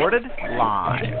recorded 0.00 0.22
live. 0.56 1.20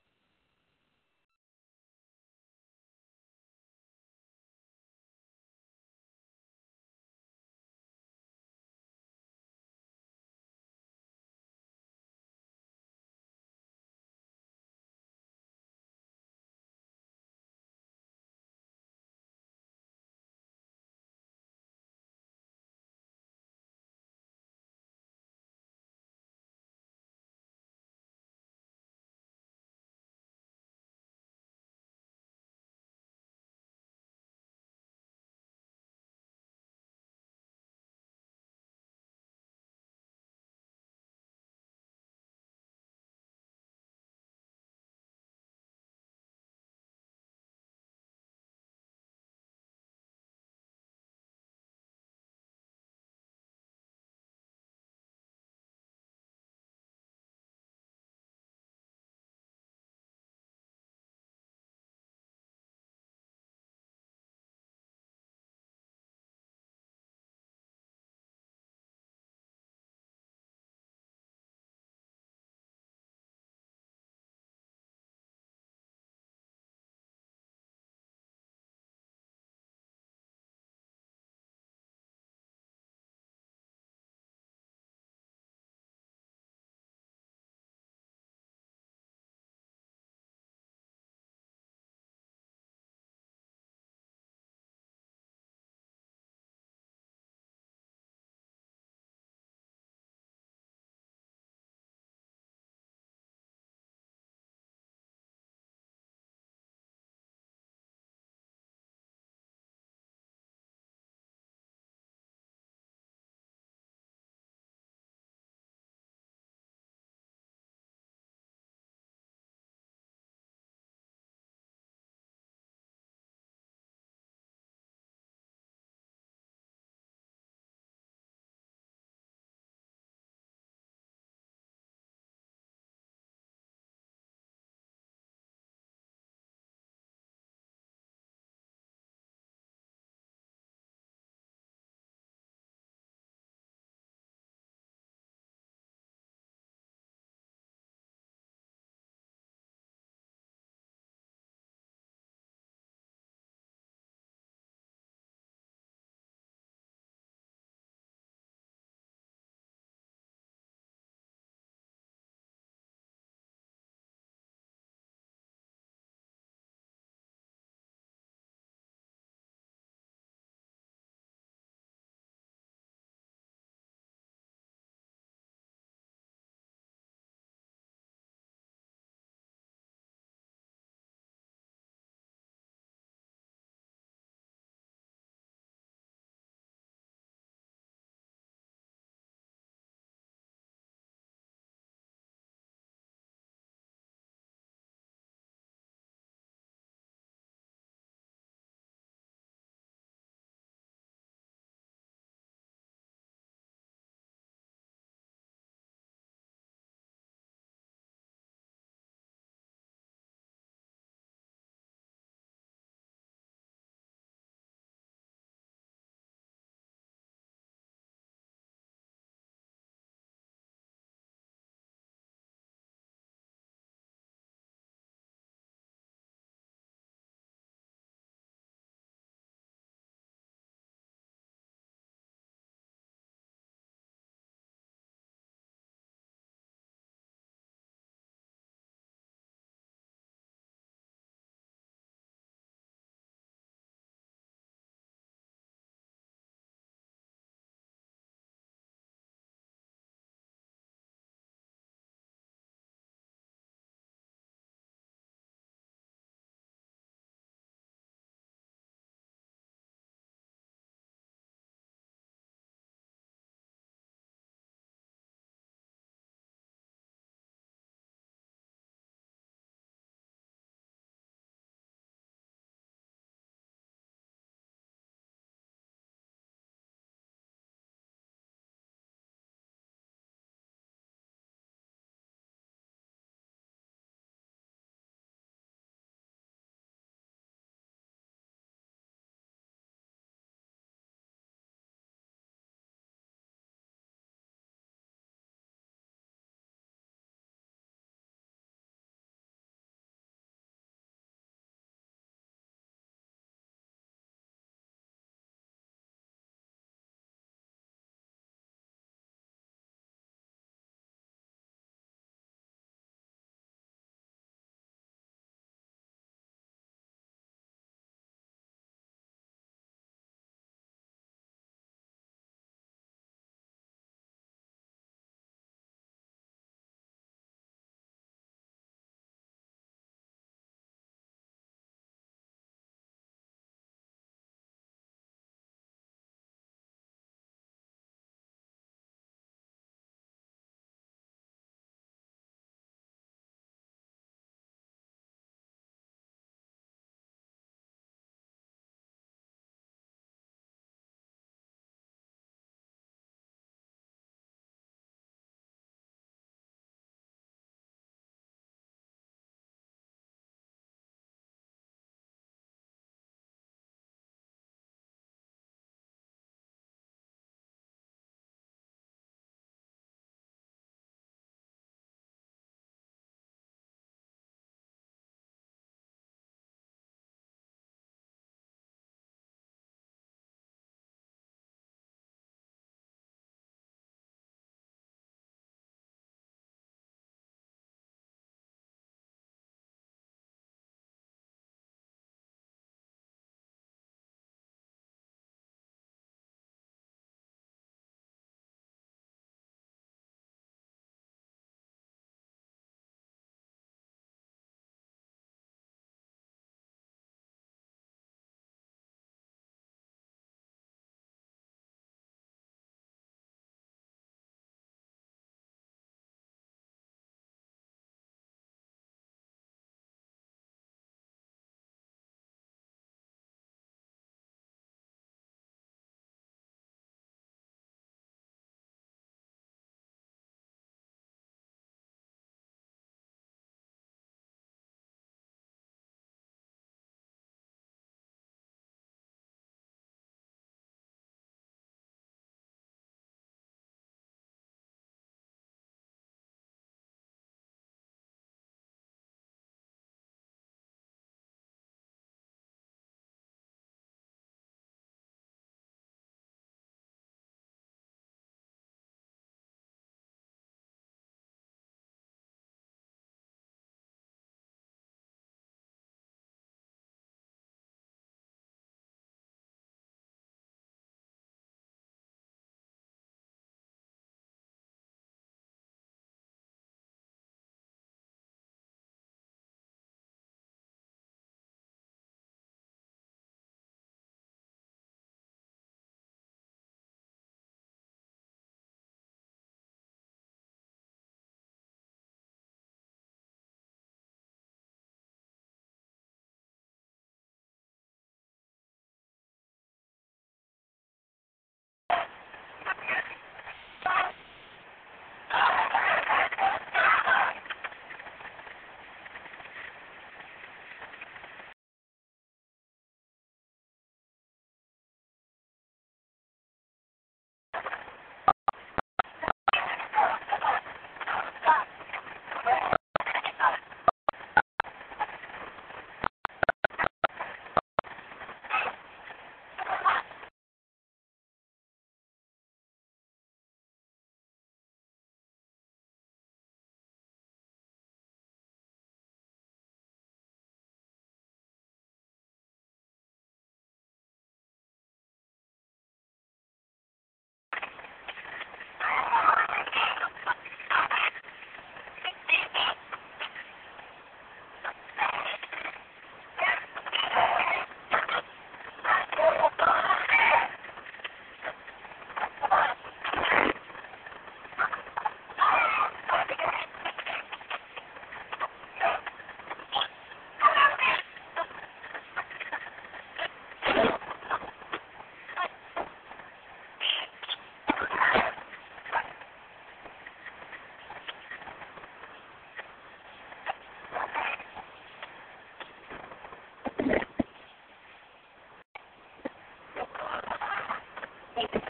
Thank 591.71 591.83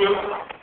you. 0.00 0.53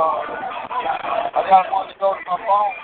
I 0.00 1.42
got 1.50 1.72
one 1.72 1.88
to 1.88 1.94
go 1.98 2.14
to 2.14 2.20
my 2.30 2.38
phone. 2.46 2.74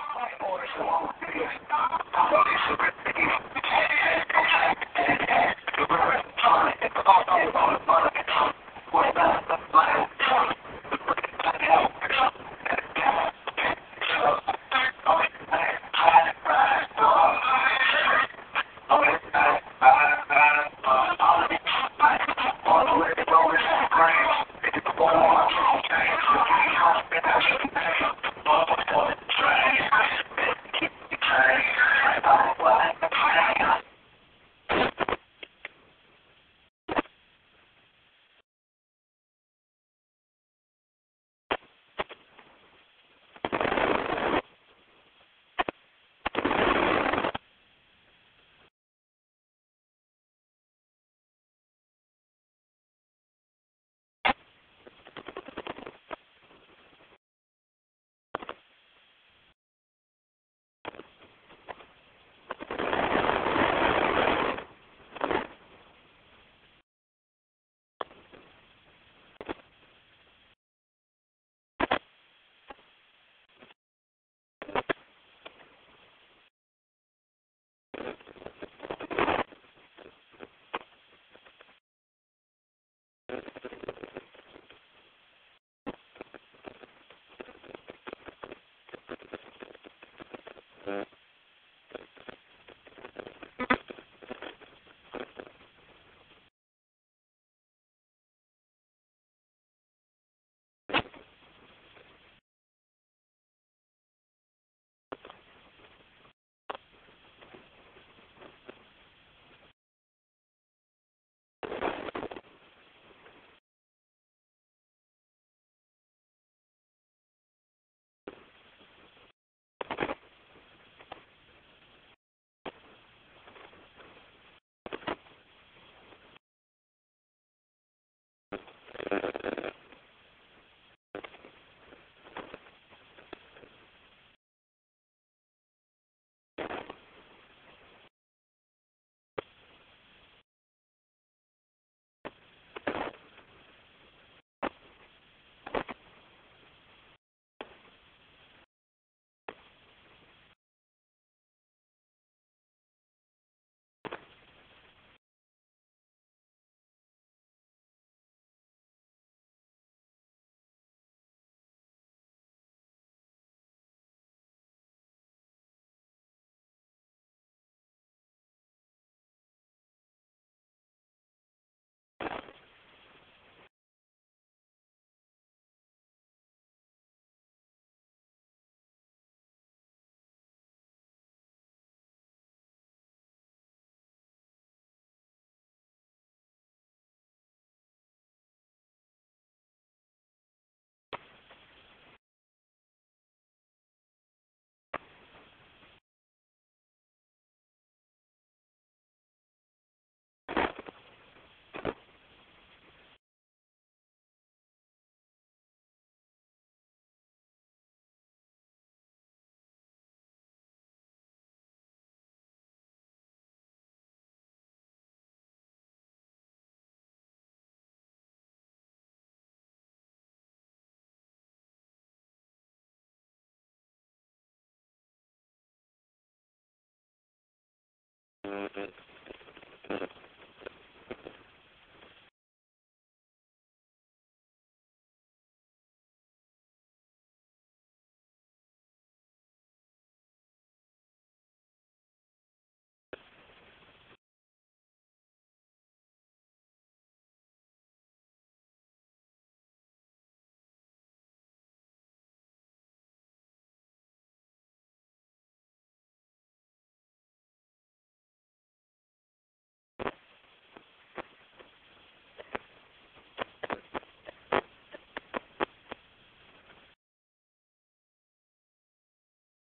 Mm-hmm. 228.46 229.03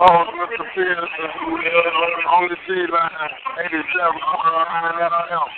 Oh, 0.04 0.20
Mr. 0.36 0.68
Pearson, 0.76 1.08
on 2.28 2.44
the 2.52 2.56
G 2.68 2.76
line, 2.92 3.08
87 3.56 3.80
uh, 3.96 4.12
uh, 4.12 4.68
uh, 4.76 5.24
FM, 5.24 5.48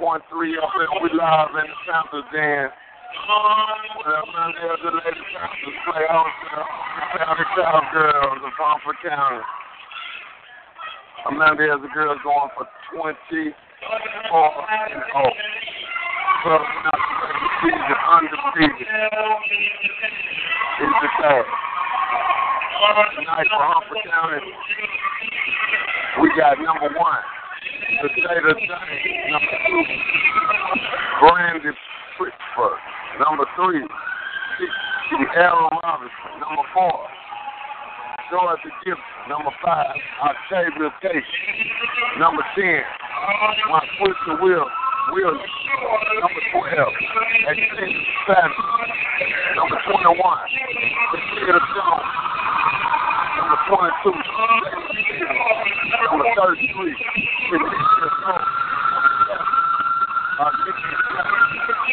89.3 0.00 0.24
FM. 0.32 1.04
We 1.04 1.12
live 1.12 1.52
in 1.60 1.68
the 1.68 1.76
Panthers 1.84 2.24
Den. 2.32 2.72
Man, 4.32 4.48
there's 4.56 4.80
the 4.80 4.96
Lady 4.96 5.24
Panthers 5.28 5.76
play 5.84 6.08
also. 6.08 6.56
County 7.20 7.44
Cowgirls 7.52 8.40
of 8.40 8.56
Harford 8.56 8.96
County. 9.04 9.44
Man, 11.36 11.52
there's 11.58 11.76
a 11.76 11.92
girl 11.92 12.16
going 12.24 12.48
for 12.56 12.64
24 12.96 13.52
and 14.72 15.04
0. 15.04 15.36
So, 16.48 16.52
undefeated, 17.60 17.92
undefeated. 18.08 18.88
It's 20.80 20.96
the 21.02 21.08
tag. 21.20 21.44
Tonight 22.76 23.48
for 23.48 23.64
Harford 23.64 24.04
County, 24.04 24.52
we 26.20 26.28
got 26.36 26.60
number 26.60 26.92
one, 26.92 27.24
the 28.04 28.08
state 28.12 28.44
of 28.44 28.52
James. 28.52 29.00
Number 29.32 29.56
two, 29.64 29.80
Brandy 31.24 31.72
Pittsburgh. 32.20 32.80
Number 33.16 33.48
three, 33.56 33.80
Aaron 35.40 35.72
Robinson. 35.82 36.36
Number 36.36 36.68
four, 36.76 37.08
Georgia 38.28 38.68
Gibson. 38.84 39.00
Number 39.32 39.56
five, 39.64 39.96
Octavia 40.20 40.92
Case. 41.00 41.24
Number 42.20 42.44
ten, 42.60 42.84
my 43.72 43.80
sister 44.04 44.36
Will. 44.44 44.68
Will. 45.12 45.32
Number 45.32 46.42
12, 46.52 46.92
Extended 47.46 48.06
Savage. 48.26 48.58
Number 49.54 49.78
21, 49.86 50.18
Theater 51.36 51.62
Jones. 51.74 52.10
Number 53.38 53.58
22, 53.70 54.10
number 56.10 56.26
33, 56.34 56.96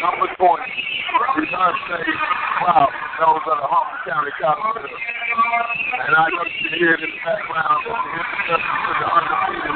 number 0.02 0.28
20, 0.34 0.62
Return 1.38 1.74
State 1.86 2.18
Wow, 2.66 2.88
those 3.20 3.44
are 3.46 3.58
the 3.60 3.66
Harford 3.66 4.02
County 4.10 4.32
Cowboys. 4.40 4.88
And 4.88 6.14
I 6.14 6.26
know 6.30 6.46
hear 6.78 6.94
in 6.94 7.00
the 7.02 7.18
background, 7.22 7.84
the 7.84 7.92
to 8.46 8.58
the 8.98 9.06
undefeated 9.06 9.74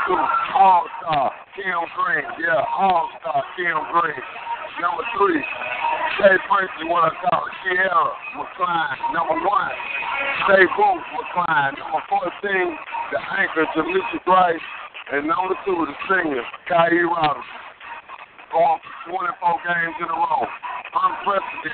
22, 0.08 0.16
All-Star, 0.56 1.36
Kim 1.52 1.84
Green. 2.00 2.24
Yeah, 2.40 2.64
All-Star, 2.80 3.44
Kim 3.60 3.76
Green. 3.92 4.24
Number 4.80 5.04
three, 5.20 5.44
Shay 6.18 6.36
Prince, 6.48 6.72
what 6.88 7.12
I 7.12 7.28
call 7.28 7.44
Sierra 7.62 8.08
McCline. 8.40 8.98
Number 9.12 9.36
one, 9.44 9.76
Shay 10.48 10.64
Booth 10.80 11.04
McCline. 11.12 11.76
Number 11.76 12.02
14, 12.08 12.32
the 13.12 13.20
anchor, 13.44 13.68
Jamisha 13.76 14.24
Grice. 14.24 14.64
And 15.12 15.28
number 15.28 15.60
two, 15.66 15.76
the 15.76 15.94
singer, 16.08 16.44
Kyrie 16.70 17.04
Robinson. 17.04 17.63
For 18.54 18.78
24 19.10 19.66
games 19.66 19.98
in 19.98 20.06
a 20.06 20.14
row. 20.14 20.46
Unprecedented. 20.46 21.74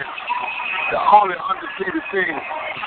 The 0.96 1.00
only 1.12 1.36
undefeated 1.36 2.06
team 2.08 2.36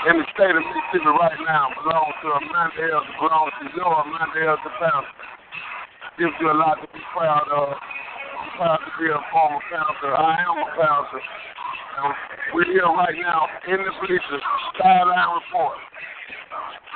in 0.08 0.14
the 0.16 0.24
state 0.32 0.56
of 0.56 0.64
Mississippi 0.64 1.12
right 1.12 1.36
now 1.44 1.68
belongs 1.76 2.16
to 2.24 2.28
Amanda 2.40 2.88
Elzy, 2.88 3.12
belongs 3.20 3.52
to 3.60 3.68
your 3.76 3.92
Amanda 3.92 4.56
the 4.64 4.72
Panther. 4.80 5.12
Gives 6.16 6.32
you 6.40 6.48
a 6.48 6.56
lot 6.56 6.80
to 6.80 6.88
be 6.88 7.04
proud 7.12 7.44
of 7.52 7.76
proud 8.56 8.80
to 8.80 8.90
be 8.96 9.12
a 9.12 9.20
former 9.28 9.60
Panther. 9.68 10.16
I 10.16 10.40
am 10.40 10.56
a. 10.56 11.20
And 12.00 12.16
we're 12.56 12.72
here 12.72 12.88
right 12.88 13.18
now 13.20 13.44
in 13.68 13.76
the 13.76 13.92
bleachers, 14.00 14.44
sideline 14.80 15.36
report 15.36 15.76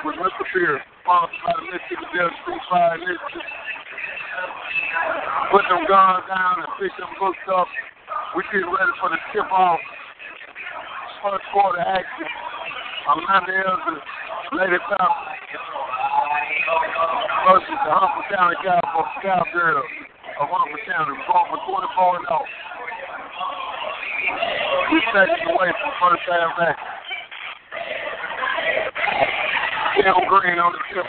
with 0.01 0.17
Mr. 0.17 0.43
Pierce, 0.49 0.81
sponsored 1.05 1.45
by 1.45 1.53
the 1.61 1.65
Mississippi 1.69 2.09
Delta 2.17 2.33
Street 2.41 2.63
Fire 2.73 2.97
Initiative. 2.97 3.76
Put 5.51 5.63
them 5.69 5.83
guns 5.87 6.23
down 6.27 6.59
and 6.59 6.71
pick 6.79 6.91
them 6.99 7.11
books 7.19 7.45
up. 7.49 7.67
We 8.35 8.43
get 8.51 8.67
ready 8.67 8.93
for 8.99 9.09
the 9.09 9.19
tip 9.31 9.47
off. 9.51 9.79
First 11.23 11.45
quarter 11.53 11.79
action. 11.79 12.27
Amanda 13.07 13.53
Elzy, 13.55 13.95
Lady 14.51 14.77
Panther 14.83 15.37
versus 17.47 17.79
the 17.87 17.91
Humboldt 17.95 18.27
County 18.27 18.57
Cowboys, 18.59 19.15
Cowgirls 19.23 19.87
of 20.43 20.51
Harford 20.51 20.83
County. 20.83 21.15
Going 21.23 21.47
for 21.47 21.59
24 21.63 22.19
and 22.19 22.27
0. 22.27 22.43
Two 24.91 25.01
seconds 25.15 25.43
away 25.47 25.71
from 25.71 25.91
first 26.03 26.23
half 26.27 26.51
action. 26.59 26.97
Kim 29.95 30.19
Green 30.27 30.59
on 30.59 30.75
the 30.75 30.81
tip. 30.91 31.07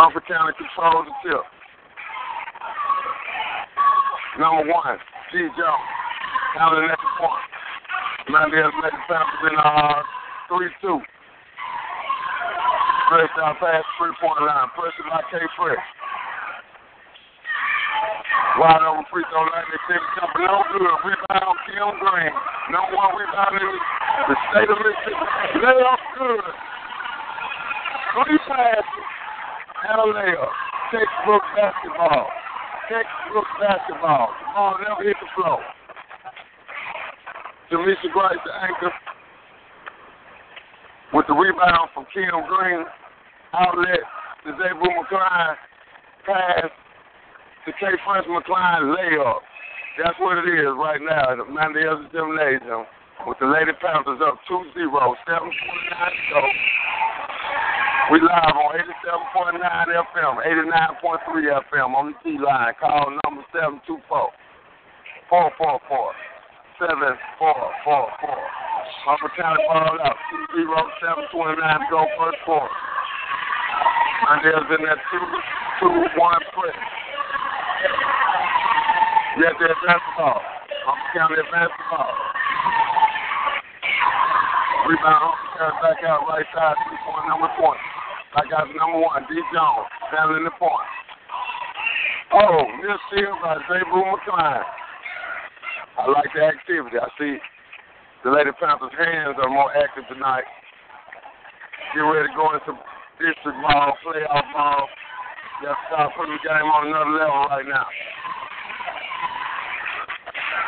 Harford 0.00 0.24
County 0.24 0.56
controls 0.56 1.04
the 1.04 1.12
tip. 1.28 1.44
Number 4.40 4.64
one, 4.72 4.96
G. 5.28 5.44
Jones. 5.60 5.88
Counting 6.56 6.88
at 6.88 6.96
the 6.96 7.10
point. 7.20 7.44
Mandela's 8.32 8.72
Lady 8.80 8.96
Panthers 9.04 9.44
in 9.44 9.60
uh, 9.60 10.00
3-2. 10.48 11.04
Fresh 13.12 13.28
down 13.36 13.60
past 13.60 13.84
three 14.00 14.16
point 14.24 14.40
line. 14.40 14.72
Pressure 14.72 15.04
by 15.04 15.20
K 15.28 15.36
Fresh. 15.60 15.84
Wide 18.56 18.80
open 18.80 19.04
free 19.12 19.28
throw 19.28 19.44
line. 19.52 19.68
They 19.68 19.84
take 19.84 20.04
jumping 20.16 20.48
no 20.48 20.64
good. 20.72 20.96
Rebound 21.04 21.56
Kim 21.68 21.92
Green. 22.00 22.32
Number 22.72 22.96
one 22.96 23.20
rebound 23.20 23.52
in 23.52 23.68
the 24.32 24.36
state 24.48 24.70
of 24.72 24.80
Mississippi. 24.80 25.60
Layup 25.60 26.00
good. 26.16 26.54
Three 28.16 28.40
passes 28.48 29.19
a. 29.88 30.46
Textbook 30.90 31.42
basketball. 31.56 32.26
Textbook 32.90 33.46
basketball. 33.60 34.28
The 34.40 34.46
ball 34.54 34.76
never 34.82 35.02
hit 35.04 35.16
the 35.20 35.28
floor. 35.34 35.60
Jamisha 37.70 38.10
Grice, 38.12 38.42
the 38.44 38.52
anchor, 38.66 38.92
with 41.14 41.26
the 41.28 41.34
rebound 41.34 41.90
from 41.94 42.06
Kim 42.12 42.30
Green. 42.48 42.84
Outlet 43.52 44.00
to 44.44 44.52
Zabu 44.52 44.86
McCline. 44.86 45.54
Pass 46.26 46.70
to 47.66 47.72
K. 47.72 47.86
French 48.04 48.26
McCline. 48.26 48.94
Layup. 48.94 49.40
That's 50.02 50.18
what 50.18 50.38
it 50.38 50.48
is 50.48 50.70
right 50.78 51.00
now. 51.02 51.36
The 51.36 51.44
Mandela's 51.44 52.06
Gymnasium 52.12 52.86
with 53.26 53.38
the 53.38 53.46
Lady 53.46 53.72
Panthers 53.80 54.20
up 54.24 54.38
2-0. 54.50 54.74
7.9 54.74 55.14
to 55.30 55.50
go. 56.32 56.40
We 58.10 58.18
live 58.18 58.58
on 58.58 58.74
87.9 58.74 59.54
FM, 59.54 60.34
89.3 60.42 61.62
FM 61.70 61.94
on 61.94 62.10
the 62.10 62.14
T 62.26 62.42
line. 62.42 62.74
Call 62.82 63.06
number 63.22 63.46
724 63.54 64.02
444 65.30 66.10
7444. 66.82 68.10
Harford 69.06 69.30
County 69.38 69.62
ball 69.62 69.94
up. 70.02 70.18
2 70.58 70.58
0 70.58 70.74
729 71.30 71.62
go 71.86 72.02
first 72.18 72.42
quarter. 72.42 72.74
Mandela's 74.26 74.66
in 74.74 74.82
that 74.90 74.98
2 75.14 76.10
2 76.10 76.18
1 76.18 76.50
press. 76.50 76.82
Yes, 79.38 79.54
they 79.54 79.70
advance 79.70 80.02
the 80.02 80.14
ball. 80.18 80.42
County 81.14 81.38
advance 81.38 81.70
the 81.78 81.86
ball. 81.94 82.10
Rebound, 84.90 85.30
County 85.54 85.78
back 85.78 86.02
out 86.10 86.26
right 86.26 86.48
side, 86.50 86.74
three 86.90 86.98
point 87.06 87.30
number 87.30 87.46
20. 87.54 87.89
I 88.30 88.46
got 88.46 88.70
number 88.70 89.02
one, 89.02 89.26
D. 89.26 89.34
Jones, 89.50 89.90
standing 90.06 90.38
in 90.38 90.44
the 90.46 90.54
point. 90.54 90.86
Oh, 92.30 92.62
missed 92.78 93.02
steal 93.10 93.34
by 93.42 93.58
Zabu 93.66 94.06
McCline. 94.06 94.62
I 95.98 96.06
like 96.06 96.30
the 96.30 96.46
activity. 96.46 96.94
I 96.94 97.10
see 97.18 97.42
the 98.22 98.30
Lady 98.30 98.54
Panthers' 98.62 98.94
hands 98.94 99.34
are 99.34 99.50
more 99.50 99.74
active 99.74 100.06
tonight. 100.06 100.46
Get 101.90 102.06
ready 102.06 102.30
to 102.30 102.34
go 102.38 102.54
into 102.54 102.78
district 103.18 103.58
ball, 103.66 103.98
playoff 104.06 104.46
ball. 104.54 104.86
To 105.60 105.74
start 105.90 106.14
putting 106.16 106.32
the 106.32 106.40
game 106.40 106.70
on 106.70 106.86
another 106.86 107.10
level 107.10 107.44
right 107.50 107.66
now. 107.66 107.84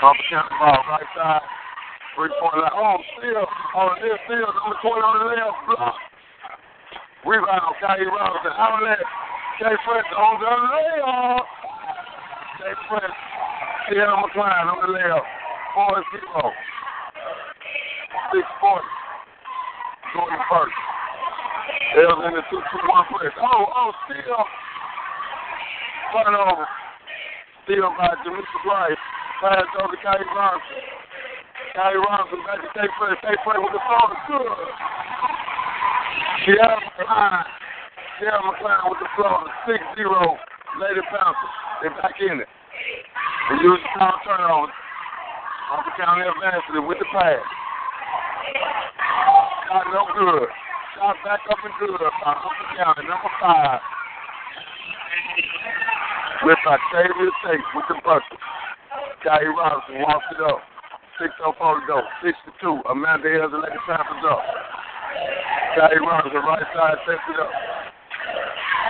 Humphrey 0.03 0.27
County 0.29 0.53
ball, 0.59 0.83
right 0.90 1.09
side. 1.14 1.46
Three 2.18 2.29
point 2.42 2.59
line. 2.59 2.75
Oh, 2.75 2.98
still. 3.16 3.46
Oh, 3.79 3.94
this 4.03 4.18
still. 4.27 4.51
Number 4.51 4.77
20 4.83 5.01
on 5.01 5.14
the 5.16 5.27
left. 5.33 5.62
Block. 5.70 6.12
Rebound. 7.25 7.75
Kyrie 7.79 8.07
Robinson. 8.07 8.53
Outlet. 8.59 8.99
Jay 9.63 9.77
Fresh 9.87 10.11
on 10.19 10.43
the 10.43 10.51
layup. 10.51 11.47
Jay 12.59 12.75
Fresh. 12.91 13.19
Sierra 13.87 14.17
McCline 14.19 14.67
on 14.67 14.79
the 14.83 14.91
layup. 14.91 15.23
4 15.75 16.03
0. 16.03 16.51
6 18.35 18.43
points. 18.59 18.93
Going 20.15 20.41
first. 20.51 20.79
L's 21.95 22.25
in 22.27 22.33
the 22.35 22.43
2 22.51 22.59
2 22.59 22.91
1 22.91 23.07
press. 23.15 23.35
Oh, 23.39 23.71
oh, 23.71 23.93
still. 24.11 24.45
Turnover. 26.11 26.67
Steal 27.65 27.95
by 27.95 28.11
Jamaica 28.25 28.59
Bryce. 28.67 29.05
Pass 29.41 29.63
over 29.79 29.95
to 29.95 29.99
Kyrie 30.03 30.27
Robinson. 30.35 30.83
Kyrie 31.77 32.03
Robinson 32.03 32.43
back 32.51 32.59
to 32.59 32.69
State 32.75 32.91
Fresh. 32.99 33.19
State 33.23 33.39
Fresh 33.47 33.63
with 33.63 33.73
the 33.73 33.83
floater. 33.87 34.19
Good. 34.27 35.52
Sierra 36.44 36.77
McCline. 36.77 37.44
Sierra 38.18 38.40
McCline 38.42 38.90
with 38.90 39.01
the 39.01 39.09
floater. 39.14 39.51
6 39.66 39.79
0. 39.96 40.38
Lady 40.81 41.03
Panthers. 41.12 41.55
They're 41.83 41.96
back 42.01 42.16
in 42.20 42.40
it. 42.40 42.48
They 43.51 43.59
use 43.62 43.81
the 43.83 43.90
foul 43.98 44.16
turnover. 44.25 44.72
Humphrey 45.68 45.92
County 45.98 46.25
advances 46.25 46.72
it 46.72 46.85
with 46.85 46.98
the 46.98 47.09
pass. 47.12 47.40
Shot 49.68 49.87
no 49.92 50.05
good. 50.16 50.48
Shot 50.96 51.16
back 51.25 51.40
up 51.48 51.61
and 51.64 51.75
good 51.81 51.96
by 51.96 52.33
Humphrey 52.37 52.68
County, 52.77 53.05
number 53.09 53.33
five. 53.40 53.81
With 56.44 56.59
Octavia 56.66 57.31
Tate 57.44 57.68
with 57.75 57.87
the 57.88 57.96
bucket. 58.05 58.38
Kyrie 59.22 59.55
Robinson 59.55 60.03
walks 60.03 60.27
it 60.35 60.42
up. 60.42 60.61
6.04 61.20 61.81
to 61.81 61.87
go. 61.87 62.03
6 62.25 62.37
to 62.46 62.51
2. 62.61 62.83
Amanda 62.90 63.29
Hills 63.29 63.53
and 63.55 63.62
Lady 63.62 63.79
Panthers 63.87 64.25
up. 64.27 64.42
Kyrie 65.73 66.05
Robinson, 66.05 66.45
right 66.45 66.69
side, 66.77 66.99
sets 67.09 67.25
it 67.33 67.39
up. 67.41 67.53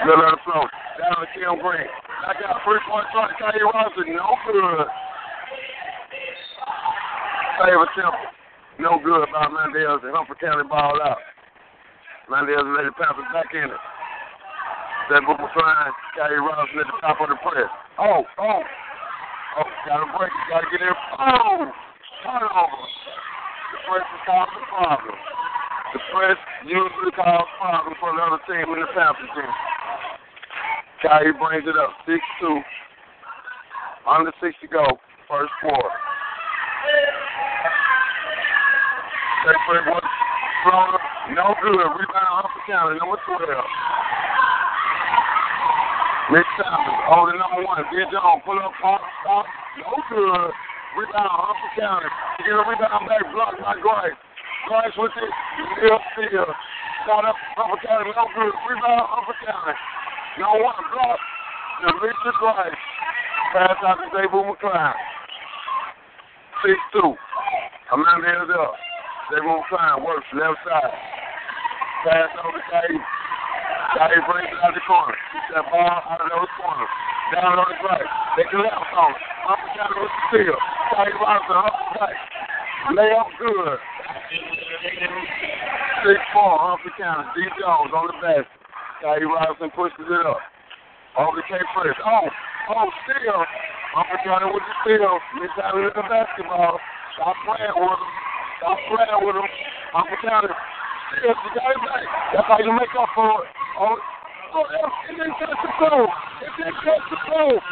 Middle 0.03 0.27
of 0.27 0.35
the 0.35 0.43
floor. 0.43 0.67
Down 0.99 1.15
to 1.23 1.29
Kim 1.31 1.63
Green. 1.63 1.87
I 2.27 2.35
got 2.43 2.59
three 2.67 2.83
point 2.91 3.07
shot. 3.15 3.31
Kyrie 3.39 3.63
Robinson, 3.63 4.19
no 4.19 4.35
good. 4.51 4.87
Favor 7.63 7.87
Temple, 7.95 8.27
no 8.83 8.99
good 8.99 9.31
by 9.31 9.47
Mandels 9.47 10.03
and 10.03 10.11
Humphrey 10.11 10.37
County 10.43 10.67
ball 10.67 10.99
out. 11.07 11.23
Mandels 12.27 12.67
and 12.67 12.75
Lady 12.75 12.91
Panthers 12.99 13.31
back 13.31 13.55
in 13.55 13.71
it. 13.71 13.83
That 15.11 15.23
boomer 15.23 15.51
flying. 15.55 15.95
Kyrie 16.19 16.43
Robinson 16.43 16.83
at 16.83 16.91
the 16.91 16.99
top 16.99 17.23
of 17.23 17.31
the 17.31 17.39
press. 17.47 17.71
Oh, 17.99 18.27
oh. 18.43 18.63
Oh, 19.55 19.69
gotta 19.87 20.07
break 20.19 20.33
it. 20.35 20.45
Gotta 20.51 20.67
get 20.73 20.83
in. 20.83 20.95
Oh! 21.21 21.71
Turnover. 22.27 22.83
The 23.71 23.79
press 23.87 24.07
is 24.07 24.23
causing 24.27 24.63
a 24.63 24.67
problem. 24.67 25.15
The 25.93 26.01
press 26.09 26.41
usually 26.65 27.13
causes 27.13 27.53
problems 27.61 28.01
for 28.01 28.17
the 28.17 28.23
other 28.25 28.41
team 28.49 28.65
when 28.73 28.81
the 28.81 28.89
team. 28.89 29.53
Kyrie 31.05 31.37
brings 31.37 31.69
it 31.69 31.77
up. 31.77 31.93
6 32.09 32.17
2. 32.41 32.61
Under 34.09 34.33
6 34.41 34.57
to 34.63 34.69
go. 34.73 34.87
First 35.29 35.53
quarter. 35.61 35.93
That 39.45 39.59
play 39.69 39.85
was 39.85 40.07
floater. 40.65 41.03
No 41.37 41.53
good. 41.61 41.77
Rebound 41.77 42.33
Humphrey 42.41 42.65
County. 42.73 42.97
Number 42.97 43.21
12. 43.29 43.43
Nick 46.33 46.49
Sanders, 46.57 47.03
holding 47.05 47.37
number 47.37 47.61
one. 47.69 47.85
Ben 47.93 48.09
Jones, 48.09 48.41
pull 48.49 48.57
up, 48.57 48.73
pump, 48.81 49.03
stop. 49.21 49.45
No 49.77 49.93
good. 50.09 50.55
Rebound, 50.97 51.37
Humphrey 51.37 51.73
County. 51.77 52.09
Get 52.49 52.57
a 52.57 52.65
rebound 52.65 53.05
back, 53.05 53.29
blocked 53.35 53.61
by 53.61 53.77
Grice. 53.77 54.17
Grice 54.69 54.95
with 54.97 55.13
it. 55.19 55.33
Still, 55.79 55.99
still. 56.15 56.51
Shot 57.07 57.27
up, 57.27 57.35
Humphrey 57.59 57.83
County, 57.83 58.15
no 58.15 58.25
good. 58.31 58.55
Rebound, 58.55 59.07
Humphrey 59.11 59.35
County. 59.43 59.75
No 60.39 60.55
one 60.63 60.79
block. 60.95 61.19
The 61.83 61.91
Richard 61.99 62.37
Grice. 62.39 62.83
Pass 63.53 63.77
out 63.83 63.99
to 63.99 64.09
Dable 64.15 64.47
McCline. 64.47 64.95
6-2. 66.95 67.15
Amanda 67.93 68.29
Hills 68.31 68.55
up. 68.55 68.75
Dable 69.35 69.59
McCline 69.67 70.07
works 70.07 70.31
left 70.33 70.63
side. 70.63 70.95
Pass 72.07 72.31
over 72.47 72.59
to 72.59 72.65
Dave. 72.71 73.03
Dave 73.99 74.25
brings 74.25 74.49
it 74.49 74.63
out 74.63 74.73
the 74.73 74.81
corner. 74.87 75.19
Keep 75.35 75.45
that 75.53 75.67
ball 75.69 76.01
out 76.07 76.23
of 76.23 76.31
those 76.31 76.49
corners. 76.57 76.93
Down 77.35 77.59
on 77.59 77.67
the 77.67 77.77
right. 77.83 78.09
They 78.39 78.47
can 78.47 78.63
left 78.63 78.79
on 78.95 79.11
it. 79.11 79.23
Up 79.51 79.59
and 79.59 79.75
down 79.75 79.91
with 80.01 80.07
the 80.07 80.23
steal. 80.31 80.59
Dave 80.97 81.19
Robinson 81.19 81.57
up 81.61 81.77
the 81.77 81.99
right. 81.99 82.21
Lay 82.91 83.15
up 83.15 83.31
good. 83.39 83.79
6-4, 86.03 86.19
Humphrey 86.35 86.91
County. 86.99 87.31
D. 87.39 87.47
Jones 87.63 87.95
on 87.95 88.11
the 88.11 88.17
basket. 88.19 88.59
Dave 88.99 89.23
Robinson 89.31 89.71
pushes 89.71 90.03
it 90.03 90.27
up. 90.27 90.43
Over 91.15 91.39
to 91.39 91.47
K. 91.47 91.63
Fresh. 91.79 91.95
Oh, 92.03 92.27
oh, 92.75 92.91
steal. 93.07 93.39
Humphrey 93.95 94.19
County 94.27 94.51
with 94.51 94.67
the 94.67 94.75
steal. 94.83 95.15
Miss 95.39 95.55
out 95.63 95.79
of 95.79 95.95
the 95.95 96.03
basketball. 96.11 96.83
Stop 97.15 97.39
playing 97.47 97.71
with 97.79 97.87
him. 97.87 98.03
Stop 98.59 98.79
playing 98.91 99.21
with 99.23 99.37
him. 99.39 99.49
Humphrey 99.95 100.19
County. 100.27 100.51
Steals 100.51 101.39
the 101.39 101.51
guy 101.55 101.75
back. 101.87 102.07
That's 102.35 102.49
how 102.51 102.59
you 102.59 102.75
make 102.75 102.91
up 102.99 103.15
for 103.15 103.47
it. 103.47 103.51
Oh, 103.79 103.95
oh, 104.59 104.67
it 105.07 105.15
didn't 105.15 105.39
touch 105.39 105.55
the 105.55 105.71
ball. 105.79 106.11
It 106.43 106.51
didn't 106.59 106.79
touch 106.83 107.05
the 107.15 107.19
ball. 107.31 107.63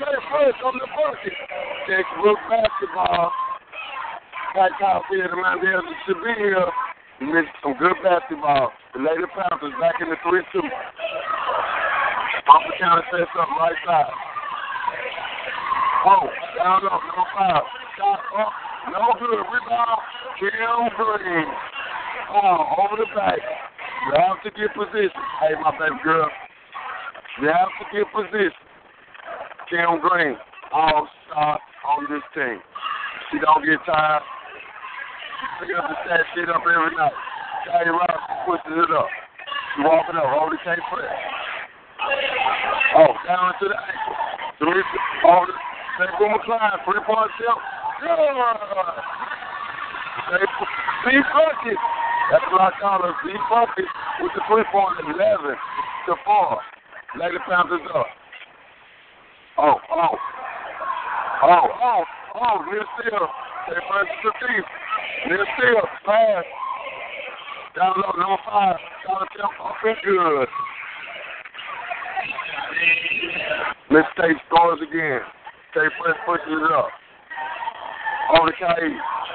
Play 0.00 0.16
first 0.32 0.60
on 0.64 0.80
the 0.80 0.88
bucket. 0.96 1.36
Textbook 1.84 2.40
basketball. 2.48 3.49
Pat 4.54 4.74
Caulfield 4.82 5.30
and 5.30 5.38
Mandela 5.38 5.82
should 6.06 6.18
be 6.26 6.34
here. 6.34 6.66
He 7.20 7.26
missed 7.26 7.54
some 7.62 7.78
good 7.78 7.94
basketball. 8.02 8.72
The 8.94 8.98
Lady 8.98 9.22
Panthers 9.30 9.74
back 9.78 10.02
in 10.02 10.10
the 10.10 10.18
3-2. 10.26 10.42
Humphrey 12.50 12.76
County 12.80 13.02
sets 13.14 13.30
up 13.38 13.46
right 13.54 13.78
side. 13.86 14.10
Oh, 16.02 16.26
down 16.58 16.82
low, 16.82 16.98
number 16.98 17.28
five. 17.36 17.62
Shot 17.94 18.20
up. 18.40 18.52
No 18.90 19.14
good. 19.20 19.38
Rebound. 19.38 20.00
Kim 20.40 20.88
Green. 20.96 21.46
Oh, 22.32 22.74
over 22.82 22.96
the 22.98 23.06
back. 23.14 23.38
You 23.38 24.18
have 24.18 24.42
to 24.42 24.50
get 24.50 24.74
position. 24.74 25.20
Hey, 25.38 25.54
my 25.62 25.70
baby 25.78 26.00
girl. 26.02 26.28
You 27.40 27.48
have 27.48 27.70
to 27.78 27.84
get 27.94 28.10
position. 28.10 28.50
Kim 29.68 30.00
Green, 30.00 30.34
all 30.72 31.06
star 31.28 31.60
on 31.86 32.06
this 32.10 32.24
team. 32.34 32.58
She 33.30 33.38
don't 33.38 33.64
get 33.64 33.78
tired. 33.86 34.22
Up 35.60 35.92
the 35.92 35.96
stat 36.08 36.24
shit 36.32 36.48
up 36.48 36.64
every 36.64 36.96
night. 36.96 37.12
Kyrie 37.68 37.92
Robinson 37.92 38.36
pushes 38.48 38.80
it 38.80 38.90
up. 38.96 39.12
She 39.76 39.84
walking 39.84 40.16
up, 40.16 40.32
over 40.32 40.56
the 40.56 40.60
press. 40.64 41.12
Oh, 42.96 43.12
down 43.28 43.52
to 43.60 43.68
the 43.68 43.76
ankle. 43.76 44.16
Three, 44.56 44.80
over 45.20 45.52
the 45.52 45.56
St. 46.00 46.16
Boom 46.16 46.32
McCline, 46.32 46.80
three 46.88 47.04
point 47.04 47.28
shot. 47.36 47.60
Good. 48.00 48.08
Steve 51.04 51.28
Bucket. 51.28 51.76
That's 52.32 52.48
what 52.48 52.64
I 52.64 52.72
call 52.80 53.04
her. 53.04 53.12
Steve 53.20 53.44
Bucket 53.52 53.84
with 54.24 54.32
the 54.32 54.40
three 54.48 54.64
point 54.72 54.96
11 55.12 55.12
to 55.12 56.16
4. 56.24 56.56
Lady 57.20 57.36
Panthers 57.44 57.84
up. 57.92 58.08
Oh, 59.58 59.76
oh. 59.92 60.16
Oh, 61.42 61.68
oh, 61.68 62.04
oh, 62.40 62.64
near 62.72 62.84
steal. 62.96 63.28
They 63.70 63.78
first 63.86 64.10
to 64.26 64.30
thief. 64.42 64.66
Near 65.30 65.46
steal. 65.54 65.86
Pass. 66.02 66.42
Down 67.78 67.94
low, 68.02 68.18
number 68.18 68.42
five. 68.42 68.74
Down 69.06 69.22
up 69.22 69.78
and 69.86 69.96
good. 70.02 70.48
Mistake 73.94 74.42
scores 74.50 74.80
again. 74.82 75.22
Tay 75.70 75.86
Fresh 76.02 76.18
pushes 76.26 76.50
it 76.50 76.72
up. 76.74 76.90
Over 78.34 78.50
to 78.50 78.56
Kai. 78.58 78.90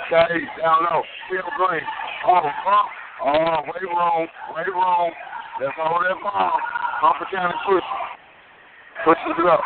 Kai 0.10 0.36
down 0.60 0.84
low. 0.84 1.02
Phil 1.32 1.48
Green. 1.56 1.88
Oh, 2.28 2.44
oh, 2.44 2.86
oh, 3.24 3.58
way 3.72 3.88
wrong. 3.88 4.28
Way 4.52 4.68
wrong. 4.76 5.12
Let's 5.62 5.72
hold 5.80 6.04
that 6.04 6.20
ball. 6.22 6.60
Humphrey 7.00 7.28
County 7.32 7.56
push. 7.66 7.88
Pushes 9.06 9.40
it 9.40 9.48
up. 9.48 9.64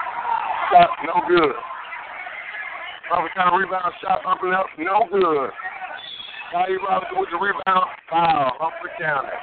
Shot, 0.70 0.90
no 1.10 1.26
good. 1.28 1.56
Humphrey 3.10 3.34
County 3.34 3.66
rebound 3.66 3.94
shot 4.02 4.22
up 4.26 4.38
and 4.44 4.54
up, 4.54 4.70
no 4.78 5.10
good. 5.10 5.50
Kai 6.54 6.78
Robinson 6.86 7.18
with 7.18 7.30
the 7.34 7.38
rebound. 7.42 7.90
Foul. 8.10 8.54
Humphrey 8.62 8.94
County. 9.02 9.34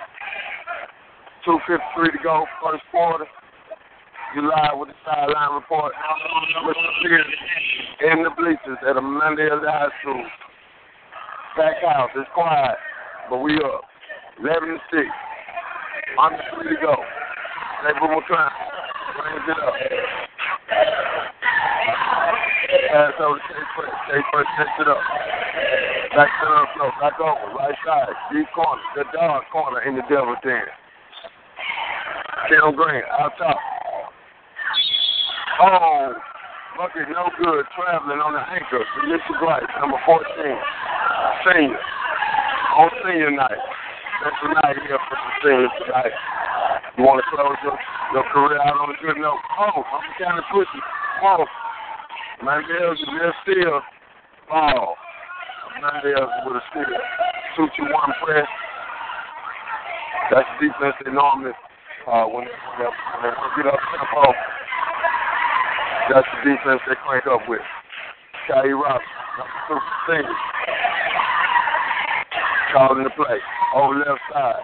2.53 1.46 2.12
to 2.12 2.18
go, 2.22 2.46
first 2.62 2.82
quarter. 2.90 3.26
You 4.34 4.42
live 4.42 4.78
with 4.78 4.90
the 4.90 4.94
sideline 5.06 5.54
report. 5.54 5.94
In 8.02 8.22
the 8.22 8.30
bleachers 8.36 8.78
at 8.88 8.96
Amanda 8.96 9.48
High 9.62 9.88
School. 10.02 10.26
Back 11.56 11.82
house. 11.82 12.10
It's 12.16 12.28
quiet, 12.34 12.76
but 13.30 13.38
we 13.38 13.56
up. 13.56 13.82
11 14.38 14.68
to 14.68 14.78
6. 14.92 15.06
I'm 16.20 16.32
just 16.36 16.48
free 16.54 16.74
to 16.74 16.80
go. 16.82 16.94
They 17.82 17.92
boom 17.98 18.20
trying. 18.26 18.50
Brings 19.16 19.48
it 19.48 19.58
up. 19.62 20.25
Pass 22.92 23.16
over 23.20 23.38
to 23.38 23.52
K 23.52 23.60
K 24.06 24.10
first 24.32 24.50
takes 24.58 24.76
it 24.80 24.88
up. 24.88 25.00
Back 26.16 26.28
to 26.28 26.46
the 26.48 26.64
flow. 26.76 26.90
Back 27.00 27.16
over. 27.20 27.56
Right 27.56 27.76
side. 27.84 28.14
Deep 28.32 28.48
corner. 28.54 28.82
The 28.96 29.04
dog 29.12 29.42
corner 29.52 29.82
in 29.82 29.96
the 29.96 30.04
devil 30.08 30.36
den. 30.44 30.64
Kim 32.48 32.76
Green 32.76 33.02
out 33.18 33.32
top. 33.38 33.58
Oh, 35.60 36.12
bucket 36.76 37.08
no 37.08 37.32
good. 37.40 37.64
Traveling 37.74 38.20
on 38.20 38.36
the 38.36 38.44
anchor. 38.52 38.84
Felicia 39.00 39.34
Grice, 39.40 39.64
number 39.80 39.96
14. 40.04 40.24
Senior. 41.48 41.80
On 42.76 42.90
senior 43.02 43.32
night. 43.32 43.62
That's 44.22 44.36
the 44.44 44.52
night 44.52 44.76
here 44.84 45.00
for 45.08 45.16
the 45.16 45.32
seniors 45.40 45.74
tonight. 45.80 46.12
You 46.96 47.04
want 47.04 47.20
to 47.20 47.26
close 47.32 47.56
your, 47.64 47.76
your 48.12 48.24
career 48.32 48.60
out 48.60 48.76
on 48.76 48.88
a 48.92 48.98
good 49.00 49.20
note? 49.20 49.40
Oh, 49.60 49.80
I'm 49.80 50.04
kind 50.20 50.38
of 50.38 50.44
pushing. 50.52 50.84
Oh, 51.24 51.44
Mandela's 52.42 53.00
is 53.00 53.08
there 53.16 53.34
still. 53.42 53.80
Oh, 54.52 54.94
Mandela's 55.80 56.30
with 56.44 56.60
a 56.60 56.64
to 57.56 57.82
one 57.88 58.12
press. 58.24 58.46
That's 60.30 60.48
the 60.60 60.68
defense 60.68 60.94
they 61.04 61.12
normally 61.12 61.52
uh, 62.06 62.24
when, 62.26 62.44
when, 62.44 62.76
they, 62.78 62.84
when 62.84 63.20
they 63.24 63.32
get 63.56 63.72
up 63.72 63.80
tempo. 63.88 64.32
That's 66.12 66.28
the 66.28 66.50
defense 66.50 66.80
they 66.86 66.94
crank 67.06 67.26
up 67.26 67.48
with. 67.48 67.64
Kyrie 68.46 68.74
Robinson, 68.74 69.08
number 69.38 69.58
two 69.68 69.80
senior. 70.06 70.36
Calling 72.72 73.04
the 73.04 73.10
play. 73.16 73.40
Over 73.74 73.94
left 73.98 74.20
side. 74.32 74.62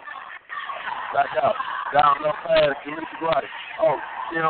Back 1.15 1.33
out. 1.43 1.57
Down 1.95 2.17
left 2.23 2.39
pass 2.47 2.77
to 2.85 2.91
Mr. 2.91 3.19
Grice. 3.19 3.45
Oh, 3.81 3.97
Kim 4.31 4.45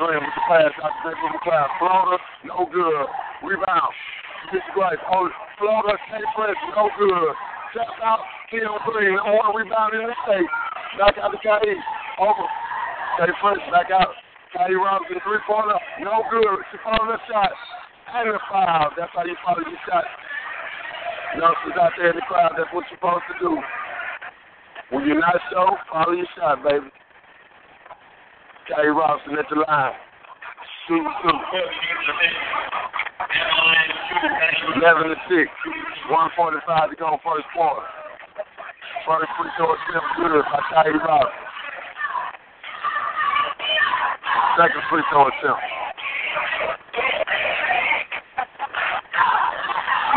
Graham 0.00 0.24
with 0.24 0.32
the 0.32 0.44
pass 0.48 0.72
out 0.80 0.96
to 0.96 1.00
Jacob 1.04 1.36
McLeod. 1.36 1.68
Floater, 1.76 2.18
no 2.48 2.64
good. 2.72 3.04
Rebound. 3.44 3.92
Mr. 4.48 4.72
Grice. 4.72 4.96
Oh, 5.12 5.28
floater, 5.60 5.92
can't 6.08 6.24
press, 6.32 6.56
no 6.72 6.88
good. 6.96 7.36
Tap 7.76 8.00
out, 8.00 8.24
Kim 8.48 8.64
Green. 8.88 9.20
Want 9.20 9.44
to 9.44 9.52
rebound 9.52 9.92
in 9.92 10.08
the 10.08 10.16
state. 10.24 10.48
Back 10.96 11.20
out 11.20 11.36
to 11.36 11.38
Kyrie. 11.44 11.76
Over. 12.16 12.48
Kyrie 13.20 13.36
Fresh, 13.44 13.60
back 13.68 13.92
out. 13.92 14.16
Kyrie 14.56 14.80
Robinson, 14.80 15.20
three 15.20 15.44
pointer. 15.44 15.76
No 16.00 16.24
good. 16.32 16.64
She 16.72 16.80
followed 16.80 17.12
the 17.12 17.20
shot. 17.28 17.52
And 18.10 18.32
a 18.32 18.40
foul. 18.50 18.90
That's 18.96 19.12
how 19.14 19.28
you 19.28 19.36
follow 19.44 19.62
your 19.62 19.78
shot. 19.84 20.08
Youngsters 21.36 21.78
out 21.78 21.92
there 21.94 22.10
in 22.10 22.16
the 22.16 22.26
crowd, 22.26 22.58
that's 22.58 22.72
what 22.74 22.88
you're 22.90 22.98
supposed 22.98 23.22
to 23.30 23.36
do. 23.38 23.54
When 24.90 25.06
you're 25.06 25.20
not 25.20 25.38
show, 25.52 25.76
follow 25.92 26.16
your 26.16 26.26
shot, 26.34 26.64
baby. 26.64 26.90
Kyrie 28.70 28.94
Robinson 28.94 29.34
at 29.34 29.46
the 29.50 29.58
line. 29.66 29.92
Shoot 30.86 31.02
two. 31.02 31.34
11 34.78 35.10
to 35.10 35.16
6. 35.26 35.50
145 36.06 36.90
to 36.90 36.96
go 36.96 37.18
first 37.26 37.46
quarter. 37.50 37.82
First 39.06 39.30
free 39.34 39.50
throw 39.58 39.74
attempt 39.74 40.06
good 40.22 40.44
by 40.54 40.60
Kyrie 40.70 41.02
Robinson. 41.02 41.46
Second 44.54 44.82
free 44.86 45.02
throw 45.10 45.26
attempt. 45.26 45.62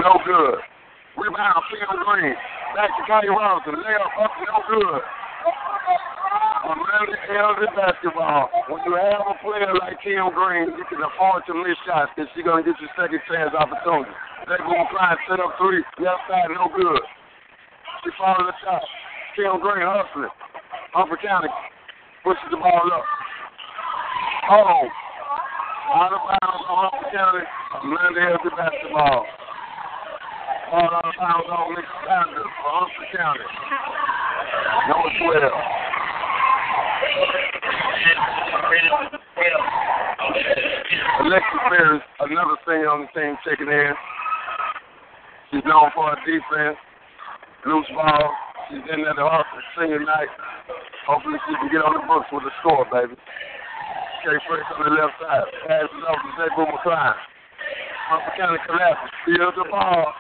No 0.06 0.20
good. 0.26 0.60
Rebound, 1.18 1.64
Phil 1.74 1.98
Green. 2.06 2.36
Back 2.76 2.90
to 2.98 3.04
Kyrie 3.08 3.30
Robinson. 3.30 3.82
Layup 3.82 4.14
up, 4.22 4.32
no 4.46 4.62
good. 4.70 5.02
Amanda 6.64 7.20
Elzy 7.28 7.68
basketball. 7.76 8.48
When 8.72 8.80
you 8.88 8.96
have 8.96 9.20
a 9.20 9.36
player 9.44 9.68
like 9.84 10.00
Kim 10.00 10.32
Green, 10.32 10.72
you 10.72 10.86
can 10.88 11.04
afford 11.04 11.44
to 11.52 11.54
miss 11.60 11.76
shots 11.84 12.16
because 12.16 12.32
she's 12.32 12.48
going 12.48 12.64
to 12.64 12.72
get 12.72 12.80
you 12.80 12.88
second 12.96 13.20
chance 13.28 13.52
opportunity. 13.52 14.16
They're 14.48 14.64
going 14.64 14.80
to 14.80 14.92
try 14.96 15.12
and 15.12 15.20
set 15.28 15.44
up 15.44 15.60
three. 15.60 15.84
Left 16.00 16.24
side, 16.32 16.48
no 16.56 16.72
good. 16.72 17.04
She 18.08 18.16
followed 18.16 18.48
the 18.48 18.56
shot. 18.64 18.80
Kim 19.36 19.60
Green 19.60 19.84
hustling. 19.84 20.32
Humphrey 20.96 21.20
County 21.20 21.52
pushes 22.24 22.48
the 22.48 22.56
ball 22.56 22.88
up. 22.96 23.04
Oh, 24.48 24.88
out 26.00 26.16
of 26.16 26.24
bounds 26.24 26.64
on 26.64 26.80
Humphrey 26.88 27.12
County. 27.12 27.44
Amanda 27.84 28.40
Elzy 28.40 28.52
basketball. 28.56 29.28
Ball 30.72 30.90
out 30.96 31.12
of 31.12 31.16
bounds 31.20 31.48
on 31.52 31.76
Nick 31.76 31.88
Sanders 32.08 32.52
for 32.56 32.72
Humphrey 32.72 33.08
County. 33.12 33.48
Number 34.88 35.12
12. 35.28 35.83
Alexis 41.24 41.64
Bears, 41.72 42.02
another 42.20 42.58
senior 42.68 42.90
on 42.92 43.08
the 43.08 43.10
team, 43.16 43.38
checking 43.48 43.72
in. 43.72 43.94
She's 45.50 45.66
known 45.66 45.90
for 45.96 46.12
her 46.12 46.20
defense, 46.26 46.78
loose 47.66 47.88
ball. 47.96 48.30
She's 48.70 48.84
in 48.92 49.02
there 49.02 49.16
the 49.16 49.24
Hartford 49.24 49.64
senior 49.78 50.04
night. 50.04 50.32
Hopefully 51.08 51.40
she 51.48 51.54
can 51.58 51.70
get 51.72 51.84
on 51.84 51.94
the 51.96 52.04
books 52.08 52.28
with 52.32 52.48
a 52.48 52.54
score, 52.62 52.86
baby. 52.92 53.16
Kay 54.24 54.40
Fresh 54.48 54.68
on 54.78 54.88
the 54.88 54.94
left 54.96 55.20
side. 55.20 55.48
Pass 55.68 55.92
it 55.92 56.04
off 56.08 56.20
to 56.22 56.30
Zay 56.40 56.50
Boomer 56.56 56.80
Klein. 56.80 57.18
Hartford 58.08 58.36
County 58.40 58.60
collapses. 58.64 59.12
Steals 59.28 59.56
the 59.60 59.68
ball. 59.68 60.16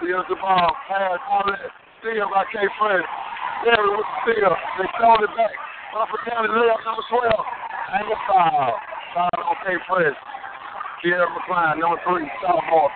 Steals 0.00 0.24
the 0.28 0.36
ball. 0.40 0.72
Pass 0.88 1.20
all 1.28 1.44
that. 1.46 1.68
Steal 2.00 2.28
by 2.32 2.48
Kay 2.48 2.68
Fresh. 2.80 3.08
There 3.64 3.82
with 3.82 4.04
the 4.04 4.16
steal. 4.24 4.52
They 4.80 4.88
stole 4.96 5.20
it 5.20 5.32
back. 5.36 5.71
Hartford 5.92 6.24
County 6.24 6.48
layup 6.48 6.80
number 6.88 7.04
12. 7.04 7.28
And 7.28 8.08
a 8.08 8.16
foul. 8.24 8.48
Uh, 8.48 8.72
foul 9.12 9.28
uh, 9.28 9.50
on 9.52 9.56
Kay 9.60 9.76
Fresh. 9.84 10.16
Sierra 11.04 11.28
McCline, 11.28 11.84
number 11.84 12.00
three, 12.08 12.24
sophomore. 12.40 12.88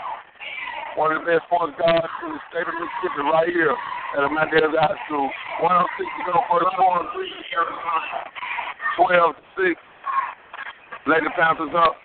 One 0.96 1.12
of 1.12 1.20
the 1.20 1.28
best 1.28 1.44
point 1.52 1.76
guards 1.76 2.08
in 2.24 2.32
the 2.32 2.40
state 2.48 2.64
of 2.64 2.72
Mississippi 2.72 3.20
right 3.28 3.52
here 3.52 3.76
at 4.16 4.24
Amanda 4.24 4.72
High 4.72 4.96
School. 5.04 5.28
106 5.60 5.68
to 5.68 6.22
go 6.24 6.40
for 6.48 6.64
the 6.64 6.72
quarter. 6.72 7.04
12 8.96 9.36
to 9.36 9.44
6. 9.60 9.76
Lady 11.04 11.28
Panthers 11.36 11.76
up 11.76 12.00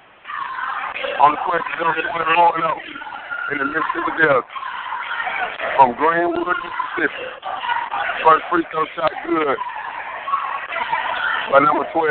on 1.23 1.31
the 1.31 1.41
question 1.47 1.71
zone, 1.79 2.03
rolling 2.35 2.67
up 2.67 2.83
in 3.55 3.63
the 3.63 3.67
Mississippi 3.71 4.11
Delta 4.19 4.43
from 5.79 5.95
Greenwood, 5.95 6.51
Mississippi. 6.51 7.23
First 8.27 8.43
free 8.51 8.67
throw 8.75 8.83
shot 8.99 9.15
good 9.23 9.55
by 11.49 11.59
number 11.59 11.87
12, 11.89 12.05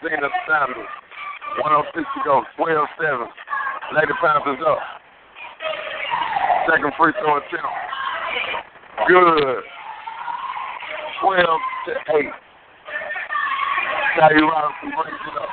Zena 0.00 0.28
Sanders. 0.48 0.92
106 1.60 2.06
to 2.06 2.20
go, 2.24 2.46
12 2.56 2.88
7. 2.96 3.26
Lady 3.92 4.14
Panthers 4.22 4.62
up. 4.64 4.78
Second 6.70 6.92
free 6.96 7.12
throw 7.18 7.42
attempt. 7.42 7.74
Good. 9.10 9.64
12 11.20 11.44
to 11.86 11.92
8. 12.14 12.32
Kyrie 14.14 14.42
Robinson 14.42 14.90
brings 14.94 15.22
it 15.26 15.36
up. 15.36 15.50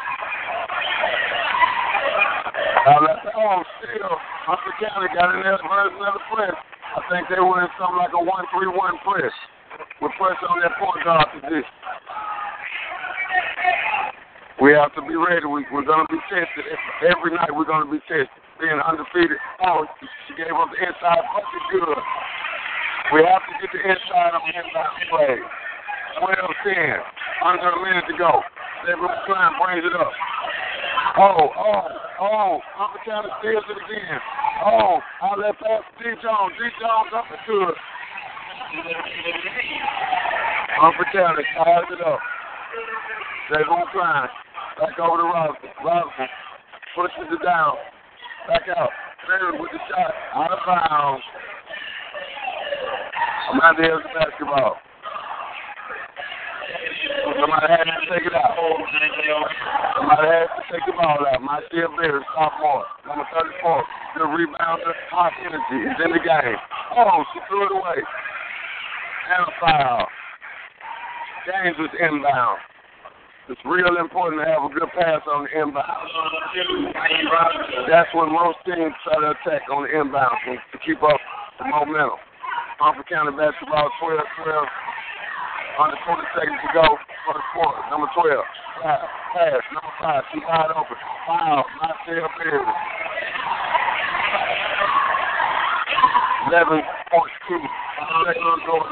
Now 2.88 3.04
that's 3.04 3.28
oh 3.36 3.63
still 3.84 4.16
Hunter 4.48 4.74
County 4.80 5.12
got 5.12 5.36
in 5.36 5.44
there 5.44 5.60
first 5.60 5.94
another 5.98 6.24
press. 6.32 6.56
I 6.96 7.02
think 7.12 7.28
they 7.28 7.42
were 7.44 7.60
in 7.62 7.70
something 7.76 8.00
like 8.00 8.16
a 8.16 8.24
one 8.24 8.48
three 8.56 8.72
one 8.72 8.96
press 9.04 9.34
with 10.02 10.16
pressure 10.16 10.48
on 10.48 10.63
that 10.63 10.74
point 10.80 11.04
guard 11.04 11.28
position. 11.36 11.68
We 14.58 14.74
have 14.74 14.89
to 14.98 15.06
be 15.06 15.13
ready. 15.13 15.46
We, 15.46 15.70
we're 15.70 15.86
going 15.86 16.02
to 16.02 16.10
be 16.10 16.17
tested. 16.34 16.65
Every 17.06 17.30
night 17.30 17.54
we're 17.54 17.70
going 17.70 17.86
to 17.86 17.91
be 17.93 18.02
tested. 18.10 18.34
Being 18.58 18.82
undefeated. 18.82 19.38
Oh, 19.62 19.86
she 20.26 20.34
gave 20.34 20.50
us 20.50 20.70
the 20.74 20.82
inside 20.82 21.22
bucket 21.30 21.65
good. 21.70 22.02
We 23.13 23.22
have 23.22 23.46
to 23.46 23.54
get 23.62 23.70
the 23.70 23.82
inside 23.86 24.34
of 24.34 24.41
the 24.41 24.54
inside 24.58 24.98
play. 25.13 25.38
12 26.26 26.34
10. 26.74 26.74
Under 27.46 27.70
a 27.70 27.80
minute 27.86 28.10
to 28.10 28.17
go. 28.17 28.41
David 28.82 29.06
McCline 29.06 29.54
brings 29.62 29.86
it 29.86 29.93
up. 29.93 30.10
Oh, 31.22 31.54
oh, 31.54 31.86
oh. 32.17 32.52
Uncle 32.82 33.02
County 33.06 33.30
steals 33.38 33.62
it 33.70 33.78
again. 33.78 34.17
Oh, 34.65 34.98
I 35.22 35.38
let 35.38 35.54
pass 35.62 35.86
D. 36.02 36.17
Jones. 36.17 36.58
D. 36.58 36.65
Jones 36.82 37.13
up 37.13 37.30
and 37.30 37.46
good. 37.46 37.78
Uncle 40.82 41.06
County 41.13 41.46
ties 41.54 41.93
it 41.93 42.02
up. 42.02 42.20
David 43.54 43.70
McCline. 43.70 44.34
Back 44.78 45.00
over 45.02 45.18
to 45.18 45.26
Robinson. 45.26 45.74
Robinson 45.84 46.30
pushes 46.94 47.34
it 47.34 47.42
down. 47.42 47.74
Back 48.48 48.70
out. 48.78 48.94
Barry 49.26 49.58
with 49.58 49.72
the 49.74 49.82
shot. 49.90 50.13
Out 50.38 50.54
of 50.54 50.62
bounds. 50.70 51.26
I'm 53.50 53.62
out 53.62 53.76
there 53.82 53.98
with 53.98 54.06
the 54.06 54.13
basketball. 54.13 54.78
Somebody 57.42 57.68
had 57.74 57.90
to 57.90 58.06
take 58.06 58.26
it 58.28 58.38
out. 58.38 58.54
Somebody 58.54 60.28
has 60.30 60.50
to 60.54 60.63
take 60.70 60.86
the 60.86 60.94
ball 60.94 61.26
out. 61.26 61.42
My 61.42 61.58
still 61.74 61.90
there, 61.98 62.22
sophomore. 62.38 62.86
Number 63.08 63.26
34. 63.34 63.84
The 64.18 64.30
rebounder, 64.30 64.94
hot 65.10 65.34
energy 65.42 65.90
is 65.90 65.98
in 66.06 66.12
the 66.12 66.22
game. 66.22 66.60
Oh, 66.98 67.26
she 67.34 67.40
threw 67.50 67.66
it 67.66 67.72
away. 67.74 67.98
And 67.98 69.42
a 69.42 69.52
foul. 69.58 70.06
James 71.50 71.78
was 71.80 71.90
inbound. 71.98 72.60
It's 73.47 73.63
real 73.63 73.95
important 73.95 74.43
to 74.43 74.45
have 74.51 74.67
a 74.67 74.71
good 74.75 74.91
pass 74.91 75.23
on 75.23 75.47
the 75.47 75.51
inbound. 75.55 75.88
That's 77.88 78.12
when 78.12 78.27
most 78.36 78.60
teams 78.67 78.91
try 79.07 79.23
to 79.23 79.31
attack 79.39 79.63
on 79.71 79.88
the 79.88 79.91
inbound 79.95 80.36
to 80.51 80.77
keep 80.83 80.99
up 80.99 81.15
the 81.55 81.71
momentum. 81.71 82.19
Harford 82.75 83.07
County 83.07 83.31
basketball 83.39 83.88
12 84.03 84.19
12. 84.43 84.67
Under 85.79 85.95
20 85.95 86.27
seconds 86.36 86.60
to 86.60 86.69
go 86.75 86.86
for 87.23 87.33
the 87.39 87.43
quarter. 87.55 87.81
Number 87.88 88.12
12. 88.19 88.36
Pass. 88.83 89.07
Pass. 89.31 89.63
Number 89.71 89.95
5. 89.95 90.23
She's 90.36 90.43
wide 90.43 90.73
open. 90.75 90.99
Foul. 91.23 91.63
Marcel 91.79 92.27
Beard. 92.43 92.67
11 96.51 96.83
point 97.12 97.31
two. 97.47 97.60
Second 98.27 98.43
go 98.67 98.83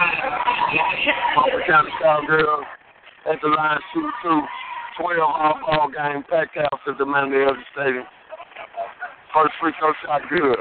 Harford 0.00 1.66
County 1.66 1.90
Cowgirls 2.00 2.64
at 3.26 3.40
the 3.42 3.48
line 3.48 3.80
2 3.94 4.10
2. 4.22 4.42
12 5.00 5.20
all 5.20 5.56
ball 5.64 5.88
game. 5.88 6.22
Packed 6.28 6.56
house 6.56 6.80
at 6.86 6.98
the 6.98 7.04
Mandela 7.04 7.56
Stadium. 7.72 8.04
First 9.32 9.54
free 9.60 9.72
throw 9.80 9.92
shot 10.04 10.20
good. 10.28 10.60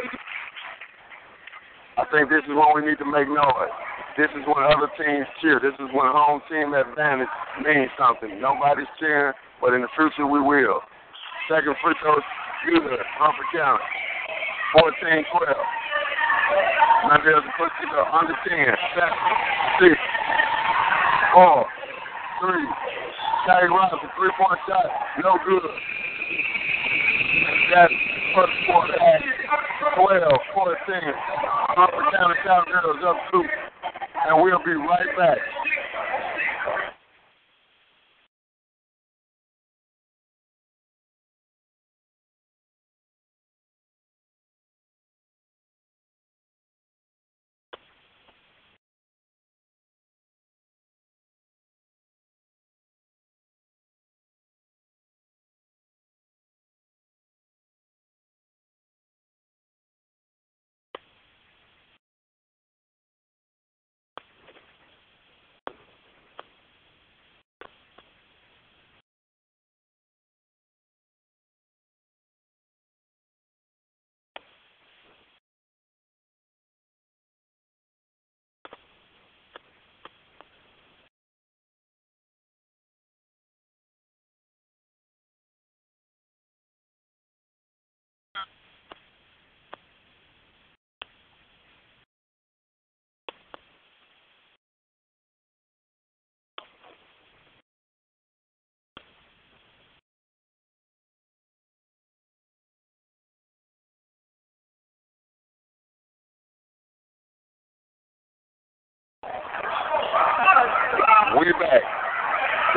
I 1.99 2.07
think 2.07 2.29
this 2.29 2.43
is 2.47 2.55
when 2.55 2.71
we 2.75 2.87
need 2.87 2.97
to 3.03 3.05
make 3.05 3.27
noise. 3.27 3.75
This 4.17 4.31
is 4.31 4.43
when 4.47 4.63
other 4.63 4.87
teams 4.95 5.27
cheer. 5.41 5.59
This 5.59 5.75
is 5.75 5.91
when 5.91 6.07
home 6.07 6.41
team 6.47 6.73
advantage 6.73 7.31
means 7.63 7.91
something. 7.99 8.39
Nobody's 8.39 8.87
cheering, 8.99 9.35
but 9.59 9.73
in 9.73 9.81
the 9.81 9.91
future 9.95 10.27
we 10.27 10.39
will. 10.39 10.79
Second 11.51 11.75
free 11.83 11.95
throw, 11.99 12.15
good. 12.15 12.99
Harford 13.19 13.51
County. 13.51 13.83
14 14.79 15.25
12. 15.35 15.80
Mandela 17.05 17.41
puts 17.57 17.75
it 17.81 17.91
up 17.97 18.13
under 18.13 18.35
10. 18.45 18.53
7, 18.53 19.09
6, 19.81 19.97
4, 21.33 21.65
3. 22.41 22.91
Shaggy 23.45 23.73
Robinson, 23.73 24.09
three 24.13 24.29
point 24.37 24.59
shot. 24.69 24.85
No 25.23 25.33
good. 25.41 25.65
That's 27.73 27.93
first 28.37 28.53
quarter 28.69 28.93
at 28.93 29.21
12, 29.97 30.29
14. 30.53 30.77
Harford 31.73 32.05
County 32.13 32.37
Cowgirls 32.45 33.01
up 33.01 33.17
two. 33.33 33.41
And 34.29 34.43
we'll 34.43 34.61
be 34.61 34.77
right 34.77 35.09
back. 35.17 35.39
We 111.51 111.59
back. 111.59 111.83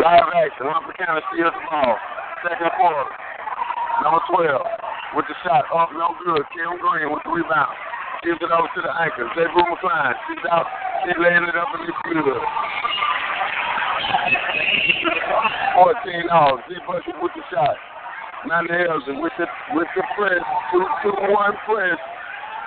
Live 0.03 0.35
action. 0.35 0.67
Harford 0.67 0.99
County 0.99 1.23
steals 1.31 1.55
the 1.55 1.63
ball. 1.71 1.95
Second 2.43 2.75
quarter. 2.75 3.07
Number 4.03 4.19
12 4.35 5.15
with 5.15 5.31
the 5.31 5.37
shot. 5.47 5.71
Off 5.71 5.95
no 5.95 6.11
good. 6.19 6.43
Kim 6.51 6.75
Green 6.83 7.07
with 7.07 7.23
the 7.23 7.31
rebound. 7.31 7.71
Gives 8.27 8.43
it 8.43 8.51
over 8.51 8.67
to 8.67 8.81
the 8.83 8.91
anchor. 8.99 9.31
Jay 9.39 9.47
Boo 9.55 9.63
McCline. 9.63 10.19
She's 10.27 10.43
out. 10.51 10.67
Laying 11.07 11.47
it 11.47 11.55
up 11.55 11.71
in 11.71 11.87
the 11.87 11.95
good. 12.19 12.43
14 15.79 16.35
off. 16.35 16.59
Z 16.67 16.75
Bucket 16.91 17.15
with 17.23 17.31
the 17.39 17.47
shot. 17.55 17.79
Nanda 18.51 18.91
Elgin 18.91 19.23
with 19.23 19.39
the 19.39 19.47
with 19.79 19.87
the 19.95 20.03
press. 20.19 20.43
Two 20.75 20.83
two 21.07 21.15
one 21.31 21.55
press. 21.63 22.01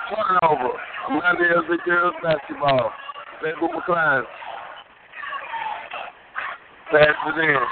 Turnover. 0.08 0.72
Nanda 1.12 1.52
Elgin 1.52 1.76
girls 1.84 2.16
basketball. 2.24 2.96
Jay 3.44 3.52
Boo 3.60 3.68
McCline. 3.68 4.24
Pass 6.88 7.04
it 7.04 7.36
in. 7.36 7.64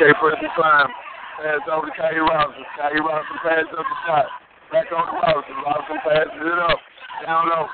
K 0.00 0.08
press 0.16 0.40
the 0.40 0.48
climb. 0.56 0.88
Pass 1.36 1.60
over 1.68 1.92
to 1.92 1.92
Kyrie 1.92 2.24
Robinson. 2.24 2.64
Kyrie 2.72 3.04
Robinson 3.04 3.36
passes 3.44 3.68
up 3.76 3.84
the 3.84 3.98
shot. 4.08 4.26
Back 4.72 4.88
on 4.96 5.12
to 5.12 5.20
Robinson. 5.20 5.60
Robinson 5.60 6.00
passes 6.00 6.40
it 6.40 6.60
up. 6.72 6.80
Down 7.20 7.52
low. 7.52 7.68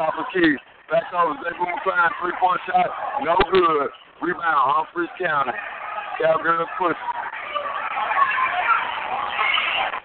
Top 0.00 0.16
of 0.16 0.24
key. 0.32 0.56
Back 0.88 1.12
over. 1.12 1.36
Zay 1.44 1.52
Boom 1.60 1.68
McCline. 1.76 2.08
Three 2.24 2.32
point 2.40 2.56
shot. 2.64 2.88
No 3.20 3.36
good. 3.52 3.92
Rebound. 4.24 4.64
Humphreys 4.80 5.12
County. 5.20 5.52
Cowgirls 6.16 6.72
push. 6.80 6.96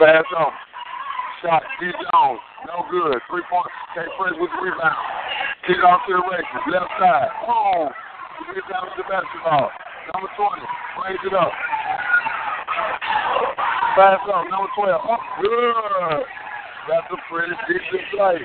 Pass 0.03 0.27
on. 0.35 0.51
Shot. 1.39 1.63
D 1.79 1.95
Jones. 1.95 2.43
No 2.67 2.83
good. 2.91 3.23
Three 3.31 3.47
point. 3.47 3.71
K 3.95 4.03
press 4.19 4.35
with 4.35 4.51
the 4.51 4.59
rebound. 4.59 4.99
Kick 5.63 5.79
off 5.87 6.03
to 6.11 6.19
the 6.19 6.23
races. 6.27 6.63
Left 6.67 6.91
side. 6.99 7.31
Oh. 7.47 7.87
He 8.35 8.43
gets 8.51 8.67
down 8.67 8.83
to 8.91 8.95
the 8.99 9.07
basketball. 9.07 9.71
Number 10.11 10.29
20. 10.35 10.59
Brings 10.99 11.23
it 11.23 11.33
up. 11.33 11.51
Pass 13.95 14.19
up. 14.27 14.43
Number 14.51 14.67
12. 14.75 14.91
Oh, 14.91 15.21
good. 15.39 16.25
That's 16.91 17.07
a 17.09 17.19
pretty 17.31 17.55
decent 17.71 18.03
play. 18.11 18.43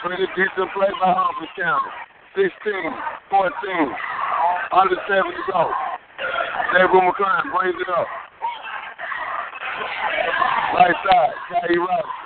Pretty 0.00 0.26
decent 0.32 0.72
play 0.72 0.88
by 0.96 1.12
Humphreys 1.12 1.52
County. 1.52 1.92
16, 2.32 2.48
14. 3.28 3.52
Under 4.72 4.96
7 5.04 5.20
to 5.20 5.42
go. 5.52 5.68
David 6.72 6.96
McCline 6.96 7.52
brings 7.52 7.76
it 7.76 7.90
up. 7.92 8.08
Right 10.74 10.96
side. 11.04 11.34
Kyrie 11.52 11.76
Robinson. 11.76 12.18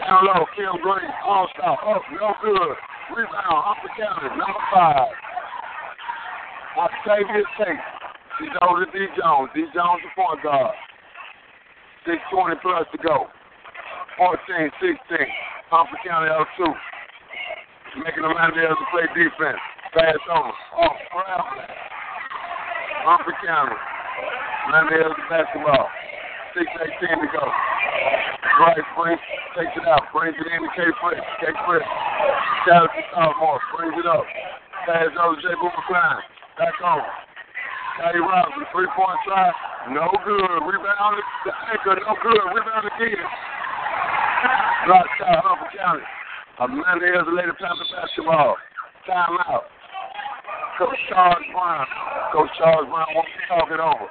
Down 0.00 0.24
low. 0.26 0.46
Kim 0.56 0.80
Green. 0.80 1.12
All 1.28 1.46
stop. 1.54 1.78
Oh, 1.84 2.00
no 2.16 2.32
good. 2.40 2.76
Rebound. 3.14 3.60
Humphreys 3.68 3.94
County. 4.00 4.32
Number 4.32 4.62
5. 4.72 5.31
Octavia 6.76 7.44
Tate. 7.60 7.76
She's 8.40 8.54
older 8.64 8.88
than 8.88 8.96
D. 8.96 9.06
Jones. 9.20 9.50
D. 9.54 9.68
Jones, 9.76 10.00
the 10.00 10.10
point 10.16 10.42
guard. 10.42 10.72
620 12.08 12.56
plus 12.64 12.88
to 12.90 12.98
go. 12.98 13.28
14, 14.16 14.72
16. 14.80 14.96
Humphreys 15.68 16.00
County 16.04 16.32
L2. 16.32 16.72
Making 18.00 18.24
the 18.24 18.32
Mandela 18.32 18.72
to 18.72 18.86
play 18.88 19.04
defense. 19.12 19.60
Pass 19.92 20.16
on. 20.32 20.48
Oh, 20.80 20.96
crap. 21.12 21.44
Humphreys 23.04 23.36
County. 23.44 23.76
Mandela 24.72 25.12
basketball. 25.28 25.92
618 26.56 27.20
to 27.20 27.28
go. 27.36 27.44
Right, 28.60 28.80
brings, 28.96 29.20
takes 29.56 29.76
it 29.76 29.88
out, 29.88 30.08
brings 30.12 30.36
it 30.40 30.48
in 30.48 30.60
to 30.64 30.70
K. 30.72 30.88
Fritz. 31.00 31.24
K. 31.40 31.52
Fritz. 31.68 31.84
Shout 32.64 32.88
out 32.88 32.92
to 32.96 33.02
sophomore, 33.12 33.60
brings 33.76 33.96
it 33.96 34.08
up. 34.08 34.24
Pass 34.88 35.12
over 35.20 35.36
to 35.36 35.42
J. 35.44 35.52
Boomer 35.60 35.84
Klein. 35.88 36.20
Back 36.58 36.76
on. 36.84 37.00
Kyrie 37.96 38.20
Robinson, 38.20 38.64
three 38.72 38.88
point 38.96 39.18
shot. 39.28 39.54
No 39.92 40.08
good. 40.24 40.60
Rebound 40.64 41.16
the 41.44 41.52
anchor. 41.72 41.96
No 41.96 42.12
good. 42.20 42.44
Rebound 42.52 42.88
again. 42.88 43.24
Block 44.86 45.06
shot, 45.18 45.40
Humboldt 45.44 45.72
County. 45.76 46.04
Amanda 46.60 47.06
Elzy 47.08 47.32
Lady 47.36 47.52
Panther 47.56 47.88
basketball. 47.88 48.56
Timeout. 49.08 49.64
Coach 50.78 50.98
Charles 51.08 51.44
Brown. 51.52 51.86
Coach 52.32 52.50
Charles 52.58 52.88
Brown 52.88 53.08
wants 53.16 53.32
to 53.36 53.42
talk 53.48 53.68
it 53.72 53.80
over. 53.80 54.08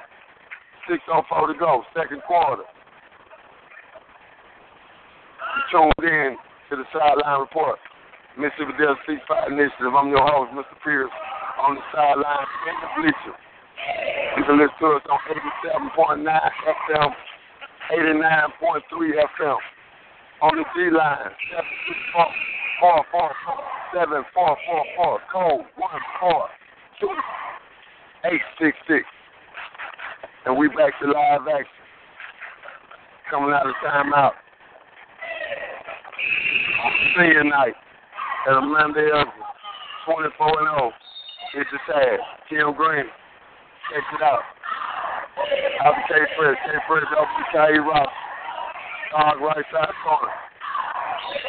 6.04 0.90 1.52
to 1.52 1.58
go, 1.58 1.82
second 1.94 2.22
quarter. 2.26 2.62
Tuned 5.70 5.92
in 6.02 6.36
to 6.70 6.76
the 6.76 6.84
Sideline 6.92 7.40
Report. 7.40 7.78
Mississippi 8.38 8.72
Delta 8.78 8.98
Ceasefire 9.04 9.52
Initiative. 9.52 9.94
I'm 9.94 10.08
your 10.08 10.24
host, 10.24 10.52
Mr. 10.56 10.74
Pierce, 10.82 11.12
on 11.60 11.74
the 11.76 11.82
sideline 11.92 12.46
in 12.68 12.76
the 12.80 12.88
bleacher. 12.96 13.36
You 14.36 14.44
can 14.44 14.58
listen 14.58 14.78
to 14.80 14.86
us 14.96 15.02
on 15.10 15.18
87.9 16.22 16.24
FM, 16.24 17.10
89.3 17.92 19.12
FM. 19.38 19.58
On 20.42 20.56
the 20.56 20.64
G 20.74 20.90
line, 20.90 21.30
7444 23.94 25.20
code 25.32 25.66
142 25.76 27.14
And 30.46 30.56
we 30.56 30.68
back 30.68 30.98
to 31.00 31.06
live 31.06 31.46
action. 31.46 31.66
Coming 33.30 33.52
out 33.54 33.66
of 33.66 33.74
timeout. 33.86 34.32
Senior 37.16 37.44
night 37.44 37.74
at 38.48 38.54
Amanda 38.56 39.00
Evans, 39.00 39.32
24 40.06 40.58
and 40.58 40.68
0. 40.78 40.92
It's 41.54 41.70
the 41.70 41.80
tag. 41.84 42.18
Kim 42.48 42.72
Green. 42.74 43.04
Check 43.90 44.04
it 44.14 44.22
out. 44.22 44.40
To 45.36 45.90
K 46.08 46.12
Fresh. 46.38 46.58
K 46.64 46.70
Fresh 46.88 47.10
up 47.18 47.28
to 47.28 47.44
Kai 47.52 47.76
Rock. 47.82 48.08
Dog 49.12 49.40
right 49.40 49.64
side 49.72 49.92
corner. 50.00 50.32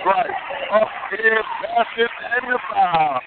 Right. 0.06 0.36
Up 0.74 0.90
here, 1.12 1.44
basket 1.64 2.12
and 2.12 2.52
the 2.52 2.60
foul. 2.70 3.20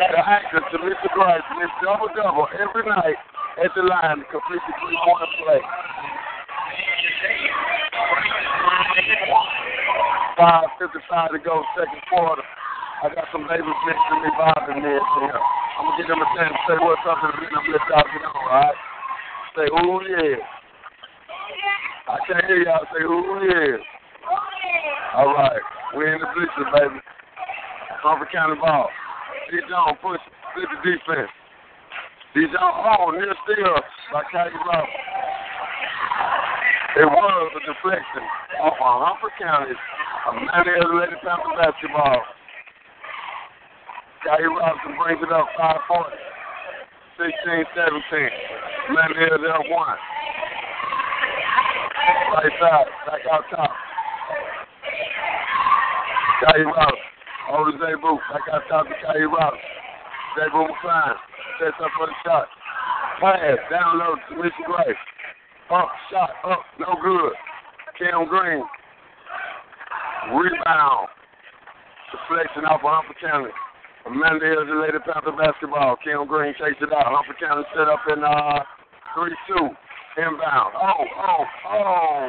The 0.00 0.18
actor 0.18 0.60
to 0.60 0.78
Mr. 0.78 1.12
Grice 1.12 1.44
this 1.60 1.68
double 1.84 2.08
double 2.16 2.48
every 2.56 2.88
night 2.88 3.20
at 3.62 3.70
the 3.76 3.82
line 3.82 4.18
to 4.18 4.24
complete 4.32 4.64
the 4.64 4.74
three 4.80 4.98
point 5.04 5.28
play. 5.44 5.60
Five 10.38 10.64
fifty 10.78 10.98
five 11.10 11.32
to 11.32 11.38
go, 11.38 11.62
second 11.76 12.00
quarter. 12.08 12.42
I 13.00 13.08
got 13.16 13.32
some 13.32 13.48
neighbors 13.48 13.80
next 13.88 14.04
to 14.12 14.14
me 14.20 14.28
bothering 14.36 14.84
me 14.84 14.92
here. 14.92 15.00
I'm 15.00 15.88
gonna 15.88 15.96
get 15.96 16.08
them 16.12 16.20
a 16.20 16.28
chance 16.36 16.52
to 16.52 16.60
say 16.68 16.76
what's 16.84 17.00
up 17.08 17.16
and 17.24 17.32
then 17.32 17.48
I'm 17.48 17.64
gonna 17.64 17.80
let 17.80 17.88
y'all 17.88 18.04
get 18.12 18.28
on, 18.28 18.36
alright? 18.44 18.76
Say 19.56 19.66
ooh 19.72 20.04
yeah. 20.04 20.36
I 22.12 22.16
can't 22.28 22.44
hear 22.44 22.60
y'all 22.60 22.84
say 22.92 23.00
ooh 23.00 23.40
yeah. 23.40 23.80
All 25.16 25.32
right. 25.32 25.64
We're 25.96 26.12
in 26.12 26.20
the 26.20 26.28
bleachers, 26.36 26.68
baby. 26.76 27.00
Crawford 28.04 28.28
County 28.36 28.60
ball. 28.60 28.92
D. 29.48 29.56
Jones 29.64 29.96
push, 30.04 30.20
split 30.52 30.68
the 30.68 30.78
defense. 30.84 31.32
D. 32.36 32.52
Jones, 32.52 32.84
oh, 32.84 33.16
near 33.16 33.32
still 33.48 33.80
by 34.12 34.28
Caggy 34.28 34.60
Rock. 34.68 34.88
It 37.00 37.08
was 37.08 37.52
a 37.56 37.60
deflection 37.64 38.24
off 38.60 38.76
of 38.76 39.08
Humper 39.08 39.32
a 39.40 39.72
Amanda 40.28 41.00
Lady 41.00 41.16
Panther 41.24 41.56
basketball. 41.56 42.39
Caggy 44.20 44.48
Robinson 44.52 44.96
brings 45.00 45.22
it 45.22 45.32
up 45.32 45.48
five 45.56 45.80
points. 45.88 46.20
16 47.16 47.64
17. 47.72 48.28
Amanda 48.88 49.16
Elzy 49.16 49.48
up 49.48 49.64
one. 49.68 49.96
Right 52.32 52.52
side, 52.60 52.88
back 53.06 53.24
out 53.32 53.44
top. 53.50 53.72
Kai 56.40 56.60
Rouse. 56.60 57.04
Over 57.52 57.72
to 57.72 57.78
Zay 57.78 57.94
Boo. 58.00 58.18
Back 58.32 58.44
out 58.52 58.62
top 58.68 58.86
to 58.86 59.26
Rouse. 59.26 59.60
Zay 60.36 60.48
Boo 60.52 60.68
McCline. 60.68 61.16
Sets 61.60 61.76
up 61.82 61.90
for 61.96 62.06
the 62.06 62.14
shot. 62.24 62.48
Pass. 63.20 63.58
Down 63.70 63.98
low 63.98 64.14
to 64.14 64.34
Mr. 64.36 64.64
Gray. 64.64 64.94
Up. 65.70 65.88
Shot. 66.10 66.30
Up. 66.44 66.60
No 66.78 66.96
good. 67.02 67.32
Cam 67.98 68.28
Green. 68.28 68.64
Rebound. 70.32 71.08
Deflection 72.12 72.64
off 72.64 72.80
of 72.84 72.90
Humphrey 72.90 73.16
County. 73.20 73.50
Amanda 74.06 74.44
Elzy 74.44 74.70
and 74.70 74.80
Lady 74.80 75.00
Panther 75.04 75.36
basketball. 75.36 75.96
Cam 76.02 76.26
Green 76.26 76.54
takes 76.56 76.80
it 76.80 76.92
out. 76.92 77.12
Humphrey 77.12 77.36
County 77.36 77.64
set 77.76 77.88
up 77.88 78.00
in 78.08 78.24
uh, 78.24 78.64
3-2. 79.16 79.68
Inbound. 80.18 80.74
Oh, 80.74 81.04
oh, 81.06 81.44
oh. 81.70 82.28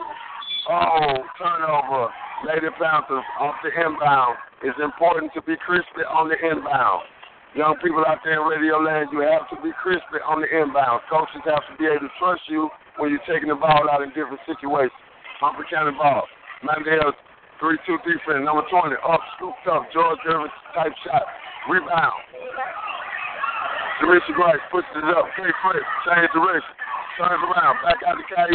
Oh, 0.70 1.18
turnover. 1.42 2.14
Lady 2.46 2.70
Panthers 2.78 3.26
off 3.42 3.56
the 3.66 3.74
inbound. 3.74 4.38
It's 4.62 4.78
important 4.78 5.34
to 5.34 5.42
be 5.42 5.58
crispy 5.58 6.06
on 6.06 6.30
the 6.30 6.38
inbound. 6.38 7.10
Young 7.58 7.76
people 7.84 8.06
out 8.08 8.22
there 8.24 8.40
in 8.40 8.48
radio 8.48 8.80
land, 8.80 9.10
you 9.12 9.26
have 9.26 9.50
to 9.50 9.58
be 9.60 9.74
crispy 9.82 10.22
on 10.24 10.40
the 10.40 10.48
inbound. 10.48 11.02
Coaches 11.10 11.42
have 11.50 11.66
to 11.68 11.74
be 11.76 11.90
able 11.90 12.08
to 12.08 12.14
trust 12.22 12.46
you 12.48 12.70
when 13.02 13.10
you're 13.10 13.28
taking 13.28 13.50
the 13.50 13.58
ball 13.58 13.90
out 13.90 14.06
in 14.06 14.10
different 14.14 14.40
situations. 14.46 14.96
Humphrey 15.42 15.66
County 15.68 15.98
ball. 15.98 16.30
Mandel, 16.62 17.12
3-2 17.58 18.06
defense, 18.06 18.46
number 18.46 18.64
20, 18.70 18.96
up, 19.02 19.22
scooped 19.36 19.66
up, 19.66 19.90
George 19.90 20.22
Gervin 20.22 20.48
type 20.78 20.94
shot. 21.04 21.26
Rebound. 21.70 22.24
Teresa 24.02 24.34
Grice 24.34 24.66
pushes 24.74 24.98
it 24.98 25.06
up. 25.14 25.30
K. 25.38 25.46
Fred, 25.62 25.86
change 26.10 26.32
direction. 26.34 26.74
Turns 27.22 27.38
around, 27.38 27.78
back 27.86 28.02
out 28.08 28.18
to 28.18 28.26
Kai. 28.34 28.50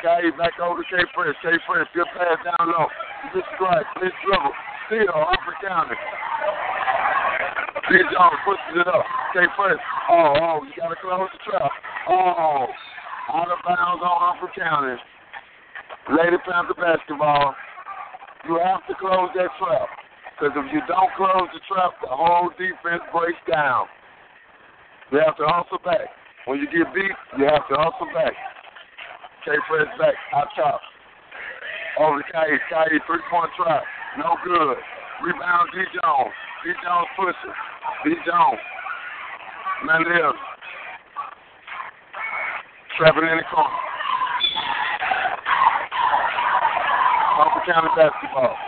Kai 0.00 0.32
back 0.40 0.56
over 0.64 0.80
to 0.80 0.88
K. 0.88 1.04
Fresh. 1.12 1.36
K. 1.44 1.60
Fresh, 1.68 1.92
good 1.92 2.08
pass 2.16 2.40
down 2.40 2.72
low. 2.72 2.88
This 3.36 3.44
strike, 3.52 3.84
this 4.00 4.14
dribble. 4.24 4.54
Steal, 4.88 5.12
Humphrey 5.12 5.60
County. 5.60 5.98
B. 7.92 8.00
Jones 8.00 8.40
pushes 8.48 8.80
it 8.80 8.88
up. 8.88 9.04
K. 9.36 9.44
Fresh. 9.52 9.82
Oh, 10.08 10.32
oh, 10.40 10.56
you 10.64 10.72
got 10.80 10.88
to 10.88 10.96
close 11.04 11.28
the 11.36 11.40
trap. 11.52 11.72
Oh, 12.08 12.64
out 13.34 13.52
of 13.52 13.60
bounds 13.68 14.00
on 14.00 14.16
Humphrey 14.24 14.56
County. 14.56 14.96
Lady 16.16 16.40
Panther 16.48 16.72
basketball. 16.80 17.52
You 18.48 18.56
have 18.64 18.86
to 18.88 18.94
close 18.96 19.28
that 19.36 19.52
trap. 19.60 19.88
Because 20.38 20.54
if 20.54 20.70
you 20.72 20.78
don't 20.86 21.10
close 21.18 21.50
the 21.50 21.58
trap, 21.66 21.98
the 21.98 22.14
whole 22.14 22.50
defense 22.54 23.02
breaks 23.10 23.42
down. 23.50 23.90
You 25.10 25.18
have 25.18 25.34
to 25.36 25.46
hustle 25.50 25.82
back. 25.82 26.14
When 26.46 26.62
you 26.62 26.66
get 26.70 26.94
beat, 26.94 27.10
you 27.34 27.44
have 27.50 27.66
to 27.66 27.74
hustle 27.74 28.06
back. 28.14 28.38
K. 29.44 29.50
Fred's 29.66 29.90
back, 29.98 30.14
out 30.34 30.46
top. 30.54 30.80
Over 31.98 32.22
to 32.22 32.26
Kai. 32.30 32.46
Kai, 32.70 32.86
three 33.06 33.18
point 33.30 33.50
try. 33.56 33.82
No 34.16 34.36
good. 34.44 34.78
Rebound, 35.26 35.68
D. 35.74 35.82
Jones. 35.98 36.34
D. 36.62 36.70
Jones 36.86 37.08
pushes. 37.18 37.56
D. 38.04 38.14
Jones. 38.22 38.62
Mandel. 39.84 40.34
Trapping 42.96 43.26
in 43.26 43.38
the 43.38 43.46
corner. 43.50 43.74
Humphrey 47.34 47.72
County 47.72 47.88
basketball. 47.96 48.67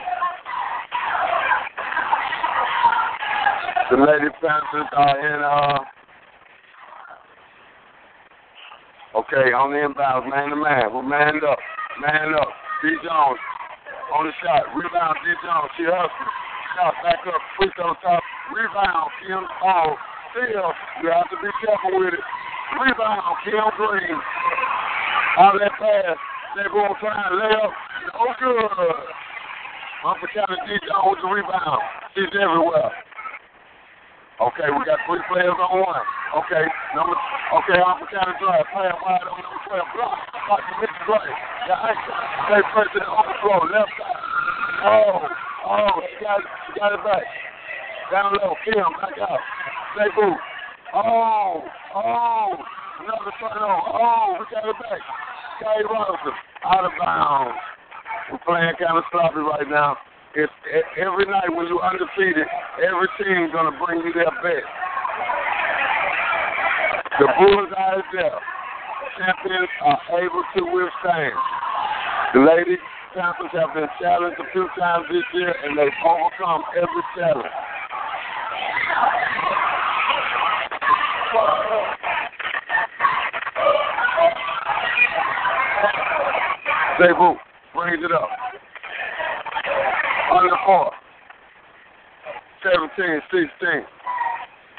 The 3.90 3.98
Lady 3.98 4.30
Panthers 4.38 4.86
are 4.94 5.18
in 5.18 5.42
uh 5.42 5.82
Okay, 9.18 9.50
on 9.50 9.74
the 9.74 9.82
inbounds, 9.82 10.30
man 10.30 10.54
to 10.54 10.58
man. 10.62 10.94
We're 10.94 11.02
manned 11.02 11.42
up. 11.42 11.58
Man 11.98 12.30
up. 12.38 12.54
D. 12.78 12.94
Jones 13.02 13.42
on 14.14 14.30
the 14.30 14.34
shot. 14.38 14.70
Rebound, 14.78 15.18
D. 15.26 15.34
Jones. 15.42 15.74
She 15.74 15.82
hustles. 15.90 16.34
Shot 16.78 16.94
back 17.02 17.18
up. 17.26 17.42
Push 17.58 17.74
on 17.82 17.98
top. 17.98 18.22
Rebound, 18.54 19.10
Kim. 19.26 19.42
Oh, 19.42 19.98
still, 20.30 20.70
you 21.02 21.10
have 21.10 21.26
to 21.34 21.38
be 21.42 21.50
careful 21.58 21.98
with 21.98 22.14
it. 22.14 22.22
Rebound, 22.78 23.34
Kim 23.42 23.66
Green. 23.74 24.14
Out 25.42 25.58
of 25.58 25.66
that 25.66 25.74
pass. 25.74 26.18
They 26.54 26.70
go 26.70 26.86
on 26.86 26.94
trying 27.02 27.34
layup. 27.34 27.74
No 28.14 28.30
good. 28.38 28.70
Humphrey 30.06 30.30
County 30.38 30.62
D. 30.70 30.78
Jones 30.86 31.18
with 31.18 31.26
the 31.26 31.30
rebound. 31.34 31.82
She's 32.14 32.30
everywhere. 32.38 33.09
Okay, 34.40 34.72
we 34.72 34.80
got 34.88 34.96
three 35.04 35.20
players 35.28 35.52
on 35.52 35.84
one. 35.84 36.04
Okay, 36.32 36.64
number. 36.96 37.12
Okay, 37.60 37.76
Humphrey 37.76 38.08
County 38.08 38.32
drive. 38.40 38.64
Playing 38.72 38.96
wide 39.04 39.28
on 39.28 39.36
number 39.36 39.60
12. 39.68 39.84
Block. 39.92 40.16
Block 40.48 40.62
the 40.64 40.74
Mr. 40.80 41.02
Gray. 41.04 41.28
Anchor. 41.68 42.16
Stay 42.48 42.62
first 42.72 42.92
in 42.96 43.04
the 43.04 43.12
overflow. 43.12 43.68
Left 43.68 43.92
side. 44.00 44.20
Oh, 44.80 45.28
oh, 45.68 45.92
she 46.08 46.24
got, 46.24 46.40
she 46.40 46.70
got 46.80 46.96
it 46.96 47.04
back. 47.04 47.24
Down 48.08 48.32
low. 48.40 48.56
Kim, 48.64 48.80
back 48.96 49.12
out. 49.20 49.44
Stay 49.92 50.08
boo. 50.16 50.32
Oh, 50.96 51.60
oh. 52.00 52.56
Another 53.04 53.36
turnover. 53.44 53.92
Oh, 53.92 54.40
we 54.40 54.48
got 54.48 54.64
it 54.64 54.78
back. 54.80 55.04
Sky 55.60 55.84
Robinson. 55.84 56.32
Out 56.64 56.88
of 56.88 56.92
bounds. 56.96 57.60
We're 58.32 58.40
playing 58.48 58.72
kind 58.80 58.96
of 58.96 59.04
sloppy 59.12 59.44
right 59.44 59.68
now. 59.68 60.00
It's 60.36 60.52
every 60.96 61.26
night 61.26 61.50
when 61.50 61.66
you're 61.66 61.82
undefeated, 61.82 62.46
every 62.78 63.08
team's 63.18 63.52
gonna 63.52 63.74
bring 63.84 63.98
you 64.06 64.12
their 64.12 64.30
best. 64.42 64.70
The 67.18 67.26
bullseye 67.36 67.98
is 67.98 68.04
there. 68.14 68.38
Champions 69.18 69.68
are 69.82 70.20
able 70.22 70.44
to 70.54 70.62
withstand. 70.70 71.34
The 72.34 72.40
lady 72.40 72.78
Panthers 73.12 73.50
have 73.58 73.74
been 73.74 73.88
challenged 74.00 74.38
a 74.38 74.44
few 74.52 74.68
times 74.78 75.06
this 75.10 75.24
year, 75.34 75.52
and 75.64 75.76
they've 75.76 75.88
overcome 76.06 76.62
every 76.76 77.02
challenge. 77.16 77.50
Zebu 87.00 87.34
brings 87.74 88.04
it 88.04 88.12
up. 88.12 88.49
Under 90.30 90.56
four. 90.64 90.94
17, 92.62 92.86
16. 93.34 93.50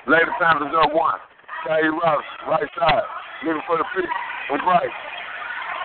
Lady 0.07 0.31
Panthers 0.39 0.71
up 0.79 0.95
one. 0.95 1.19
Kyrie 1.67 1.91
Rouse, 1.91 2.31
right 2.47 2.69
side. 2.79 3.03
Looking 3.43 3.61
for 3.67 3.77
the 3.77 3.85
feet. 3.93 4.07
And 4.49 4.63
right. 4.63 4.93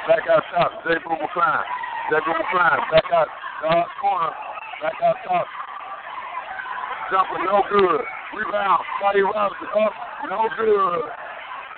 Back 0.07 0.23
out 0.31 0.45
top. 0.55 0.71
Zebu 0.87 1.11
McCline. 1.19 1.67
Zebu 2.15 2.31
McCline. 2.31 2.81
Back 2.95 3.11
out. 3.13 3.29
Dog 3.63 3.87
corner. 4.01 4.33
Back 4.83 4.95
out 5.03 5.17
top. 5.27 5.47
Jumper, 7.11 7.43
no 7.43 7.63
good. 7.67 8.01
Rebound. 8.39 8.83
Kyrie 9.03 9.23
Rouse 9.23 9.53
up. 9.75 9.93
No 10.31 10.49
good. 10.57 11.03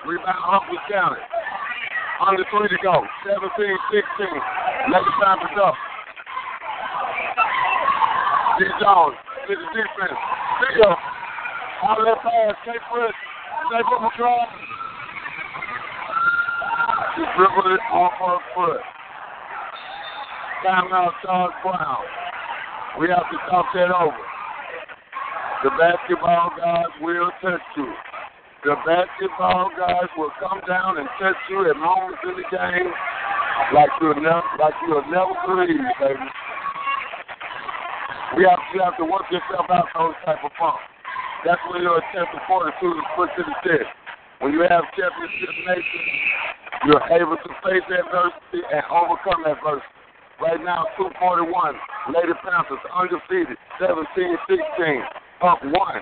Rebound, 0.05 0.43
Humphreys 0.45 0.85
County. 0.91 1.21
Under 2.21 2.45
three 2.53 2.69
to 2.69 2.79
go. 2.83 3.01
17, 3.25 3.49
16. 3.49 4.93
Let 4.93 5.01
the 5.01 5.13
time 5.23 5.39
is 5.41 5.57
up. 5.57 5.73
D. 8.59 8.67
Jones. 8.83 9.15
To 9.47 9.55
the 9.55 9.67
defense. 9.71 10.19
Pick 10.59 10.83
up. 10.83 10.99
Out 11.87 11.95
that 12.03 12.19
pass. 12.19 12.55
K. 12.67 12.75
Fritz. 12.91 13.15
Stay 13.71 13.81
for 13.87 14.03
McCraw. 14.03 14.43
He 17.15 17.23
dribbled 17.39 17.71
it 17.71 17.83
off 17.95 18.11
her 18.19 18.39
foot. 18.51 18.83
Timeout, 20.67 21.15
Charles 21.23 21.55
Brown. 21.63 22.03
We 22.99 23.07
have 23.07 23.23
to 23.31 23.37
talk 23.47 23.71
that 23.73 23.95
over. 23.95 24.27
The 25.63 25.71
basketball 25.79 26.51
guys 26.59 26.91
will 26.99 27.31
touch 27.41 27.63
you. 27.77 27.87
The 28.65 28.75
basketball 28.85 29.71
guys 29.79 30.11
will 30.17 30.31
come 30.35 30.59
down 30.67 30.97
and 30.99 31.07
touch 31.15 31.39
you 31.49 31.63
at 31.69 31.77
moments 31.77 32.19
in 32.27 32.35
the 32.35 32.47
game 32.51 32.91
like 33.73 33.89
you'll 34.01 34.15
never, 34.15 34.43
like 34.59 34.73
you'll 34.87 35.07
never 35.07 35.35
believe, 35.47 35.79
baby. 35.99 36.27
We 38.37 38.45
have, 38.45 38.61
you 38.73 38.81
have 38.85 38.97
to 39.01 39.05
work 39.05 39.25
yourself 39.33 39.65
out 39.73 39.89
those 39.97 40.13
type 40.25 40.43
of 40.45 40.53
bumps. 40.59 40.85
That's 41.45 41.61
when 41.71 41.81
your 41.81 41.97
attempt 41.97 42.35
to 42.35 42.41
fortitude 42.45 42.93
is 42.99 43.09
put 43.15 43.31
to 43.39 43.41
the 43.41 43.55
test. 43.63 43.89
When 44.39 44.53
you 44.53 44.61
have 44.67 44.85
championship 44.93 45.55
nation, 45.65 46.03
you're 46.85 47.03
able 47.09 47.35
to 47.35 47.51
face 47.65 47.83
adversity 47.89 48.61
and 48.69 48.83
overcome 48.91 49.43
adversity. 49.43 49.97
Right 50.39 50.61
now, 50.63 50.87
241, 50.95 51.51
Lady 52.15 52.31
Panthers 52.39 52.79
undefeated, 52.95 53.59
17-16, 53.75 55.03
up 55.43 55.59
one 55.63 55.99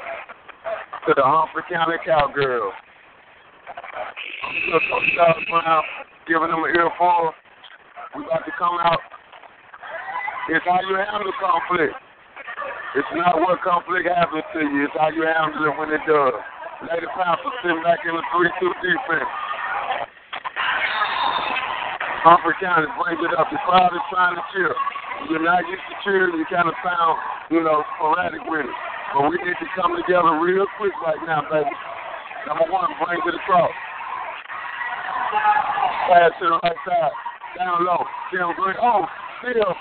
to 1.08 1.14
the 1.16 1.26
Humphrey 1.26 1.64
County 1.70 1.98
Cowgirls. 2.06 2.74
Coach 4.70 5.10
Charles 5.16 5.44
Brown 5.50 5.84
giving 6.28 6.50
them 6.50 6.62
an 6.62 6.76
earful. 6.76 7.34
We 8.16 8.26
about 8.26 8.46
to 8.46 8.54
come 8.60 8.78
out. 8.78 9.02
It's 10.50 10.66
how 10.66 10.80
you 10.86 10.96
handle 10.96 11.34
conflict. 11.42 11.96
It's 12.96 13.14
not 13.20 13.42
what 13.44 13.60
conflict 13.60 14.08
happens 14.08 14.48
to 14.56 14.62
you. 14.64 14.88
It's 14.88 14.96
how 14.96 15.12
you 15.12 15.28
handle 15.28 15.60
it 15.68 15.76
when 15.76 15.92
it 15.92 16.00
does. 16.08 16.40
Lady 16.88 17.10
Panthers 17.12 17.58
sitting 17.60 17.84
back 17.84 18.00
in 18.06 18.14
the 18.16 18.24
3-2 18.32 18.48
defense. 18.80 19.32
Humphrey 22.24 22.56
County 22.64 22.88
brings 22.96 23.20
it 23.24 23.34
up. 23.36 23.50
The 23.52 23.60
crowd 23.68 23.92
is 23.92 24.04
trying 24.12 24.36
to 24.36 24.44
cheer. 24.52 24.72
You're 25.32 25.44
not 25.44 25.66
used 25.68 25.84
to 25.90 25.96
cheering. 26.06 26.38
You 26.38 26.46
kind 26.48 26.70
of 26.70 26.76
sound, 26.86 27.16
you 27.50 27.64
know, 27.64 27.84
sporadic 27.98 28.46
with 28.46 28.68
it. 28.68 28.78
But 29.16 29.32
we 29.32 29.40
need 29.42 29.58
to 29.58 29.68
come 29.74 29.96
together 29.96 30.38
real 30.40 30.68
quick 30.78 30.94
right 31.02 31.20
now, 31.26 31.44
baby. 31.50 31.72
Number 32.46 32.68
one, 32.72 32.92
brings 33.04 33.24
it 33.26 33.36
across. 33.36 33.72
Pass 36.08 36.32
to 36.40 36.46
the 36.46 36.60
right 36.64 36.80
side. 36.88 37.16
Down 37.58 37.84
low. 37.84 38.06
Tim 38.30 38.54
Green. 38.56 38.78
Oh, 38.80 39.04
still. 39.42 39.74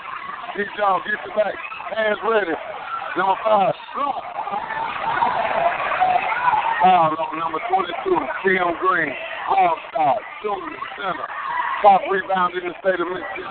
D. 0.55 0.63
Jones 0.75 1.03
gets 1.05 1.21
it 1.23 1.35
back. 1.35 1.53
Hands 1.93 2.19
ready. 2.25 2.55
Number 3.15 3.35
five. 3.43 3.73
Foul 6.81 7.15
on 7.17 7.39
number 7.39 7.59
22, 7.69 7.93
Tim 8.43 8.73
Green. 8.79 9.13
All 9.49 9.77
star. 9.91 10.15
Shooting 10.43 10.75
center. 10.97 11.27
Top 11.81 12.01
rebound 12.11 12.53
in 12.53 12.67
the 12.67 12.73
state 12.81 12.99
of 12.99 13.07
Mississippi. 13.07 13.47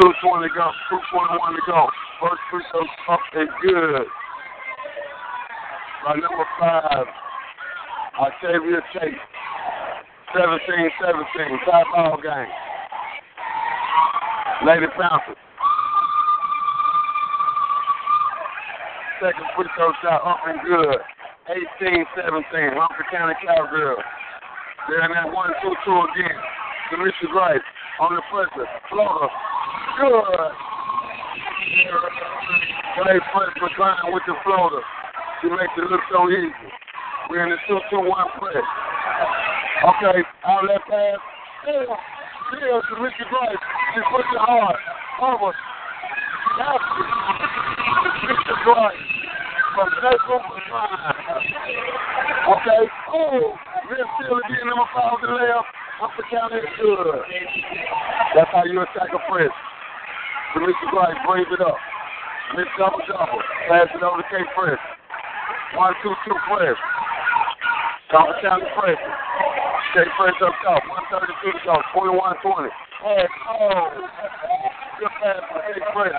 Two 0.00 0.12
twenty 0.22 0.48
to 0.48 0.54
go, 0.54 0.70
two 0.90 0.98
twenty 1.12 1.38
one 1.38 1.54
to 1.54 1.60
go. 1.66 1.88
First 2.20 2.42
free 2.50 2.64
throw 2.70 3.14
up 3.14 3.20
and 3.34 3.48
good. 3.62 4.06
By 6.04 6.14
number 6.14 6.46
five, 6.58 7.06
Octavia 8.18 8.80
Chase. 8.92 9.31
17-17, 10.34 11.64
tie 11.64 11.84
ball 11.94 12.16
game. 12.22 12.48
Lady 14.66 14.86
Panthers. 14.96 15.36
Second 19.20 19.46
free 19.54 19.68
throw 19.76 19.92
shot 20.02 20.24
up 20.24 20.38
and 20.46 20.58
good. 20.64 20.98
18-17, 21.82 22.74
Humphrey 22.74 23.06
County 23.12 23.34
Cowgirls. 23.44 24.02
They're 24.88 25.04
in 25.04 25.12
that 25.12 25.26
1-2-2 25.26 26.10
again. 26.10 26.38
Demetri 26.90 27.28
Grice 27.30 27.60
on 28.00 28.14
the 28.16 28.22
pressure. 28.32 28.66
Floater. 28.90 29.28
Good. 30.00 30.52
Great 33.02 33.22
press 33.32 33.52
for 33.58 33.70
trying 33.76 34.12
with 34.12 34.22
the 34.26 34.34
floater. 34.44 34.82
She 35.40 35.48
makes 35.50 35.74
it 35.76 35.90
look 35.90 36.00
so 36.10 36.30
easy. 36.30 36.50
We're 37.30 37.44
in 37.44 37.50
the 37.50 37.58
2-2-1 37.68 38.38
press. 38.38 38.64
Okay, 39.82 40.22
outlet 40.46 40.82
pass. 40.86 41.18
Still, 41.66 41.90
still 42.54 42.78
to 42.78 43.24
Grice. 43.26 43.62
She 43.94 44.00
puts 44.14 44.30
it 44.30 44.38
hard. 44.38 44.78
Over. 45.18 45.50
That's 46.58 46.86
Richard 48.22 48.60
Grice 48.62 49.02
from 49.74 49.88
Central 49.98 50.38
Okay. 52.42 52.82
Oh, 53.10 53.58
Red 53.90 54.06
still 54.22 54.38
again 54.38 54.70
number 54.70 54.86
five 54.94 55.18
to 55.18 55.26
the 55.26 55.34
left. 55.34 55.66
Upper 55.98 56.24
County 56.30 56.62
is 56.62 56.70
good. 56.78 57.22
That's 58.38 58.50
how 58.54 58.62
you 58.64 58.82
attack 58.86 59.10
a 59.10 59.20
press. 59.26 59.50
Mr. 60.62 60.86
Grice 60.94 61.18
brings 61.26 61.48
it 61.50 61.60
up. 61.60 61.78
Miss 62.54 62.70
double 62.78 63.02
double. 63.08 63.42
Pass 63.66 63.88
it 63.90 64.02
over 64.02 64.22
to 64.22 64.26
K 64.30 64.46
Press. 64.54 64.78
One, 65.74 65.94
two, 66.02 66.14
two 66.26 66.36
press. 66.46 66.76
Upper 68.12 68.36
County 68.42 68.66
press. 68.78 69.00
K 69.92 70.00
Press 70.16 70.32
up 70.40 70.56
top. 70.64 70.80
132 71.12 71.52
to 71.52 71.60
go. 71.68 71.76
21 71.92 72.16
20. 72.40 72.68
Pass. 73.04 73.28
Oh. 73.52 73.92
Good 74.96 75.12
pass 75.20 75.40
for 75.52 75.60
K 75.68 75.76
Press. 75.92 76.16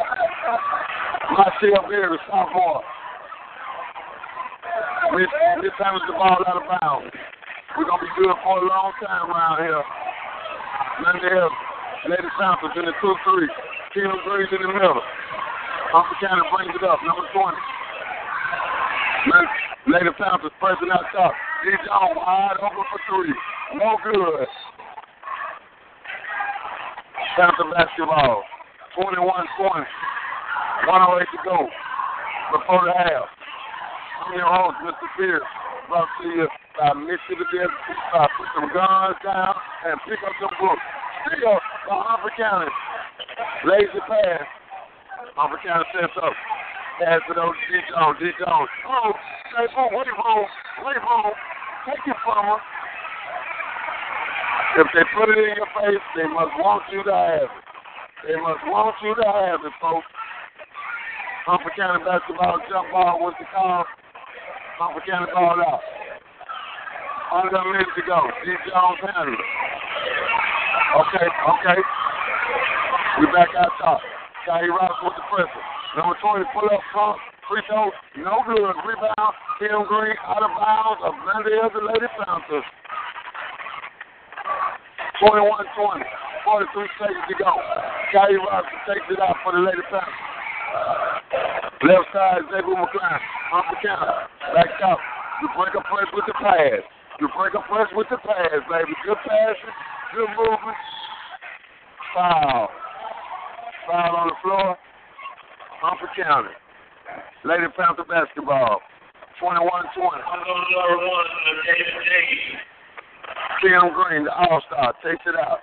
Marcel 1.34 1.82
Berry, 1.90 2.20
sophomore. 2.30 2.86
Miss, 5.18 5.30
Miss 5.66 5.74
Hammers 5.82 6.06
the 6.06 6.14
ball 6.14 6.38
out 6.46 6.62
of 6.62 6.66
bounds. 6.70 7.10
We're 7.74 7.90
going 7.90 7.98
to 7.98 8.06
be 8.06 8.14
good 8.14 8.38
for 8.46 8.62
a 8.62 8.66
long 8.70 8.94
time 9.02 9.26
around 9.26 9.66
here. 9.66 9.82
Monday 11.02 11.34
Hill, 11.34 11.50
Lady 12.14 12.30
Panthers 12.38 12.78
in 12.78 12.86
the 12.86 12.94
2-3. 13.02 13.50
Kim 13.98 14.14
Green 14.30 14.50
in 14.54 14.62
the 14.62 14.74
middle. 14.74 15.02
Humphrey 15.90 16.18
County 16.22 16.46
brings 16.54 16.74
it 16.78 16.86
up, 16.86 17.02
number 17.02 17.26
20. 17.34 17.58
Lady 19.90 20.14
Panthers 20.18 20.54
pressing 20.62 20.94
out 20.94 21.10
top. 21.14 21.34
D. 21.64 21.72
Jones 21.88 22.12
wide 22.20 22.60
open 22.60 22.84
for 22.92 23.00
three. 23.08 23.32
No 23.80 23.96
good. 24.04 24.48
Panther 27.40 27.72
basketball. 27.72 28.44
21-20. 29.00 29.88
108 30.84 31.24
to 31.32 31.40
go. 31.48 31.68
Before 32.52 32.84
the 32.84 32.92
half. 32.92 33.32
I'm 34.28 34.36
your 34.36 34.52
host, 34.52 34.76
Mr. 34.84 35.08
Pierce. 35.16 35.48
Brought 35.88 36.08
to 36.20 36.28
you 36.28 36.48
by 36.78 36.92
Mississippi 37.00 37.64
uh, 37.64 38.28
put 38.36 38.48
some 38.56 38.68
guns 38.76 39.16
down 39.24 39.56
and 39.88 39.96
pick 40.04 40.20
up 40.20 40.36
some 40.44 40.52
books. 40.60 40.84
Still, 41.32 41.60
by 41.88 41.96
Humphrey 42.12 42.36
County. 42.36 42.68
Lazy 43.64 44.04
pass. 44.04 44.44
Humphrey 45.40 45.64
County 45.64 45.88
sets 45.96 46.18
up. 46.20 46.36
Pass 47.00 47.24
it 47.32 47.38
over 47.40 47.56
to 47.56 47.66
D. 47.72 47.80
Jones. 47.88 48.18
D. 48.20 48.32
Jones. 48.36 48.70
Oh, 48.84 49.16
say, 49.56 49.66
oh, 49.80 49.88
wait, 49.96 50.12
room. 50.12 50.46
Wait, 50.86 51.00
room. 51.00 51.32
Take 51.84 52.00
it 52.08 52.16
from 52.24 52.46
her. 52.48 52.60
If 54.80 54.88
they 54.96 55.04
put 55.12 55.28
it 55.30 55.38
in 55.38 55.54
your 55.60 55.68
face, 55.76 56.06
they 56.16 56.24
must 56.32 56.56
want 56.56 56.88
you 56.90 57.04
to 57.04 57.12
have 57.12 57.52
it. 57.52 57.64
They 58.24 58.40
must 58.40 58.64
want 58.72 58.96
you 59.04 59.12
to 59.12 59.26
have 59.28 59.60
it, 59.68 59.76
folks. 59.84 60.08
Humphrey 61.44 61.76
County 61.76 62.00
basketball 62.08 62.64
jump 62.72 62.88
ball 62.88 63.20
was 63.20 63.36
the 63.36 63.44
call. 63.52 63.84
Humphrey 64.80 65.04
County 65.12 65.28
ball 65.36 65.60
out. 65.60 65.84
Under 67.36 67.60
a 67.60 67.66
minute 67.68 67.92
to 68.00 68.04
go. 68.08 68.32
D. 68.48 68.56
Jones 68.64 69.04
handle 69.04 69.36
it. 69.36 69.44
Okay, 71.04 71.28
okay. 71.28 71.80
We 73.20 73.28
back 73.36 73.52
out 73.60 73.76
top. 73.84 74.00
Scotty 74.48 74.72
Ross 74.72 74.96
with 75.04 75.20
the 75.20 75.26
pressure. 75.28 75.64
Number 76.00 76.16
20, 76.16 76.48
pull 76.56 76.70
up 76.72 76.82
front. 76.96 77.33
Free 77.54 77.62
throw, 77.70 77.94
no 78.18 78.42
good. 78.50 78.74
Rebound, 78.82 79.34
Tim 79.62 79.86
Green 79.86 80.18
out 80.26 80.42
of 80.42 80.50
bounds. 80.58 81.06
A 81.06 81.14
Glendale, 81.22 81.70
the 81.70 81.86
Lady 81.86 82.10
Panthers. 82.18 82.66
21-20. 85.22 86.02
43 86.50 86.98
seconds 86.98 87.26
to 87.30 87.36
go. 87.38 87.54
Scotty 88.10 88.42
Robinson 88.42 88.82
takes 88.90 89.06
it 89.06 89.22
out 89.22 89.38
for 89.46 89.54
the 89.54 89.62
Lady 89.62 89.86
Panthers. 89.86 90.18
Left 91.86 92.10
side, 92.10 92.42
Xavier 92.50 92.74
McClain. 92.74 93.22
The 93.22 93.78
counter. 93.86 94.18
Back 94.58 94.74
out. 94.82 94.98
You 95.46 95.54
break 95.54 95.78
a 95.78 95.86
press 95.86 96.10
with 96.10 96.26
the 96.26 96.34
pass. 96.34 96.82
You 97.22 97.30
break 97.38 97.54
a 97.54 97.62
press 97.70 97.94
with 97.94 98.10
the 98.10 98.18
pass, 98.18 98.66
baby. 98.66 98.98
Good 99.06 99.22
passing. 99.30 99.78
Good 100.18 100.30
movement. 100.42 100.80
Foul. 102.18 102.74
Foul 103.86 104.16
on 104.18 104.28
the 104.34 104.38
floor. 104.42 104.74
Humphrey 105.86 106.10
County. 106.18 106.50
Lady 107.44 107.68
Panther 107.76 108.04
basketball. 108.08 108.82
21-20. 109.42 110.24
Tim 113.62 113.94
Green, 113.94 114.24
the 114.24 114.34
All-Star, 114.34 114.94
takes 115.04 115.24
it 115.26 115.36
out. 115.36 115.60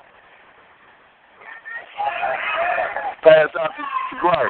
Pass 3.23 3.49
out 3.61 3.71
to 3.77 4.17
Gray. 4.21 4.49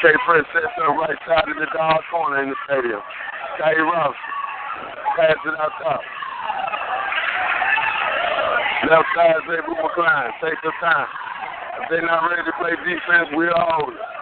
K. 0.00 0.08
Prince 0.24 0.46
sets 0.54 0.72
up 0.80 0.88
uh, 0.88 0.96
right 0.96 1.18
side 1.26 1.44
of 1.44 1.56
the 1.58 1.66
dog 1.76 2.00
corner 2.10 2.42
in 2.42 2.48
the 2.48 2.56
stadium. 2.64 3.02
Scotty 3.58 3.82
Robinson. 3.82 4.32
Pass 5.18 5.36
it 5.44 5.54
out 5.60 5.72
top. 5.82 6.00
Left 8.88 9.04
side, 9.14 9.42
Xavier 9.44 9.76
McClain. 9.76 10.30
Take 10.40 10.56
the 10.62 10.72
time. 10.80 11.06
If 11.82 11.90
they're 11.90 12.06
not 12.06 12.30
ready 12.30 12.42
to 12.48 12.54
play 12.56 12.72
defense, 12.80 13.28
we're 13.34 13.52
hold 13.52 13.92
it. 13.92 14.19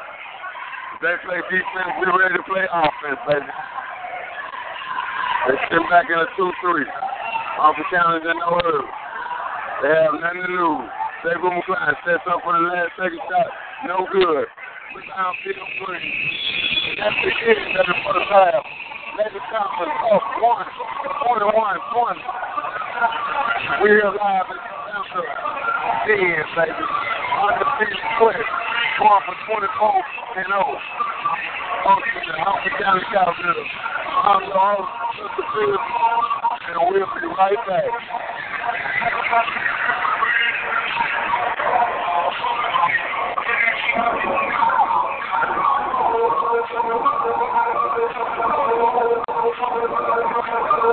They 0.99 1.15
play 1.23 1.39
defense, 1.47 1.95
we're 2.03 2.11
ready 2.11 2.35
to 2.35 2.43
play 2.43 2.67
offense, 2.67 3.23
baby. 3.23 3.47
They 5.47 5.55
sit 5.71 5.85
back 5.87 6.11
in 6.11 6.19
a 6.19 6.27
2-3. 6.35 6.51
Off 7.63 7.79
the 7.79 7.87
challenge 7.87 8.27
and 8.27 8.35
no 8.43 8.59
hurry. 8.59 8.83
They 9.83 9.95
have 9.95 10.19
nothing 10.19 10.43
to 10.43 10.51
lose. 10.59 10.91
Xavier 11.23 11.55
McClain 11.55 11.95
sets 12.03 12.27
up 12.27 12.43
for 12.43 12.51
the 12.51 12.67
last 12.67 12.99
second 12.99 13.23
shot. 13.31 13.47
No 13.87 14.11
good. 14.11 14.51
Rebound, 14.91 15.39
Bill 15.47 15.67
Green. 15.87 16.03
That's 16.99 17.15
the 17.15 17.31
end 17.47 17.79
of 17.79 17.87
the 17.87 17.97
first 18.03 18.31
half. 18.35 18.63
Lady 19.23 19.39
Thompson 19.55 19.87
up 19.87 20.23
one, 20.43 20.67
21, 21.47 21.79
20. 21.95 22.23
We're 23.87 24.03
live 24.19 24.51
in 24.51 24.59
Atlanta. 24.59 25.23
Dead, 26.11 26.43
baby. 26.59 26.85
Undefeated 27.39 28.03
quick 28.19 28.43
going 28.99 29.23
for 29.27 29.37
24 29.47 30.03
and 30.43 30.51
0. 30.51 30.59
Oh, 30.59 30.75
oh 30.75 31.95
I'm 31.95 32.59
the 32.67 32.71
county 32.83 33.07
cowgirl. 33.15 33.63
I'm 34.27 34.43
the 34.51 34.83
Mr. 35.23 35.43
Phillips, 35.55 35.87
and 36.67 36.83
we'll 36.91 37.07
be 37.07 37.27
right 37.31 37.63
back. 37.67 37.87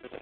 Thank 0.00 0.12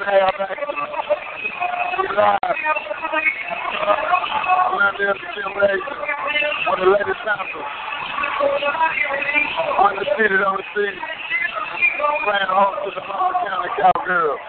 half 0.06 0.38
back. 0.38 0.58
We 1.96 2.08
live. 2.16 2.42
Around 4.76 4.96
there, 5.00 5.14
the 5.14 5.28
simulation. 5.34 5.96
One 6.68 6.80
of 6.80 6.86
the 6.86 6.92
latest 6.92 7.22
samples. 7.26 7.70
Undefeated 9.80 10.42
on 10.44 10.58
the 10.58 10.66
scene. 10.76 10.98
Playing 12.26 12.52
home 12.52 12.76
to 12.86 12.90
the 12.94 13.02
Humboldt 13.02 13.36
County 13.46 13.70
Cowgirls. 13.80 14.40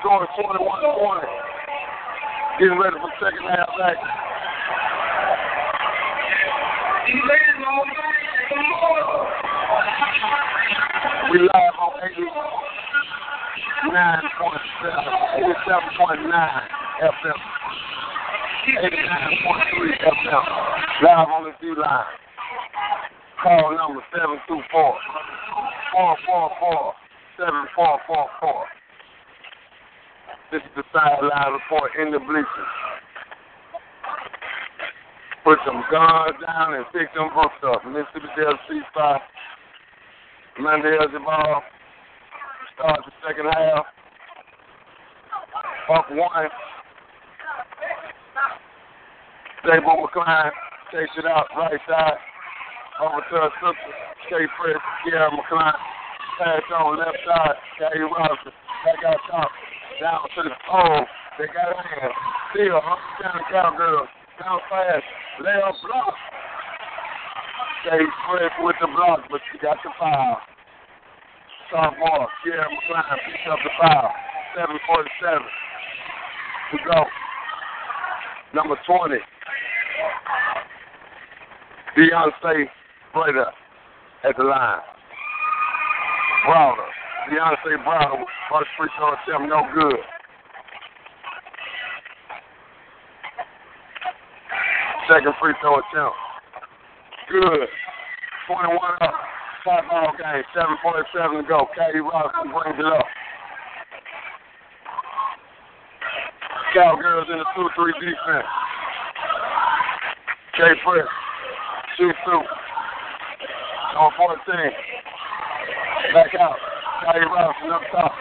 Scoring 0.00 0.28
21 0.34 0.60
20. 0.60 1.26
Getting 2.58 2.78
ready 2.78 2.96
for 3.00 3.10
second 3.20 3.46
half. 3.48 3.68
We 11.30 11.38
live 11.40 11.48
on 11.48 11.64
80. 11.68 11.73
89.7, 12.04 12.12
87.9 15.40 16.28
FM, 17.00 17.40
89.3 18.68 19.88
FM, 20.04 20.44
live 21.02 21.28
on 21.32 21.44
the 21.44 21.52
D 21.62 21.72
line. 21.80 22.04
Call 23.42 23.76
number 23.76 24.04
724 24.12 24.68
444 25.92 26.92
7444. 27.38 28.66
This 30.52 30.60
is 30.60 30.68
the 30.76 30.84
sideline 30.92 31.52
report 31.56 31.90
in 31.96 32.12
the 32.12 32.20
bleachers. 32.20 32.72
put 35.42 35.58
some 35.64 35.82
guns 35.90 36.36
down 36.44 36.74
and 36.74 36.84
pick 36.92 37.08
them 37.14 37.30
books 37.34 37.56
up. 37.64 37.80
Mississippi 37.86 38.28
Delta 38.36 38.60
ceasefire. 38.68 39.20
Monday 40.60 40.96
as 41.00 41.10
the 41.12 41.18
ball. 41.18 41.62
Start 42.74 43.00
the 43.06 43.12
second 43.22 43.46
half. 43.46 43.86
Up 45.94 46.06
one. 46.10 46.48
Stable 49.62 50.02
McClain 50.02 50.50
takes 50.90 51.14
it 51.16 51.24
out 51.24 51.46
right 51.56 51.78
side. 51.86 52.18
Over 53.00 53.22
to 53.30 53.34
her 53.46 53.50
sister. 53.62 53.92
Stay 54.26 54.46
fresh. 54.58 54.82
Kiara 55.06 55.30
McClain. 55.30 55.72
Pass 56.38 56.62
on 56.74 56.98
left 56.98 57.18
side. 57.26 57.54
Carrie 57.78 58.02
Robinson. 58.02 58.52
Back 58.84 59.04
out 59.06 59.20
top. 59.30 59.50
Down 60.00 60.20
to 60.34 60.42
the 60.42 60.54
pole. 60.68 61.06
They 61.38 61.46
got 61.46 61.70
a 61.70 61.78
hand. 61.78 62.12
Still, 62.50 62.80
Hump 62.82 63.00
County 63.22 63.44
Cowgirls. 63.50 64.08
Down 64.42 64.58
fast. 64.68 65.04
Lay 65.40 65.62
up 65.62 65.74
block. 65.86 66.14
Stay 67.86 68.02
fresh 68.26 68.52
with 68.60 68.76
the 68.80 68.88
block, 68.88 69.20
but 69.30 69.40
she 69.52 69.58
got 69.58 69.76
the 69.84 69.90
foul. 69.98 70.40
Sophomore. 71.70 72.28
Kiara 72.44 72.66
McClain 72.68 73.18
picks 73.26 73.46
up 73.50 73.58
the 73.64 73.70
foul. 73.80 74.12
747 74.56 75.42
to 76.70 76.78
go. 76.84 77.04
Number 78.54 78.76
20. 78.86 79.16
Beyonce 81.96 82.66
Breda 83.12 83.46
at 84.24 84.36
the 84.36 84.44
line. 84.44 84.80
Browder. 86.46 86.88
Beyonce 87.30 87.84
Browder. 87.84 88.24
First 88.50 88.70
free 88.78 88.88
throw 88.96 89.14
attempt, 89.14 89.48
no 89.48 89.62
good. 89.74 90.00
Second 95.08 95.34
free 95.40 95.54
throw 95.60 95.74
attempt. 95.74 96.16
Good. 97.30 97.68
21 98.46 98.78
up. 99.00 99.33
Five 99.64 99.88
ball 99.88 100.12
game. 100.20 100.44
7.47 100.52 101.40
to 101.40 101.48
go. 101.48 101.64
Katie 101.72 102.04
Robinson 102.04 102.52
brings 102.52 102.76
it 102.76 102.84
up. 102.84 103.06
Cowgirls 106.76 107.28
in 107.32 107.38
the 107.40 107.48
2-3 107.56 107.72
defense. 107.96 108.48
Jay 110.60 110.76
Fresh. 110.84 111.08
Shoot 111.96 112.14
through. 112.28 112.44
On 113.96 114.12
14. 114.20 114.36
Back 116.12 116.36
out. 116.36 116.60
Katie 117.08 117.24
Robinson 117.24 117.72
up 117.72 117.88
top. 117.88 118.12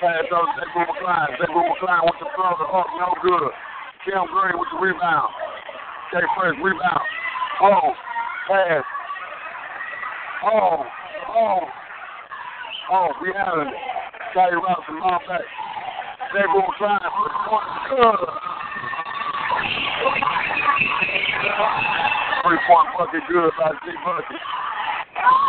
Pass 0.00 0.32
over 0.32 0.48
to 0.48 0.64
Zach 0.64 0.72
McClain. 0.80 1.28
Zach 1.36 1.52
McClain 1.52 2.02
with 2.08 2.24
the 2.24 2.28
throw. 2.32 2.56
The 2.56 2.64
hook, 2.64 2.88
no 2.96 3.12
good. 3.20 3.52
Kim 4.08 4.24
Green 4.32 4.56
with 4.56 4.72
the 4.72 4.80
rebound. 4.80 5.28
Jay 6.08 6.24
Fresh, 6.32 6.56
rebound. 6.64 7.04
Oh, 7.60 7.92
pass. 8.48 8.80
Oh, 10.42 10.84
oh, 11.36 11.60
oh, 12.92 13.08
we 13.20 13.28
have 13.36 13.60
it. 13.60 13.74
Katie 14.32 14.56
Robinson, 14.56 14.96
ball 14.98 15.20
back. 15.28 15.44
They 16.32 16.46
will 16.48 16.64
try 16.78 16.96
to 16.96 17.10
put 17.12 17.32
one. 17.52 17.68
Three 22.40 22.60
point 22.64 22.88
bucket 22.96 23.20
good 23.28 23.52
by 23.58 23.68
Z 23.84 23.92
Bucket. 24.00 24.40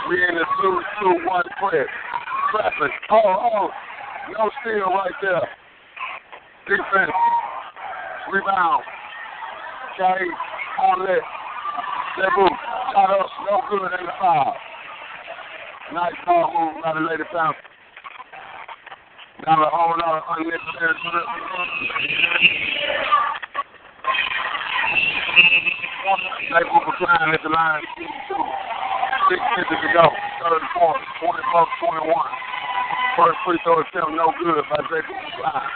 We 0.10 0.28
in 0.28 0.36
the 0.36 0.46
two 0.60 0.82
two 1.00 1.24
one 1.24 1.48
press. 1.58 1.88
Traffic. 2.52 2.92
Oh, 3.12 3.24
oh, 3.24 3.70
no 4.36 4.52
steal 4.60 4.92
right 4.92 5.16
there. 5.22 5.48
Defense. 6.68 7.16
Rebound. 8.34 8.84
Carry 9.96 10.28
on 10.84 11.00
left. 11.00 11.26
They 12.18 12.28
move. 12.36 12.52
Shot 12.92 13.10
up. 13.10 13.28
No 13.50 13.62
good 13.70 14.00
in 14.00 14.06
the 14.06 14.12
foul. 14.20 14.58
Nice 15.92 16.16
ball 16.26 16.48
move 16.56 16.80
by 16.84 16.94
the 16.96 17.04
Lady 17.04 17.28
Panthers. 17.36 17.68
Now 19.44 19.60
a 19.60 19.68
whole 19.68 19.92
lot 20.00 20.24
of 20.24 20.24
unnecessary 20.40 20.96
slip. 21.04 21.28
They 26.48 26.64
move 26.64 26.88
a 26.88 26.96
at 27.36 27.44
the 27.44 27.52
line. 27.52 27.84
Six 29.28 29.42
minutes 29.52 29.84
to 29.84 29.90
go. 29.92 30.08
Third 30.40 30.64
quarter. 30.80 31.04
24 31.20 32.08
21. 32.08 32.08
First 33.20 33.38
free 33.44 33.60
throw 33.68 33.84
attempt 33.84 34.16
no 34.16 34.32
good 34.40 34.64
by 34.72 34.80
Jacob 34.88 35.20
Klein. 35.36 35.68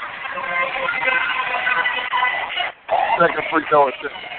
Second 3.19 3.43
free 3.51 3.67
throw 3.67 3.91
attempt. 3.91 4.34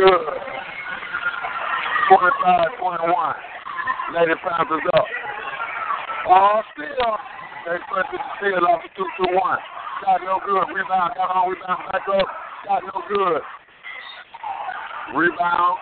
Good. 0.00 0.16
25 2.08 2.80
21. 2.80 3.34
Lady 4.16 4.32
Panthers 4.40 4.80
up. 4.96 5.04
Oh, 6.24 6.62
still. 6.72 7.20
They 7.68 7.76
press 7.84 8.08
it 8.08 8.24
still 8.40 8.64
off 8.64 8.80
2 8.96 9.04
2 9.28 9.36
1. 9.36 9.58
Got 10.00 10.24
no 10.24 10.40
good. 10.40 10.72
Rebound. 10.72 11.12
Got 11.20 11.36
on 11.36 11.52
rebound. 11.52 11.84
Back 11.92 12.08
up. 12.16 12.28
Got 12.64 12.80
no 12.88 12.96
good. 13.12 13.44
Rebound. 15.12 15.76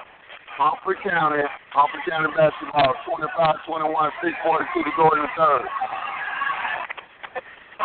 Humphrey 0.59 0.99
County. 1.07 1.47
Humphrey 1.71 2.03
County 2.11 2.35
basketball. 2.35 2.99
25 3.07 3.55
21. 3.71 4.11
642 4.19 4.83
to 4.83 4.93
go 4.99 5.15
in 5.15 5.23
the 5.23 5.31
third. 5.39 5.63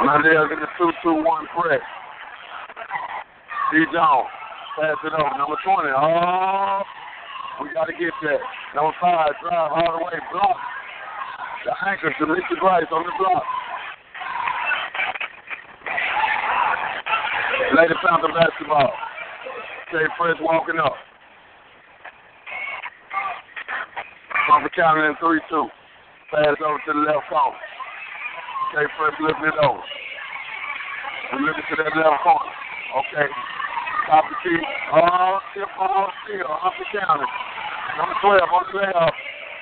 Mondale 0.01 0.49
in 0.49 0.65
the 0.65 0.69
2 0.81 0.89
2 1.05 1.13
1 1.13 1.45
press. 1.53 1.86
D. 3.69 3.86
Jones. 3.93 4.32
Pass 4.74 4.97
it 5.05 5.13
over. 5.13 5.38
Number 5.38 5.57
20. 5.61 5.89
Oh. 5.93 6.82
We 7.61 7.69
got 7.74 7.86
to 7.86 7.93
get 7.93 8.09
that. 8.26 8.41
Number 8.74 8.93
five, 8.99 9.30
drive 9.38 9.71
all 9.71 9.97
the 9.97 10.03
way, 10.03 10.17
block. 10.34 10.57
The 11.65 11.71
anchor, 11.88 12.09
Demetri 12.17 12.57
Bryce 12.59 12.89
on 12.91 13.05
the 13.05 13.13
block. 13.21 13.43
Lady 17.78 17.93
Panther 18.01 18.34
basketball. 18.34 18.91
Jay 19.91 20.05
Fresh 20.17 20.38
walking 20.41 20.80
up. 20.82 20.93
Humphrey 24.49 24.71
County 24.76 25.05
in 25.05 25.15
3 25.21 25.39
2. 25.49 25.67
Pass 26.34 26.57
over 26.65 26.82
to 26.86 26.93
the 26.93 27.05
left 27.05 27.30
corner. 27.30 27.57
Jay 28.74 28.86
Fresh 28.97 29.17
lifting 29.21 29.45
it 29.45 29.57
over. 29.61 29.82
We 31.34 31.45
looking 31.45 31.63
to 31.69 31.76
that 31.78 31.93
left 31.95 32.24
corner. 32.24 32.51
Okay. 32.97 33.30
The 34.04 34.36
key. 34.43 34.60
Oh, 34.93 35.39
tip 35.56 35.72
on 35.80 36.12
steal. 36.28 36.45
Humphrey 36.49 36.86
County. 36.91 37.28
Number 37.95 38.16
12 38.20 38.41
on 38.45 38.64
the 38.68 38.84
left. 38.84 39.16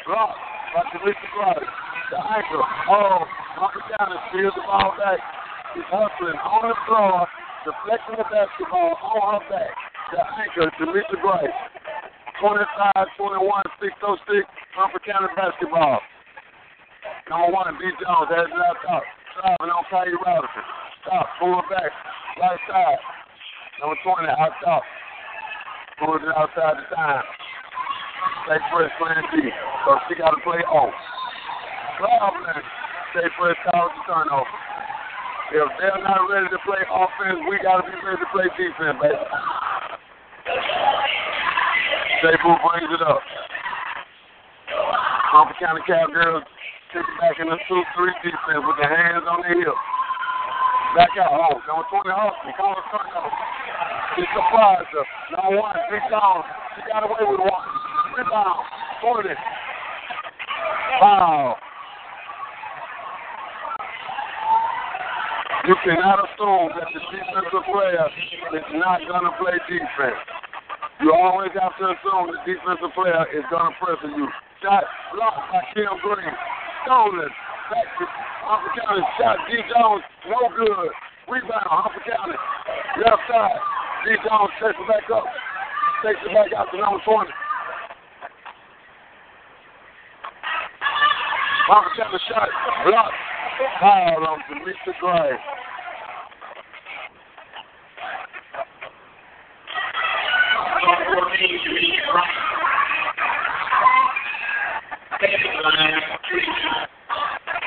Block. 0.09 0.33
By 0.73 0.81
Demetri 0.91 1.29
Bryce. 1.37 1.71
The 2.09 2.17
anchor. 2.17 2.63
Oh, 2.89 3.21
Humphrey 3.61 3.85
County 3.95 4.17
steals 4.33 4.55
the 4.57 4.65
ball 4.65 4.97
back. 4.97 5.21
He's 5.77 5.85
hustling 5.87 6.41
on 6.41 6.63
the 6.67 6.77
floor. 6.89 7.29
Deflecting 7.63 8.17
the 8.17 8.25
basketball 8.27 8.97
on 8.97 9.39
her 9.39 9.45
back. 9.45 9.71
The 10.09 10.19
anchor, 10.19 10.67
Demetri 10.81 11.21
Bryce. 11.21 11.57
25-21, 12.41 13.37
606, 13.77 14.49
Humphrey 14.73 15.05
County 15.05 15.29
basketball. 15.37 16.01
Number 17.29 17.53
one, 17.53 17.77
B. 17.77 17.85
Jones 18.01 18.33
has 18.33 18.49
it 18.49 18.57
out 18.57 18.77
top. 18.81 19.05
Driving 19.37 19.69
on 19.69 19.85
Kyrie 19.93 20.17
Robinson. 20.17 20.65
Stop, 21.05 21.29
pull 21.37 21.61
it 21.61 21.69
back. 21.69 21.93
Right 22.41 22.59
side. 22.65 22.99
Number 23.81 23.97
20 24.05 24.29
out 24.29 24.53
top. 24.61 24.85
Pulls 25.97 26.21
it 26.21 26.29
outside 26.37 26.77
the 26.77 26.85
time. 26.93 27.25
Stay 28.45 28.61
fresh 28.69 28.93
playing 29.01 29.25
D. 29.33 29.49
So 29.49 29.97
she 30.05 30.13
got 30.21 30.37
to 30.37 30.41
play 30.45 30.61
off. 30.69 30.93
Cloud 31.97 32.37
man. 32.45 32.61
Stay 33.09 33.25
fresh 33.41 33.57
calls 33.65 33.89
the 33.97 34.01
turnover. 34.05 34.53
If 35.57 35.65
they're 35.81 35.97
not 36.05 36.29
ready 36.29 36.45
to 36.53 36.61
play 36.61 36.77
offense, 36.93 37.41
we 37.49 37.57
got 37.65 37.81
to 37.81 37.89
be 37.89 37.97
ready 38.05 38.21
to 38.21 38.29
play 38.29 38.45
defense, 38.53 39.01
baby. 39.01 39.17
Boo 42.45 42.53
brings 42.61 42.91
it 42.93 43.01
up. 43.01 43.25
Humphrey 45.33 45.57
County 45.57 45.81
Cowgirls 45.89 46.45
take 46.93 47.01
it 47.01 47.17
back 47.17 47.35
in 47.41 47.49
the 47.49 47.57
2-3 47.65 47.81
defense 48.21 48.61
with 48.61 48.77
their 48.77 48.93
hands 48.93 49.25
on 49.25 49.41
their 49.41 49.57
hips. 49.57 49.73
Back 50.95 51.17
out 51.17 51.33
home. 51.33 51.59
Number 51.65 51.83
20 51.89 52.13
Austin. 52.13 52.53
Call 52.55 52.77
the 52.77 52.85
turnover. 52.93 53.50
She 54.15 54.23
surprised 54.35 54.91
her. 54.91 55.05
Number 55.31 55.61
one, 55.61 55.75
down. 56.11 56.43
She 56.75 56.81
got 56.91 57.03
away 57.03 57.23
with 57.23 57.39
one. 57.39 57.67
Rebound. 58.17 58.65
40. 59.01 59.29
Foul. 60.99 61.55
You 65.67 65.75
cannot 65.85 66.25
assume 66.25 66.73
that 66.75 66.89
the 66.91 67.01
defensive 67.13 67.65
player 67.69 68.07
is 68.57 68.67
not 68.75 68.99
going 69.07 69.23
to 69.23 69.33
play 69.39 69.55
defense. 69.69 70.19
You 70.99 71.13
always 71.13 71.53
have 71.55 71.77
to 71.79 71.95
assume 71.95 72.35
the 72.35 72.41
defensive 72.43 72.91
player 72.93 73.25
is 73.31 73.45
going 73.49 73.71
to 73.71 73.75
pressure 73.79 74.11
you. 74.11 74.27
Shot 74.61 74.83
blocked 75.15 75.53
by 75.53 75.61
Kim 75.73 75.95
Green. 76.03 76.33
Stolen 76.85 77.29
Back 77.71 77.87
to 77.97 78.05
Harper 78.43 78.73
County. 78.75 79.01
Shot 79.15 79.37
D. 79.47 79.57
Jones. 79.71 80.03
No 80.27 80.51
good. 80.51 80.91
Rebound. 81.31 81.71
Harper 81.71 82.03
County. 82.03 82.35
Left 82.99 83.21
side. 83.31 83.80
D. 84.05 84.15
Jones 84.25 84.51
takes 84.57 84.77
it 84.79 84.87
back 84.87 85.09
up. 85.13 85.25
Takes 86.03 86.19
it 86.25 86.33
back 86.33 86.51
out 86.57 86.71
to 86.71 86.77
number 86.77 86.99
20. 87.05 87.29
Harper 91.67 91.89
County 91.95 92.17
shot. 92.27 92.49
Blocked. 92.85 93.13
Foul 93.79 94.27
on 94.27 94.39
to. 94.49 94.55
Gray. 94.99 95.37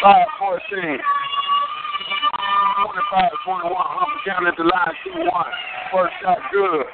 Five 0.03 0.27
fourteen. 0.39 0.99
Twenty-five, 2.85 3.33
twenty-one. 3.49 3.89
Humphrey 3.97 4.21
County 4.29 4.53
at 4.53 4.57
the 4.61 4.69
line, 4.69 4.93
two 5.09 5.17
one. 5.25 5.53
First 5.89 6.13
shot 6.21 6.37
good. 6.53 6.85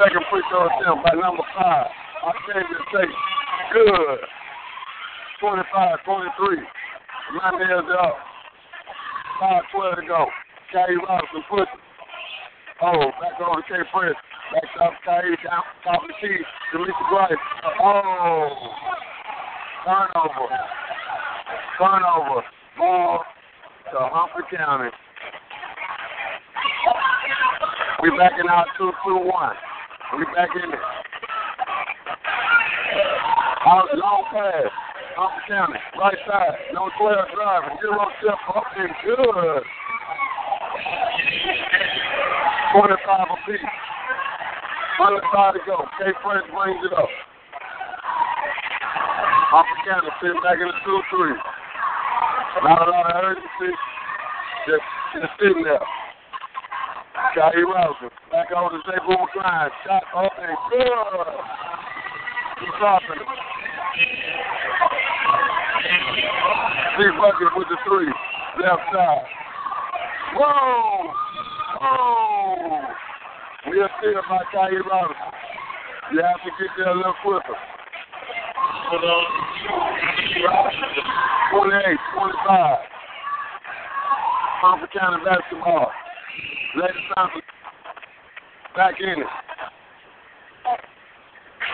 Second 0.00 0.24
free 0.32 0.40
throw 0.48 0.72
attempt 0.72 1.04
by 1.04 1.12
number 1.20 1.44
five. 1.52 1.92
Octavia 2.24 2.80
Tate. 2.88 3.12
Good. 3.76 4.20
25, 5.40 6.04
23. 6.04 6.56
Mondale's 7.36 7.92
up. 7.96 8.16
5 9.40 9.62
12 9.72 9.96
to 9.96 10.06
go. 10.08 10.26
Kyrie 10.72 10.96
Robinson 10.96 11.44
puts 11.48 11.68
it. 11.68 11.80
Oh, 12.80 13.12
back 13.20 13.40
over 13.40 13.60
to 13.60 13.68
K. 13.68 13.84
Prince. 13.92 14.16
Back 14.52 14.64
top 14.76 14.92
Kyrie 15.04 15.36
down 15.44 15.64
top 15.84 16.02
of 16.02 16.08
the 16.08 16.14
key. 16.20 16.40
Delisa 16.72 17.04
Grice. 17.08 17.36
Oh. 17.80 18.48
Turnover. 19.84 20.48
Turnover. 21.80 22.44
Ball 22.76 23.24
to 23.88 23.98
Humphrey 24.12 24.44
County. 24.52 24.92
We 28.04 28.12
backing 28.20 28.44
out 28.52 28.68
2 28.76 28.92
2 29.08 29.16
1. 29.16 29.56
We 30.20 30.24
back 30.36 30.52
in 30.60 30.68
it. 30.68 30.84
Out 33.64 33.88
long 33.96 34.28
pass. 34.28 34.68
Humphrey 35.16 35.40
County. 35.48 35.80
Right 35.96 36.20
side. 36.28 36.52
No 36.76 36.92
12 37.00 37.16
driving. 37.32 37.72
Zero 37.80 38.04
step 38.20 38.36
up 38.52 38.68
and 38.76 38.92
good. 39.00 39.64
25 42.76 43.40
apiece. 43.40 43.64
105 45.00 45.54
to 45.56 45.60
go. 45.64 45.88
K. 45.96 46.12
French 46.20 46.44
brings 46.52 46.84
it 46.84 46.92
up. 46.92 47.08
Humphrey 49.48 49.80
County 49.88 50.12
sitting 50.20 50.44
back 50.44 50.60
in 50.60 50.68
the 50.68 50.76
2 50.84 51.00
3. 51.40 51.49
Not 52.58 52.88
a 52.88 52.90
lot 52.90 53.14
of 53.14 53.24
urgency. 53.24 53.72
Just, 54.66 54.82
just 55.14 55.32
sitting 55.38 55.62
there. 55.62 55.78
Kyrie 57.34 57.64
Robinson. 57.64 58.10
Back 58.32 58.50
over 58.50 58.74
to 58.74 58.82
J. 58.90 58.98
Boomer 59.06 59.30
Klein. 59.32 59.70
Shot 59.86 60.02
up 60.18 60.32
and 60.34 60.58
good. 60.70 60.86
He's 62.58 62.74
dropping 62.78 63.22
it. 63.22 63.28
Steve 66.98 67.16
Bucket 67.16 67.54
with 67.56 67.68
the 67.70 67.78
three. 67.86 68.12
Left 68.60 68.82
side. 68.92 69.26
Whoa! 70.34 71.12
Whoa! 71.80 72.82
We 73.70 73.80
are 73.80 73.90
still 73.98 74.22
by 74.28 74.42
Kyrie 74.52 74.82
Robinson. 74.82 75.32
You 76.12 76.22
have 76.22 76.42
to 76.42 76.50
get 76.58 76.70
there 76.76 76.90
a 76.90 76.96
little 76.96 77.14
quicker. 77.22 77.54
28, 78.90 78.98
25. 82.18 82.78
Humphrey 84.60 84.88
County 84.98 85.22
basketball. 85.24 85.92
Ladies 86.74 87.06
Thompson 87.14 87.42
back 88.74 88.98
in 89.00 89.22
it. 89.22 89.30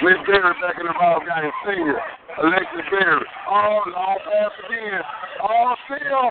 Miss 0.05 0.21
Berry 0.29 0.53
back 0.61 0.77
in 0.77 0.85
the 0.85 0.93
ball 0.93 1.25
game. 1.25 1.51
Senior. 1.65 1.97
Alexis 2.45 2.85
Berry. 2.93 3.25
Oh, 3.49 3.81
long 3.97 4.19
pass 4.29 4.53
again. 4.69 5.01
Oh, 5.41 5.75
still. 5.89 6.29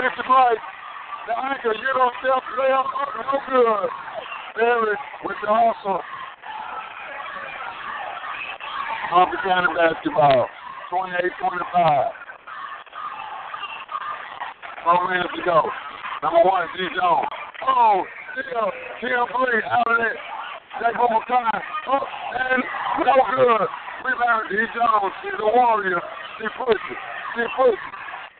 Mr. 0.00 0.24
Price. 0.24 0.64
The 1.28 1.36
anchor. 1.36 1.76
You 1.76 1.92
don't 1.92 2.14
step 2.24 2.40
layup. 2.56 2.88
No 3.20 3.36
good. 3.52 3.90
Berry 4.56 4.96
with 5.24 5.36
the 5.44 5.48
hustle. 5.52 6.00
Humphrey 9.12 9.36
County 9.44 9.68
basketball. 9.76 10.48
28-25. 10.88 12.08
Four 14.84 15.04
minutes 15.12 15.28
to 15.36 15.42
go. 15.44 15.68
Number 16.24 16.40
one, 16.48 16.64
G. 16.72 16.88
Jones. 16.96 17.28
Oh, 17.68 18.04
still, 18.32 18.72
Tim 19.04 19.20
Bree 19.36 19.60
out 19.68 19.84
of 19.84 20.00
it. 20.00 20.16
Take 20.80 20.96
one 20.96 21.12
more 21.12 21.28
time. 21.28 21.60
Oh, 21.92 22.00
and 22.00 22.64
no 23.04 23.12
good. 23.36 23.68
Rebound, 24.00 24.48
D. 24.48 24.56
Jones. 24.72 25.12
She's 25.20 25.36
a 25.36 25.44
warrior. 25.44 26.00
She 26.40 26.48
pushes. 26.56 27.00
She 27.36 27.44
pushes. 27.52 27.76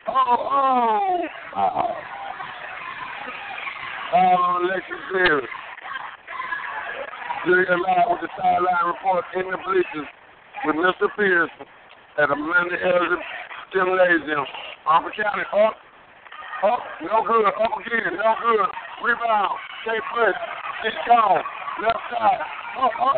Oh, 0.09 0.41
oh. 0.41 1.21
Oh. 1.55 1.93
Foul 4.09 4.41
on 4.41 4.65
Alexis 4.65 5.05
Berry. 5.13 5.47
Julia 7.45 7.77
Live 7.77 8.09
with 8.09 8.21
the 8.25 8.29
sideline 8.41 8.89
report 8.89 9.25
in 9.37 9.51
the 9.51 9.57
bleachers 9.61 10.09
with 10.65 10.75
Mr. 10.75 11.07
Pierce 11.15 11.51
at 12.17 12.31
Amanda 12.31 12.77
Elzy 12.77 13.17
Gymnasium. 13.73 14.45
Humphrey 14.85 15.13
County 15.17 15.43
up. 15.51 15.75
Up, 16.63 16.79
no 17.01 17.23
good. 17.27 17.45
Up 17.45 17.73
again, 17.75 18.15
no 18.15 18.31
good. 18.39 18.69
Rebound. 19.03 19.57
K. 19.83 19.91
Fritz. 20.13 20.37
It's. 20.85 20.95
Left 21.81 21.99
side. 22.11 22.41
Up, 22.79 22.91
up. 23.01 23.17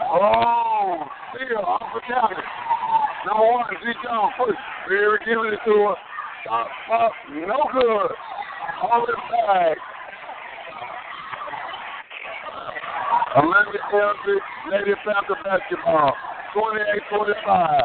Oh, 0.00 1.06
still 1.32 1.64
Humphrey 1.64 2.02
County. 2.08 2.42
Number 3.26 3.46
one, 3.52 3.64
Z. 3.80 3.92
Jones. 4.04 4.32
Push. 4.36 4.56
Very 4.88 5.18
giving 5.24 5.52
it 5.52 5.60
to 5.64 5.72
her. 5.72 5.96
Up, 6.52 6.68
up. 6.92 7.12
No 7.32 7.56
good. 7.72 8.10
All 8.82 9.06
it 9.08 9.20
back. 9.30 9.78
Amanda 13.36 13.78
Elzy 13.92 14.36
Lady 14.70 14.94
Panther 15.04 15.36
basketball. 15.42 16.14
28-25. 16.54 17.82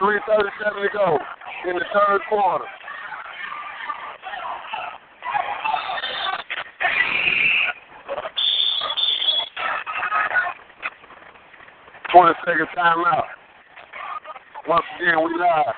3.37 0.00 0.82
to 0.82 0.88
go 0.92 1.18
in 1.66 1.74
the 1.74 1.84
third 1.92 2.20
quarter. 2.28 2.64
Twenty 12.12 12.34
second 12.46 12.68
timeout. 12.76 13.24
Once 14.66 14.84
again, 14.96 15.18
we 15.24 15.34
live. 15.34 15.74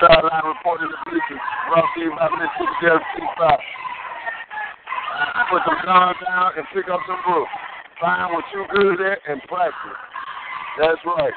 Sideline 0.00 0.46
reporting 0.46 0.88
the 0.90 1.10
bleachers. 1.10 1.40
Brought 1.68 1.84
to 1.94 2.00
you 2.00 2.10
by 2.10 2.28
Mississippi 2.30 2.86
C5. 3.14 3.58
Put 5.50 5.62
some 5.66 5.78
guns 5.84 6.16
down 6.24 6.52
and 6.56 6.66
pick 6.74 6.88
up 6.88 7.00
some 7.06 7.20
books. 7.26 7.63
Find 8.04 8.34
what 8.36 8.44
you're 8.52 8.68
good 8.68 9.00
at 9.00 9.16
and 9.32 9.40
practice. 9.48 9.96
That's 10.76 11.00
right. 11.08 11.32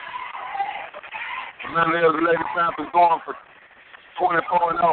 Of 1.64 2.12
the 2.12 2.28
Lady 2.28 2.44
Panthers 2.52 2.92
going 2.92 3.24
for 3.24 3.32
24 4.20 4.76
and 4.76 4.80
0. 4.84 4.92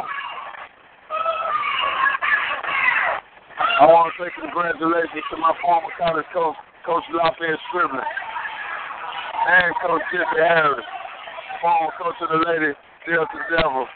I 3.59 3.91
want 3.91 4.07
to 4.07 4.23
say 4.23 4.31
congratulations 4.39 5.27
to 5.31 5.35
my 5.35 5.51
former 5.59 5.91
college 5.99 6.23
coach, 6.31 6.55
Coach 6.87 7.03
Lafayette 7.11 7.59
Scribbler, 7.67 8.07
and 8.07 9.75
Coach 9.83 9.99
Jesse 10.15 10.47
Harris, 10.47 10.87
former 11.59 11.91
coach 11.99 12.15
of 12.23 12.31
the 12.31 12.39
Lady 12.39 12.71
Delta 13.03 13.39
Devils. 13.51 13.91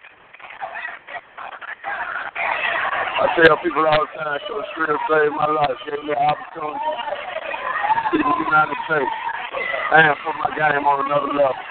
I 3.24 3.40
tell 3.40 3.56
people 3.64 3.88
all 3.88 4.04
the 4.04 4.20
time, 4.20 4.40
Coach 4.52 4.68
Scribbler 4.76 5.00
saved 5.08 5.32
my 5.32 5.48
life, 5.48 5.80
gave 5.88 6.04
me 6.04 6.12
an 6.12 6.28
opportunity 6.28 7.29
see 8.12 8.22
the 8.22 8.36
United 8.46 8.80
States 8.86 9.16
and 9.94 10.16
put 10.22 10.36
my 10.42 10.52
game 10.54 10.86
on 10.86 11.06
another 11.06 11.34
level. 11.34 11.64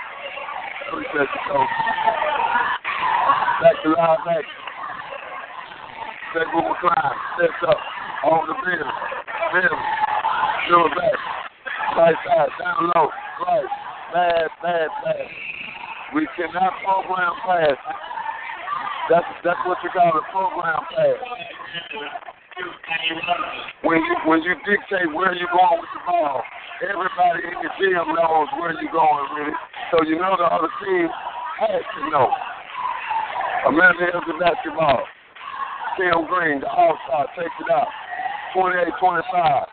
Appreciate 0.89 1.29
you, 1.29 1.43
Coach. 1.51 1.73
Back 3.63 3.77
to 3.83 3.89
live 3.93 4.23
action. 4.27 4.59
Take 6.35 6.53
Boomer 6.53 6.77
Klein, 6.81 7.15
steps 7.37 7.63
up, 7.67 7.81
on 8.25 8.47
the 8.49 8.55
field, 8.61 8.93
do 10.69 10.77
it 10.85 10.93
back, 10.93 11.17
right 11.97 12.15
side, 12.27 12.53
down 12.61 12.93
low, 12.95 13.09
right, 13.47 13.65
bad, 14.13 14.49
bad, 14.63 14.89
bad. 15.05 15.27
We 16.15 16.29
cannot 16.37 16.73
program 16.85 17.33
pass. 17.47 17.77
That's 19.09 19.27
that's 19.43 19.61
what 19.65 19.79
you 19.83 19.91
call 19.91 20.13
a 20.13 20.23
program 20.31 20.85
pass. 20.93 22.28
When 23.83 23.99
you 24.03 24.15
when 24.27 24.43
you 24.43 24.55
dictate 24.67 25.07
where 25.15 25.35
you're 25.35 25.53
going 25.53 25.79
with 25.81 25.93
the 25.95 26.03
ball, 26.07 26.43
everybody 26.83 27.47
in 27.47 27.57
the 27.63 27.71
gym 27.79 28.07
knows 28.15 28.49
where 28.59 28.75
you're 28.75 28.93
going 28.93 29.27
with 29.39 29.55
it. 29.55 29.59
So 29.91 30.03
you 30.05 30.19
know 30.19 30.35
the 30.37 30.47
other 30.47 30.71
team 30.83 31.09
has 31.63 31.83
to 31.83 32.11
know. 32.11 32.31
Amanda 33.67 34.11
Hills 34.11 34.25
the 34.27 34.35
basketball. 34.39 35.05
Tim 35.99 36.27
Green, 36.31 36.61
the 36.61 36.71
All-Star, 36.71 37.27
takes 37.35 37.51
it 37.59 37.71
out. 37.75 37.91
28-25. 38.55 39.67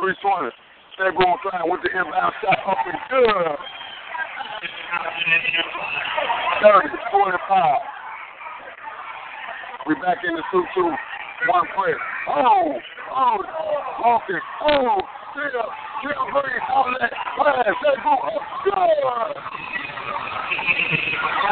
320. 0.00 0.50
Stay 0.96 1.12
going 1.12 1.36
flying 1.44 1.68
with 1.68 1.84
the 1.84 1.92
inbound 1.92 2.32
shot 2.40 2.58
up 2.64 2.80
and 2.86 2.96
good. 3.12 3.58
30, 6.64 6.88
25. 7.12 7.80
We 9.86 9.94
back 10.00 10.16
in 10.24 10.32
the 10.32 10.42
2 10.50 10.64
2 10.74 11.13
one 11.48 11.66
press. 11.76 11.98
Oh, 12.28 12.78
oh, 13.12 13.38
Hawkins. 14.00 14.42
Oh, 14.62 15.00
still, 15.32 15.66
still 16.00 16.24
Green 16.32 16.62
on 16.72 16.94
that 17.00 17.12
pass. 17.12 17.74
They 17.82 17.96
go 18.00 18.14
up. 19.08 19.36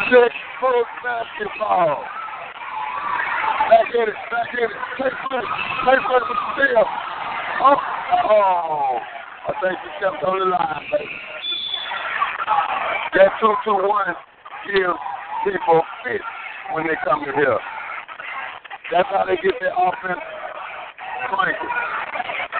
Six 0.09 0.33
foot 0.59 0.87
basketball. 1.03 2.03
Back 3.69 3.89
in 3.95 4.07
it, 4.07 4.19
back 4.29 4.49
in 4.53 4.65
it. 4.65 4.75
Take 4.97 5.17
foot, 5.29 5.47
take 5.87 6.03
foot 6.05 6.23
with 6.27 6.41
still. 6.53 6.85
Oh, 7.63 7.77
oh. 8.29 8.99
I 9.43 9.51
think 9.59 9.75
he 9.83 9.89
stepped 9.99 10.23
on 10.23 10.39
the 10.39 10.45
line. 10.45 10.87
That 13.13 13.29
2 13.41 13.53
2 13.65 13.71
1 13.71 14.15
gives 14.71 14.99
people 15.43 15.81
fit 16.03 16.21
when 16.73 16.87
they 16.87 16.95
come 17.03 17.25
to 17.25 17.31
here. 17.35 17.59
That's 18.91 19.07
how 19.07 19.23
they 19.23 19.39
get 19.39 19.55
their 19.63 19.71
offense 19.71 20.19
cranking. 21.31 21.73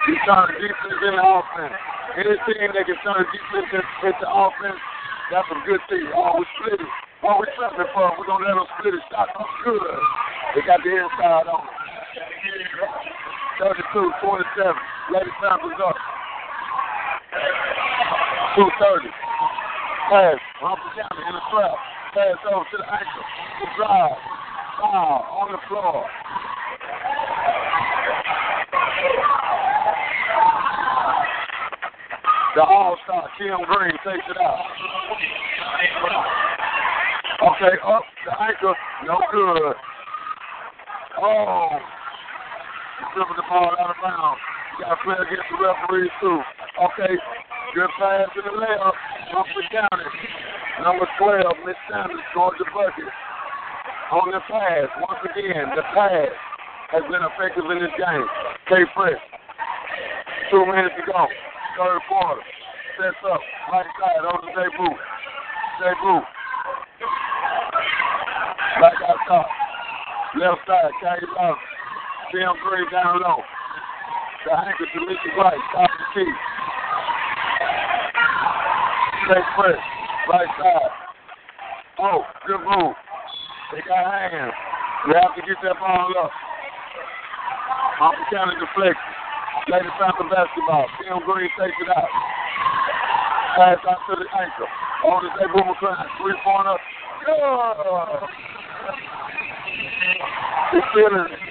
You 0.08 0.16
turn 0.24 0.56
defense 0.56 1.00
into 1.04 1.24
offense. 1.24 1.76
Any 2.16 2.36
team 2.48 2.70
that 2.72 2.86
can 2.88 3.00
turn 3.04 3.24
defense 3.28 3.72
into 4.04 4.28
offense, 4.28 4.80
that's 5.32 5.50
a 5.52 5.60
good 5.68 5.82
thing. 5.90 6.08
Oh, 6.16 6.40
we 6.40 6.46
split 6.56 6.80
it. 6.80 6.92
What 7.24 7.40
we 7.40 7.48
trapping 7.56 7.88
for? 7.96 8.12
We're 8.20 8.28
going 8.28 8.44
to 8.44 8.52
let 8.52 8.60
them 8.60 8.68
split 8.76 8.96
it. 8.96 9.04
Shot 9.12 9.32
up 9.36 9.48
good. 9.64 9.80
They 10.56 10.62
got 10.68 10.84
the 10.84 10.92
inside 10.92 11.48
on 11.48 11.64
it. 11.64 11.74
32, 13.60 13.80
27. 13.96 14.76
Lady 15.16 15.32
Panthers 15.40 15.80
up. 15.80 15.98
230. 18.60 19.08
Pass. 20.12 20.40
Rumble 20.60 20.92
down 21.00 21.16
in 21.16 21.34
the 21.36 21.44
trap. 21.48 21.76
Pass 22.12 22.44
over 22.48 22.68
to 22.68 22.78
the 22.78 22.88
ankle. 22.92 23.24
Drive. 23.80 24.33
Foul 24.84 25.24
on 25.40 25.48
the 25.56 25.60
floor. 25.72 26.04
The 32.56 32.64
All-Star, 32.68 33.30
Tim 33.40 33.64
Green, 33.64 33.96
takes 34.04 34.28
it 34.28 34.38
out. 34.44 34.60
Okay, 37.48 37.76
up 37.88 38.04
the 38.28 38.32
ankle, 38.44 38.76
no 39.08 39.20
good. 39.32 39.74
Oh, 41.24 41.80
flipping 43.16 43.38
the 43.38 43.44
ball 43.48 43.72
out 43.80 43.90
of 43.90 43.96
bounds. 44.04 44.42
Got 44.82 44.90
to 44.90 44.98
play 45.00 45.16
against 45.16 45.48
the 45.48 45.64
referees 45.64 46.12
too. 46.20 46.42
Okay, 46.92 47.16
good 47.74 47.90
pass 47.98 48.28
in 48.36 48.44
the 48.44 48.52
layup. 48.52 48.94
Humphrey 49.32 49.64
County. 49.72 50.12
Number 50.84 51.08
12, 51.18 51.42
Miss 51.66 51.76
Sanders, 51.90 52.20
Georgia 52.36 52.66
Bucket. 52.76 53.23
On 54.14 54.30
the 54.30 54.46
pass, 54.46 54.94
once 55.02 55.26
again, 55.26 55.74
the 55.74 55.82
pass 55.90 56.30
has 56.94 57.02
been 57.10 57.26
effective 57.26 57.66
in 57.66 57.82
this 57.82 57.90
game. 57.98 58.28
K 58.70 58.86
Fresh. 58.94 59.18
Two 60.54 60.70
minutes 60.70 60.94
to 61.02 61.04
go. 61.10 61.26
Third 61.74 61.98
quarter. 62.06 62.46
Sets 62.94 63.18
up. 63.26 63.42
Right 63.74 63.90
side 63.98 64.22
over 64.22 64.46
to 64.54 64.70
Boo. 64.78 64.94
Jay 65.82 65.94
Boo. 65.98 66.22
Back 68.78 69.02
out 69.02 69.18
top. 69.26 69.50
Left 70.38 70.62
side, 70.70 70.94
Caggy 71.02 71.26
Love. 71.34 71.58
Tim 72.30 72.54
Green 72.70 72.86
down 72.94 73.18
low. 73.18 73.42
The 74.46 74.54
anchor 74.54 74.94
to 74.94 75.00
Mickey 75.10 75.34
White. 75.34 75.58
Top 75.74 75.90
of 75.90 75.98
the 75.98 76.08
key. 76.14 76.30
Stay 79.26 79.42
fresh. 79.58 79.84
Right 80.30 80.52
side. 80.62 80.94
Oh, 81.98 82.22
good 82.46 82.62
move. 82.62 82.94
They 83.74 83.82
got 83.90 84.06
hands. 84.06 84.54
Have 85.18 85.34
to 85.34 85.42
get 85.42 85.58
that 85.66 85.82
ball 85.82 86.14
up. 86.22 86.30
Off 88.06 88.14
the 88.14 88.26
counter 88.30 88.54
deflection. 88.62 89.10
Lady 89.66 89.90
Panther 89.98 90.30
basketball. 90.30 90.86
Tim 91.02 91.18
Green 91.26 91.50
takes 91.58 91.74
it 91.82 91.90
out. 91.90 92.06
Pass 93.58 93.82
out 93.90 93.98
to 94.06 94.14
the 94.14 94.30
ankle. 94.30 94.70
On 95.10 95.26
the 95.26 95.34
table, 95.42 95.66
McClain. 95.66 96.06
Three 96.22 96.38
pointer. 96.46 96.78
Good. 97.26 98.30
He's 100.78 100.88
feeling 100.94 101.34
it. 101.34 101.42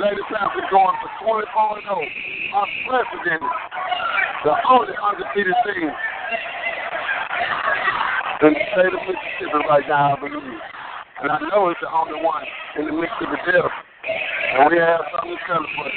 Lady 0.00 0.24
Panthers 0.24 0.64
going 0.72 0.96
for 1.04 1.12
24 1.20 1.84
0. 1.84 2.00
Unprecedented. 2.00 3.52
The 4.40 4.54
only 4.72 4.96
undefeated 4.96 5.52
team 5.68 5.92
in 8.40 8.52
the 8.56 8.64
state 8.72 8.88
of 8.88 9.04
Mississippi 9.04 9.60
right 9.68 9.84
now, 9.84 10.16
I 10.16 10.20
believe. 10.20 10.64
And 11.20 11.28
I 11.28 11.38
know 11.44 11.68
it's 11.68 11.78
the 11.84 11.92
only 11.92 12.16
one 12.24 12.40
in 12.80 12.88
the 12.88 12.94
Mississippi 12.96 13.36
Delta. 13.44 13.68
And 13.68 14.72
we 14.72 14.80
have 14.80 15.04
something 15.12 15.36
to 15.36 15.44
celebrate. 15.44 15.96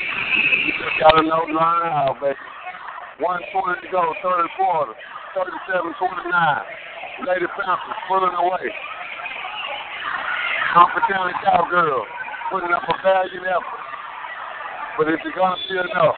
You 0.68 0.72
just 0.76 0.96
got 1.00 1.16
to 1.16 1.24
know, 1.24 1.48
learn 1.56 1.88
how, 1.88 2.20
baby. 2.20 2.36
120 3.24 3.80
to 3.80 3.88
go, 3.96 4.12
third 4.20 4.52
quarter, 4.60 4.92
37-29. 5.40 5.96
Lady 7.32 7.48
Panthers 7.48 8.00
pulling 8.12 8.36
away. 8.44 8.68
Comfort 10.76 11.08
County 11.08 11.32
Cowgirls 11.48 12.12
putting 12.52 12.76
up 12.76 12.84
a 12.84 12.96
valiant 13.02 13.48
effort. 13.48 13.85
But 14.98 15.12
if 15.12 15.20
you're 15.28 15.36
going 15.36 15.60
to 15.60 15.68
be 15.68 15.76
enough 15.76 16.16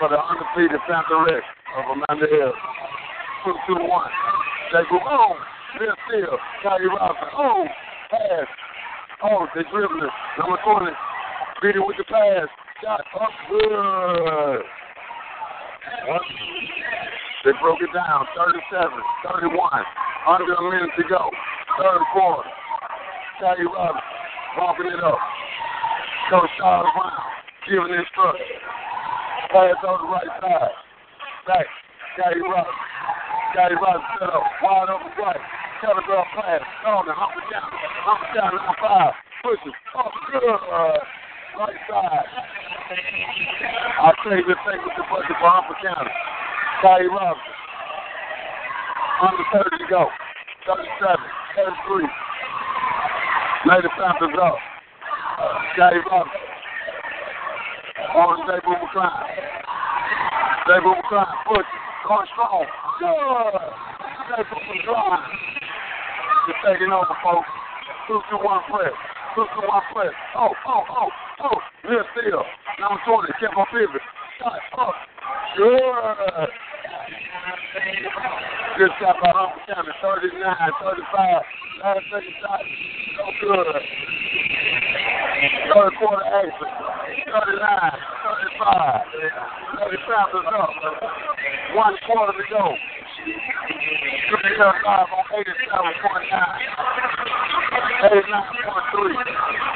for 0.00 0.08
the 0.08 0.16
undefeated 0.16 0.80
Santa 0.88 1.04
Panther 1.12 1.44
of 1.76 1.84
Amanda 1.92 2.24
Hill? 2.24 2.52
2-2-1. 3.44 3.84
They 4.72 4.80
go, 4.88 4.96
oh, 5.04 5.36
they're 5.78 5.92
still. 6.08 6.38
Kyrie 6.64 6.88
Robinson, 6.88 7.28
oh, 7.36 7.68
pass. 8.10 8.48
Oh, 9.22 9.46
they 9.54 9.60
dribbling. 9.68 10.08
Number 10.40 10.56
20, 10.64 10.88
beat 11.60 11.76
it 11.76 11.84
with 11.84 12.00
the 12.00 12.04
pass. 12.08 12.48
Shot 12.82 13.04
up 13.20 13.32
good. 13.52 14.64
They 17.44 17.52
broke 17.60 17.80
it 17.84 17.92
down, 17.92 18.24
37, 18.40 18.88
31, 19.36 19.52
under 20.26 20.48
a 20.48 20.62
minute 20.70 20.96
to 20.96 21.04
go. 21.08 21.30
Third 21.76 22.00
quarter. 22.12 22.48
Kyrie 23.38 23.68
Robinson, 23.68 24.00
walking 24.56 24.86
it 24.86 25.04
up. 25.04 25.20
Coach 26.30 26.50
Charles 26.58 26.90
Brown, 26.96 27.35
giving 27.66 27.94
instructions. 27.94 28.62
Pass 29.50 29.78
on 29.82 29.96
the 30.02 30.08
right 30.10 30.32
side. 30.42 30.74
Back, 31.46 31.66
Kyrie 32.18 32.42
Robinson. 32.42 32.96
Scotty 33.52 33.76
Robinson 33.78 34.10
set 34.20 34.30
up, 34.30 34.44
wide 34.62 34.90
open 34.90 35.12
right. 35.16 35.42
Telegraph 35.80 36.26
pass, 36.34 36.62
on 36.88 37.04
the 37.06 37.14
hump 37.14 37.36
it 37.36 37.46
down, 37.52 37.68
hump 38.04 38.20
it 38.24 38.32
down, 38.32 38.52
number 38.52 38.76
five, 38.80 39.12
pushes, 39.44 39.76
oh, 39.92 40.08
good, 40.32 40.44
uh, 40.44 40.96
right 41.60 41.78
side. 41.84 42.26
I'll 44.00 44.16
say 44.24 44.40
this 44.44 44.60
thing 44.66 44.80
with 44.82 44.96
the 44.96 45.04
bucket 45.08 45.36
for 45.36 45.48
Humphrey 45.52 45.76
County. 45.84 46.12
Scotty 46.80 47.08
Robinson. 47.08 47.54
Under 49.20 49.46
30 49.68 49.84
to 49.84 49.88
go. 49.88 50.08
37, 50.68 51.16
33. 51.56 52.04
Lady 53.68 53.88
Panthers 53.96 54.36
up. 54.36 54.56
Scotty 55.72 56.00
Robinson. 56.08 56.55
On 57.96 58.36
Stable 58.44 58.76
McCline. 58.76 59.24
Stable 60.68 60.94
McCline, 61.00 61.32
push, 61.48 61.70
going 62.04 62.28
strong. 62.32 62.66
Good. 63.00 63.86
From 64.26 64.78
Drive. 64.84 65.24
Just 66.46 66.60
taking 66.66 66.92
over, 66.92 67.16
folks. 67.24 67.48
Two 68.06 68.20
to 68.30 68.36
one 68.36 68.60
press. 68.68 68.92
Two 69.34 69.46
to 69.48 69.60
one 69.66 69.82
press. 69.94 70.12
Oh, 70.36 70.52
oh, 70.66 70.84
oh, 70.90 71.08
oh. 71.40 71.58
Real 71.88 72.04
still. 72.12 72.44
Number 72.80 73.00
20. 73.06 73.32
Kept 73.40 73.56
on 73.56 73.66
pivot. 73.72 74.02
Shot 74.38 74.60
up. 74.78 74.94
Good. 75.56 76.48
Good 77.06 78.90
shot 78.98 79.16
by 79.22 79.30
Humphrey 79.30 79.62
County. 79.70 79.94
39, 80.02 80.42
35. 80.42 81.42
Last 81.78 82.02
second 82.10 82.34
shot. 82.42 82.60
So 83.14 83.30
good. 83.46 83.78
Third 85.70 85.92
quarter 86.02 86.26
action. 86.26 86.66
39, 87.30 87.30
35. 87.30 89.06
35 89.86 90.34
is 90.34 90.50
up. 90.50 90.74
One 91.78 91.94
quarter 92.06 92.34
to 92.34 92.44
go. 92.50 92.74
Three 93.22 94.58
five 94.58 95.06
on 95.06 95.24
87.9. 95.30 95.46
89.3. 98.02 99.75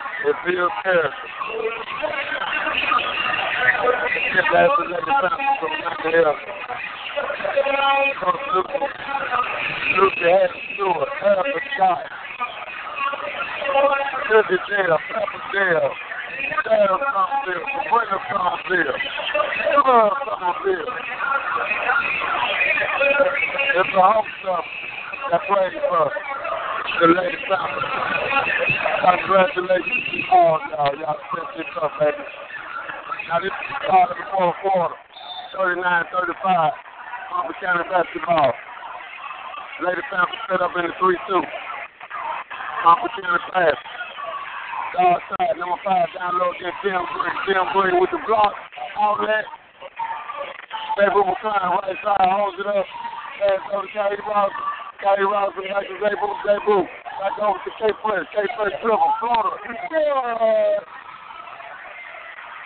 It 0.23 0.35
that 4.53 4.69
to 4.69 4.83
let 4.85 5.01
the 5.01 5.13
family 5.21 5.49
from 5.59 5.73
nothing 5.81 6.15
else. 6.21 6.41
Coach 8.21 8.45
Luke, 8.53 8.69
Luke 9.97 10.17
had. 10.77 11.09
Half 11.21 11.45
a 11.45 11.61
shot. 11.77 12.05
Sugar 14.27 14.59
jail, 14.69 14.97
pepper 15.09 15.41
jail. 15.53 15.89
Dale 16.65 16.97
Somerville, 17.01 17.65
Sabrina 17.73 18.17
Somerville, 18.29 18.97
Love 19.85 20.17
Somerville. 20.25 20.91
It's 23.75 23.89
a 23.89 24.01
home 24.01 24.29
stuff 24.41 24.65
that 25.31 25.41
plays 25.47 25.75
for 25.89 26.05
the 27.01 27.07
Lady 27.07 27.37
Family. 27.49 28.80
Congratulations 29.01 30.05
to 30.13 30.17
all 30.29 30.61
y'all. 30.69 30.93
Y'all 30.93 31.17
set 31.33 31.49
this 31.57 31.65
up, 31.81 31.89
baby. 31.97 32.21
Now 33.33 33.41
this 33.41 33.49
is 33.49 33.65
the 33.73 33.77
start 33.89 34.13
of 34.13 34.17
the 34.21 34.29
fourth 34.29 34.53
quarter. 34.61 34.93
39-35. 35.57 36.37
Humphrey 37.33 37.57
County 37.65 37.89
basketball. 37.89 38.53
Lady 39.81 40.05
Family 40.13 40.37
set 40.45 40.61
up 40.61 40.77
in 40.77 40.85
the 40.85 40.93
3-2. 41.01 41.17
Humphrey 42.85 43.09
County 43.17 43.41
pass. 43.49 43.79
Dog 44.93 45.17
side, 45.33 45.57
number 45.57 45.81
five, 45.81 46.05
down 46.13 46.37
low 46.37 46.53
against 46.53 46.77
Tim 46.85 47.01
Green. 47.01 47.35
Tim 47.49 47.65
Green 47.73 47.97
with 47.97 48.13
the 48.13 48.21
block, 48.29 48.53
outlet. 49.01 49.49
Paper 51.01 51.25
McClain, 51.25 51.73
right 51.73 51.97
side, 52.05 52.29
holds 52.29 52.59
it 52.61 52.69
up. 52.69 52.85
Pass 53.41 53.65
over 53.73 53.89
to 53.89 54.21
Ross. 54.29 54.53
Kelly 55.01 55.25
Ross 55.25 55.57
and 55.57 55.65
back 55.73 55.89
to 55.89 55.97
Zabu. 55.97 56.29
Zabu. 56.45 57.00
Back 57.19 57.35
over 57.41 57.59
to 57.59 57.71
K 57.75 57.91
Fresh. 57.99 58.27
K 58.31 58.37
Fresh 58.55 58.75
dribble. 58.81 59.13
Floater. 59.19 59.57
Yeah. 59.65 60.79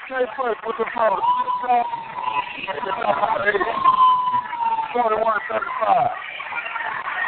K 0.07 0.11
Fresh 0.37 0.59
with 0.65 0.77
the 0.77 0.85
floater. 0.93 1.23
Drop. 1.65 1.87
41 4.93 5.39
35. 5.49 6.25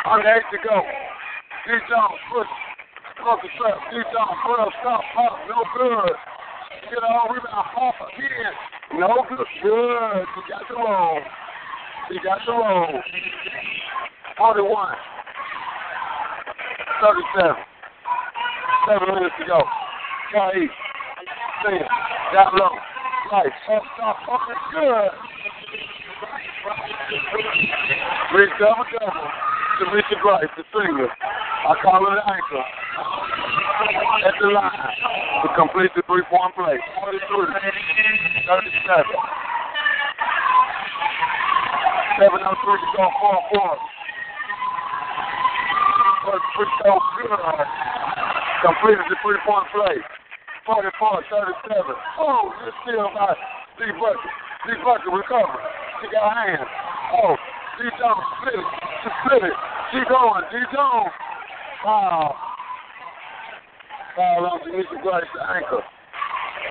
Under 0.08 0.32
eight 0.32 0.48
to 0.52 0.58
go. 0.64 0.78
D. 1.68 1.76
Jones 1.90 2.22
push. 2.32 2.48
Close 3.20 3.44
the 3.44 3.50
trap. 3.60 3.76
D. 3.92 4.00
Put 4.00 4.60
up. 4.60 4.72
Stop. 4.80 5.02
Pop. 5.12 5.34
No 5.50 5.68
good. 5.76 6.16
Get 6.88 7.04
on 7.04 7.34
rebound. 7.34 7.68
Pop 7.76 7.96
again. 8.08 8.56
No 8.96 9.26
good. 9.28 9.44
Good. 9.62 10.26
You 10.32 10.44
got 10.48 10.64
the 10.70 10.76
roll. 10.76 11.20
You 12.10 12.20
got 12.24 12.40
the 12.46 12.54
roll. 12.54 13.02
41. 14.38 14.96
37. 17.02 17.56
Seven 18.88 19.08
minutes 19.14 19.36
to 19.40 19.46
go. 19.46 19.60
Got 20.34 20.58
East. 20.58 20.74
Sin. 21.64 21.84
Down 22.34 22.52
low. 22.56 22.74
Right. 23.32 23.52
Up 23.72 23.84
top. 24.00 24.18
Up. 24.28 24.42
Good. 24.72 25.12
Big 28.34 28.50
double 28.60 28.88
double. 28.92 29.28
Demetri 29.80 30.18
Grice, 30.22 30.50
the 30.58 30.64
singer. 30.74 31.08
I 31.08 31.76
call 31.84 32.02
her 32.02 32.16
the 32.16 32.24
anchor. 32.26 32.64
At 34.26 34.34
the 34.42 34.48
line 34.48 34.72
to 35.44 35.48
complete 35.56 35.92
the 35.96 36.02
three 36.08 36.24
point 36.32 36.56
play. 36.56 36.80
43, 37.04 37.22
37. 38.48 39.06
703 42.18 42.26
to 42.26 42.88
go, 42.98 43.06
4 43.22 43.78
4. 43.78 43.97
Free 46.28 46.68
throw, 46.84 47.00
good. 47.24 47.40
Completed 48.60 49.06
the 49.08 49.16
three 49.24 49.40
point 49.48 49.64
play. 49.72 49.96
44, 50.68 51.24
37. 51.32 51.96
Oh, 52.20 52.52
it's 52.68 52.76
still 52.84 53.08
by 53.16 53.32
D. 53.80 53.88
Bucket. 53.96 54.32
D. 54.68 54.76
Bucket 54.84 55.08
recover. 55.08 55.56
She 56.04 56.12
got 56.12 56.36
hands. 56.36 56.68
Oh, 57.16 57.40
D. 57.80 57.88
Jones 57.96 58.28
split 58.36 58.60
it. 58.60 58.68
She 59.00 59.10
split 59.24 59.44
it. 59.48 59.58
She 59.96 60.00
going. 60.12 60.44
D. 60.52 60.60
Jones. 60.76 61.16
Wow. 61.88 62.36
Foul 64.20 64.52
on 64.52 64.60
Grice, 64.68 65.32
the 65.32 65.42
anchor. 65.56 65.80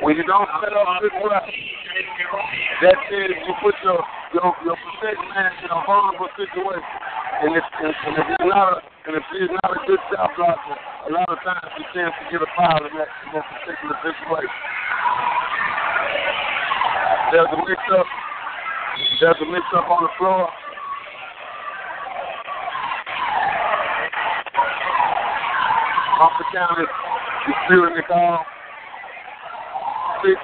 When 0.04 0.16
you 0.20 0.24
don't 0.28 0.50
set 0.60 0.76
up 0.76 1.00
good 1.00 1.16
well, 1.24 1.30
that 1.32 2.98
is 3.08 3.32
you 3.48 3.54
put 3.64 3.72
your 3.80 4.04
your 4.34 4.52
your 4.68 4.76
protect 4.76 5.16
man 5.32 5.48
in 5.64 5.70
a 5.72 5.80
vulnerable 5.88 6.28
situation. 6.36 6.84
And 7.40 7.56
if 7.56 7.64
and, 7.80 7.94
if 8.20 8.26
he's 8.28 8.44
not 8.44 8.76
a 8.76 8.95
and 9.06 9.14
if 9.14 9.22
he's 9.30 9.50
not 9.62 9.70
a 9.70 9.78
good 9.86 10.02
shot 10.10 10.34
blocker, 10.34 10.74
a 11.06 11.10
lot 11.14 11.30
of 11.30 11.38
times 11.46 11.70
he 11.78 11.84
tends 11.94 12.10
to 12.18 12.24
get 12.26 12.42
a 12.42 12.50
foul 12.58 12.82
in 12.82 12.90
that 12.98 13.06
in 13.22 13.30
that 13.38 13.46
particular 13.54 13.94
situation. 14.02 14.60
There's 17.30 17.46
a 17.46 17.58
mix 17.62 17.78
up. 17.94 18.06
There's 19.22 19.38
a 19.42 19.46
mix 19.46 19.62
up 19.78 19.86
on 19.86 20.02
the 20.02 20.10
floor. 20.18 20.50
Off 26.18 26.32
the 26.42 26.46
counter, 26.50 26.86
disputing 27.46 27.94
the 27.94 28.02
call. 28.10 28.42
Six, 30.26 30.34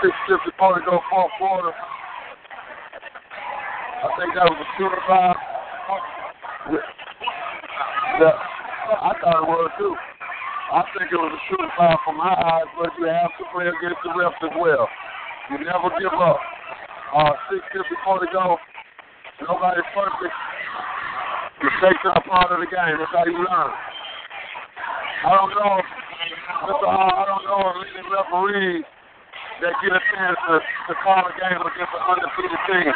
six 0.00 0.12
fifty 0.24 0.56
four 0.56 0.78
to 0.78 0.84
go 0.88 1.00
fourth 1.12 1.32
quarter. 1.36 1.72
I 4.00 4.08
think 4.16 4.32
that 4.32 4.48
was 4.48 4.56
a 4.56 4.68
shooter 4.78 5.02
foul. 5.06 5.36
Yeah, 8.16 8.32
I 8.32 9.12
thought 9.20 9.44
it 9.44 9.48
was 9.48 9.68
too. 9.76 9.92
I 9.92 10.80
think 10.96 11.12
it 11.12 11.20
was 11.20 11.36
a 11.36 11.42
shooting 11.52 11.68
foul 11.76 12.00
from 12.00 12.16
my 12.16 12.32
eyes, 12.32 12.64
but 12.80 12.88
you 12.96 13.04
have 13.12 13.28
to 13.36 13.44
play 13.52 13.68
against 13.68 14.00
the 14.00 14.10
refs 14.16 14.40
as 14.40 14.56
well. 14.56 14.88
You 15.52 15.60
never 15.60 15.92
give 16.00 16.16
up. 16.16 16.40
Uh, 17.12 17.36
six 17.52 17.60
four 18.08 18.16
to 18.18 18.28
go. 18.32 18.56
Nobody's 19.44 19.84
perfect. 19.92 20.32
Mistakes 21.60 22.02
are 22.08 22.24
part 22.24 22.56
of 22.56 22.64
the 22.64 22.70
game. 22.72 22.96
That's 22.96 23.12
how 23.12 23.28
you 23.28 23.36
learn. 23.36 23.70
I 25.24 25.30
don't 25.36 25.52
know, 25.52 25.76
Mr. 26.72 26.88
Hall, 26.88 27.12
I 27.20 27.24
don't 27.28 27.44
know 27.44 27.60
of 27.68 27.84
any 27.84 28.00
referees 28.00 28.84
that 29.60 29.76
get 29.84 29.92
a 29.92 30.02
chance 30.16 30.40
to, 30.48 30.56
to 30.56 30.92
call 31.04 31.20
a 31.20 31.34
game 31.36 31.60
against 31.60 31.92
an 31.92 32.04
undefeated 32.16 32.62
team. 32.64 32.94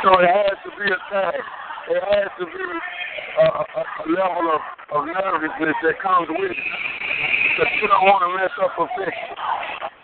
So 0.00 0.16
it 0.16 0.32
has 0.32 0.56
to 0.64 0.70
be 0.80 0.88
a 0.88 1.00
tag. 1.12 1.44
It 1.90 1.98
has 2.06 2.30
to 2.38 2.46
be 2.46 2.54
a, 2.54 3.46
a, 3.50 3.62
a 3.66 4.04
level 4.14 4.46
of, 4.46 4.62
of 4.94 5.00
nervousness 5.10 5.74
that 5.82 5.98
comes 5.98 6.30
with 6.30 6.54
it. 6.54 6.54
Because 6.54 7.66
you 7.82 7.90
don't 7.90 8.06
want 8.06 8.22
to 8.22 8.30
mess 8.38 8.54
up 8.62 8.78
a 8.78 8.86
fix. 8.94 9.10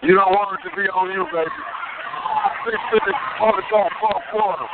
You 0.03 0.19
don't 0.19 0.35
want 0.35 0.59
it 0.59 0.67
to 0.67 0.75
be 0.75 0.83
on 0.91 1.15
you, 1.15 1.23
baby. 1.31 1.47
Six 2.67 2.75
fifty 2.91 3.15
on 3.39 3.55
the 3.55 3.63
go, 3.71 3.87
fourth 4.03 4.27
quarter. 4.35 4.67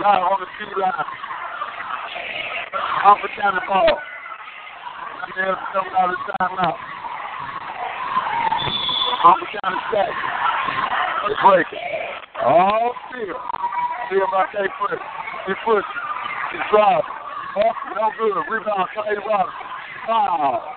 Live 0.00 0.24
on 0.24 0.40
the 0.40 0.48
T 0.56 0.64
line. 0.80 1.08
Off 3.04 3.20
the 3.20 3.28
county 3.36 3.60
ball. 3.68 4.00
And 4.00 5.32
there's 5.36 5.60
some 5.76 5.92
out 5.92 6.08
of 6.08 6.16
timeout. 6.40 6.80
Off 9.28 9.36
the 9.44 9.48
county 9.60 9.80
stack. 9.92 10.08
Break 11.44 11.68
it. 11.68 11.84
Oh, 12.48 12.96
still. 13.12 13.36
See 14.08 14.24
about 14.24 14.48
K 14.56 14.64
push. 14.80 15.04
He 15.46 15.54
push. 15.64 15.84
He 16.50 16.58
drives. 16.74 17.06
Up, 17.06 17.76
no 17.94 18.10
good. 18.18 18.34
Rebound, 18.50 18.88
Clay 18.94 19.14
Robinson. 19.22 19.66
Foul. 20.06 20.74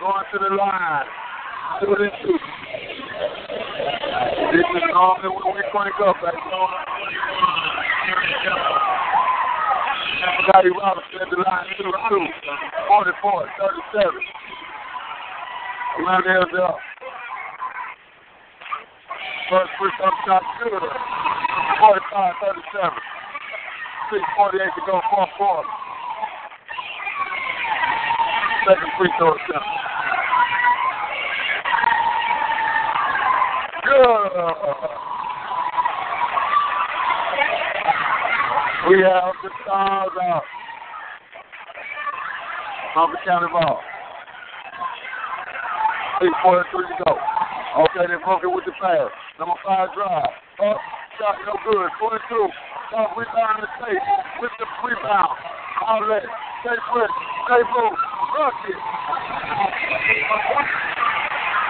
Going 0.00 0.24
to 0.32 0.38
the 0.42 0.50
line. 0.58 1.06
Two 1.78 1.94
and 1.94 2.10
two. 2.26 2.34
This 4.50 4.66
is 4.66 4.82
normally 4.90 5.30
when 5.30 5.54
we 5.54 5.62
crank 5.70 5.94
up 6.02 6.18
back 6.18 6.34
on. 6.34 6.74
Scotty 10.42 10.70
Robinson 10.74 11.22
at 11.22 11.30
the 11.30 11.38
line, 11.38 11.66
2 11.78 11.86
2. 11.86 11.90
44, 12.88 13.46
37. 13.94 14.10
Hernandez 16.02 16.50
up. 16.58 16.76
First 19.48 19.70
free 19.78 19.92
throw 19.98 20.10
shot 20.26 20.42
good. 20.64 20.82
45 21.78 22.34
37. 22.42 23.11
648 24.12 24.60
to 24.76 24.82
go, 24.84 25.00
4 25.08 25.26
4. 25.40 25.64
Second 28.68 28.92
free 29.00 29.08
throw 29.16 29.32
shot. 29.48 29.64
Good. 33.88 34.92
We 38.90 39.00
have 39.00 39.32
the 39.42 39.50
stars 39.64 40.12
out. 40.28 40.44
Humphrey 42.92 43.18
County 43.24 43.48
ball. 43.50 43.80
643 46.20 46.84
to 46.84 47.04
go. 47.08 47.16
Okay, 47.80 48.12
they 48.12 48.20
broke 48.22 48.44
it 48.44 48.52
with 48.52 48.66
the 48.66 48.72
pass. 48.76 49.08
Number 49.38 49.54
five 49.64 49.88
drive. 49.96 50.28
Up, 50.60 50.76
shot 51.18 51.36
no 51.44 51.54
good. 51.64 51.88
22. 51.98 52.48
Top 52.92 53.16
rebound 53.16 53.60
in 53.60 53.66
the 53.66 53.70
state. 53.80 54.04
With 54.40 54.52
the 54.60 54.66
rebound. 54.84 55.36
Outlet. 55.86 56.24
Stay 56.62 56.78
put. 56.92 57.10
Stay 57.48 57.62
blue. 57.72 57.92
Rocket. 58.36 58.78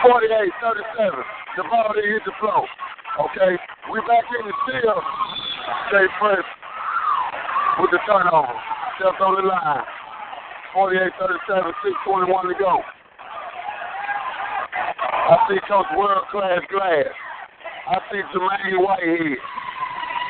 48, 0.03 0.53
37. 0.99 1.25
The 1.57 1.63
ball 1.71 1.93
didn't 1.95 2.11
hit 2.11 2.25
the 2.27 2.35
floor. 2.41 2.67
Okay, 3.13 3.61
we 3.93 4.01
back 4.09 4.25
in 4.25 4.49
the 4.49 4.55
still. 4.65 4.99
Stay 5.93 6.07
fresh 6.19 6.49
with 7.79 7.91
the 7.93 8.01
turnover. 8.09 8.57
Stepped 8.97 9.21
on 9.21 9.37
the 9.37 9.45
line. 9.45 9.85
48, 10.73 11.13
37, 11.21 11.73
621 12.09 12.49
to 12.49 12.55
go. 12.57 12.81
I 14.73 15.37
see 15.49 15.61
Coach 15.69 15.87
World 15.95 16.25
Class 16.33 16.65
Glass. 16.73 17.13
I 17.83 17.99
see 18.15 18.23
Jermaine 18.31 18.79
Whitehead. 18.79 19.43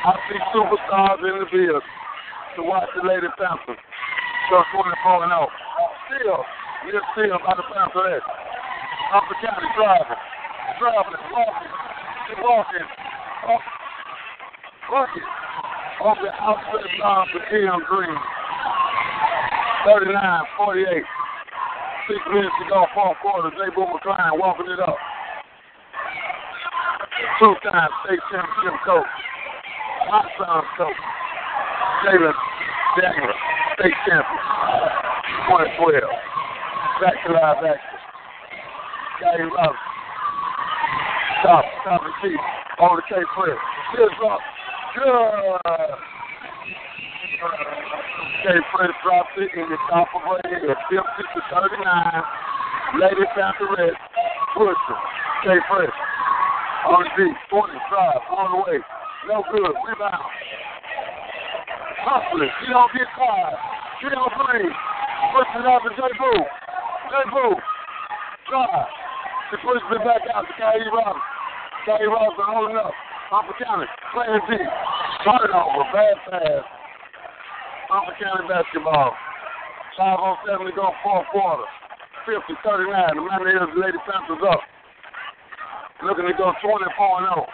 I 0.09 0.13
see 0.25 0.41
superstars 0.57 1.21
in 1.21 1.37
the 1.37 1.45
field 1.53 1.83
to 2.57 2.61
watch 2.65 2.89
the 2.97 3.05
Lady 3.05 3.29
Panthers. 3.37 3.77
So 4.49 4.57
24 4.73 5.21
and 5.21 5.33
0. 5.37 5.47
Still, 6.09 6.41
we're 6.89 7.05
still 7.13 7.37
by 7.45 7.53
the 7.53 7.65
Panthers. 7.69 8.25
Upper 9.13 9.37
County 9.45 9.69
driving, 9.77 10.21
driving, 10.81 11.21
walking, 11.29 11.73
walking, 12.41 12.87
up, 13.45 13.53
oh, 13.53 13.61
walking, 14.89 15.27
off 16.01 16.17
the 16.25 16.33
outlet 16.33 16.89
line 16.97 17.27
for 17.29 17.41
Tim 17.53 17.77
Green. 17.85 18.17
39, 19.85 20.17
48. 20.57 21.05
Six 22.09 22.19
minutes 22.33 22.55
to 22.57 22.65
go, 22.65 22.89
fourth 22.97 23.17
quarter. 23.21 23.53
J. 23.53 23.69
Boo 23.77 23.85
McLean 23.85 24.41
walking 24.41 24.73
it 24.73 24.81
up. 24.81 24.97
Two-time 27.43 27.91
state 28.07 28.23
championship 28.31 28.79
coach. 28.87 29.03
Hot 30.07 30.23
Sons 30.39 30.63
coach. 30.79 30.95
Jalen 32.07 32.31
Daniel, 32.95 33.35
state 33.75 33.91
champion. 34.07 34.39
2012. 35.75 36.07
Back 37.03 37.19
to 37.27 37.35
live 37.35 37.59
action. 37.67 37.99
Scotty 39.19 39.43
Robinson. 39.43 39.91
Top, 41.43 41.67
top 41.83 41.99
and 42.07 42.15
cheap. 42.23 42.39
On 42.79 42.95
the 42.95 43.03
K 43.11 43.19
Fred. 43.35 43.59
Here's 43.91 44.19
up. 44.23 44.39
Good. 44.95 45.99
K 48.39 48.55
Fred 48.71 48.91
drops 49.03 49.35
it 49.35 49.51
in 49.51 49.67
the 49.67 49.79
top 49.91 50.07
of 50.15 50.23
her 50.31 50.39
head. 50.47 50.63
50 50.63 50.95
to 50.95 51.39
39. 51.51 52.23
Lady 53.03 53.27
Pantherette. 53.35 53.99
Pusher. 54.55 54.95
K 55.43 55.59
Fred. 55.67 55.91
On 56.83 56.99
the. 57.15 57.27
20. 57.47 57.87
Drive. 57.87 58.23
On 58.27 58.47
the 58.51 58.59
way. 58.67 58.79
No 59.31 59.39
good. 59.47 59.71
Rebound. 59.87 60.27
Hustling. 62.03 62.51
She 62.59 62.67
don't 62.75 62.91
get 62.91 63.07
tired. 63.15 63.59
She 64.03 64.11
don't 64.11 64.33
breathe. 64.35 64.75
Push 65.31 65.51
it 65.55 65.63
out 65.63 65.79
to 65.87 65.91
J. 65.95 66.01
Boo. 66.19 66.39
J. 67.07 67.13
Boo. 67.31 67.55
Drive. 68.51 68.89
She 69.47 69.55
pushes 69.63 69.87
it 69.95 70.03
back 70.03 70.27
out 70.35 70.43
to 70.43 70.53
Kyrie 70.59 70.91
Robinson. 70.91 71.23
Kyrie 71.87 72.11
Robinson 72.11 72.51
holding 72.51 72.75
up. 72.75 72.91
Upper 73.31 73.55
County. 73.63 73.87
Playing 74.11 74.43
deep. 74.51 74.71
Turnover. 75.23 75.87
Bad 75.95 76.17
pass. 76.27 76.67
Upper 77.87 78.15
County 78.19 78.43
basketball. 78.51 79.15
507 79.95 80.67
to 80.67 80.73
go, 80.75 80.91
fourth 80.99 81.29
quarter. 81.31 81.63
50 82.25 82.59
39. 82.59 82.91
The 83.15 83.23
Mountaineers 83.23 83.71
Lady 83.77 83.99
Panthers 84.03 84.43
up. 84.43 84.59
Looking 86.03 86.27
to 86.27 86.35
go 86.35 86.51
24 86.59 86.83
0. 86.83 87.47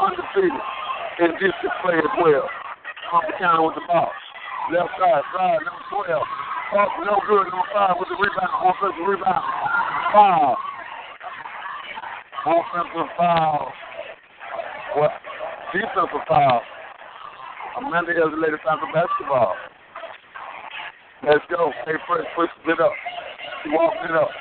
Undefeated. 0.00 0.64
And 1.20 1.32
district 1.36 1.76
play 1.84 2.00
as 2.00 2.14
well. 2.16 2.48
Upper 3.12 3.36
County 3.36 3.60
with 3.60 3.76
the 3.76 3.84
ball. 3.84 4.08
Left 4.72 4.88
side, 4.96 5.20
drive, 5.36 5.60
number 5.68 5.84
12. 5.92 6.16
Up, 6.80 6.88
no 7.04 7.20
good. 7.28 7.44
Number 7.44 7.68
5 7.76 7.96
with 8.00 8.08
the 8.08 8.16
rebound. 8.16 8.56
Offensive 8.56 9.04
rebound. 9.04 9.44
Foul. 10.16 10.56
Offensive 12.48 13.10
foul. 13.20 13.72
What? 14.96 15.12
Defensive 15.76 16.24
foul. 16.24 16.62
Amanda 17.76 18.16
has 18.16 18.32
the 18.32 18.40
latest 18.40 18.64
time 18.64 18.80
for 18.80 18.88
basketball. 18.96 19.54
Let's 21.20 21.44
go. 21.52 21.68
Hey, 21.84 22.00
Fresh 22.08 22.24
pushes 22.32 22.64
it 22.64 22.80
up. 22.80 22.96
She 23.62 23.68
walks 23.76 24.00
it 24.08 24.16
up. 24.16 24.32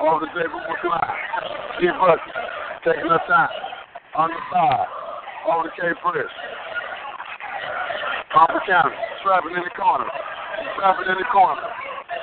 Over 0.00 0.24
the 0.24 0.32
table 0.32 0.56
with 0.64 0.80
line. 0.88 1.16
She 1.76 1.84
bucket. 1.92 2.32
Taking 2.88 3.12
her 3.12 3.20
time. 3.28 3.52
On 4.16 4.32
the 4.32 4.40
side. 4.48 4.88
Over 5.44 5.68
the 5.68 5.72
K 5.76 5.92
Fresh. 6.00 6.32
Papa 8.32 8.64
County. 8.64 8.96
Trapping 9.20 9.52
in 9.52 9.60
the 9.60 9.74
corner. 9.76 10.08
Trapping 10.80 11.04
in 11.04 11.20
the 11.20 11.28
corner. 11.28 11.68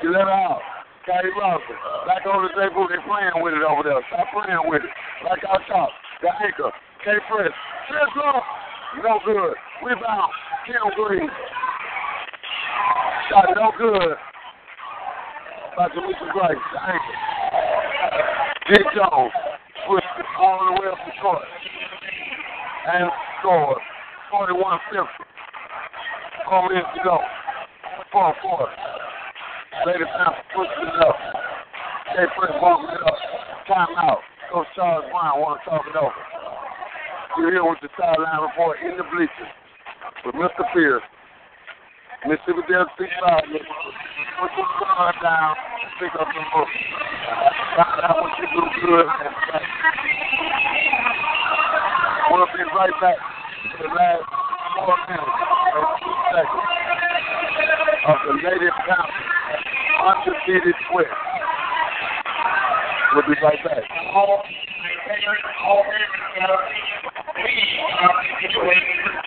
Let 0.09 0.25
her 0.25 0.33
out. 0.49 0.65
Kyrie 1.05 1.29
Robinson. 1.37 1.77
Back 2.09 2.25
on 2.25 2.49
the 2.49 2.53
table. 2.57 2.89
They're 2.89 3.05
playing 3.05 3.45
with 3.45 3.53
it 3.53 3.61
over 3.61 3.85
there. 3.85 4.01
Stop 4.09 4.25
playing 4.33 4.65
with 4.65 4.81
it. 4.81 4.93
Back 5.21 5.45
out 5.45 5.61
top. 5.69 5.93
The 6.25 6.33
anchor. 6.33 6.73
K 7.05 7.13
Fresh. 7.29 7.53
Chest 7.93 8.17
up. 8.25 8.41
No 9.05 9.21
good. 9.21 9.53
Rebound. 9.85 10.33
Kim 10.65 10.81
Green. 10.97 11.29
Shot 13.29 13.53
no 13.53 13.69
good. 13.77 14.17
By 15.77 15.93
Jaleesa 15.93 16.25
Grace. 16.33 16.65
The 16.73 16.81
anchor. 16.81 17.36
G. 18.67 18.75
Jones. 18.91 19.31
Pushed 19.87 20.27
all 20.39 20.59
the 20.67 20.81
way 20.81 20.91
up 20.91 20.99
the 21.07 21.15
court. 21.21 21.39
And 22.91 23.07
scored. 23.39 23.79
41 24.29 24.79
50. 24.91 25.07
Four 26.43 26.67
minutes 26.67 26.91
to 26.95 27.03
go. 27.03 27.17
Four 28.11 28.35
four. 28.43 28.67
Lady 29.87 30.03
Panther 30.03 30.43
pushes 30.51 30.83
it 30.83 30.99
up. 30.99 31.15
K 32.11 32.27
Fresh 32.35 32.59
walking 32.59 32.91
it 32.91 33.03
up. 33.07 33.19
Timeout. 33.71 34.19
Coach 34.51 34.67
Charles 34.75 35.05
Brown 35.15 35.39
want 35.39 35.63
to 35.63 35.69
talk 35.69 35.87
it 35.87 35.95
over. 35.95 36.23
You're 37.39 37.51
here 37.51 37.63
with 37.63 37.79
the 37.79 37.87
sideline 37.95 38.41
report 38.43 38.83
in 38.83 38.97
the 38.97 39.07
bleachers 39.15 39.53
with 40.25 40.35
Mr. 40.35 40.67
Pierce. 40.75 41.03
Mississippi 42.27 42.67
Delta 42.67 42.91
State 42.99 43.15
Sergeant. 43.23 43.63
Put 44.43 44.51
your 44.59 44.67
car 44.75 45.13
down. 45.23 45.55
Pick 46.03 46.11
up 46.19 46.27
some 46.35 46.47
books. 46.51 46.96
I 47.27 48.13
want 48.15 48.31
you 48.39 48.47
to 48.47 48.63
good. 48.79 49.05
We'll 52.31 52.47
be 52.55 52.63
right 52.71 52.95
back 53.01 53.17
to 53.17 53.83
the 53.83 53.89
last 53.91 54.23
four 54.79 54.95
minutes 55.11 55.27
and 55.75 55.87
two 55.99 56.15
seconds 56.31 56.67
of 58.07 58.17
the 58.27 58.33
latest 58.47 58.79
conference, 58.87 59.27
Undefeated 60.07 60.77
Twist. 60.87 61.11
We'll 63.13 63.27
be 63.27 63.35
right 63.43 63.59
back. 63.63 63.83
We 67.35 67.53
are 67.99 68.23
situated 68.39 69.26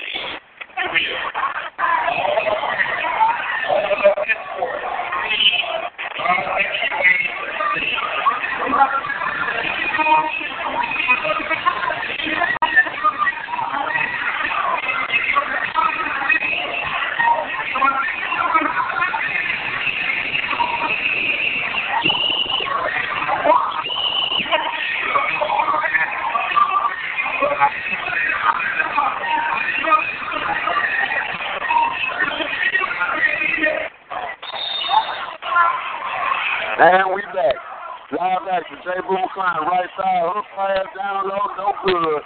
And 36.81 37.13
we 37.13 37.21
back. 37.37 37.61
Live 38.09 38.49
action. 38.49 38.81
Jay 38.81 38.97
Boomer 39.05 39.29
Klein, 39.37 39.69
right 39.69 39.85
side, 40.01 40.25
hook 40.33 40.49
pass, 40.57 40.89
down 40.97 41.29
low, 41.29 41.45
no 41.61 41.77
good. 41.85 42.25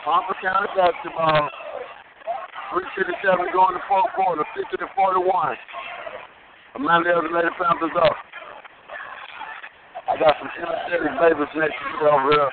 Palmer 0.00 0.32
County 0.40 0.72
basketball. 0.72 1.44
357 2.72 3.52
going 3.52 3.76
to 3.76 3.84
fourth 3.84 4.08
quarter, 4.16 4.48
50 4.56 4.80
to 4.80 4.88
41. 4.96 5.28
Amanda 6.80 7.20
the 7.20 7.36
Lady 7.36 7.52
Panthers 7.60 7.92
up. 8.00 8.16
I 10.08 10.16
got 10.16 10.40
some 10.40 10.48
energetic 10.56 11.12
babies 11.20 11.52
next 11.52 11.76
to 11.76 11.86
you 12.00 12.08
over 12.08 12.32
here. 12.32 12.48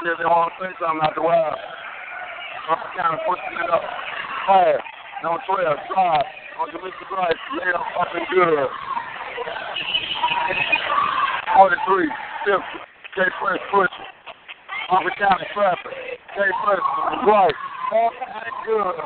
See 0.00 0.16
if 0.16 0.16
they 0.16 0.24
want 0.24 0.48
to 0.48 0.64
say 0.64 0.72
something 0.80 1.04
out 1.04 1.12
the 1.12 1.20
wild. 1.20 1.60
Palmer 2.72 2.88
County 2.96 3.20
pushing 3.28 3.52
it 3.60 3.68
up. 3.68 3.84
Fast. 4.48 4.80
No 5.20 5.36
12, 5.44 5.92
drive. 5.92 6.24
On 6.56 6.72
Mr. 6.72 7.04
Bryce, 7.12 7.36
lay 7.60 7.68
up 7.76 7.84
up 8.00 8.08
and 8.16 8.24
good. 8.32 8.64
43, 11.56 12.08
50. 12.44 12.62
K 13.16 13.22
Fresh 13.40 13.60
pushing. 13.72 14.06
Palmer 14.88 15.10
County 15.18 15.44
traffic. 15.52 15.92
K 16.34 16.40
Fresh, 16.64 16.80
right. 17.26 17.54
Oh, 17.92 18.10
that's 18.18 18.50
good. 18.66 18.96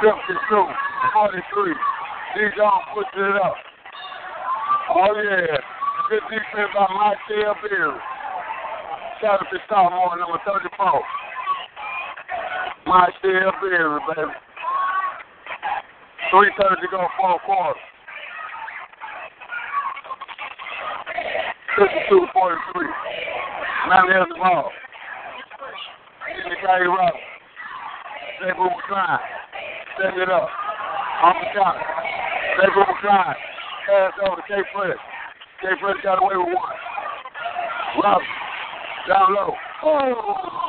52, 0.00 0.66
43. 1.12 1.74
D. 2.34 2.40
Jones 2.56 2.86
pushing 2.94 3.24
it 3.24 3.36
up. 3.42 3.54
Oh, 4.90 5.14
yeah. 5.16 5.58
Good 6.08 6.24
defense 6.30 6.72
by 6.74 7.14
Dale 7.28 7.54
Beard. 7.62 8.00
Shout 9.20 9.40
out 9.40 9.46
to 9.52 9.58
Sophomore, 9.68 10.16
number 10.18 10.38
34. 10.46 11.02
Mike 12.86 13.14
Dale 13.22 13.52
Beard, 13.60 14.02
baby. 14.16 14.49
3.30 16.32 16.80
to 16.80 16.88
go, 16.90 17.06
fourth 17.18 17.42
quarter. 17.44 17.78
52 21.76 22.26
43. 22.32 22.86
Mount 23.88 24.12
Hills 24.12 24.28
ball. 24.38 24.70
Jimmy 26.36 26.56
Carey 26.60 26.86
Rock. 26.86 27.14
Stay 28.38 28.52
Boomer 28.56 28.82
Klein. 28.86 29.18
Set 29.98 30.18
it 30.18 30.28
up. 30.28 30.48
Off 31.22 31.36
the 31.40 31.46
shot. 31.54 31.76
Stay 32.58 32.68
Boomer 32.74 32.98
Klein. 33.00 33.34
Pass 33.88 34.12
over 34.22 34.36
to 34.36 34.42
K 34.46 34.54
Fred. 34.72 34.96
K 35.62 35.68
Fred 35.80 35.96
got 36.04 36.22
away 36.22 36.36
with 36.36 36.54
one. 36.54 36.76
Rob. 38.04 38.22
Down 39.08 39.34
low. 39.34 39.54
Oh. 39.82 40.60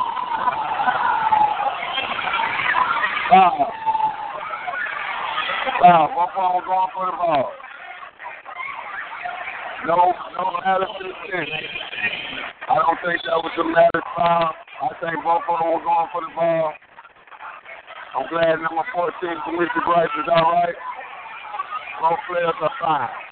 Wow. 3.31 3.80
Wow. 5.81 6.09
One 6.13 6.29
ball 6.35 6.61
going 6.65 6.91
for 6.93 7.05
the 7.05 7.17
ball. 7.17 7.51
No, 9.85 9.97
no 10.37 10.43
Madison 10.61 11.11
ten. 11.25 11.47
I 12.69 12.75
don't 12.75 12.99
think 13.01 13.21
that 13.25 13.37
was 13.41 13.51
a 13.57 13.65
matter 13.65 14.03
foul. 14.15 14.53
I 14.81 14.89
think 15.01 15.17
both 15.25 15.41
of 15.49 15.57
them 15.57 15.73
were 15.73 15.83
going 15.83 16.09
for 16.13 16.21
the 16.21 16.33
ball. 16.33 16.73
I'm 18.13 18.27
glad 18.29 18.59
number 18.59 18.83
14, 18.93 19.13
Felicia 19.45 19.81
Bryce, 19.85 20.11
is 20.19 20.27
all 20.29 20.51
right. 20.51 20.75
Both 22.01 22.19
players 22.27 22.57
are 22.61 22.75
fine. 22.81 23.30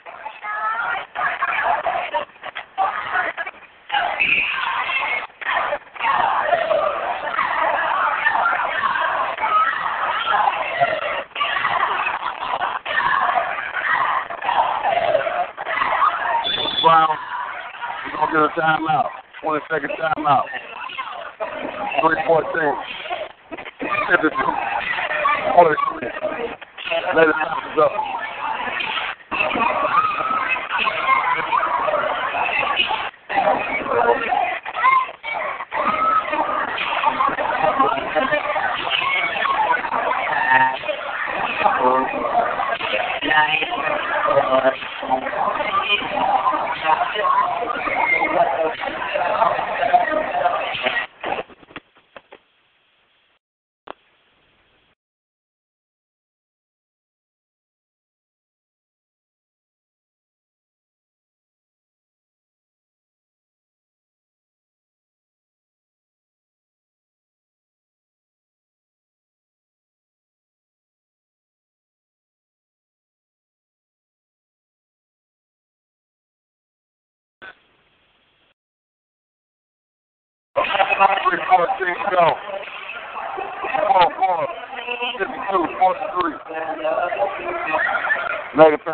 A 18.37 18.49
timeout. 18.59 19.09
20 19.41 19.65
second 19.71 19.89
timeout. 19.97 20.45
314. 22.01 22.75
52. 24.09 24.29
43. 25.55 26.09
Later 27.15 27.33
time 27.33 27.71
is 27.71 27.79
up. 27.81 27.98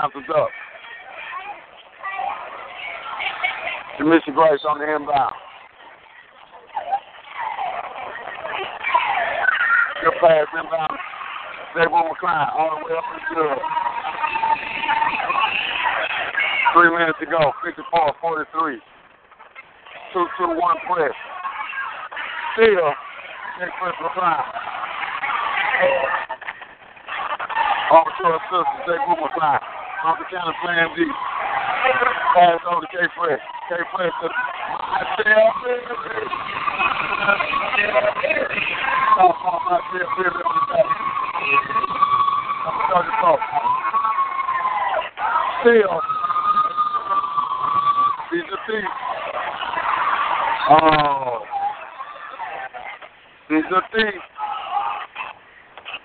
Panthers 0.06 0.30
up. 0.38 0.49
Demisha 3.99 4.36
Grace 4.36 4.60
on 4.69 4.77
the 4.77 4.86
inbound. 4.86 5.34
Good 10.03 10.14
pass 10.22 10.45
inbound. 10.53 10.99
Xavier 11.73 11.90
McCline 11.90 12.53
all 12.53 12.77
the 12.77 12.86
way 12.86 12.98
up 12.98 13.03
the 13.15 13.36
good. 13.36 13.57
Three 16.73 16.91
minutes 16.91 17.18
to 17.22 17.26
go. 17.26 17.52
54, 17.64 18.14
43. 18.22 18.80
2 20.14 20.26
2 20.38 20.48
1 20.48 20.76
press. 20.86 21.11
Still, 22.53 22.94
Nick 23.60 23.69
Chris 23.82 23.95
McCline. 24.03 24.44
Over 27.91 28.11
to 28.19 28.23
her 28.26 28.40
sister, 28.52 28.99
McCline. 29.07 29.75
Uncle 30.06 30.26
County 30.30 30.53
playing 30.61 30.94
D. 30.94 31.02
Pass 32.38 32.61
over 32.69 32.82
to 32.82 32.88
K 32.94 33.10
Fresh. 33.18 33.41
K 33.69 33.73
Fresh 33.90 34.14
to 34.22 34.30
on 40.45 40.53
the 40.53 40.65
back. 40.69 40.86
Number 42.65 42.86
34. 42.94 43.41
Still, 45.65 45.98
he's 48.30 48.45
a 48.45 48.60
thief. 48.69 48.91
Oh. 50.69 51.41
He's 53.49 53.69
a 53.73 53.82
thief. 53.90 54.22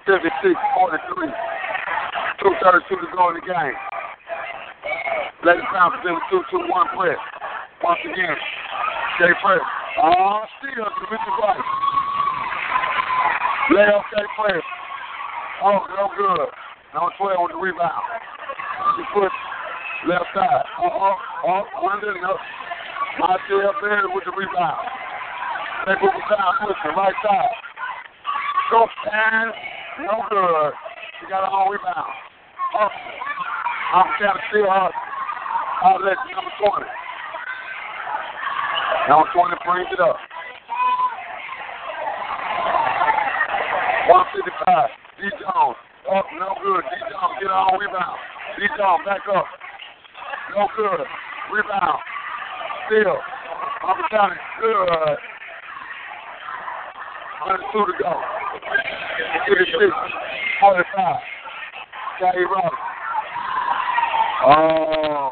56, 0.06 0.56
43. 0.74 1.28
232 2.40 2.96
to 2.96 3.06
go 3.14 3.28
in 3.28 3.34
the 3.34 3.40
game. 3.44 3.89
Lady 5.40 5.64
Panthers 5.72 6.04
in 6.04 6.16
2 6.28 6.42
2 6.52 6.68
1 6.68 6.96
press. 7.00 7.16
Once 7.80 8.00
again, 8.04 8.36
Jay 9.16 9.32
Press. 9.40 9.64
Oh, 10.04 10.44
still 10.60 10.84
to 10.84 11.04
Richard 11.08 11.36
White. 11.40 11.64
Lay 13.72 13.88
off 13.88 14.04
Jay 14.12 14.26
Press. 14.36 14.64
Oh, 15.64 15.80
no 15.96 16.12
good. 16.12 16.48
Number 16.92 17.12
12 17.16 17.36
with 17.40 17.52
the 17.52 17.60
rebound. 17.60 18.04
She 18.96 19.04
puts 19.16 19.32
left 20.08 20.28
side. 20.36 20.64
Uh-oh. 20.76 21.16
Oh, 21.44 21.88
under, 21.88 22.12
no. 22.20 22.36
Marcel 23.18 23.72
Berry 23.80 24.12
with 24.12 24.24
the 24.24 24.32
rebound. 24.36 24.84
They 25.86 25.96
move 26.04 26.12
it 26.20 26.26
down, 26.28 26.52
pushing 26.60 26.96
right 26.96 27.16
side. 27.24 27.56
Go 28.70 28.86
stand. 29.04 29.52
No 30.04 30.20
good. 30.28 30.72
She 31.20 31.28
got 31.32 31.44
a 31.44 31.50
home 31.50 31.72
rebound. 31.72 32.12
Oh, 32.76 32.88
I'm 33.96 34.06
trying 34.20 34.36
to 34.36 34.42
steal 34.52 34.68
her. 35.80 35.88
Outlet 35.88 36.16
number 36.34 36.52
20. 36.60 36.86
Number 39.08 39.28
20 39.32 39.56
brings 39.64 39.88
it 39.92 40.00
up. 40.00 40.16
155. 44.08 44.90
D. 45.20 45.30
Jones. 45.40 45.76
Up, 46.10 46.24
no 46.40 46.56
good. 46.64 46.82
D-John, 46.90 47.30
get 47.38 47.50
on, 47.52 47.78
rebound. 47.78 48.18
D-John, 48.58 49.04
back 49.04 49.20
up. 49.30 49.44
No 50.56 50.66
good. 50.76 51.06
Rebound. 51.52 52.00
Still. 52.86 53.18
Upper 53.86 54.08
County, 54.10 54.34
good. 54.60 55.18
102 57.46 57.86
to 57.86 57.94
go. 58.02 58.12
56, 59.46 59.92
45. 60.60 61.16
Scotty 62.16 62.44
Roberts. 62.50 62.90
Oh, 64.42 65.29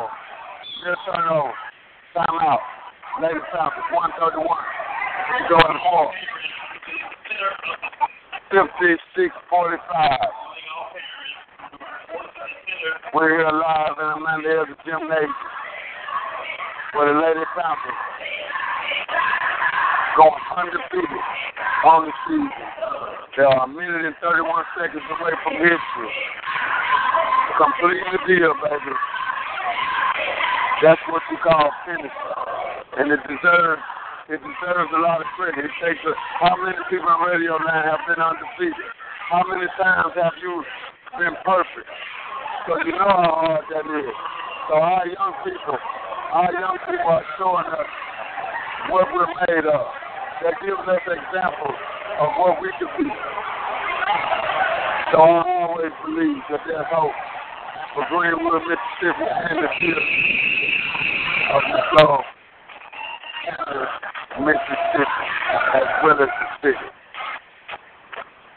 turnover. 1.08 1.52
Timeout. 2.16 2.60
Lady 3.22 3.40
Falcons, 3.52 3.88
131. 3.92 4.44
You 4.44 5.44
go 5.48 5.56
in 5.56 5.72
the 5.72 5.82
fourth. 5.82 6.14
56 8.52 9.34
45. 9.50 10.18
We're 13.14 13.30
here 13.40 13.48
live 13.48 13.96
in 13.98 14.06
the 14.06 14.18
Mandela 14.20 14.64
Gymnasium 14.84 15.34
for 16.92 17.04
the 17.08 17.16
Lady 17.18 17.44
Falcons. 17.56 18.00
Going 20.16 20.44
undefeated 20.56 21.24
on 21.84 22.06
the 22.06 22.12
season. 22.28 22.50
They 23.36 23.44
are 23.44 23.64
a 23.64 23.68
minute 23.68 24.04
and 24.04 24.16
31 24.20 24.64
seconds 24.78 25.04
away 25.20 25.32
from 25.44 25.54
history. 25.54 26.12
Completing 27.56 28.10
the 28.12 28.20
deal, 28.26 28.54
baby. 28.62 29.17
That's 30.78 31.00
what 31.10 31.22
you 31.26 31.38
call 31.42 31.70
finish. 31.82 32.14
And 32.98 33.10
it 33.10 33.18
deserves 33.26 33.82
it 34.30 34.38
deserves 34.38 34.92
a 34.94 35.00
lot 35.00 35.18
of 35.18 35.26
credit. 35.34 35.64
It 35.64 35.74
takes 35.80 35.98
a, 36.04 36.12
how 36.38 36.54
many 36.60 36.76
people 36.92 37.08
on 37.08 37.24
radio 37.26 37.56
land 37.56 37.88
have 37.88 38.04
been 38.06 38.20
undefeated? 38.20 38.86
How 39.32 39.42
many 39.48 39.66
times 39.80 40.12
have 40.14 40.36
you 40.38 40.62
been 41.18 41.34
perfect? 41.42 41.88
Because 42.62 42.84
you 42.84 42.92
know 42.92 43.08
how 43.08 43.58
hard 43.58 43.64
that 43.72 43.88
is. 43.88 44.14
So 44.68 44.76
our 44.76 45.08
young 45.08 45.34
people, 45.42 45.80
our 46.30 46.52
young 46.52 46.76
people 46.86 47.10
are 47.10 47.26
showing 47.40 47.72
us 47.72 47.90
what 48.92 49.08
we're 49.16 49.32
made 49.48 49.64
of. 49.64 49.84
That 50.44 50.54
gives 50.60 50.84
us 50.84 51.02
examples 51.08 51.78
of 52.20 52.28
what 52.38 52.60
we 52.62 52.68
can 52.78 52.92
be. 53.00 53.08
So 55.10 55.24
I 55.24 55.42
always 55.64 55.92
believe 56.04 56.44
that 56.52 56.60
there's 56.68 56.86
hope 56.92 57.16
for 57.98 58.06
Greenwood, 58.14 58.62
Mississippi, 58.62 59.26
and 59.26 59.58
the 59.58 59.68
future 59.80 59.98
of 61.50 61.62
the 61.66 61.82
flow. 61.90 62.22
Mississippi, 64.38 65.26
as 65.74 65.88
well 66.04 66.22
as 66.22 66.30
the 66.30 66.46
city. 66.62 66.88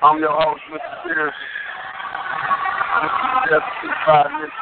I'm 0.04 0.20
your 0.20 0.30
host, 0.30 0.62
Mr. 0.70 0.94
Spears. 1.02 1.34
Mr. 3.02 3.50
Jeff, 3.50 3.66
five 4.06 4.30
minutes. 4.30 4.54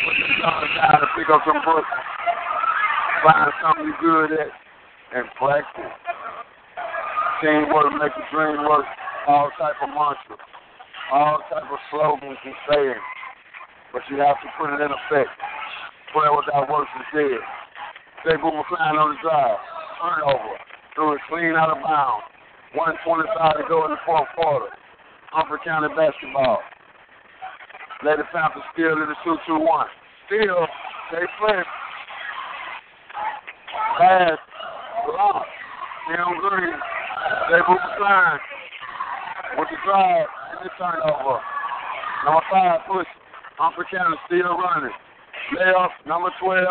Put 0.00 0.14
the 0.16 0.28
sun 0.40 0.64
down 0.72 1.00
to 1.00 1.06
pick 1.12 1.28
up 1.28 1.42
some 1.44 1.60
books. 1.60 1.92
Find 3.22 3.52
something 3.60 3.84
you're 3.84 4.00
good 4.00 4.32
at 4.32 4.48
and 5.14 5.28
practice. 5.36 5.92
Teamwork 7.42 7.92
make 8.00 8.16
the 8.16 8.24
dream 8.32 8.64
work. 8.64 8.86
All 9.28 9.50
type 9.58 9.76
of 9.82 9.90
mantras, 9.90 10.40
all 11.12 11.38
type 11.52 11.70
of 11.70 11.78
slogans 11.90 12.38
and 12.44 12.54
sayings. 12.66 13.11
But 13.92 14.02
you 14.08 14.16
have 14.24 14.40
to 14.40 14.48
put 14.56 14.72
it 14.72 14.80
in 14.80 14.88
effect. 14.88 15.28
Prayer 16.16 16.32
without 16.32 16.68
works 16.68 16.88
is 16.96 17.08
dead. 17.12 17.40
They 18.24 18.36
move 18.40 18.56
McLean 18.56 18.96
on 18.96 19.12
the 19.12 19.18
drive. 19.20 19.60
Turnover. 20.00 20.56
Threw 20.96 21.12
it 21.14 21.20
clean 21.28 21.52
out 21.56 21.76
of 21.76 21.84
bounds. 21.84 22.24
125 22.72 23.60
to 23.60 23.64
go 23.68 23.84
in 23.84 23.92
the 23.92 24.00
fourth 24.08 24.28
quarter. 24.32 24.72
Humphrey 25.32 25.60
County 25.64 25.88
basketball. 25.92 26.60
Lady 28.04 28.24
Falcons 28.32 28.64
still 28.72 28.96
in 28.96 29.08
the 29.08 29.16
2-2-1. 29.24 29.60
Still, 30.26 30.66
they 31.12 31.24
flip. 31.36 31.66
Pass. 34.00 34.40
Block. 35.04 35.44
Down 36.08 36.34
green. 36.40 36.76
They 37.52 37.60
move 37.68 37.80
McLean 37.80 38.40
with 39.58 39.68
the 39.68 39.78
drive 39.84 40.28
and 40.56 40.60
the 40.64 40.70
turnover. 40.80 41.40
Number 42.24 42.42
five 42.50 42.80
push. 42.88 43.06
Humphrey 43.58 43.86
County 43.90 44.16
still 44.26 44.56
running. 44.56 44.94
Layup, 45.56 45.92
number 46.06 46.30
12. 46.40 46.66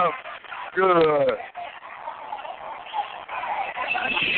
Good. 0.76 1.38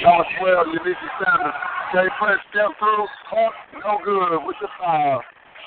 Number 0.03 0.25
12, 0.39 0.67
Ulysses 0.73 1.13
Sanders. 1.23 1.53
Jay 1.93 2.07
Prince 2.17 2.41
step 2.49 2.73
through. 2.79 3.05
Up, 3.05 3.53
no 3.85 4.01
good 4.03 4.45
with 4.45 4.57
the 4.61 4.67
foul. 4.79 5.21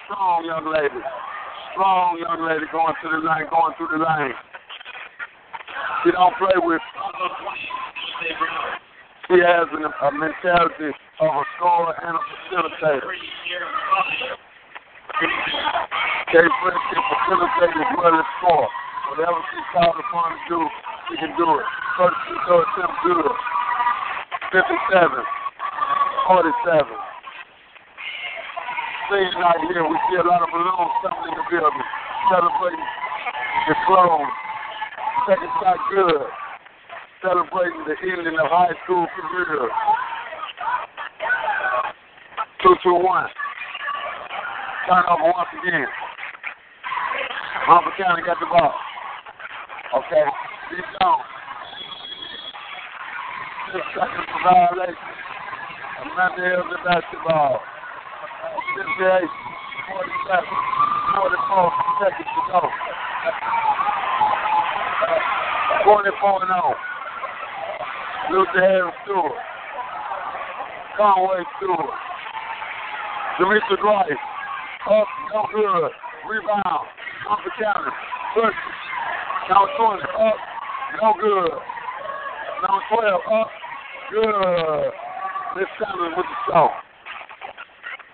Strong 0.04 0.44
young 0.44 0.66
lady. 0.66 1.02
Strong 1.72 2.18
young 2.18 2.42
lady 2.46 2.66
going 2.72 2.94
to 3.02 3.08
the 3.08 3.18
lane, 3.22 3.46
going 3.50 3.74
through 3.78 3.94
the 3.94 4.02
lane. 4.02 4.34
She 6.04 6.10
don't 6.12 6.34
play 6.38 6.54
with. 6.56 6.82
She 9.28 9.38
has 9.42 9.66
an, 9.72 9.82
a 9.82 10.10
mentality 10.12 10.94
of 11.20 11.30
a 11.30 11.42
scorer 11.56 11.94
and 12.02 12.16
a 12.16 12.20
facilitator. 12.20 13.10
Can 16.36 16.52
facilitate 16.52 17.80
as 17.80 17.96
well 17.96 18.12
as 18.12 18.28
score. 18.36 18.68
Whatever 19.08 19.40
she's 19.48 19.68
called 19.72 19.96
upon 19.96 20.36
to 20.36 20.40
do, 20.52 20.60
she 21.08 21.16
can 21.16 21.32
do 21.32 21.48
it. 21.48 21.64
First 21.96 22.12
free 22.28 22.36
throw 22.44 22.60
attempt 22.60 22.92
good. 23.08 23.32
57, 24.52 25.16
47. 26.28 26.92
Seeing 29.08 29.32
out 29.40 29.64
here, 29.64 29.80
we 29.88 29.96
see 30.12 30.20
a 30.20 30.28
lot 30.28 30.44
of 30.44 30.52
balloons 30.52 30.92
coming 31.00 31.24
in 31.24 31.40
the 31.40 31.46
building, 31.48 31.86
celebrating 32.28 32.84
the 33.72 33.76
close. 33.88 34.28
Second 35.24 35.52
shot 35.56 35.80
good. 35.88 36.20
Celebrating 37.24 37.80
the 37.88 37.96
ending 38.12 38.36
of 38.36 38.52
high 38.52 38.76
school 38.84 39.08
career. 39.16 39.72
2-2-1. 42.60 43.24
Turnover 44.84 45.32
once 45.32 45.48
again. 45.64 45.88
Humphrey 47.66 47.98
County 47.98 48.22
got 48.22 48.38
the 48.38 48.46
ball. 48.46 48.70
Okay, 49.90 50.22
keep 50.70 50.86
going. 51.02 51.26
Six 53.74 53.82
seconds 53.90 54.22
for 54.30 54.40
violation. 54.46 54.94
Amanda 56.06 56.46
Hills 56.46 56.70
in 56.70 56.78
basketball. 56.86 57.58
58, 58.70 59.26
47, 59.90 60.46
44 61.26 61.74
seconds 62.06 62.30
to 62.38 62.42
go. 62.54 62.62
24 65.90 66.46
and 66.46 66.54
0. 66.54 66.70
Luther 68.30 68.62
Harris 68.62 68.94
Stewart. 69.02 69.42
Conway 70.94 71.42
Stewart. 71.58 71.98
Demetri 73.42 73.76
Grice. 73.82 74.22
Up, 74.86 75.10
no 75.34 75.50
good. 75.50 75.90
Rebound. 76.30 76.86
Humphrey 77.26 77.50
County. 77.58 77.90
Number 79.50 79.70
20, 79.74 79.98
up, 80.14 80.38
no 81.02 81.10
good. 81.18 81.58
Number 82.62 82.82
12, 83.02 83.20
up, 83.34 83.50
good. 84.14 84.94
This 85.58 85.66
Sanders 85.74 86.14
with 86.14 86.26
the 86.26 86.38
song. 86.46 86.70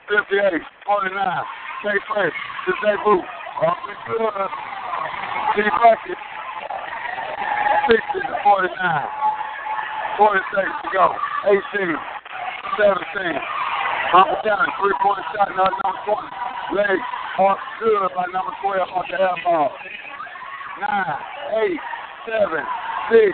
58, 0.09 0.65
49, 0.89 1.13
Jay 1.85 1.99
Fresh, 2.09 2.37
Jay 2.81 2.97
Booth, 3.05 3.29
up 3.61 3.77
and 3.85 4.01
good. 4.17 4.33
T. 5.53 5.69
Bucket, 5.69 6.21
60 7.93 8.01
to 8.17 8.35
49. 8.41 8.73
46 10.17 10.41
to 10.57 10.89
go. 10.97 11.13
18, 11.53 11.97
17. 12.81 13.37
Humphrey 14.17 14.41
County, 14.41 14.73
three-point 14.81 15.25
shot, 15.37 15.53
another 15.53 15.77
number 15.85 16.01
20. 16.73 16.81
Leg 16.81 17.01
off 17.39 17.59
good 17.81 18.09
by 18.15 18.27
number 18.33 18.53
12 18.63 18.89
off 18.89 19.05
the 19.11 19.21
air 19.21 19.37
ball 19.45 19.73
nine, 20.81 21.05
eight, 21.63 21.81
seven, 22.27 22.65
six, 23.11 23.33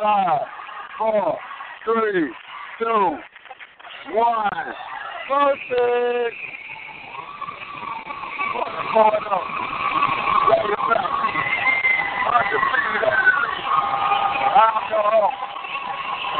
five, 0.00 0.40
four, 0.98 1.38
three, 1.84 2.30
two, 2.78 3.18
one. 4.14 4.50
Perfect. 5.28 6.36
Going 8.94 9.26
up. 9.30 9.42
Home. 14.96 15.32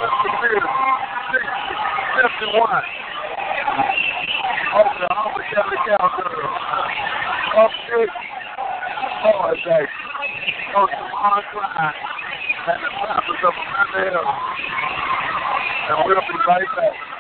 Undefeated. 0.07 0.63
Six, 1.33 1.45
51. 2.41 3.06
Over 5.57 5.71
the 5.71 5.77
Cowgirls. 5.89 6.57
Up 7.57 7.71
six. 7.89 8.13
Hard 9.25 9.57
day. 9.65 9.87
Coach 10.75 10.91
Lamar 11.01 11.41
Klein 11.49 11.95
and 12.69 12.83
the 12.85 12.91
Packers 12.93 13.41
of 13.41 13.55
Mandel. 13.97 14.21
And 15.89 15.97
we'll 16.05 16.21
be 16.21 16.37
right 16.47 16.69
back. 16.77 17.16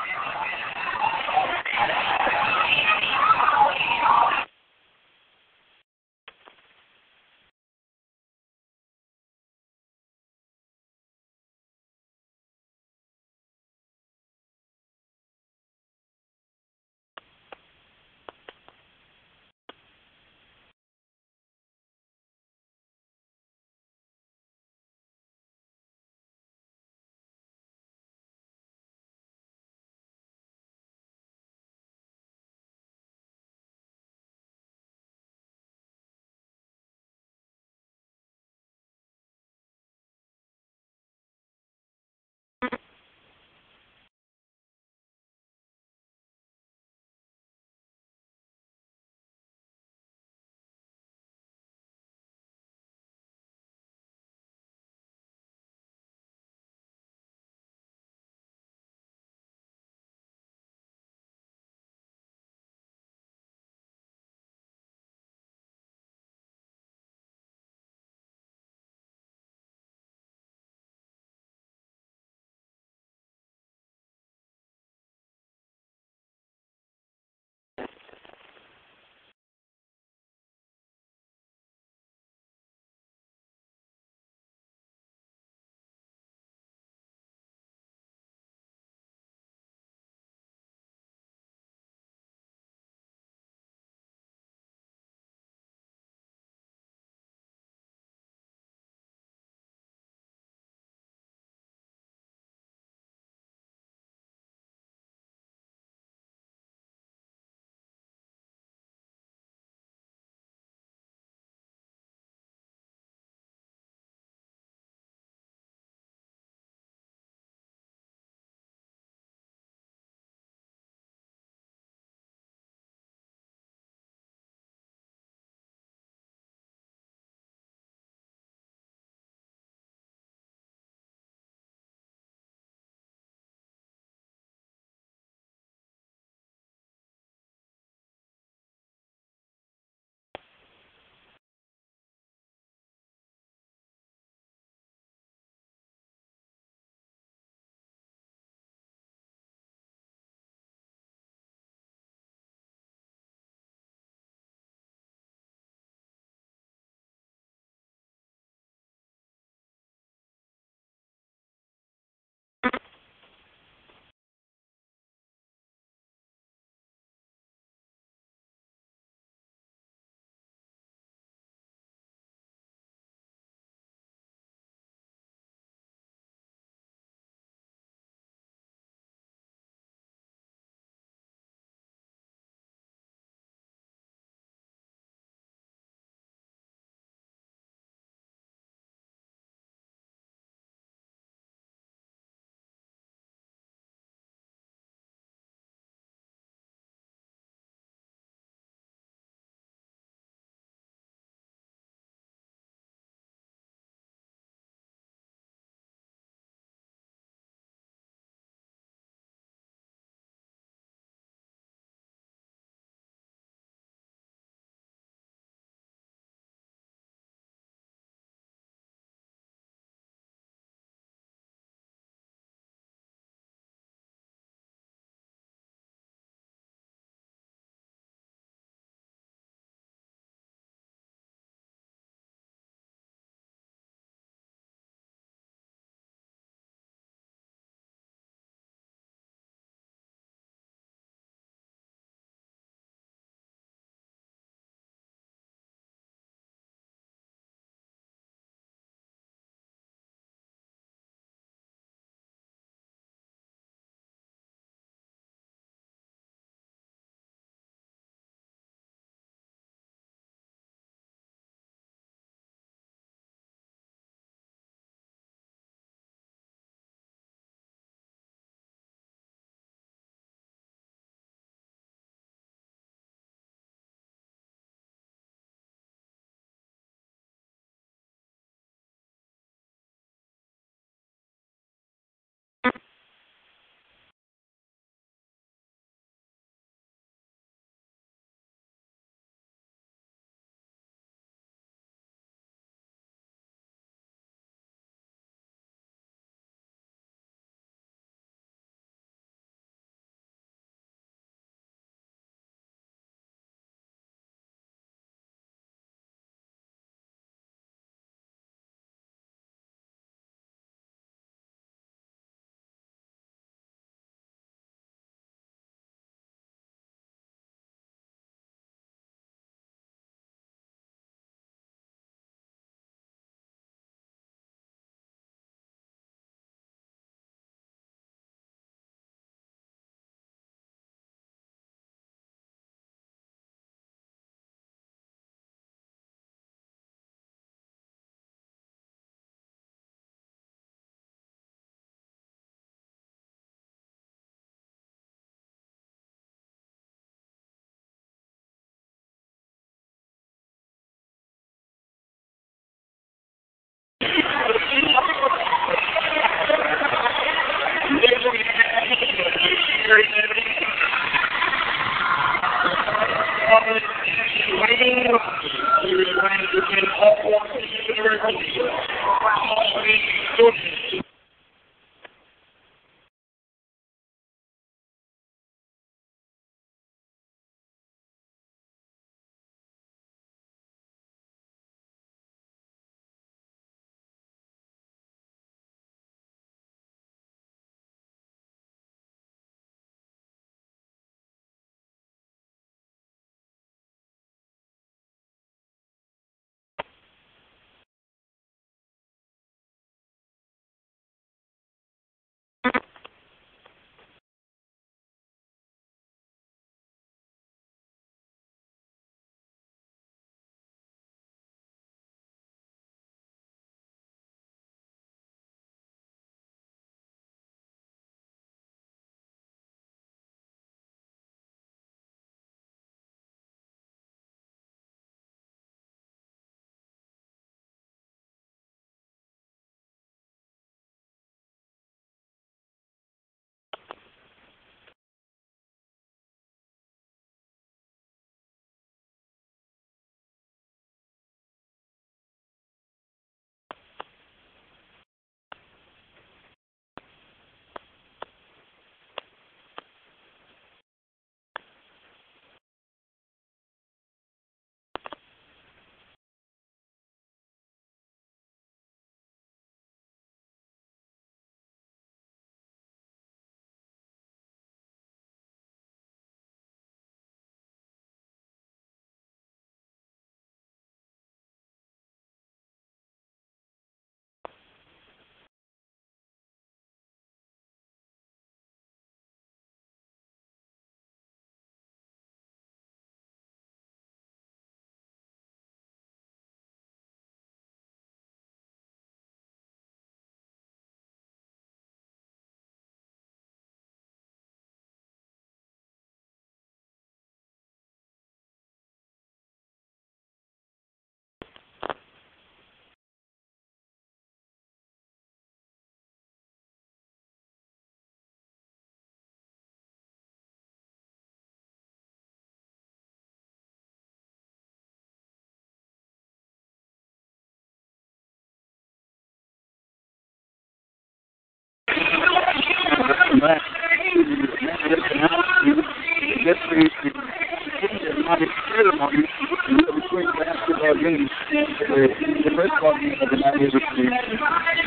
Between 529.95 530.27
basketball 530.35 530.95
games, 530.99 531.31
the 531.51 532.51
first 532.57 532.75
ball 532.81 532.99
game 532.99 533.15
of 533.23 533.31
the 533.31 533.37
night 533.37 533.63
is 533.63 533.71
between 533.71 534.11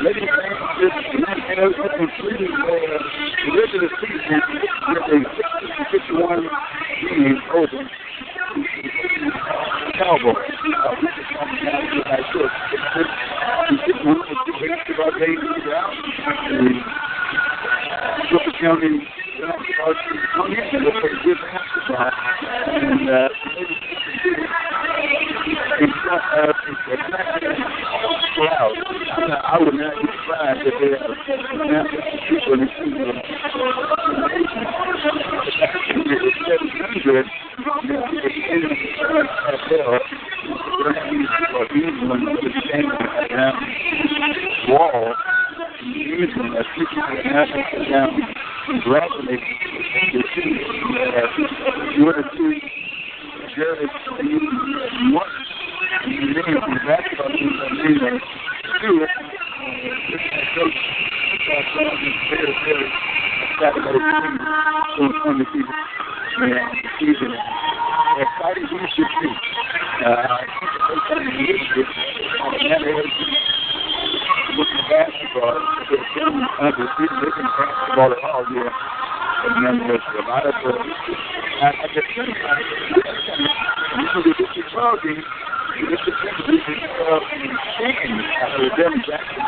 Lady 0.03 0.27
Francis 0.27 0.91
and 1.47 1.55
it 1.55 1.71
was 1.71 1.91
completing 1.95 2.51
the 2.51 2.75
regular 3.55 3.89
season 4.03 4.41
with 4.91 5.07
a 5.07 5.23
61 5.91 6.43
game 6.99 7.39
over 7.55 7.79
Cowboys. 9.95 10.51
Basketball 14.59 15.11
games 15.15 15.63
out. 15.71 17.18
County 18.59 19.05
good 21.23 21.37
basketball. 21.41 22.11
And 22.67 23.09
uh, 23.09 23.29
in. 28.37 28.73
I 29.41 29.57
would 29.59 29.73
not 29.75 29.93
be 29.95 30.07
surprised 30.09 30.61
if 30.65 30.73
they 30.79 30.89
had 30.91 31.05
not 31.69 31.85
people 32.29 32.53
in 32.53 32.59
the 32.59 32.67
season. 32.79 33.21
It's 35.91 36.37
700. 36.47 37.25
In 38.49 38.61
the 38.61 38.75
or 41.55 41.65
England 41.75 42.23
to 42.41 42.49
stand 42.65 42.87
down 43.29 43.55
wall. 44.69 45.13
Using 45.81 46.27
a 46.27 46.63
60 46.75 46.95
and 46.99 47.19
a 47.19 47.31
half 47.31 47.47
down 47.89 48.11
gradually 48.83 49.39
the 50.11 50.23
two 50.35 50.43
uh, 50.99 51.23
you 51.95 52.03
want 52.03 52.19
to 52.19 52.25
see 52.35 52.59
Jared 53.55 53.87
one 55.15 55.31
and 56.03 56.35
then 56.35 56.43
from 56.59 56.73
the 56.75 56.83
basketball 56.83 57.31
team 57.31 57.51
and 57.63 58.01
then 58.01 58.19
two 58.81 59.07
coach 60.55 60.79
very 62.27 62.53
very 62.67 62.89
Saturday 63.63 64.03
team 64.03 64.35
on 64.99 65.39
the 65.39 65.45
season 65.47 65.75
and 66.43 66.75
season 66.99 67.31
exciting 68.19 68.67
leadership 68.67 69.07
too. 69.21 69.31
Uh, 70.03 70.37
leadership 71.39 71.87
with 72.47 72.59
the 72.59 73.28
basketball, 74.99 75.55
under 76.59 76.87
looking 77.23 77.47
basketball 77.55 78.11
at 78.11 78.19
all 78.19 78.43
year. 78.51 78.67
And 78.67 79.55
then 79.63 79.79
a 79.87 80.27
lot 80.27 80.43
of 80.43 80.51
the, 80.59 80.75
at 81.63 81.75
the 81.95 82.03
same 82.11 82.35
time, 82.35 82.67
the 84.19 84.63
12 84.67 84.99
game, 85.03 85.23
the 85.79 85.95
district 85.95 86.19
12 86.99 87.23
in 87.31 87.55
Canton, 87.79 88.19
after 88.43 88.67
Devin 88.75 88.99
Jackson, 89.07 89.39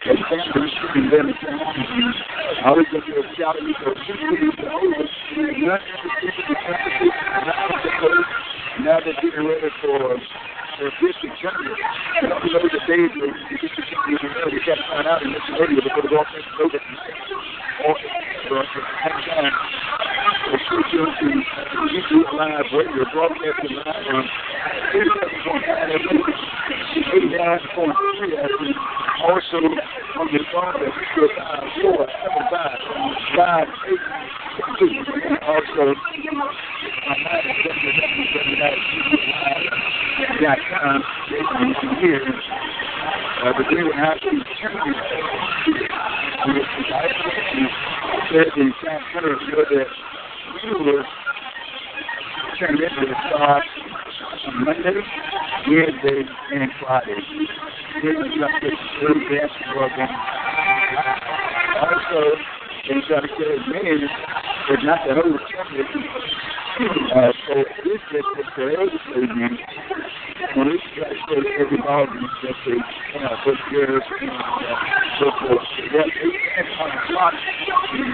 and 0.00 0.18
Stanford 0.28 0.68
shooting 0.80 1.08
them 1.08 1.32
I 1.32 2.68
always 2.68 2.86
get 2.92 3.04
to 3.04 3.22
shout 3.38 3.56
because 3.64 3.96
over. 4.68 5.08
Not 8.80 9.00
now 9.04 9.48
ready 9.48 9.70
for 9.80 10.20
for 10.80 10.88
district 10.96 11.36
tournament. 11.44 11.76
You 12.24 12.28
know 12.32 12.40
the 12.40 12.80
days 12.88 13.12
of 13.12 13.28
district 13.60 13.84
tournament, 13.84 14.48
we 14.48 14.64
got 14.64 14.80
to 14.80 14.84
find 14.88 15.06
out 15.06 15.20
in 15.20 15.32
this 15.36 15.44
area 15.60 15.76
before 15.76 16.00
the 16.00 16.08
the 16.08 16.74
time, 18.40 19.52
the 20.50 20.58
studio 20.64 21.04
to 21.04 21.28
YouTube 21.92 22.32
live 22.32 22.64
radio 22.72 23.04
broadcasting 23.12 23.76
live 23.76 24.08
on 24.08 24.24
87.9 24.96 26.00
FM, 26.00 26.18
89.3 27.28 28.40
FM. 28.40 28.72
Also, 29.20 29.60
on 29.60 30.28
your 30.32 30.44
phone, 30.52 30.80
that 32.50 32.76
five 33.36 33.68
eight 33.88 34.00
two. 34.78 34.88
Also, 35.44 35.94
mind 37.16 37.46
is 37.46 37.56
definitely 37.66 38.00
got 40.40 40.58
time 40.70 41.02
here. 42.00 42.22
Uh, 43.40 43.52
said 48.30 48.52
in 48.56 48.72
San 48.84 49.00
Francisco 49.12 49.60
that 49.70 49.90
we 50.62 50.70
were 50.84 51.04
turned 52.58 52.80
into 52.80 53.02
the 53.06 53.16
start 53.28 53.64
on 54.46 54.64
Monday, 54.64 55.02
Wednesday, 55.66 56.22
and 56.54 56.70
Friday. 56.80 57.20
This 58.02 58.14
is 58.14 58.38
like 58.38 58.62
this 58.62 58.78
early 59.02 59.24
basketball 59.28 59.90
game. 59.96 60.14
Also, 61.80 62.20
they 62.88 63.00
try 63.08 63.20
to 63.20 63.28
many 63.72 64.06
but 64.68 64.84
not 64.84 65.00
the 65.08 65.14
whole 65.14 65.38
championship. 65.50 66.59
Uh, 66.70 67.32
so 67.48 67.54
this 67.82 67.98
is 68.14 68.22
the 68.56 68.62
early 68.62 69.26
game. 69.26 69.58
When 70.54 70.66
we 70.68 70.78
try 70.94 71.08
to 71.10 71.14
get 71.28 71.44
every 71.58 71.78
ball 71.78 72.06
game, 72.06 72.30
that 72.42 72.54
they, 72.64 72.72
you 72.72 73.20
know, 73.20 73.34
put 73.44 73.58
yours, 73.72 74.02
uh, 74.06 74.28
so 75.18 75.26
forth. 75.40 75.66
Yeah, 75.92 76.06
they 76.06 76.30
can't 76.54 76.94
clock. 77.06 77.34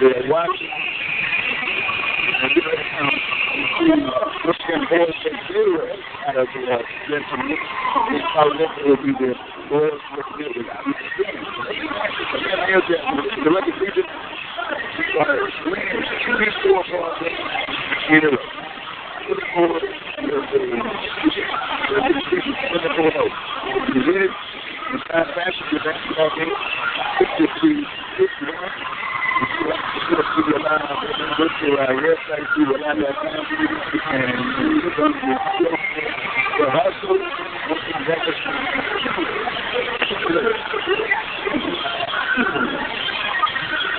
They're 0.01 0.29
watching. 0.29 0.73
And 4.69 4.83
take 5.23 5.41
zero 5.49 5.85
out 6.27 6.37
of 6.37 6.47
the. 6.55 6.61
This 7.09 7.23
the 13.45 14.36
the 14.67 14.75
You 23.95 24.03
did 24.03 24.23
it. 24.23 24.31
It's 24.95 25.05
not 25.13 25.27
fast. 25.35 25.57
Your 25.71 25.83
basketball 25.83 26.31
game. 26.37 26.55
53 27.19 27.87
51. 28.17 28.97
Go 30.07 31.45
to 31.45 31.69
our 31.77 31.93
website, 31.93 32.47
see 32.57 32.65
what 32.65 32.81
I'm 32.87 33.05
at, 33.05 33.13
and 34.17 34.33
the 36.57 36.67
hustle, 36.73 37.19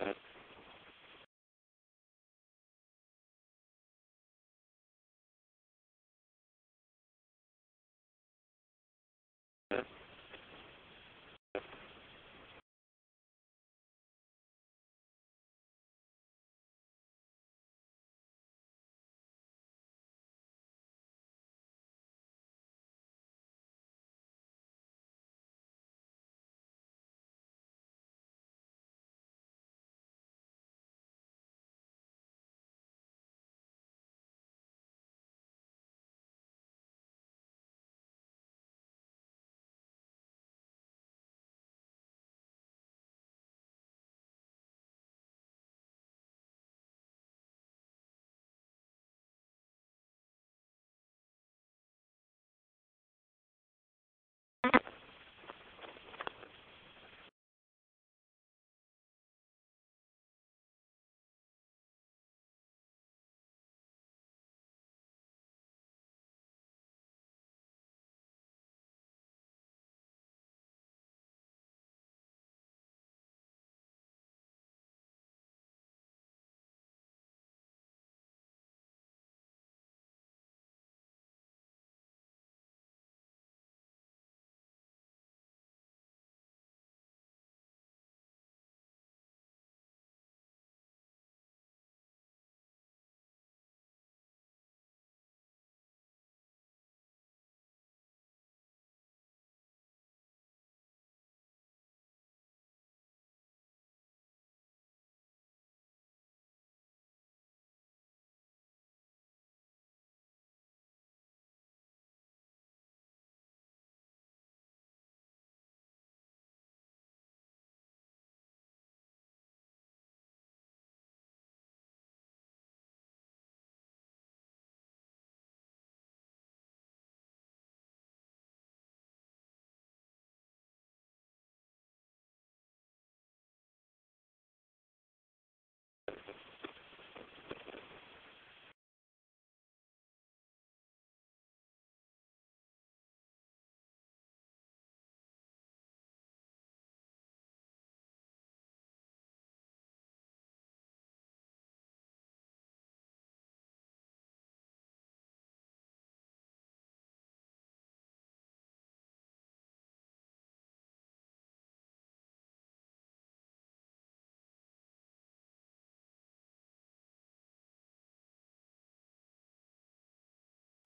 that 0.00 0.16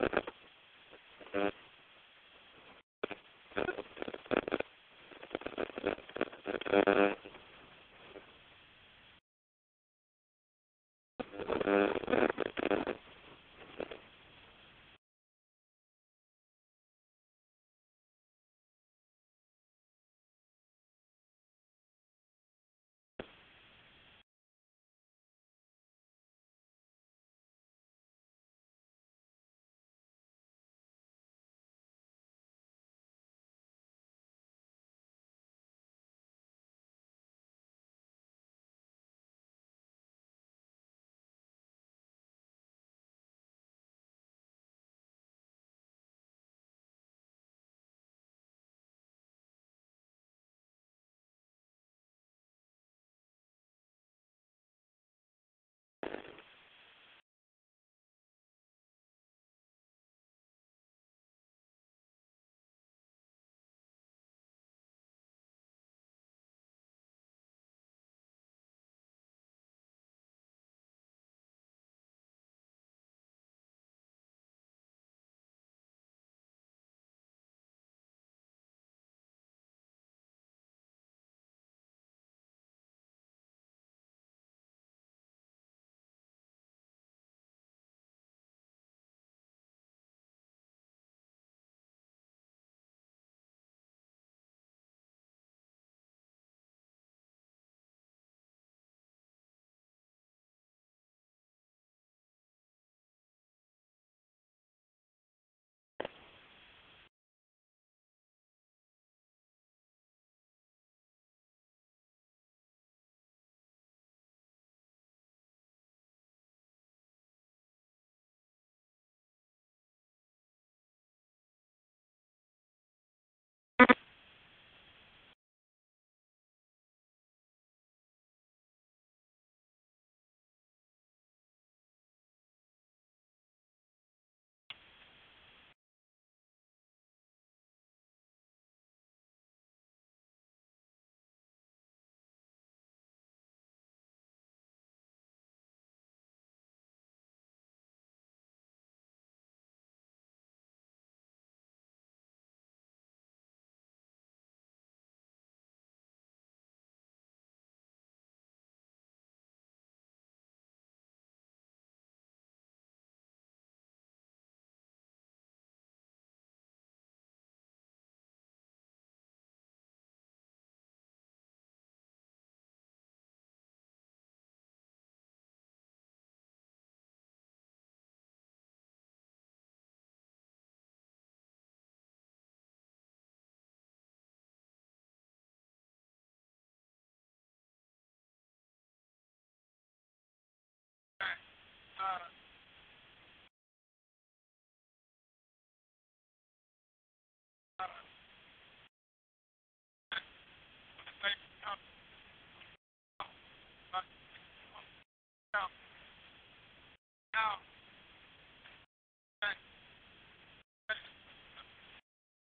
Uh-huh. 0.05 1.64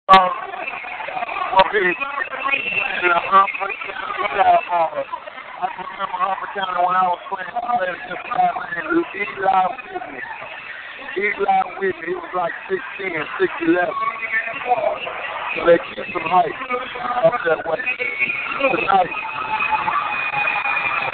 Um, 0.08 0.20
well, 1.52 1.66
he, 1.72 1.78
you. 1.78 3.08
know, 3.08 3.16
um, 3.32 3.46
uh, 4.38 5.25
I 5.56 5.72
remember 5.72 6.20
Harper 6.20 6.52
County 6.52 6.84
when 6.84 6.92
I 6.92 7.08
was 7.08 7.16
playing, 7.32 7.48
playing 7.48 7.96
against 7.96 8.28
Batman, 8.28 8.92
Eli 8.92 9.64
Whitney. 9.88 10.20
Eli 11.16 11.80
Whitney, 11.80 12.12
he 12.12 12.12
was 12.12 12.28
like 12.36 12.52
6'10", 12.68 13.24
6'11". 13.64 13.88
So 15.56 15.64
they 15.64 15.80
keep 15.80 16.04
some 16.12 16.28
height 16.28 16.52
up 17.24 17.40
that 17.48 17.64
way. 17.64 17.80
Tonight, 18.68 19.16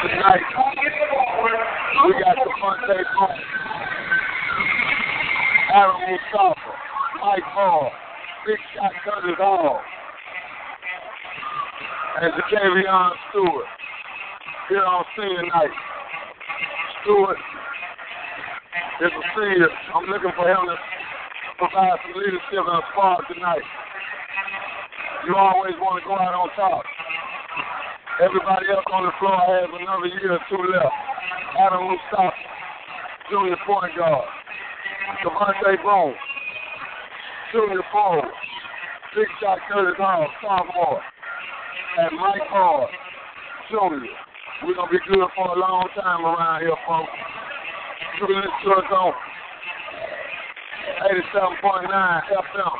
tonight, 0.02 0.47
we 2.02 2.10
got 2.19 2.35
the 2.43 2.51
front 2.59 2.82
day 2.90 2.98
home. 3.14 3.39
Aaron 5.70 6.02
Mustafa, 6.02 6.73
Mike 7.23 7.47
Hall, 7.55 7.94
Big 8.44 8.59
Shot 8.74 8.90
Curtis 9.06 9.39
Hall, 9.39 9.78
and 12.20 12.35
Ja'Vion 12.51 13.10
Stewart 13.31 13.70
here 14.73 14.89
on 14.89 15.05
senior 15.12 15.44
night. 15.53 15.74
Stewart 17.05 17.36
is 19.05 19.12
a 19.12 19.24
senior. 19.36 19.69
I'm 19.93 20.09
looking 20.09 20.32
for 20.32 20.49
him 20.49 20.65
to 20.65 20.77
provide 21.61 22.01
some 22.01 22.16
leadership 22.16 22.65
and 22.65 22.81
a 22.81 22.85
spark 22.89 23.20
tonight. 23.28 23.61
You 25.28 25.36
always 25.36 25.77
want 25.77 26.01
to 26.01 26.09
go 26.09 26.16
out 26.16 26.32
on 26.32 26.49
top. 26.57 26.89
Everybody 28.24 28.73
else 28.73 28.89
on 28.97 29.05
the 29.05 29.12
floor 29.20 29.44
has 29.44 29.69
another 29.77 30.09
year 30.09 30.40
or 30.40 30.44
two 30.49 30.65
left. 30.65 30.97
Adam 31.61 31.93
Mustafa, 31.93 32.32
junior 33.28 33.61
point 33.69 33.93
guard. 33.93 34.24
Devontae 35.20 35.85
Boone, 35.85 36.16
junior 37.53 37.85
forward. 37.93 38.32
Big 39.15 39.28
shot 39.36 39.59
Curtis 39.69 40.01
Hall, 40.01 40.24
sophomore. 40.40 41.03
And 42.01 42.16
Mike 42.16 42.49
Hall, 42.49 42.89
junior. 43.69 44.32
We're 44.62 44.78
going 44.78 44.86
to 44.86 44.94
be 44.94 45.02
good 45.10 45.26
for 45.34 45.51
a 45.51 45.59
long 45.59 45.90
time 45.98 46.22
around 46.22 46.62
here, 46.62 46.78
folks. 46.86 47.10
You 48.14 48.30
can 48.30 48.47
listen 48.47 48.62
to 48.62 48.78
us 48.78 48.86
on 48.94 49.10
87.9 51.02 51.90
FM, 51.90 52.74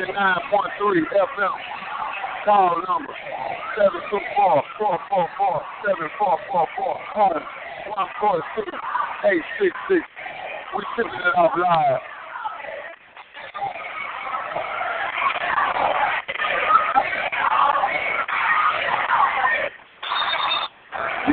89.3 0.00 1.12
FM. 1.12 1.52
Call 2.46 2.80
number 2.88 3.12
724-444-7444. 4.80 6.96
Home 7.12 7.44
146-866. 9.20 10.00
We 10.72 10.80
shipping 10.96 11.20
it 11.20 11.36
off 11.36 11.52
live. 11.52 12.00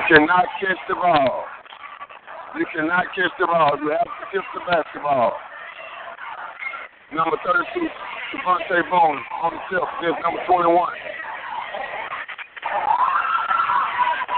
Cannot 0.08 0.46
catch 0.60 0.80
the 0.88 0.96
ball. 0.96 1.46
You 2.56 2.66
cannot 2.74 3.06
catch 3.12 3.32
the 3.40 3.46
ball. 3.46 3.76
You 3.80 3.92
have 3.92 4.08
to 4.08 4.26
catch 4.32 4.48
the 4.56 4.62
basketball. 4.64 5.36
Number 7.12 7.38
32, 7.44 7.88
Devontae 8.36 8.84
Bones 8.92 9.24
on 9.44 9.52
the 9.52 9.62
tip. 9.68 9.84
There's 10.02 10.16
number 10.24 10.40
21. 10.48 10.72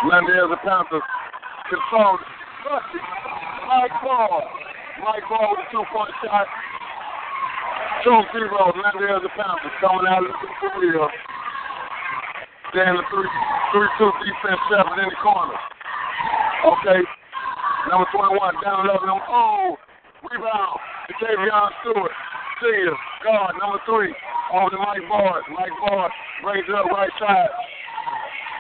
Landale, 0.10 0.50
the 0.50 0.58
Panthers 0.66 1.06
controlled. 1.70 2.20
Mike 3.70 3.94
Ball. 4.02 4.41
Mike 5.06 5.26
Ball 5.30 5.54
with 5.54 5.66
a 5.66 5.72
two-point 5.72 6.14
shot. 6.26 6.48
2-0. 8.06 8.26
Landale, 8.74 9.22
the 9.22 9.34
Panthers 9.38 9.76
coming 9.82 10.06
out 10.10 10.26
of 10.26 10.34
the 10.34 10.50
field. 10.82 11.14
Then 12.70 12.94
the 12.94 13.06
3 13.10 13.26
2 13.74 14.12
defense 14.30 14.62
seven 14.70 14.94
in 15.02 15.10
the 15.10 15.20
corner. 15.26 15.58
Okay. 16.70 17.02
Number 17.90 18.06
21 18.14 18.62
down 18.62 18.86
low. 18.86 19.02
Number, 19.02 19.26
oh, 19.26 19.74
rebound. 20.30 20.78
Ja'Vion 21.18 21.70
Stewart. 21.82 22.14
Senior. 22.62 22.94
Guard. 23.26 23.56
Number 23.58 23.82
3 23.90 24.14
over 24.54 24.70
to 24.70 24.78
Mike 24.86 25.02
Boyd. 25.10 25.44
Mike 25.50 25.74
Boyd 25.82 26.12
brings 26.46 26.66
it 26.70 26.76
up 26.76 26.86
right 26.94 27.10
side. 27.18 27.50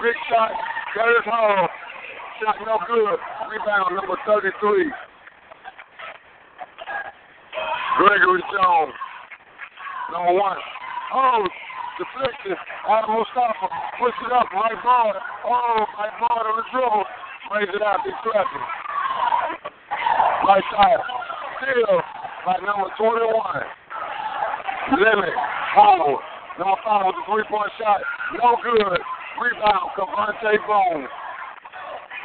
Big 0.01 0.17
shot. 0.25 0.57
Curtis 0.93 1.29
Hall. 1.29 1.69
Shot 2.41 2.55
no 2.65 2.81
good. 2.89 3.19
Rebound 3.45 3.93
number 3.93 4.17
33. 4.25 4.89
Gregory 7.97 8.41
Jones. 8.57 8.93
Number 10.11 10.33
1. 10.33 10.57
Oh, 11.13 11.45
deflection. 11.99 12.55
Adam 12.87 13.19
Mustafa 13.19 13.67
push 13.99 14.15
it 14.23 14.31
up. 14.31 14.47
Right 14.55 14.79
ball. 14.79 15.13
Oh, 15.43 15.83
right 15.99 16.15
ball 16.23 16.39
on 16.47 16.55
the 16.55 16.65
dribble. 16.71 17.05
Raise 17.51 17.69
it 17.75 17.83
out. 17.83 17.99
Trapping. 18.23 18.65
Right 20.47 20.63
side. 20.71 21.03
Still 21.59 21.99
by 22.47 22.55
number 22.63 22.87
21. 22.95 23.27
Limit. 24.95 25.35
Howard. 25.75 26.23
Number 26.57 26.79
5 26.83 27.05
with 27.05 27.19
a 27.19 27.23
three-point 27.27 27.71
shot. 27.77 27.99
No 28.39 28.55
good. 28.63 28.99
Rebound. 29.37 29.91
Cavante 29.99 30.55
Bone. 30.65 31.07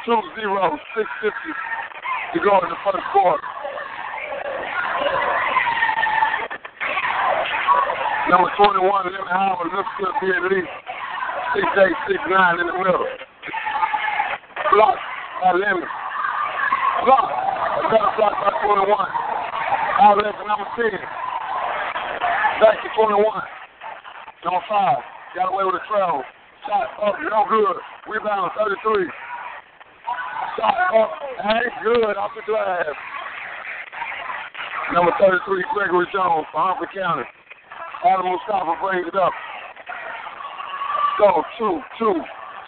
2-0. 0.07 0.79
650 0.95 1.35
to 2.33 2.39
go 2.43 2.59
in 2.63 2.69
the 2.71 2.79
first 2.83 3.05
quarter. 3.11 3.43
Number 8.25 8.49
21, 8.57 8.81
Lemon 8.81 9.29
Howard, 9.29 9.69
looks 9.69 9.93
to 10.01 10.09
be 10.17 10.33
at 10.33 10.43
least 10.49 10.73
6'8", 11.53 11.93
6'9", 12.09 12.61
in 12.61 12.67
the 12.67 12.77
middle. 12.81 13.05
Block 14.73 14.97
uh, 14.97 15.41
by 15.41 15.51
Lemon. 15.53 15.85
Block. 17.05 17.29
Another 17.85 18.17
block 18.17 18.33
by 18.41 18.49
21. 18.65 18.89
Outlet 20.01 20.33
to 20.33 20.43
number 20.49 20.65
10. 20.73 20.89
Back 22.65 22.81
to 22.81 22.89
21. 22.97 23.21
Number 24.41 24.63
5. 24.67 24.97
Got 25.35 25.53
away 25.53 25.63
with 25.69 25.77
a 25.77 25.85
travel. 25.85 26.23
Shot 26.65 26.97
up, 26.97 27.15
no 27.21 27.45
good. 27.45 27.77
Rebound, 28.09 28.51
33. 28.57 29.05
Shot 30.57 30.77
up, 30.97 31.11
ain't 31.45 31.77
good, 31.83 32.17
off 32.17 32.31
the 32.33 32.41
glass. 32.49 32.89
Number 34.93 35.11
33, 35.21 35.65
Gregory 35.73 36.07
Jones, 36.11 36.47
for 36.51 36.57
Harford 36.57 36.89
County. 36.89 37.23
Adam 38.05 38.29
Mustafa 38.29 38.77
brings 38.85 39.07
it 39.09 39.17
up. 39.17 39.33
Go, 41.17 41.41
two, 41.57 41.81
two. 41.97 42.13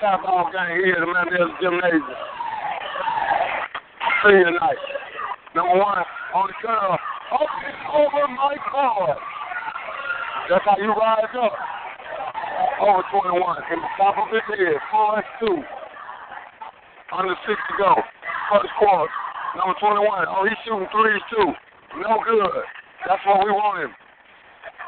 Top 0.01 0.25
ball 0.25 0.49
game 0.49 0.81
here 0.81 0.97
the 0.97 1.05
Mandela 1.05 1.53
Gymnasium. 1.61 2.17
Senior 4.25 4.57
night. 4.57 4.81
Number 5.53 5.77
one 5.77 6.01
on 6.33 6.49
the 6.49 6.57
curve. 6.57 6.97
Oh, 7.29 7.37
up 7.37 7.49
and 7.61 7.77
over 7.93 8.25
Mike 8.33 8.65
Hard. 8.65 9.17
That's 10.49 10.65
how 10.65 10.77
you 10.81 10.89
rise 10.89 11.29
up. 11.37 11.53
Over 12.81 13.05
21. 13.09 13.37
In 13.73 13.77
the 13.77 13.91
top 14.01 14.17
of 14.17 14.33
his 14.33 14.41
head. 14.47 14.81
4 14.89 15.21
2. 15.43 15.53
Under 17.13 17.35
6 17.45 17.45
to 17.45 17.73
go. 17.77 17.93
First 18.49 18.73
quarter. 18.79 19.11
Number 19.53 19.77
21. 19.77 20.01
Oh, 20.33 20.49
he's 20.49 20.57
shooting 20.65 20.89
threes 20.89 21.21
too. 21.29 21.53
No 22.01 22.25
good. 22.25 22.65
That's 23.05 23.21
what 23.27 23.45
we 23.45 23.51
want 23.51 23.85
him. 23.85 24.06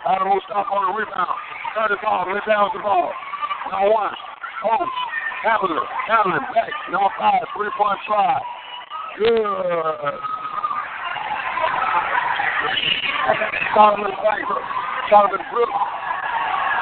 Adam 0.08 0.32
Mustafa 0.32 0.72
on 0.72 0.84
the 0.88 0.94
rebound. 0.96 1.36
Curtis 1.76 2.00
Hall 2.00 2.24
mishandles 2.32 2.72
the 2.72 2.80
ball. 2.80 3.12
Number 3.68 3.92
one. 3.92 4.16
Oh, 4.64 4.88
Hamilton. 5.44 5.84
Hamilton 6.08 6.44
back. 6.56 6.72
Number 6.88 7.12
five. 7.20 7.44
Three 7.52 7.72
point 7.76 8.00
try. 8.08 8.40
Good. 9.20 10.16
Solomon 13.76 14.16
Banker. 14.24 14.62
Solomon 15.12 15.44
Brooks. 15.52 15.84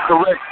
Correct. 0.06 0.44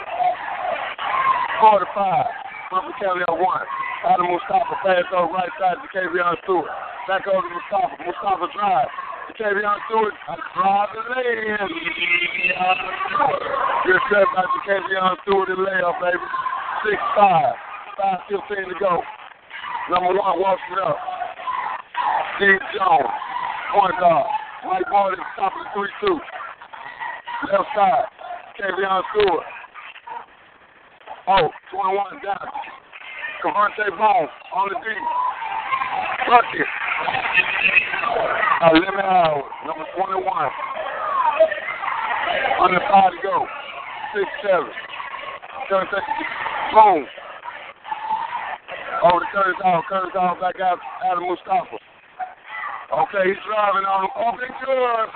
Four 1.61 1.79
to 1.79 1.89
five. 1.93 2.29
Brooklyn 2.73 2.97
County 2.97 3.25
one. 3.29 3.65
Adam 4.09 4.25
Mustafa 4.25 4.73
pass 4.81 5.05
over 5.13 5.33
right 5.37 5.53
side 5.61 5.77
to 5.81 5.87
Kavion 5.93 6.33
Stewart. 6.43 6.69
Back 7.07 7.29
over 7.29 7.45
to 7.45 7.53
Mustafa. 7.53 7.93
Mustafa 8.01 8.49
drive. 8.57 8.89
Kavion 9.33 9.77
Stewart, 9.89 10.13
I 10.29 10.35
drive 10.53 10.89
the 10.93 11.01
lane. 11.11 11.57
Good 13.85 14.01
set 14.09 14.27
by 14.35 14.45
Kavion 14.67 15.15
Stewart 15.23 15.49
and 15.49 15.59
layup, 15.59 15.99
baby. 15.99 16.27
6-5. 16.85 17.53
5-15 18.29 18.69
to 18.69 18.75
go. 18.79 19.01
Number 19.89 20.13
one 20.19 20.39
walks 20.39 20.61
it 20.71 20.79
up. 20.79 20.97
Steve 22.37 22.61
Jones, 22.77 23.09
point 23.73 23.97
guard. 23.99 24.27
Right 24.65 24.85
ball 24.91 25.11
the 25.11 25.17
top 25.35 25.53
of 25.53 25.63
the 25.73 26.09
3-2. 26.09 26.19
Left 27.51 27.69
side, 27.75 28.05
Kavion 28.59 29.01
Stewart. 29.11 29.45
Oh, 31.27 31.49
21 31.71 32.21
down. 32.23 32.49
Cavante 33.43 33.89
Bone 33.97 34.29
on 34.53 34.69
the 34.69 34.75
D. 34.79 34.85
Bucket. 36.29 36.67
Uh, 37.05 38.71
Lemon 38.73 39.05
Howard, 39.05 39.45
number 39.67 39.85
21. 39.93 40.25
Under 42.61 42.79
five 42.89 43.11
to 43.11 43.19
go. 43.21 43.45
Six, 44.15 44.25
seven. 44.41 44.71
Curtis, 45.69 45.99
boom. 46.73 47.05
Over 49.05 49.19
to 49.19 49.27
Curtis 49.33 49.59
Hall. 49.61 49.83
Curtis 49.89 50.13
Hall 50.13 50.37
back 50.41 50.57
out. 50.63 50.79
Adam 51.05 51.29
Mustafa. 51.29 51.77
Okay, 52.95 53.23
he's 53.27 53.41
driving 53.45 53.85
on 53.85 54.07
him. 54.07 54.13
Open 54.17 54.49
good. 54.65 55.09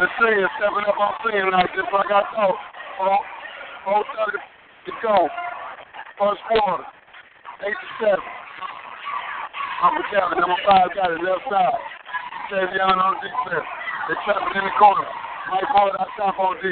The 0.00 0.08
senior 0.20 0.48
stepping 0.58 0.84
up 0.84 0.98
on 1.00 1.12
senior 1.24 1.50
night 1.50 1.70
just 1.76 1.88
like 1.92 2.10
I 2.12 2.22
thought. 2.34 2.58
Four, 2.98 3.18
four 3.84 4.04
thirty 4.12 4.42
to 4.86 4.92
go. 5.00 5.28
First 6.18 6.42
quarter. 6.50 6.84
Eight 7.62 7.78
to 7.78 7.88
seven. 8.04 8.41
Upper 9.82 10.06
County, 10.14 10.38
number 10.38 10.54
five 10.62 10.94
got 10.94 11.10
it, 11.10 11.18
left 11.26 11.42
side. 11.50 11.82
Savion 12.54 13.02
on 13.02 13.18
defense. 13.18 13.66
They 14.06 14.14
trap 14.22 14.38
it 14.46 14.54
in 14.54 14.62
the 14.62 14.70
corner. 14.78 15.10
Mike 15.50 15.66
Boyd 15.74 15.98
out 15.98 16.06
top 16.14 16.38
on 16.38 16.54
D. 16.62 16.70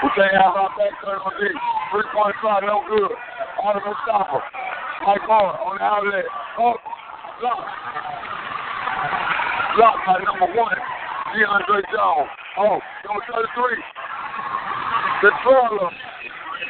We 0.00 0.08
can't 0.16 0.40
have 0.40 0.56
our 0.56 0.72
back 0.72 0.88
turn 1.04 1.20
on 1.20 1.36
D. 1.36 1.52
Three 1.92 2.08
point 2.16 2.32
try, 2.40 2.64
no 2.64 2.80
good. 2.88 3.12
Auto 3.60 3.80
Mustafa. 3.84 4.40
Mike 5.04 5.28
Boyd 5.28 5.52
on 5.60 5.76
the 5.76 5.84
outlet. 5.84 6.24
Oh, 6.56 6.80
block. 7.44 7.60
Block 9.76 9.96
by 10.08 10.16
number 10.24 10.48
one. 10.56 10.80
DeAndre 11.36 11.84
Jones. 11.92 12.32
Oh, 12.56 12.80
number 13.04 13.20
33. 13.28 13.84
Controller. 15.20 15.92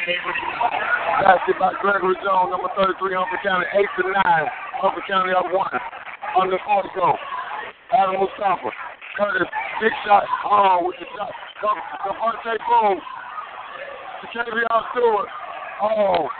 Basket 0.06 1.58
by 1.58 1.74
Gregory 1.82 2.14
Jones, 2.22 2.54
number 2.54 2.70
33, 2.78 2.94
Humboldt 3.18 3.42
County, 3.42 3.66
8 3.74 3.82
to 3.98 4.02
9. 4.06 4.22
Humboldt 4.78 5.02
County 5.10 5.34
up 5.34 5.50
1. 5.50 5.66
Under 6.38 6.58
40 6.62 6.94
go. 6.94 7.18
Adam 7.90 8.22
Mustafa. 8.22 8.70
Curtis, 9.18 9.50
big 9.82 9.90
shot. 10.06 10.22
Oh, 10.46 10.86
with 10.86 10.94
the 11.02 11.10
shot. 11.10 11.34
Devontae 11.58 12.54
Boom. 12.70 13.02
Javion 14.30 14.80
Stewart. 14.94 15.26
Oh, 15.82 16.30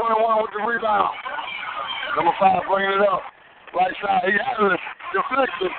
21 0.00 0.40
with 0.40 0.52
the 0.56 0.64
rebound. 0.64 1.12
Number 2.16 2.32
5 2.40 2.62
bringing 2.72 3.04
it 3.04 3.04
up. 3.04 3.20
Right 3.76 3.92
side. 4.00 4.24
He 4.24 4.32
had 4.32 4.64
it. 4.64 4.80
Deflected. 5.12 5.72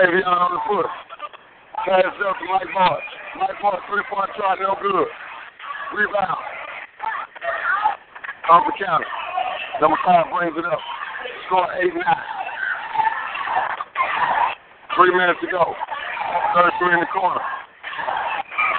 Javion 0.00 0.24
on 0.24 0.56
the 0.56 0.60
foot. 0.64 0.88
Pass 1.84 2.08
up 2.24 2.40
to 2.40 2.44
Mike 2.48 2.72
March. 2.72 3.04
Mike 3.36 3.60
March, 3.62 3.80
three-point 3.88 4.30
shot, 4.36 4.58
no 4.60 4.76
good. 4.80 5.08
Rebound. 5.92 6.42
Humboldt 8.48 8.78
County. 8.78 9.04
Number 9.80 9.98
5 10.04 10.32
brings 10.32 10.56
it 10.56 10.64
up. 10.64 10.80
Score 11.46 11.68
8-9. 11.68 12.00
Three 14.96 15.12
minutes 15.12 15.40
to 15.44 15.48
go. 15.52 15.76
Third 16.56 16.72
three 16.80 16.94
in 16.96 17.00
the 17.04 17.12
corner. 17.12 17.44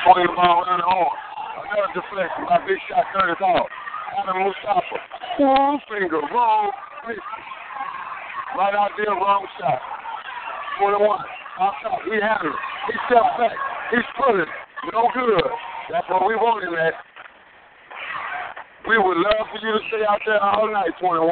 Swing 0.02 0.26
the 0.26 0.34
ball 0.34 0.66
around 0.66 0.82
the 0.82 0.90
horn. 0.90 1.14
Another 1.62 1.94
deflection 1.94 2.42
by 2.50 2.58
Big 2.66 2.82
Shot 2.90 3.06
Curtis 3.14 3.38
Hall. 3.38 3.70
Adam 4.18 4.42
Mustafa. 4.42 4.98
One 5.38 5.78
finger, 5.86 6.18
wrong. 6.34 6.74
Right 8.58 8.74
out 8.74 8.98
there, 8.98 9.14
wrong 9.14 9.46
shot. 9.62 9.78
21. 10.82 11.06
Off 11.06 11.74
top, 11.86 12.02
he 12.10 12.18
had 12.18 12.42
it. 12.42 12.58
He 12.90 12.98
stepped 13.06 13.38
back. 13.38 13.54
He's 13.92 14.04
it. 14.04 14.50
No 14.92 15.08
good. 15.16 15.48
That's 15.92 16.08
what 16.10 16.28
we 16.28 16.36
wanted, 16.36 16.76
man. 16.76 16.92
We 18.88 18.98
would 19.00 19.20
love 19.20 19.48
for 19.48 19.60
you 19.64 19.72
to 19.72 19.82
stay 19.88 20.04
out 20.04 20.20
there 20.28 20.40
all 20.44 20.68
night, 20.72 20.92
21. 21.00 21.24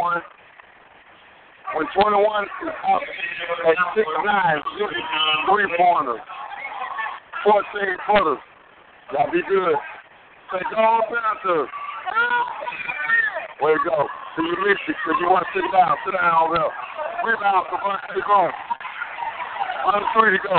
When 1.76 1.88
21 1.92 2.44
is 2.46 2.76
out 2.88 3.04
at 3.04 3.76
6 3.96 4.08
9, 4.08 4.62
three 5.52 5.68
pointers, 5.76 6.24
14 7.44 7.64
footers. 8.08 8.40
That'll 9.12 9.32
be 9.32 9.44
good. 9.44 9.76
Say, 10.52 10.64
go 10.72 10.80
on, 10.80 11.04
Panthers. 11.12 11.68
Way 13.60 13.74
to 13.76 13.82
go. 13.84 14.08
So 14.36 14.44
you 14.44 14.56
missed 14.64 14.88
it 14.88 14.96
because 14.96 15.20
you 15.20 15.28
want 15.28 15.44
to 15.44 15.52
sit 15.52 15.68
down. 15.76 15.96
Sit 16.08 16.16
down 16.16 16.48
over 16.48 16.56
there. 16.56 16.74
Rebound 17.28 17.68
for 17.68 17.80
Vontae 17.84 18.24
Boom. 18.24 18.52
On 19.92 20.02
three 20.16 20.38
to 20.38 20.42
go. 20.44 20.56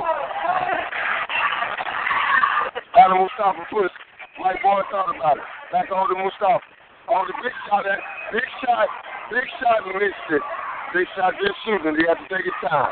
Adam 3.07 3.23
Mustafa 3.23 3.63
push. 3.71 3.95
Mike 4.43 4.59
Boy 4.67 4.83
thought 4.91 5.07
about 5.15 5.39
it. 5.39 5.47
Back 5.71 5.95
over 5.95 6.11
to 6.11 6.19
Mustafa. 6.19 6.59
On 7.07 7.23
the 7.31 7.39
big 7.39 7.55
shot, 7.71 7.87
that 7.87 8.03
big 8.35 8.43
shot, 8.59 8.91
big 9.31 9.47
shot 9.63 9.79
missed 9.95 10.27
it. 10.35 10.43
Big 10.91 11.07
shot 11.15 11.39
just 11.39 11.55
shooting. 11.63 11.95
He 11.95 12.03
had 12.03 12.19
to 12.19 12.27
take 12.27 12.43
his 12.43 12.59
time. 12.67 12.91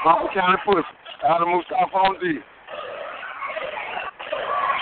Humboldt 0.00 0.32
County 0.32 0.56
push. 0.64 0.88
Adam 1.20 1.52
Mustafa 1.52 2.00
on 2.00 2.16
D. 2.16 2.40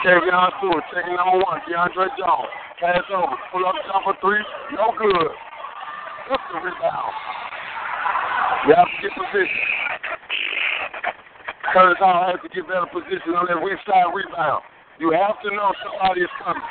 Kavion 0.06 0.50
Stewart, 0.62 0.86
taking 0.94 1.18
number 1.18 1.42
one, 1.42 1.58
DeAndre 1.66 2.14
Jones. 2.14 2.54
Pass 2.78 3.02
over. 3.10 3.34
Pull 3.50 3.66
up 3.66 3.74
jumper 3.90 4.14
three. 4.22 4.38
No 4.78 4.94
good. 4.94 5.34
Just 6.30 6.46
the 6.54 6.62
rebound. 6.62 7.14
You 8.70 8.78
have 8.78 8.86
to 8.86 8.98
get 9.02 9.10
position. 9.18 9.93
Curtis 11.74 11.98
Hall 11.98 12.30
has 12.30 12.38
to 12.38 12.46
get 12.54 12.70
better 12.70 12.86
position 12.86 13.34
on 13.34 13.50
that 13.50 13.58
weak 13.58 13.74
side 13.82 14.06
rebound. 14.14 14.62
You 15.02 15.10
have 15.10 15.42
to 15.42 15.50
know 15.50 15.74
somebody 15.82 16.22
is 16.22 16.30
coming. 16.38 16.62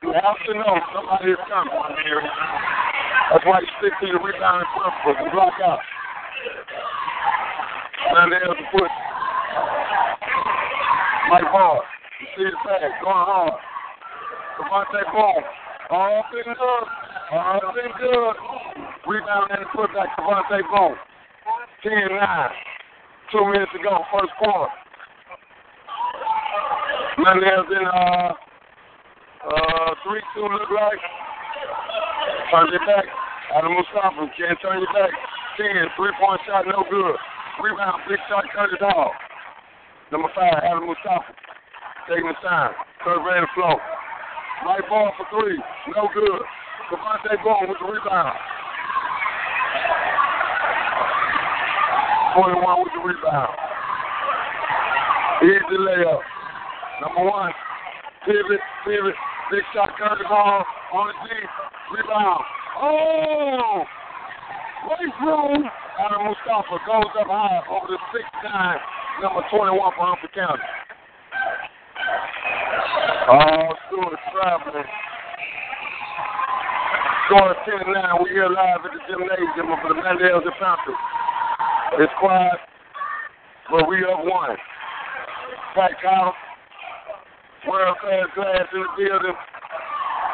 You 0.00 0.16
have 0.16 0.40
to 0.48 0.52
know 0.56 0.80
somebody 0.96 1.36
is 1.36 1.42
coming. 1.44 1.76
That's 1.76 3.44
why 3.44 3.60
you 3.60 3.68
stick 3.76 3.92
to 4.00 4.06
your 4.08 4.24
rebound 4.24 4.64
and 4.64 4.70
principles 4.72 5.20
and 5.20 5.28
block 5.36 5.52
out. 5.60 5.84
And 8.16 8.32
there's 8.32 8.48
the 8.48 8.64
push. 8.72 8.96
Mike 11.28 11.52
Ball. 11.52 11.84
You 12.24 12.26
see 12.32 12.48
the 12.48 12.56
pass. 12.64 12.96
Going 13.04 13.28
hard. 13.28 13.60
Devontae 14.56 15.04
Boom. 15.12 15.44
All 15.92 16.24
things 16.32 16.48
good. 16.48 16.84
All 17.36 17.60
things 17.76 17.92
good. 18.00 18.36
Rebound 19.04 19.52
and 19.52 19.68
the 19.68 19.70
putback. 19.76 20.16
Devontae 20.16 20.64
Boom. 20.64 20.96
10-9. 21.84 22.69
Two 23.30 23.46
minutes 23.46 23.70
to 23.72 23.78
go. 23.78 24.02
First 24.10 24.34
quarter. 24.42 24.66
Mendez 27.18 27.66
in 27.70 27.86
uh, 27.86 28.32
uh, 29.46 29.90
3-2 30.02 30.50
look 30.50 30.70
like. 30.74 31.02
Turn 32.50 32.66
it 32.74 32.82
back. 32.90 33.06
Adam 33.54 33.74
Mustafa 33.74 34.26
can't 34.34 34.58
turn 34.62 34.82
it 34.82 34.90
back. 34.94 35.14
10, 35.58 35.94
three-point 35.94 36.40
shot, 36.46 36.66
no 36.66 36.82
good. 36.90 37.16
Rebound, 37.62 38.02
big 38.08 38.18
shot, 38.28 38.44
cut 38.54 38.72
it 38.72 38.82
off. 38.82 39.12
Number 40.10 40.28
five, 40.34 40.62
Adam 40.64 40.86
Mustafa. 40.86 41.30
Taking 42.08 42.26
his 42.26 42.40
time. 42.42 42.74
Curve 43.04 43.22
and 43.22 43.46
flow. 43.54 43.78
Right 44.66 44.82
ball 44.88 45.12
for 45.14 45.26
three. 45.30 45.58
No 45.94 46.08
good. 46.14 46.42
Devontae 46.90 47.38
Boom 47.44 47.70
with 47.70 47.78
the 47.78 47.86
rebound. 47.86 48.34
21 52.36 52.84
with 52.84 52.92
the 52.94 53.02
rebound. 53.02 53.56
Here's 55.40 55.66
the 55.70 55.78
layup. 55.78 56.22
Number 57.02 57.24
one. 57.30 57.52
Pivot, 58.26 58.60
pivot. 58.84 59.16
Big 59.50 59.64
shot, 59.74 59.90
Curtis 59.98 60.26
Hall 60.28 60.64
on 60.92 61.14
the. 61.24 61.38
Rebound. 61.90 62.44
Oh! 62.78 63.82
Great 64.86 65.14
room. 65.26 65.68
Adam 65.98 66.22
Mustafa 66.24 66.78
goes 66.86 67.12
up 67.18 67.26
high 67.26 67.60
over 67.68 67.92
the 67.92 67.98
6'9", 68.14 68.80
number 69.20 69.42
21 69.50 69.74
for 69.74 70.06
Humphrey 70.06 70.30
County. 70.32 70.62
Oh, 73.28 73.74
Stewart 73.90 74.16
traveling. 74.32 74.88
Scoring 77.26 77.60
10 77.84 77.92
9. 77.92 78.22
We're 78.22 78.32
here 78.32 78.48
live 78.48 78.80
at 78.86 78.92
the 78.94 79.02
gymnasium 79.10 79.76
for 79.82 79.92
the 79.92 79.98
Mandels 80.00 80.46
and 80.46 80.56
Panthers. 80.56 81.19
It's 81.98 82.12
quiet, 82.20 82.54
but 83.68 83.88
we 83.88 84.04
up 84.04 84.24
one. 84.24 84.56
Pat 85.74 85.90
Kyle, 86.00 86.34
world 87.66 87.96
class 87.98 88.26
glass 88.34 88.66
in 88.72 88.80
the 88.80 88.88
building. 88.96 89.34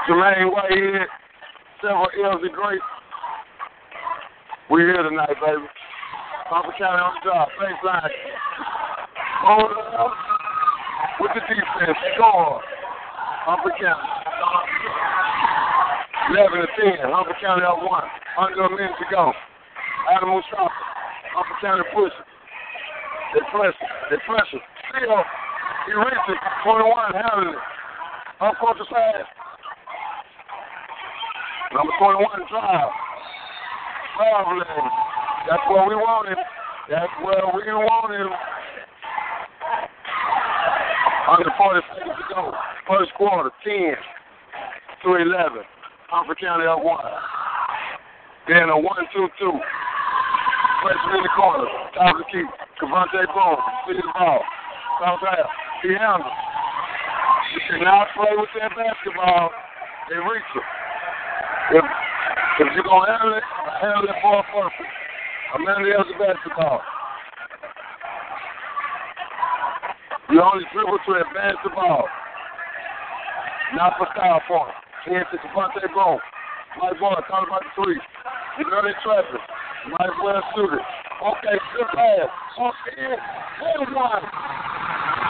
Jermaine 0.06 0.52
Whitehead, 0.52 1.08
several 1.80 2.08
L's 2.12 2.42
and 2.44 2.52
great. 2.52 2.80
We 4.70 4.82
here 4.82 5.02
tonight, 5.02 5.32
baby. 5.40 5.64
Humphrey 6.52 6.74
County 6.78 7.00
on 7.00 7.14
the 7.16 7.30
job, 7.30 7.48
baseline. 7.56 8.10
Hold 9.40 9.72
up 9.96 10.12
with 11.20 11.30
the 11.34 11.40
defense. 11.40 11.98
Score. 12.14 12.60
Humphrey 13.48 13.72
County. 13.80 14.08
11 16.36 16.52
to 16.52 16.68
10. 17.00 17.10
Humphrey 17.10 17.34
County 17.40 17.64
up 17.64 17.80
one. 17.80 18.04
Under 18.38 18.60
a 18.60 18.70
minute 18.70 18.92
to 19.00 19.06
go. 19.10 19.32
Adam 20.12 20.28
Mustafa. 20.28 20.95
Humphrey 21.36 21.60
County 21.60 21.84
pushing. 21.92 22.26
They 23.36 23.44
pressure. 23.52 23.92
They 24.08 24.16
pressure. 24.24 24.62
Still, 24.88 25.20
he 25.84 25.92
uh, 25.92 26.00
reached 26.00 26.28
it. 26.32 26.40
21 26.64 27.12
handling 27.12 27.52
it. 27.52 27.64
The 28.40 28.84
side. 28.88 29.28
Number 31.76 31.92
21 32.00 32.24
drive. 32.48 32.88
Traveling. 34.16 34.88
That's 35.44 35.60
where 35.68 35.84
we 35.84 35.96
want 36.00 36.32
him. 36.32 36.40
That's 36.88 37.12
where 37.20 37.44
we 37.52 37.68
want 37.68 38.16
him. 38.16 38.32
Under 41.28 41.52
40 41.52 41.80
seconds 41.92 42.16
to 42.16 42.34
go. 42.34 42.52
First 42.88 43.12
quarter, 43.12 43.50
10 43.60 43.92
to 45.04 45.08
11. 45.20 45.60
Humphrey 46.08 46.36
County 46.40 46.64
up 46.64 46.82
one. 46.82 47.04
Then 48.48 48.70
a 48.70 48.78
1 48.78 48.96
2 49.12 49.28
2. 49.38 49.52
Freshman 50.82 51.16
in 51.16 51.23
the 51.24 51.35
corner. 51.36 51.69
The 51.94 52.24
key. 52.32 52.44
Cavante 52.81 53.24
Boom. 53.32 53.57
See 53.89 53.97
the 53.97 54.12
ball. 54.12 54.43
South 55.01 55.20
half. 55.24 55.48
He 55.82 55.93
handles. 55.97 56.32
You 57.55 57.61
cannot 57.70 58.09
play 58.16 58.32
with 58.36 58.51
that 58.61 58.73
basketball 58.77 59.51
and 60.11 60.20
reach 60.28 60.51
it. 60.57 60.66
If, 61.78 61.85
if 62.61 62.69
you're 62.74 62.85
going 62.85 63.07
to 63.07 63.12
handle 63.12 63.35
it, 63.35 63.47
handle 63.81 64.05
it 64.05 64.16
for 64.20 64.40
a 64.40 64.44
purpose. 64.53 64.93
Amanda 65.55 65.89
Elzy 65.94 66.12
the 66.12 66.24
basketball. 66.24 66.82
You 70.28 70.43
only 70.43 70.65
dribble 70.74 70.98
to 71.07 71.12
advance 71.23 71.57
the 71.62 71.70
ball. 71.70 72.09
Not 73.74 73.94
for 73.97 74.09
style 74.12 74.43
point. 74.48 74.74
Hands 75.07 75.27
to 75.31 75.39
Devontae 75.39 75.86
Boom. 75.94 76.19
Mike 76.82 76.98
Boy, 76.98 77.15
talk 77.31 77.47
about 77.47 77.62
the 77.62 77.82
three. 77.82 77.98
You 78.59 78.65
know 78.69 78.82
they're 78.82 78.98
trapping. 79.03 79.40
Might 79.86 80.10
as 80.10 80.18
well 80.18 80.42
shoot 80.54 80.72
it. 80.74 80.82
Okay, 81.22 81.56
good 81.78 81.90
pass. 81.94 82.30
Okay, 82.58 83.06
here's 83.06 83.90
one. 83.94 84.24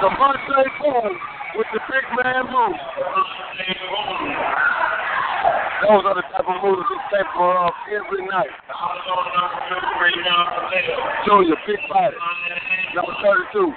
Devontae 0.00 0.64
Boom 0.80 1.12
with 1.56 1.66
the 1.72 1.80
big 1.92 2.04
man 2.16 2.44
move. 2.48 2.76
Those 5.84 6.04
are 6.08 6.16
the 6.16 6.24
type 6.32 6.48
of 6.48 6.56
moves 6.64 6.88
he's 6.88 7.04
capable 7.12 7.52
of 7.52 7.72
every 7.92 8.24
night. 8.26 8.48
Junior, 11.28 11.56
big 11.66 11.80
body. 11.92 12.16
Number 12.94 13.12
32. 13.52 13.72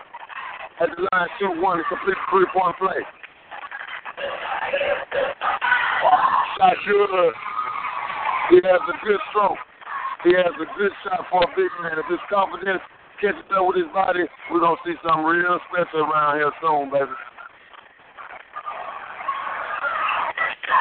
At 0.79 0.89
the 0.95 1.07
line, 1.11 1.27
shoot 1.39 1.61
one, 1.61 1.83
complete 1.89 2.15
three-point 2.31 2.75
play. 2.79 3.03
Shot 6.57 6.75
good. 6.87 7.33
He 8.49 8.55
has 8.63 8.81
a 8.87 9.05
good 9.05 9.19
stroke. 9.29 9.59
He 10.23 10.35
has 10.35 10.51
a 10.59 10.67
good 10.77 10.91
shot 11.03 11.25
for 11.31 11.43
a 11.43 11.47
big 11.55 11.71
man. 11.81 11.95
If 11.97 12.05
his 12.11 12.19
confidence 12.29 12.81
catches 13.21 13.39
up 13.55 13.67
with 13.67 13.77
his 13.77 13.91
body, 13.93 14.27
we're 14.51 14.59
going 14.59 14.75
to 14.75 14.83
see 14.83 14.95
something 14.99 15.23
real 15.23 15.59
special 15.71 16.03
around 16.03 16.37
here 16.37 16.51
soon, 16.59 16.91
baby. 16.91 17.15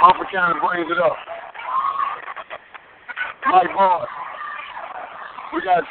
Harper 0.02 0.26
County 0.30 0.58
brings 0.58 0.90
it 0.90 0.98
up. 0.98 1.16
Mike 3.46 3.70
Boyd. 3.74 4.06
We 5.54 5.62
got 5.62 5.82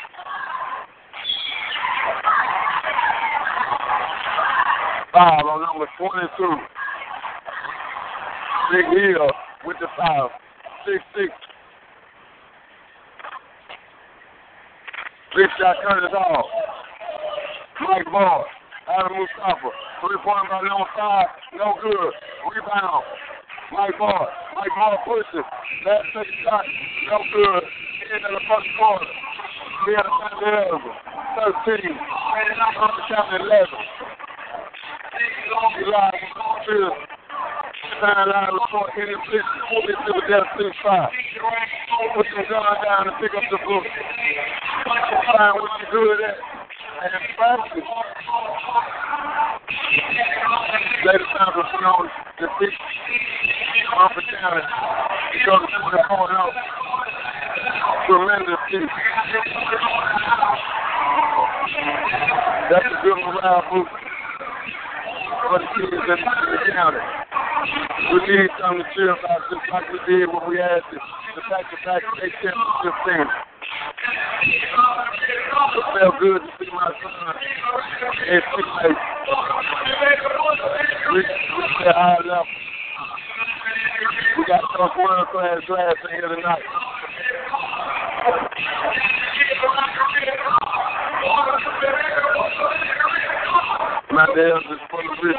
five 5.13 5.45
on 5.45 5.65
number 5.65 5.87
22. 5.97 6.27
Big 8.71 8.85
Hill 8.91 9.31
with 9.65 9.77
the 9.79 9.87
foul. 9.97 10.29
Six 10.85 11.03
six. 11.15 11.46
Big 15.35 15.49
shot 15.59 15.75
Curtis 15.83 16.13
Hall. 16.15 16.47
Mike 17.83 18.07
Ball. 18.11 18.45
Adam 18.87 19.19
Mustafa. 19.19 19.69
Three 19.99 20.17
point 20.23 20.47
by 20.47 20.63
number 20.63 20.87
five. 20.95 21.27
No 21.53 21.75
good. 21.83 22.13
Rebound. 22.47 23.03
Mike 23.75 23.97
Ball. 23.99 24.27
Mike 24.55 24.75
Ball 24.79 24.97
pushes. 25.03 25.43
Last 25.83 26.07
second 26.15 26.37
shot. 26.47 26.63
No 27.11 27.19
good. 27.35 27.63
End 28.15 28.23
of 28.23 28.31
the 28.39 28.43
first 28.47 28.69
quarter. 28.79 29.11
We 29.85 29.93
had 29.99 30.07
a 30.07 30.13
final 30.15 30.79
13. 31.67 31.91
Upper 32.79 33.03
County 33.11 33.43
11. 33.43 33.67
Eli 35.83 36.11
Field. 36.65 36.95
Sign 37.97 38.29
line 38.29 38.53
report 38.53 38.93
in 38.93 39.09
the. 39.09 39.17
Pull 39.73 39.89
it 39.89 39.97
to 40.05 40.11
the 40.13 40.23
death 40.29 40.49
six 40.53 40.69
five. 40.85 41.09
Put 42.13 42.29
your 42.29 42.45
gun 42.45 42.61
down 42.85 43.09
and 43.09 43.17
pick 43.17 43.33
up 43.33 43.41
the 43.49 43.57
book. 44.87 45.03
Find 45.35 45.59
what 45.59 45.71
you're 45.83 45.91
good 45.91 46.23
at. 46.23 46.35
And 46.97 47.13
practice. 47.37 47.83
Later 51.05 51.27
time 51.37 51.53
to 51.53 51.63
put 51.67 51.83
on 51.83 52.09
the 52.39 52.47
big 52.59 52.73
opportunity. 53.93 54.65
Go 55.45 55.53
to 55.59 55.77
the 55.91 56.01
phone 56.09 56.31
out. 56.31 56.53
Tremendous 58.07 58.61
piece. 58.71 58.89
That's 62.69 62.85
a 62.85 62.97
good 63.03 63.19
morale 63.23 63.63
move 63.71 63.87
for 65.47 65.59
the 65.59 65.67
kids 65.75 65.91
in 65.91 66.07
the 66.07 66.71
county. 66.73 67.03
We 68.11 68.17
need 68.27 68.49
something 68.59 68.83
to 68.83 68.85
cheer 68.95 69.11
about 69.11 69.41
just 69.51 69.65
like 69.71 69.87
we 69.91 69.99
did 70.07 70.27
when 70.27 70.49
we 70.49 70.57
had 70.57 70.81
the, 70.91 70.97
the 70.97 71.41
back-to-back 71.49 72.01
state 72.17 72.33
championship 72.41 72.95
team. 73.05 73.27
Felt 75.97 76.19
good 76.19 76.41
to 76.41 76.47
see 76.59 76.69
my 76.73 76.91
son 77.01 77.35
and 78.29 78.43
reach 81.15 81.25
that 81.85 81.95
high 81.95 82.21
level. 82.21 82.45
We 84.37 84.45
got 84.45 84.61
some 84.77 84.91
world-class 84.95 85.65
class 85.65 85.95
in 86.03 86.09
here 86.13 86.27
tonight. 86.27 86.61
My 94.11 94.27
Mandel 94.27 94.57
is 94.57 94.81
for 94.91 95.01
the 95.01 95.09
rich. 95.23 95.37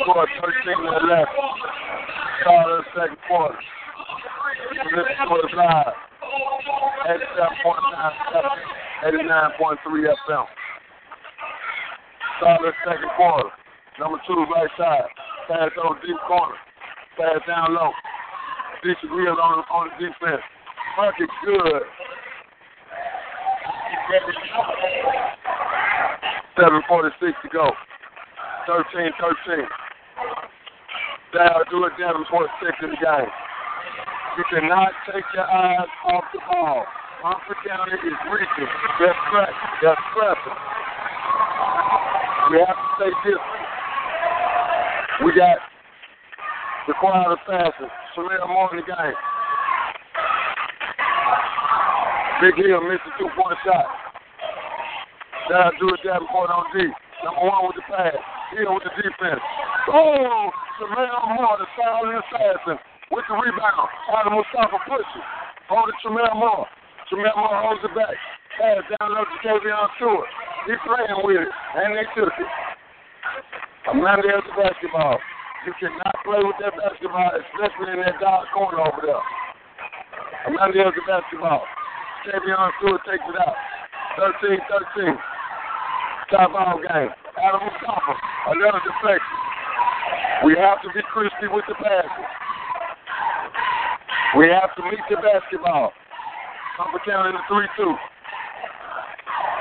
Score 0.00 0.26
13 0.40 0.64
to 0.64 0.88
11. 1.04 1.83
Start 2.44 2.68
the 2.68 2.84
second 2.92 3.16
quarter. 3.26 3.56
This 3.56 5.08
is 5.08 5.54
live. 5.56 5.86
Uh, 5.88 7.08
87.9 7.08 8.12
89.3 9.00 9.80
FM. 10.28 10.44
Start 12.36 12.60
the 12.60 12.72
second 12.84 13.08
quarter. 13.16 13.48
Number 13.98 14.18
two, 14.26 14.44
right 14.52 14.68
side. 14.76 15.08
Pass 15.48 15.70
over 15.82 15.98
deep 16.04 16.20
corner. 16.28 16.56
Pass 17.16 17.40
down 17.48 17.72
low. 17.72 17.90
Bishop 18.82 19.08
on, 19.08 19.64
on 19.72 19.88
the 19.96 20.04
defense. 20.04 20.44
Bucket 20.98 21.30
good. 21.46 21.82
Seven 26.60 26.82
forty 26.88 27.08
six 27.20 27.32
to 27.42 27.48
go. 27.48 27.70
Thirteen 28.66 29.12
thirteen. 29.18 29.64
Down 31.34 31.66
do 31.66 31.82
it 31.82 31.98
down 31.98 32.22
before 32.22 32.46
six 32.62 32.78
in 32.78 32.94
the 32.94 33.00
game. 33.02 33.32
You 34.38 34.44
cannot 34.54 34.94
take 35.10 35.26
your 35.34 35.50
eyes 35.50 35.90
off 36.06 36.22
the 36.30 36.38
ball. 36.46 36.86
Harper 37.26 37.58
County 37.66 37.98
is 38.06 38.18
reaching. 38.30 38.70
They're 39.02 39.18
pressing. 39.34 39.70
They're 39.82 39.98
pressing. 40.14 40.58
We 42.54 42.62
have 42.62 42.78
to 42.78 42.88
stay 42.94 43.12
disciplined. 43.26 43.66
We 45.26 45.34
got 45.34 45.58
the 46.86 46.94
crowd 47.02 47.32
of 47.32 47.38
passes. 47.50 47.90
Shamir 48.14 48.46
Moore 48.46 48.70
in 48.70 48.82
the 48.82 48.86
game. 48.86 49.18
Big 52.42 52.54
Hill 52.62 52.78
missed 52.86 53.10
a 53.10 53.12
two-point 53.18 53.58
shot. 53.66 53.86
Now 55.50 55.70
do 55.80 55.88
it 55.94 56.00
Davenport 56.04 56.50
on 56.50 56.64
D. 56.78 56.86
Number 57.24 57.42
one 57.42 57.66
with 57.66 57.76
the 57.76 57.82
pass. 57.90 58.22
Hill 58.54 58.74
with 58.74 58.84
the 58.84 59.02
defense. 59.02 59.42
Oh, 59.88 60.50
Shamir 60.74 61.06
Moore, 61.38 61.54
the 61.62 61.70
silent 61.78 62.18
assassin, 62.18 62.78
with 63.14 63.22
the 63.30 63.36
rebound. 63.38 63.88
Adam 64.10 64.34
Mustafa 64.34 64.74
pushes. 64.90 65.24
Hold 65.70 65.86
it, 65.86 65.94
Shamir 66.02 66.26
Moore. 66.34 66.66
Shamir 67.06 67.30
Moore 67.38 67.62
holds 67.62 67.86
it 67.86 67.94
back. 67.94 68.10
Pass 68.58 68.82
down 68.82 69.14
low 69.14 69.22
to 69.22 69.38
Kavion 69.38 69.86
Stewart. 69.94 70.26
He's 70.66 70.82
playing 70.82 71.14
with 71.22 71.46
it, 71.46 71.50
and 71.78 71.94
they 71.94 72.06
took 72.18 72.34
it. 72.34 72.50
Amanda 73.86 74.26
has 74.34 74.42
the 74.50 74.54
basketball. 74.58 75.22
You 75.62 75.78
cannot 75.78 76.16
play 76.26 76.42
with 76.42 76.58
that 76.58 76.74
basketball, 76.74 77.30
especially 77.38 77.94
in 77.94 78.02
that 78.02 78.18
dark 78.18 78.50
corner 78.50 78.82
over 78.82 78.98
there. 78.98 79.24
Amanda 80.50 80.90
has 80.90 80.94
the 80.98 81.06
basketball. 81.06 81.62
Kavion 82.26 82.70
Stewart 82.82 83.02
takes 83.06 83.22
it 83.22 83.38
out. 83.38 83.54
13-13. 84.18 85.14
Top 86.34 86.50
ball 86.50 86.82
game. 86.82 87.14
Adam 87.38 87.62
Mustafa, 87.62 88.14
another 88.50 88.82
deflection. 88.82 89.33
We 90.42 90.56
have 90.58 90.82
to 90.82 90.90
be 90.90 91.00
crispy 91.12 91.46
with 91.46 91.64
the 91.68 91.74
passes. 91.78 92.26
We 94.36 94.50
have 94.50 94.74
to 94.74 94.82
meet 94.90 95.04
the 95.06 95.22
basketball. 95.22 95.92
Upper 96.80 96.98
County 97.06 97.30
in 97.30 97.36
the 97.38 97.44
3-2. 97.46 97.94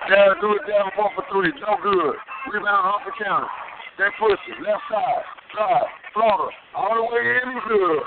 Darren 0.09 0.35
do 0.41 0.51
it 0.57 0.67
down 0.67 0.91
four 0.95 1.11
for 1.15 1.23
three. 1.31 1.53
No 1.63 1.77
good. 1.79 2.15
Rebound 2.51 2.91
Upper 2.91 3.15
County. 3.23 3.47
They 3.97 4.09
push 4.19 4.39
it. 4.51 4.59
Left 4.59 4.83
side. 4.91 5.23
Drive. 5.55 5.87
Florida. 6.11 6.51
All 6.75 6.95
the 6.97 7.05
way 7.07 7.23
in. 7.39 7.49
Good. 7.69 8.03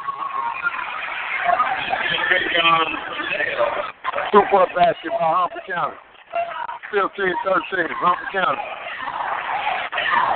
Two 4.32 4.42
point 4.50 4.68
basket 4.76 5.14
by 5.14 5.24
Humphrey 5.24 5.64
County. 5.64 5.96
15 6.92 7.08
13. 7.08 7.88
Humphrey 8.02 8.28
County. 8.34 8.66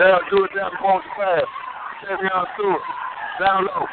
They'll 0.00 0.24
do 0.32 0.44
it 0.48 0.56
down 0.56 0.70
the 0.72 0.80
to 0.80 1.10
pass. 1.18 1.44
Savion 2.00 2.44
Stewart. 2.56 2.80
Down 3.40 3.64
low. 3.68 3.84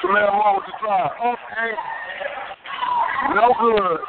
Terrell 0.00 0.32
Moore 0.32 0.56
with 0.56 0.66
the 0.66 0.74
drive. 0.80 1.12
Okay. 1.20 1.70
No 3.36 3.52
good. 3.60 4.00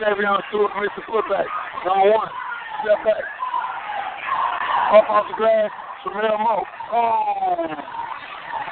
Savion 0.00 0.40
Stewart 0.48 0.72
missed 0.80 0.96
the 0.96 1.04
putback. 1.04 1.44
Number 1.84 2.10
one. 2.10 2.32
Step 2.80 3.04
back. 3.04 3.24
Up 4.96 5.08
off 5.12 5.28
the 5.28 5.36
glass. 5.36 5.70
Terrell 6.04 6.38
Moore. 6.38 6.66
Oh. 6.92 7.68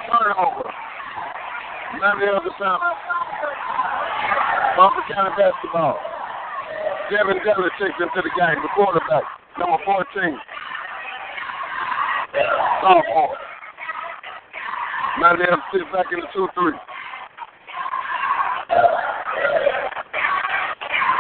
Turnover. 0.09 0.71
None 2.01 2.19
the 2.21 2.27
other 2.33 2.55
time. 2.57 2.81
Humphrey 4.81 5.05
County 5.13 5.37
basketball. 5.37 6.01
Devin 7.11 7.45
Dillon 7.45 7.71
takes 7.77 7.99
into 8.01 8.21
the 8.25 8.33
game. 8.39 8.63
The 8.63 8.73
quarterback. 8.75 9.25
Number 9.59 9.77
14. 9.85 10.41
Sophomore. 12.81 13.50
Now 15.19 15.35
have 15.35 15.39
to 15.39 15.59
sit 15.73 15.83
back 15.91 16.07
in 16.13 16.21
the 16.21 16.29
2 16.33 16.47
3. 16.55 16.73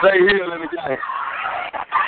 Stay 0.00 0.18
Hill 0.30 0.52
in 0.54 0.60
the 0.62 0.70
game. 0.70 0.98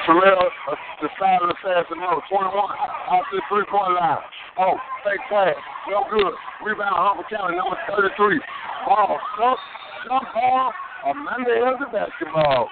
Terrell, 0.07 0.51
uh, 0.71 0.75
the 1.03 1.09
side 1.19 1.43
of 1.43 1.49
the 1.49 1.59
pass 1.63 1.87
and 1.91 2.01
no, 2.01 2.23
21, 2.31 2.55
out 2.55 3.23
to 3.31 3.37
the 3.37 3.43
three-point 3.51 3.95
line. 3.95 4.19
Oh, 4.59 4.75
fake 5.05 5.21
pass, 5.31 5.55
no 5.91 6.07
good. 6.11 6.35
Rebound, 6.65 6.95
Humphrey 6.95 7.27
County, 7.31 7.57
number 7.57 7.79
33. 7.91 8.41
Ball, 8.87 9.19
jump, 9.39 9.59
jump 10.07 10.27
ball, 10.35 10.73
Amanda 11.07 11.55
has 11.67 11.79
the 11.79 11.87
basketball. 11.91 12.69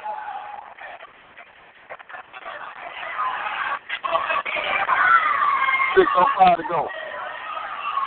Six 5.97 6.07
oh 6.17 6.27
five 6.39 6.57
to 6.57 6.63
go. 6.71 6.87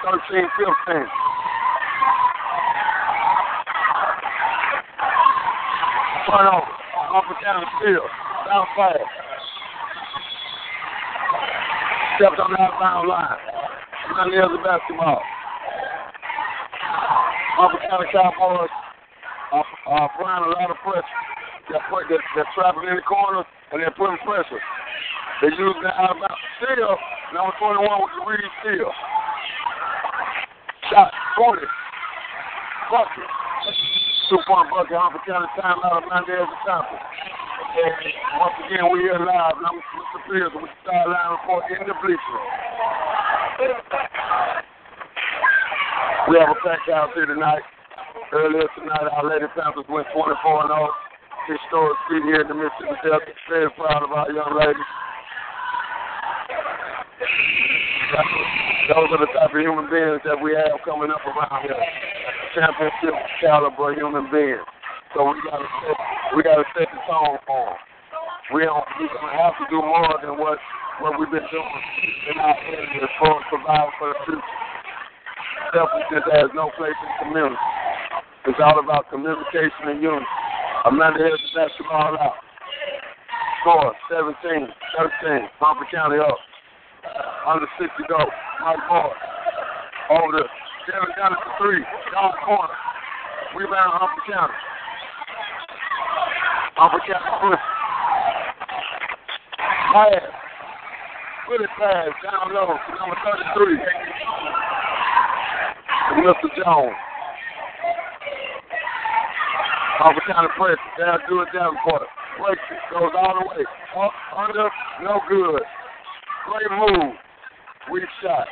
13, 0.03 0.19
15. 0.19 1.07
Turnover. 6.27 6.75
Humphrey 7.07 7.39
County 7.39 7.63
still. 7.79 8.03
Down 8.43 8.67
fast. 8.75 8.99
Stepped 12.19 12.35
on 12.35 12.51
the 12.51 12.59
outbound 12.59 13.07
line. 13.07 13.39
Now 14.11 14.27
near 14.27 14.51
the 14.51 14.59
basketball. 14.59 15.23
Humphrey 17.55 17.87
County 17.87 18.07
Cowboys 18.11 18.75
are, 19.55 19.63
applying 19.87 20.43
a 20.43 20.51
lot 20.51 20.67
of 20.67 20.83
pressure. 20.83 21.21
They're, 21.71 21.79
put, 21.87 22.11
they're, 22.11 22.19
they're 22.35 22.51
trapping 22.51 22.91
in 22.91 22.99
the 22.99 23.07
corner 23.07 23.47
and 23.71 23.79
they're 23.79 23.95
putting 23.95 24.19
pressure. 24.27 24.59
They're 25.39 25.55
using 25.55 25.79
the 25.79 25.95
outbound. 25.95 26.35
Still, 26.59 26.91
number 27.31 27.55
21 27.55 27.87
with 27.87 28.11
the 28.19 28.23
Reed 28.27 28.51
Steele. 28.59 28.91
40. 31.35 31.61
Bucket. 32.91 33.29
Two 34.29 34.37
point 34.45 34.69
bucket. 34.69 34.93
Humphrey 34.93 35.21
County 35.25 35.49
timeout 35.57 35.97
of 35.97 36.05
Mandela 36.05 36.45
Thompson. 36.65 36.99
And 37.73 37.93
once 38.37 38.57
again, 38.69 38.85
we 38.93 39.01
here 39.01 39.17
live. 39.17 39.57
I'm 39.57 39.77
Mr. 39.81 40.19
Pierce 40.29 40.53
with 40.53 40.69
the 40.69 40.77
sideline 40.85 41.29
report 41.33 41.65
in 41.73 41.87
the 41.89 41.95
bleacher. 42.05 42.39
We 46.29 46.37
have 46.37 46.53
a 46.53 46.57
packed 46.61 46.89
house 46.89 47.09
here 47.17 47.25
tonight. 47.25 47.65
Earlier 48.31 48.69
tonight, 48.77 49.09
our 49.09 49.25
Lady 49.25 49.49
Panthers 49.57 49.89
went 49.89 50.07
24 50.13 50.29
and 50.29 50.69
0. 50.69 50.89
Historic 51.49 51.97
feat 52.09 52.23
here 52.29 52.41
in 52.41 52.47
the 52.47 52.55
Mississippi 52.55 53.09
Delta. 53.09 53.33
Very 53.49 53.69
proud 53.73 54.03
of 54.05 54.11
our 54.13 54.31
young 54.31 54.53
ladies. 54.53 54.89
Those 58.83 59.15
are 59.15 59.21
the 59.23 59.31
type 59.31 59.55
of 59.55 59.61
human 59.63 59.87
beings 59.87 60.19
that 60.27 60.35
we 60.35 60.51
have 60.59 60.75
coming 60.83 61.07
up 61.07 61.23
around 61.23 61.63
here. 61.63 61.79
Championship 62.51 63.15
caliber 63.39 63.95
human 63.95 64.27
beings. 64.27 64.59
So 65.15 65.23
we 65.23 65.39
gotta 65.47 65.63
set, 65.63 65.97
we 66.35 66.43
gotta 66.43 66.67
set 66.75 66.91
the 66.91 66.99
tone 67.07 67.39
for 67.47 67.71
them. 67.71 67.79
We 68.51 68.67
don't 68.67 68.83
we 68.99 69.07
have 69.39 69.55
to 69.55 69.65
do 69.71 69.79
more 69.79 70.19
than 70.19 70.35
what 70.35 70.59
what 70.99 71.15
we've 71.15 71.31
been 71.31 71.47
doing 71.47 71.83
in 72.27 72.35
our 72.43 72.59
area 72.75 73.07
as 73.07 73.13
far 73.23 73.39
as 73.39 73.47
for 73.47 74.07
the 74.11 74.19
future. 74.27 74.59
Selfishness 75.71 76.27
has 76.35 76.51
no 76.51 76.67
place 76.75 76.97
in 76.99 77.11
community. 77.23 77.55
It's 78.51 78.59
all 78.59 78.83
about 78.83 79.07
communication 79.09 79.95
and 79.95 80.03
unity. 80.03 80.27
Amanda 80.83 81.23
heads 81.23 81.39
the 81.39 81.55
basketball 81.55 82.19
out. 82.19 82.35
Score 83.63 83.95
17, 84.11 84.67
13. 85.23 85.47
Humphrey 85.63 85.87
County 85.87 86.19
up. 86.19 86.35
Under 87.47 87.67
60 87.79 87.95
go. 88.11 88.19
Mike 88.63 88.79
Moore. 88.87 89.11
Over 90.07 90.39
the 90.39 90.47
Devin 90.87 91.11
County 91.19 91.35
for 91.43 91.51
three. 91.59 91.83
Down 92.15 92.31
corner. 92.47 92.71
Rebound 93.59 93.91
Humphrey 93.99 94.23
County. 94.31 94.55
Humphrey 96.79 97.03
County 97.11 97.31
push. 97.43 97.63
Pass. 99.91 100.31
It 101.53 101.69
pass 101.77 102.09
down 102.23 102.55
low. 102.55 102.71
Number 102.97 103.19
33. 103.53 103.77
Mr. 106.23 106.47
Jones. 106.55 106.95
Humphrey 109.99 110.23
County 110.31 110.47
press. 110.55 110.79
Down 110.97 111.19
to 111.27 111.41
it 111.43 111.49
down 111.51 111.75
court. 111.83 112.07
Breaks 112.39 112.63
it. 112.71 112.79
Goes 112.95 113.11
all 113.11 113.43
the 113.43 113.45
way. 113.45 113.67
Up, 113.99 114.11
under, 114.39 114.69
no 115.03 115.19
good. 115.27 115.61
Great 116.47 116.71
move. 116.79 117.13
Weak 117.91 118.03
shot. 118.21 118.47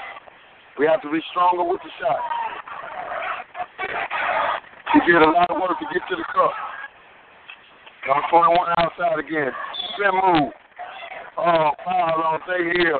We 0.77 0.85
have 0.87 1.01
to 1.01 1.11
be 1.11 1.19
stronger 1.31 1.63
with 1.63 1.81
the 1.83 1.91
shot. 1.99 2.19
He 4.93 4.99
did 5.11 5.21
a 5.21 5.31
lot 5.31 5.49
of 5.49 5.55
work 5.55 5.79
to 5.79 5.85
get 5.93 6.03
to 6.09 6.15
the 6.15 6.27
cup. 6.35 6.51
Number 8.07 8.27
21 8.29 8.67
outside 8.77 9.19
again. 9.19 9.51
Spin 9.93 10.11
move. 10.11 10.51
Oh, 11.37 11.71
foul 11.85 12.21
on 12.27 12.39
Zay 12.43 12.83
Hill. 12.83 12.99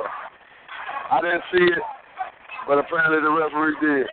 I 1.12 1.20
didn't 1.22 1.44
see 1.52 1.68
it, 1.68 1.84
but 2.66 2.80
apparently 2.80 3.20
the 3.20 3.32
referee 3.32 3.76
did. 3.82 4.08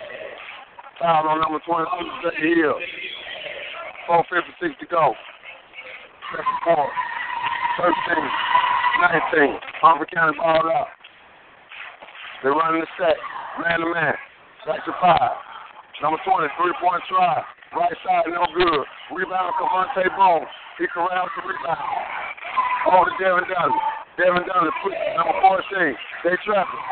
Foul 0.99 1.29
on 1.29 1.41
number 1.41 1.61
22, 1.65 1.87
Zay 2.25 2.55
Hill. 2.59 2.75
4.56 4.11 4.79
to 4.81 4.87
go. 4.87 5.15
Second 6.35 6.59
quarter. 6.65 6.91
13, 7.79 7.95
19. 9.39 9.61
Humphrey 9.81 10.07
County 10.13 10.37
ball 10.37 10.67
out. 10.67 10.98
They're 12.43 12.55
running 12.55 12.81
the 12.81 12.91
set. 12.95 13.19
Man 13.63 13.81
to 13.81 13.89
man. 13.91 14.15
Back 14.67 14.85
to 14.87 14.93
five. 15.03 15.35
Number 16.03 16.19
20, 16.23 16.47
three 16.55 16.75
point 16.79 17.03
try. 17.11 17.43
Right 17.75 17.97
side, 18.07 18.31
no 18.31 18.47
good. 18.55 18.87
Rebound, 19.11 19.53
Cavante 19.59 20.07
Bone. 20.15 20.47
He 20.79 20.87
corrals 20.87 21.31
the 21.35 21.43
rebound. 21.43 21.91
Oh, 22.87 23.03
to 23.03 23.13
Devin 23.19 23.45
Dunley. 23.51 23.83
Devin 24.15 24.47
Dunley, 24.47 24.71
number 25.19 25.35
14. 25.43 25.97
They 26.23 26.39
trap 26.47 26.67
it. 26.71 26.83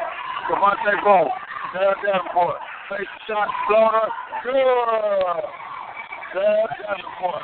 Cavante 0.51 0.93
Bone. 1.07 1.31
Devin 1.73 1.99
Davenport. 2.03 2.59
Face 2.91 3.07
the 3.07 3.21
shot, 3.31 3.49
floater. 3.71 4.11
Good. 4.43 5.47
Devin 6.35 6.75
Davenport. 6.83 7.43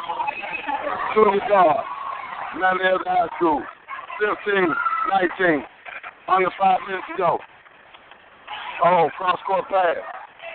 To 1.15 1.41
guard. 1.49 1.85
None 2.59 2.79
High 3.07 3.29
School. 3.39 3.63
15, 4.21 4.67
19. 5.39 5.65
Under 6.29 6.51
five 6.59 6.79
minutes 6.87 7.07
to 7.09 7.17
go. 7.17 7.39
Oh, 8.85 9.09
cross 9.17 9.39
court 9.47 9.63
pass. 9.71 9.95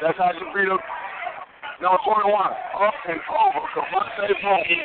That's 0.01 0.17
how 0.17 0.31
you 0.35 0.51
beat 0.51 0.67
them. 0.67 0.77
Number 1.79 1.97
21, 2.03 2.35
up 2.35 2.93
and 3.07 3.21
over. 3.23 3.63
Cavante 3.71 4.35
Bone 4.43 4.83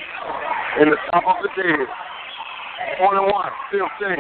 in 0.79 0.91
the 0.91 0.97
top 1.11 1.27
of 1.27 1.43
the 1.43 1.51
dead. 1.59 1.89
21, 3.03 3.27
15. 3.75 4.15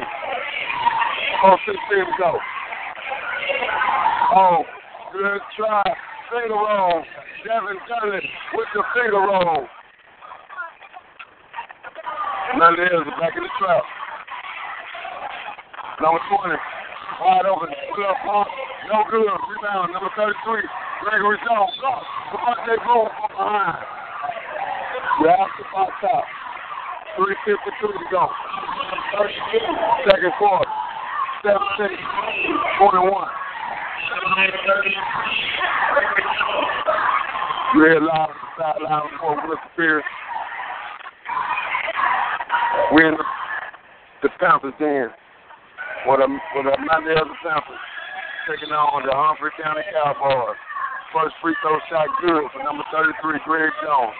Oh, 1.44 1.56
16 1.66 1.76
to 1.78 2.14
go. 2.18 2.38
Oh, 4.34 4.64
good 5.12 5.40
try. 5.56 5.82
Finger 6.32 6.54
roll. 6.54 7.04
Devin 7.46 7.78
Dunley 7.86 8.26
with 8.54 8.68
the 8.74 8.82
finger 8.90 9.22
roll. 9.22 9.68
Melendez 12.58 13.06
back 13.20 13.36
in 13.36 13.42
the 13.44 13.52
trap. 13.60 13.82
Number 16.02 16.18
20, 16.26 16.56
wide 17.20 17.46
open. 17.46 17.68
Put 17.94 18.06
up. 18.06 18.46
No 18.93 19.05
good. 19.09 19.24
Rebound. 19.24 19.89
Number 19.94 20.10
33, 20.16 20.60
Gregory 21.01 21.39
Jones. 21.48 21.73
Block. 21.81 22.05
Cavante 22.28 22.77
Bone 22.85 23.09
from 23.09 23.32
behind. 23.32 23.81
Grab 25.16 25.48
the 25.56 25.64
box 25.73 25.93
out. 26.12 26.28
3.52 27.16 27.89
to 27.89 28.05
go. 28.12 28.28
Second 30.05 30.32
quarter. 30.36 30.69
17, 31.40 31.97
21. 32.85 33.28
We're 37.74 38.01
live 38.01 38.12
on 38.12 38.28
the 38.28 38.62
sideline 38.62 39.09
for 39.19 39.36
Mr. 39.48 39.56
Pierce. 39.74 40.05
We're 42.93 43.09
in 43.09 43.16
the, 43.16 43.24
the 44.23 44.28
Panthers 44.39 44.74
den 44.78 45.09
with 46.06 46.20
a 46.20 46.28
with 46.55 46.66
a 46.66 46.73
of 46.73 46.77
the 46.77 47.35
Panthers 47.43 47.91
taking 48.48 48.74
on 48.74 49.06
the 49.06 49.14
Humphrey 49.14 49.55
County 49.55 49.86
Cowboys. 49.94 50.59
First 51.14 51.36
free 51.39 51.55
throw 51.62 51.78
shot 51.86 52.09
good 52.24 52.43
for 52.51 52.64
number 52.64 52.82
33, 52.90 53.39
Greg 53.47 53.70
Jones. 53.85 54.16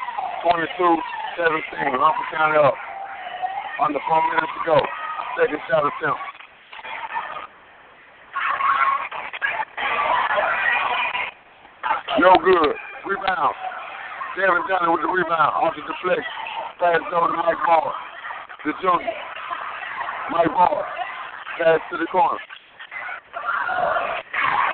22-17, 0.47 1.99
Humphrey 1.99 2.29
County 2.31 2.59
up. 2.63 2.77
Under 3.83 3.99
four 4.07 4.23
minutes 4.31 4.53
to 4.53 4.63
go. 4.69 4.79
Second 5.35 5.59
shot 5.67 5.83
attempt. 5.89 6.23
No 12.21 12.37
good. 12.45 12.77
Rebound. 13.09 13.55
Devin 14.37 14.63
Dunley 14.71 14.93
with 14.93 15.03
the 15.03 15.11
rebound. 15.11 15.53
Off 15.59 15.75
the 15.75 15.83
deflection. 15.83 16.37
Pass 16.79 17.01
over 17.11 17.33
to 17.33 17.39
Mike 17.43 17.59
Moore. 17.67 17.93
The 18.65 18.73
junior. 18.79 19.17
Mike 20.31 20.53
Moore. 20.53 20.85
Pass 21.59 21.81
to 21.91 21.97
the 21.99 22.07
corner. 22.07 22.39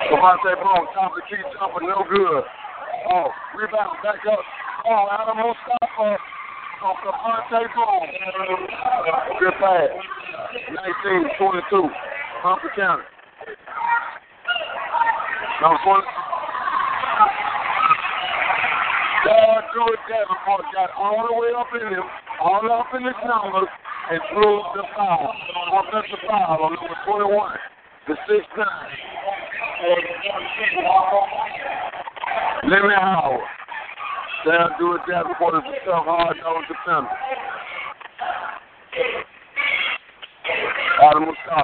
Cavante 0.07 0.55
Bone, 0.63 0.87
top 0.95 1.11
of 1.11 1.19
the 1.19 1.23
key 1.27 1.43
jumper, 1.59 1.83
no 1.83 2.07
good. 2.07 2.43
Oh, 3.11 3.27
rebound, 3.57 3.99
back 4.03 4.23
up. 4.31 4.39
Oh, 4.87 5.07
Adam 5.11 5.35
Mustafa 5.35 5.99
on 5.99 6.17
oh. 6.83 6.95
Cavante 7.03 7.67
oh, 7.75 8.07
Boom. 8.39 8.61
Good 9.39 9.53
pass. 9.59 9.91
19-22. 11.35 11.89
Humphrey 12.39 12.69
County. 12.75 13.03
Number 15.61 15.79
20. 15.83 16.29
God, 19.27 19.61
George 19.75 19.99
Davenport 20.07 20.63
got 20.71 20.89
all 20.95 21.27
the 21.27 21.35
way 21.35 21.51
up 21.51 21.67
in 21.75 21.91
him, 21.91 22.07
all 22.39 22.63
up 22.71 22.87
in 22.95 23.03
his 23.03 23.19
numbers, 23.27 23.67
and 24.09 24.19
threw 24.31 24.63
the 24.79 24.83
foul. 24.95 25.35
Offensive 25.75 26.23
foul 26.23 26.63
on 26.63 26.73
number 26.79 26.95
21, 27.03 27.51
the 28.07 28.15
6'9. 28.25 28.39
Lemmy 32.63 32.95
Howard. 32.99 33.47
Down 34.45 34.69
George 34.79 35.01
Davenport 35.07 35.55
is 35.55 35.63
a 35.63 35.73
tough, 35.85 36.05
hard 36.05 36.35
nose 36.43 36.67
defender. 36.67 37.15
Adam 41.03 41.23
Mustafa. 41.23 41.63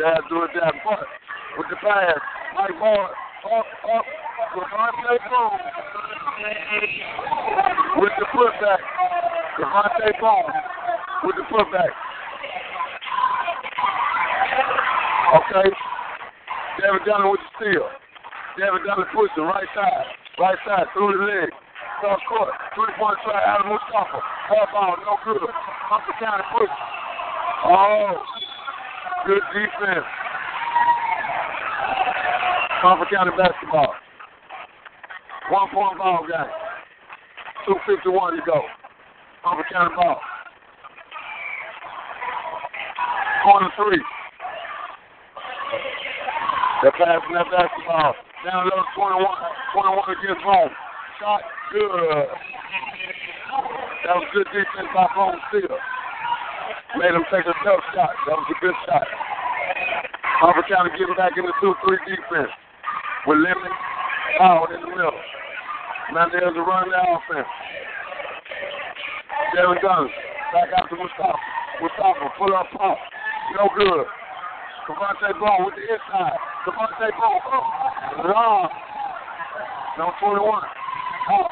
Down 0.00 0.20
George 0.28 0.50
Davenport 0.52 1.08
with 1.56 1.66
the 1.70 1.76
pass. 1.76 2.20
Mike 2.54 2.78
Moore. 2.78 3.08
Up, 3.46 3.66
up. 3.94 4.04
Devontae 4.56 5.18
Boone 5.30 5.60
with 7.96 8.12
the 8.18 8.26
putback. 8.36 8.80
Devontae 9.58 10.12
Boone 10.20 10.52
with 11.24 11.36
the 11.36 11.44
putback. 11.48 11.92
Okay. 15.36 15.85
David 16.76 17.08
Dunn 17.08 17.24
with 17.32 17.40
the 17.40 17.50
steal. 17.56 17.88
David 18.60 18.84
Dunn 18.84 19.00
pushing 19.12 19.48
right 19.48 19.68
side. 19.72 20.06
Right 20.36 20.60
side 20.68 20.84
through 20.92 21.16
the 21.16 21.24
leg. 21.24 21.48
Cross 22.00 22.20
court. 22.28 22.52
Three 22.76 22.92
point 23.00 23.16
try 23.24 23.40
of 23.56 23.64
Mustafa. 23.64 24.20
Half 24.20 24.68
ball, 24.72 24.96
no 25.00 25.16
good. 25.24 25.48
Humphrey 25.88 26.14
County 26.20 26.44
push. 26.52 26.68
Oh. 27.64 28.20
Good 29.24 29.40
defense. 29.56 30.04
Humphrey 32.84 33.08
County 33.08 33.32
basketball. 33.40 33.94
One 35.48 35.68
point 35.72 35.96
ball 35.96 36.26
game. 36.28 36.52
251 37.64 38.36
to 38.36 38.42
go. 38.44 38.60
Humphrey 39.40 39.64
County 39.72 39.94
ball. 39.96 40.20
Corner 43.44 43.70
three. 43.80 44.02
They're 46.82 46.92
passing 46.92 47.32
that 47.32 47.48
basketball. 47.48 48.12
Down 48.44 48.68
low 48.68 48.84
21. 48.94 49.24
21 49.72 50.12
against 50.12 50.44
home. 50.44 50.72
Shot 51.20 51.40
good. 51.72 52.28
That 54.04 54.14
was 54.20 54.28
good 54.36 54.46
defense 54.52 54.92
by 54.92 55.08
home 55.16 55.40
still. 55.48 55.78
Made 57.00 57.16
him 57.16 57.24
take 57.32 57.48
a 57.48 57.56
tough 57.64 57.80
shot. 57.96 58.12
That 58.28 58.36
was 58.36 58.48
a 58.52 58.58
good 58.60 58.76
shot. 58.84 59.08
Humphrey 60.44 60.68
County 60.68 60.92
getting 61.00 61.16
back 61.16 61.32
into 61.32 61.48
2-3 61.64 61.96
defense 62.04 62.52
with 63.24 63.40
Lemon 63.40 63.72
Howard 64.38 64.76
in 64.76 64.84
the 64.84 64.92
middle. 64.92 65.16
Now 66.12 66.28
there's 66.28 66.54
a 66.54 66.60
run 66.60 66.92
the 66.92 67.00
offense. 67.00 67.48
Devin 69.56 69.80
Guns. 69.80 70.12
Back 70.52 70.76
out 70.76 70.92
to 70.92 70.96
Mustafa. 71.00 71.40
Mustafa, 71.80 72.28
pull 72.36 72.52
up 72.52 72.68
pump. 72.76 72.98
No 73.56 73.72
good. 73.72 74.04
Cavante 74.86 75.32
Bone 75.40 75.64
with 75.64 75.74
the 75.74 75.82
inside. 75.82 76.55
Bone. 76.66 76.88
Oh. 77.22 78.26
Long. 78.26 78.68
Number 79.98 80.14
21. 80.20 80.62
Oh. 81.30 81.46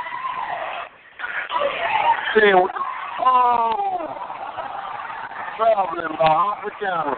10 2.35 2.63
with 2.63 2.73
the, 2.73 2.79
Oh. 3.25 4.11
Traveling 5.57 6.19
by 6.19 6.27
Humphrey 6.27 6.73
County. 6.83 7.15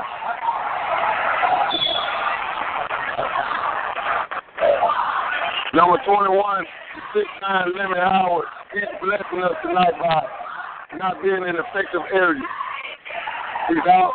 Number 5.73 5.97
21, 6.05 6.64
6'9 7.14 7.78
Lemon 7.78 7.98
Howard. 7.98 8.44
He's 8.73 8.82
blessing 9.01 9.43
us 9.43 9.56
tonight 9.62 9.97
by 9.98 10.23
not 10.98 11.23
being 11.23 11.48
in 11.48 11.56
effective 11.56 12.02
area. 12.12 12.43
He's 13.68 13.78
out. 13.89 14.12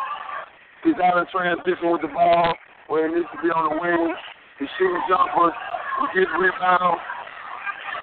He's 0.84 0.94
out 1.02 1.18
in 1.18 1.26
transition 1.32 1.90
with 1.90 2.02
the 2.02 2.08
ball 2.08 2.54
where 2.92 3.08
he 3.08 3.16
needs 3.16 3.32
to 3.32 3.40
be 3.40 3.48
on 3.48 3.72
the 3.72 3.76
wing. 3.80 4.12
He's 4.60 4.68
shooting 4.76 5.00
jumpers. 5.08 5.56
He 5.56 6.20
gets 6.20 6.28
rebounds. 6.36 7.00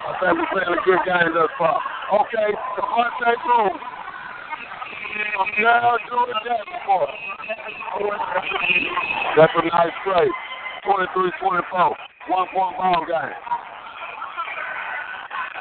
I 0.02 0.18
think 0.18 0.34
we're 0.34 0.50
playing 0.50 0.74
a 0.74 0.82
good 0.82 0.98
game 1.06 1.30
thus 1.30 1.46
far. 1.54 1.78
Okay, 2.10 2.50
Devontae 2.74 3.38
Boone. 3.46 3.78
Now 5.62 5.94
doing 6.10 6.34
that 6.42 6.66
before. 6.66 7.06
That's 9.38 9.54
a 9.54 9.62
nice 9.62 9.94
play. 10.02 10.26
23-24. 10.82 11.94
One 12.26 12.46
point 12.50 12.74
ball 12.74 13.06
game. 13.06 13.38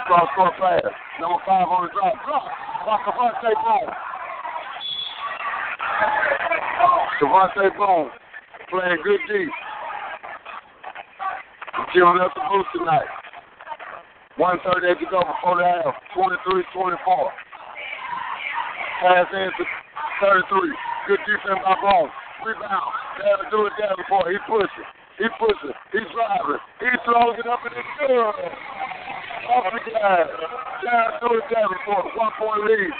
Cross 0.09 0.29
court 0.33 0.53
pass. 0.57 0.89
Number 1.21 1.37
five 1.45 1.69
on 1.69 1.85
the 1.85 1.93
drop. 1.93 2.17
Drop. 2.25 2.49
Block 2.81 3.05
Devontae 3.05 3.53
Boone. 3.61 3.93
Devontae 7.21 7.77
Boone 7.77 8.09
playing 8.69 9.01
good 9.03 9.19
deep. 9.27 9.49
Giving 11.93 12.21
us 12.21 12.33
a 12.37 12.43
boost 12.49 12.69
tonight. 12.77 13.09
138 14.37 15.03
to 15.03 15.05
go 15.09 15.19
before 15.25 15.57
the 15.57 15.65
half. 15.65 15.97
23-24. 16.13 16.95
Pass 19.01 19.27
in 19.33 19.49
to 19.57 19.63
33. 20.21 20.69
Good 21.09 21.21
defense 21.25 21.59
by 21.65 21.75
Boone. 21.81 22.13
Rebound. 22.45 22.93
To 23.19 23.45
do 23.51 23.65
it 23.65 23.73
there 23.81 23.97
before. 23.97 24.29
He 24.31 24.37
pushing. 24.47 24.87
He 25.17 25.27
pushing. 25.41 25.75
He's 25.91 26.07
driving. 26.13 26.61
He 26.79 26.89
throws 27.03 27.35
it 27.35 27.47
up 27.49 27.65
in 27.65 27.73
the 27.73 27.83
good. 27.99 28.37
Off 29.49 29.65
the 29.73 29.81
glass. 29.91 30.29
Down 30.85 31.09
to 31.19 31.27
it 31.35 31.45
there 31.51 31.67
before. 31.67 32.05
One 32.15 32.33
point 32.37 32.63
lead. 32.69 32.93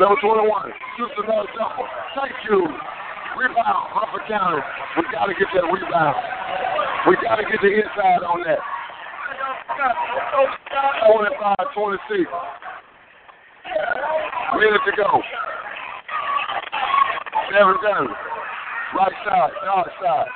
Number 0.00 0.18
21. 0.18 0.72
Shoots 0.96 1.14
another 1.20 1.46
jumper. 1.52 1.86
Thank 2.16 2.34
you. 2.48 2.64
Rebound. 3.38 3.78
Humphrey 3.94 4.24
County. 4.26 4.62
We 4.96 5.02
got 5.12 5.26
to 5.26 5.34
get 5.34 5.48
that 5.54 5.66
rebound. 5.70 6.16
We 7.08 7.16
got 7.22 7.36
to 7.36 7.44
get 7.46 7.60
the 7.62 7.70
inside 7.70 8.22
on 8.26 8.42
that. 8.44 8.58
25 11.06 11.56
26. 11.74 12.30
Minute 14.58 14.82
to 14.84 14.92
go. 14.96 15.22
Never 17.52 17.74
done. 17.82 18.08
Right 18.94 19.16
side, 19.24 19.50
dark 19.64 19.88
side. 20.02 20.26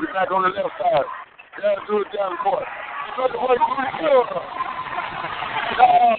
We 0.00 0.06
back 0.12 0.30
on 0.30 0.42
the 0.42 0.48
left 0.48 0.74
side. 0.78 1.06
Gotta 1.62 1.80
do 1.86 2.02
it 2.02 2.08
down 2.10 2.36
court. 2.42 2.64
Straight 3.14 3.34
away, 3.34 3.54
good. 3.54 4.02
Good. 4.02 4.28
Uh, 5.78 6.16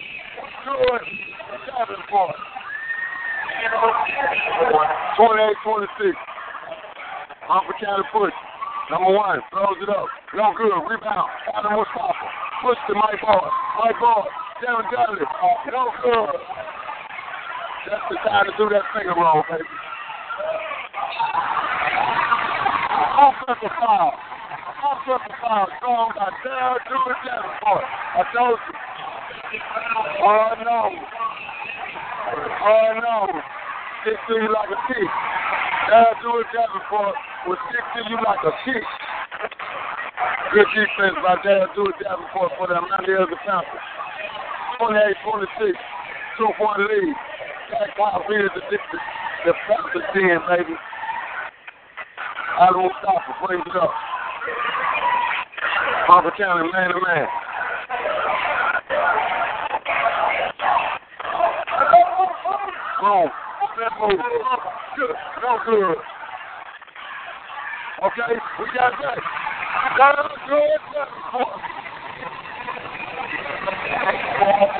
good. 0.63 1.25
Davenport. 1.65 2.54
28 5.17 5.55
26. 5.63 6.17
Humphrey 7.45 7.77
County 7.79 8.03
push. 8.11 8.33
Number 8.91 9.13
one, 9.13 9.41
throws 9.49 9.77
it 9.81 9.89
up. 9.89 10.05
No 10.33 10.53
good. 10.57 10.73
Rebound. 10.85 11.29
Adam 11.53 11.73
Mustafa. 11.73 12.27
Push 12.61 12.77
to 12.89 12.93
Mike 12.93 13.21
Ball. 13.21 13.49
Mike 13.81 13.99
Ball. 14.01 14.27
Devin 14.61 14.85
Dudley. 14.93 15.25
No 15.71 15.89
good. 16.03 16.37
That's 17.89 18.05
the 18.09 18.17
time 18.25 18.45
to 18.45 18.53
do 18.57 18.69
that 18.69 18.81
finger 18.93 19.13
roll, 19.13 19.43
baby. 19.49 19.63
Offensive 23.15 23.73
foul. 23.77 24.13
Offensive 24.85 25.37
foul. 25.41 25.67
Strong 25.77 26.13
by 26.17 26.29
Jewett 26.41 26.81
Davenport. 27.25 27.85
I 27.85 28.23
told 28.33 28.57
you. 28.57 28.73
Oh, 30.25 30.53
no. 30.65 31.14
Oh, 32.65 32.97
no. 32.97 33.29
Stick 34.01 34.17
to 34.25 34.33
you 34.41 34.49
like 34.49 34.73
a 34.73 34.79
kick. 34.89 35.11
Dale 35.85 36.17
Jewett 36.17 36.49
Davenport 36.49 37.13
will 37.45 37.61
stick 37.69 37.85
to 37.93 38.01
you 38.09 38.17
like 38.25 38.41
a 38.41 38.53
kick. 38.65 38.81
Good 40.49 40.65
defense 40.73 41.13
by 41.21 41.37
Dale 41.45 41.69
Jewett 41.77 41.93
Davenport 42.01 42.57
for 42.57 42.65
the 42.65 42.81
Mount 42.81 43.05
Hills 43.05 43.29
Panthers. 43.45 43.85
28-26. 44.81 45.77
Two-point 46.41 46.79
lead. 46.89 47.13
Jack 47.69 47.93
Kyle 47.97 48.25
Reed 48.25 48.49
the, 48.57 48.61
the, 48.65 48.77
the 49.45 49.53
Panthers 49.69 50.09
10, 50.17 50.25
baby. 50.49 50.73
I 52.57 52.73
don't 52.73 52.93
stop 52.97 53.21
it. 53.29 53.45
Brings 53.45 53.61
it 53.61 53.77
up. 53.77 53.93
Humphrey 56.09 56.33
County, 56.37 56.65
man 56.73 56.89
to 56.89 57.01
man. 57.01 57.44
Boom. 63.05 63.29
That 63.77 63.93
move. 64.01 64.17
Good. 64.97 65.13
No 65.45 65.61
good. 65.61 65.97
Okay, 68.01 68.33
we 68.57 68.65
got 68.73 68.97
that. 68.97 69.17
It 69.21 69.93
good. 70.49 70.81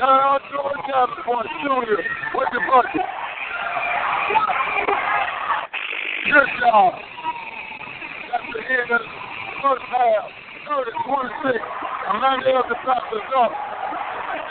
Now, 0.02 0.40
George 0.50 0.82
Davenport 0.90 1.46
Jr. 1.62 2.02
with 2.34 2.50
the 2.50 2.62
bucket. 2.66 3.06
Good 6.26 6.50
job. 6.66 6.94
That's 6.98 8.50
the 8.50 8.62
end 8.74 8.90
of 8.90 9.02
the 9.06 9.10
first 9.62 9.86
half. 9.94 10.34
30 10.66 10.92
26. 11.06 11.62
Emmanuel 12.10 12.64
DeSantis 12.74 13.22
is 13.22 13.30
up. 13.38 13.54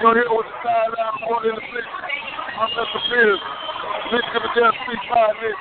You're 0.01 0.15
here 0.15 0.31
with 0.31 0.47
the 0.47 1.49
in 1.49 1.55
the 1.57 1.63
six. 1.75 1.87
I'm 2.55 2.71
at 2.71 2.87
the 2.95 3.01
field. 3.11 3.64
Nick 4.15 4.23
Civadel 4.31 4.71
Street 4.85 5.03
Five 5.11 5.35
Nick. 5.43 5.59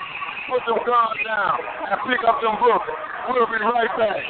Put 0.47 0.61
them 0.67 0.77
guards 0.85 1.19
down 1.25 1.57
and 1.89 1.97
pick 2.05 2.21
up 2.21 2.37
them 2.39 2.53
books. 2.61 2.85
We'll 3.27 3.47
be 3.49 3.57
right 3.65 3.89
back. 3.97 4.21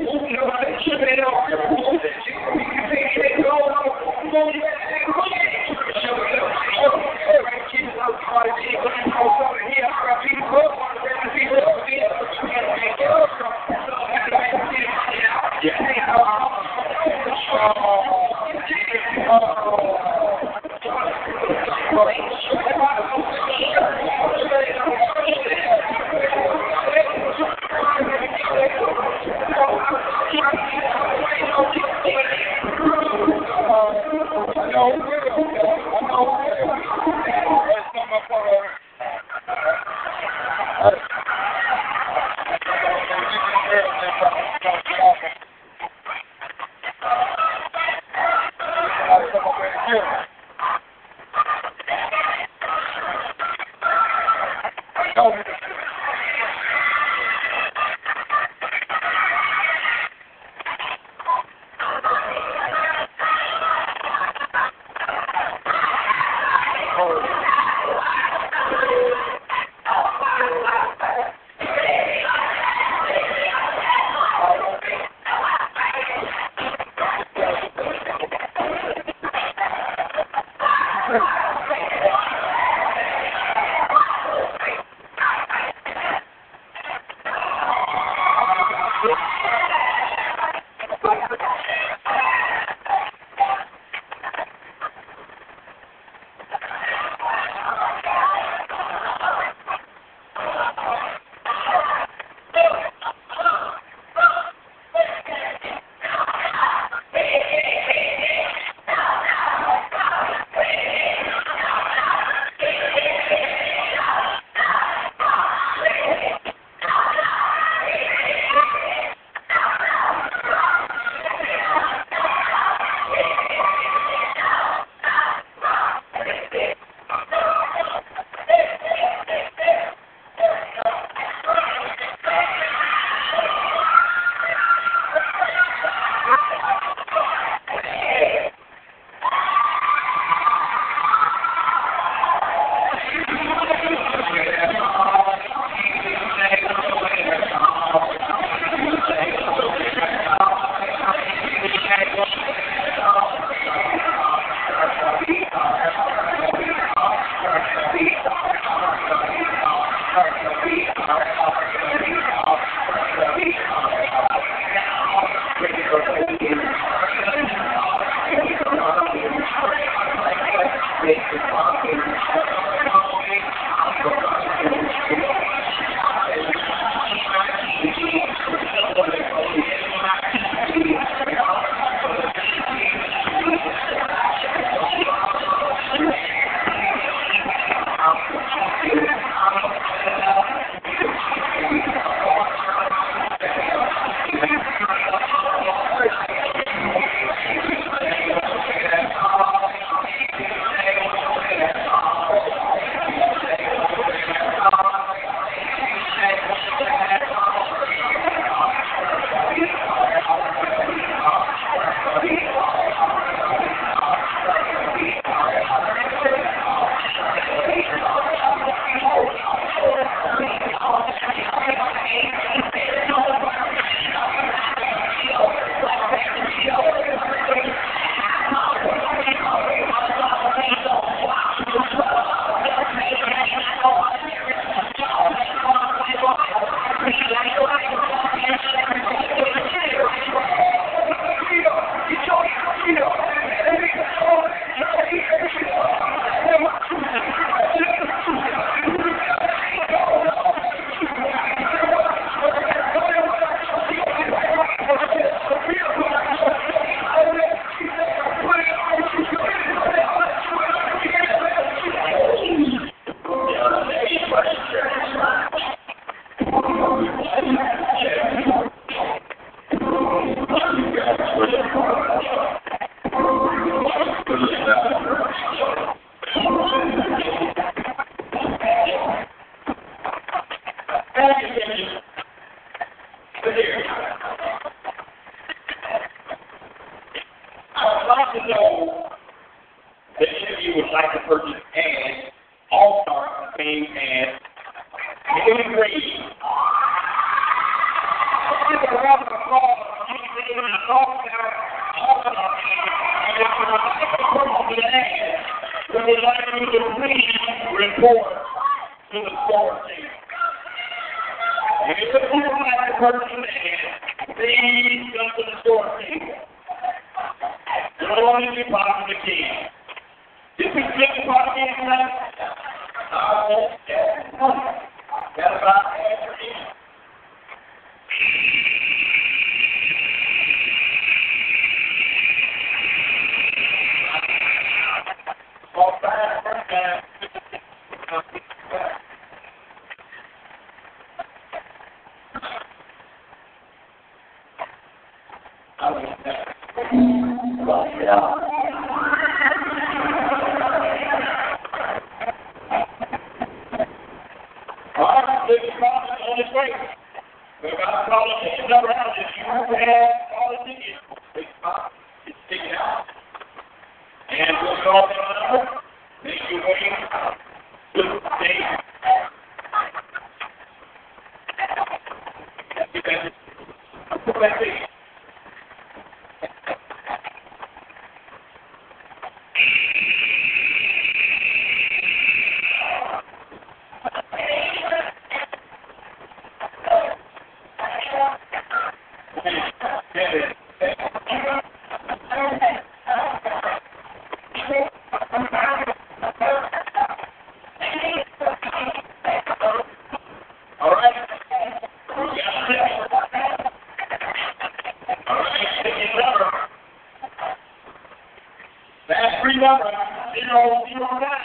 know, 410.50 410.84
you 410.90 410.98
know 411.00 411.16
that. 411.22 411.42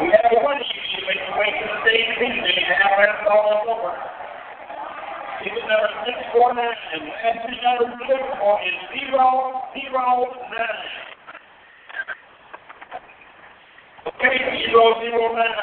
We 0.00 0.08
have 0.16 0.32
one 0.40 0.56
issue, 0.56 1.04
but 1.04 1.12
you 1.12 1.28
to 1.28 1.36
make 1.36 1.56
the 1.60 1.68
day 1.84 2.00
to 2.08 2.14
be 2.16 2.28
there, 2.40 2.56
and 2.56 2.80
now 2.80 2.96
that's 2.96 3.20
all 3.28 3.52
over. 3.68 3.92
Even 5.44 5.62
though 5.68 5.84
it's 5.84 5.98
six 6.08 6.16
four 6.32 6.54
nine, 6.54 6.72
and 6.96 7.04
every 7.20 7.60
other 7.68 7.88
number 7.88 8.16
is 8.64 8.76
zero 8.96 9.60
zero 9.76 10.04
nine. 10.56 10.84
Okay, 14.08 14.36
zero 14.64 14.84
zero 15.04 15.36
nine. 15.36 15.59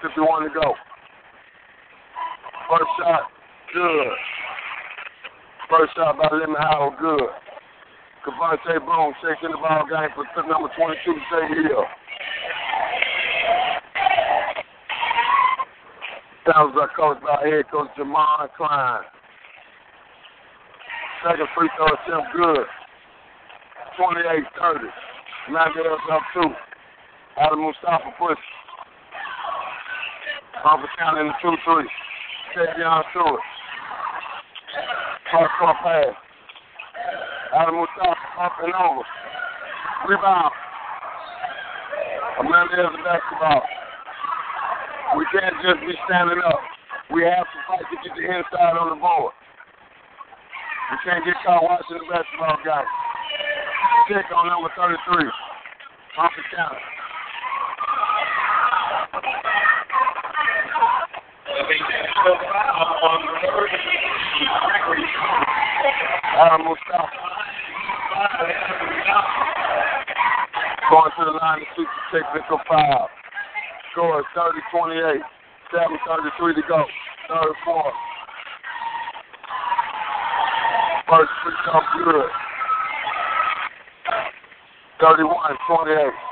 151 0.00 0.48
to 0.48 0.50
go. 0.56 0.74
First 2.70 2.90
shot, 2.96 3.28
good. 3.74 4.08
First 5.68 5.92
shot 5.96 6.16
by 6.16 6.28
Lemon 6.32 6.56
Howell, 6.56 6.96
good. 6.98 7.28
Cavante 8.24 8.78
Boone 8.80 9.12
taking 9.20 9.50
the 9.50 9.60
ball 9.60 9.84
game 9.84 10.08
for 10.14 10.24
tip 10.32 10.48
number 10.48 10.70
22, 10.78 10.96
St. 11.04 11.68
Hill. 11.68 11.84
That 16.46 16.56
was 16.56 16.74
our 16.80 16.90
coach 16.96 17.22
by 17.22 17.44
head 17.44 17.68
coach 17.70 17.90
Jamon 17.98 18.48
Klein. 18.56 19.02
Second 21.22 21.48
free 21.54 21.70
throw 21.76 21.86
attempt, 21.86 22.32
good. 22.34 22.66
28 23.98 24.44
30. 24.56 24.86
Now 25.50 25.66
get 25.74 25.86
up 25.86 26.22
two. 26.32 26.48
Adam 27.38 27.60
Mustafa 27.60 28.14
push. 28.18 28.38
Alpha 30.64 30.86
County 30.98 31.20
in 31.20 31.26
the 31.26 31.34
2-3. 31.42 31.84
Tavion 32.54 33.02
Stewart. 33.10 33.40
Cross 35.30 35.50
court 35.58 35.76
pass. 35.82 36.14
Adam 37.58 37.76
Mustafa 37.76 38.26
up 38.38 38.52
and 38.62 38.72
over. 38.72 39.02
Rebound. 40.08 40.52
Amanda 42.40 42.76
has 42.78 42.92
the 42.94 43.02
basketball. 43.02 43.62
We 45.18 45.26
can't 45.34 45.56
just 45.66 45.80
be 45.82 45.92
standing 46.06 46.40
up. 46.46 46.60
We 47.12 47.22
have 47.24 47.44
to 47.44 47.58
fight 47.68 47.84
to 47.90 47.96
get 48.06 48.14
the 48.16 48.24
inside 48.24 48.78
on 48.78 48.94
the 48.94 49.00
board. 49.02 49.34
We 50.92 50.96
can't 51.04 51.24
get 51.24 51.34
caught 51.44 51.62
watching 51.62 51.98
the 51.98 52.06
basketball 52.06 52.56
guys. 52.64 52.86
Check 54.08 54.30
on 54.30 54.46
number 54.46 54.70
33. 54.76 55.26
Thompson 56.14 56.44
County. 56.54 56.80
Um, 61.42 61.58
Adam 66.38 66.62
Mustafa. 66.64 67.22
Going 70.90 71.10
to 71.18 71.24
the 71.24 71.30
line 71.32 71.58
to 71.58 71.64
shoot 71.74 71.88
the 72.12 72.18
technical 72.18 72.58
foul. 72.68 73.08
Score 73.92 74.20
is 74.20 74.26
30-28. 74.36 75.18
7.33 75.74 76.54
to 76.54 76.62
go. 76.68 76.84
Third 77.28 77.54
quarter. 77.64 77.96
First 81.08 81.32
free 81.42 81.54
throw 81.64 81.80
good. 82.04 82.30
31-28. 85.00 86.31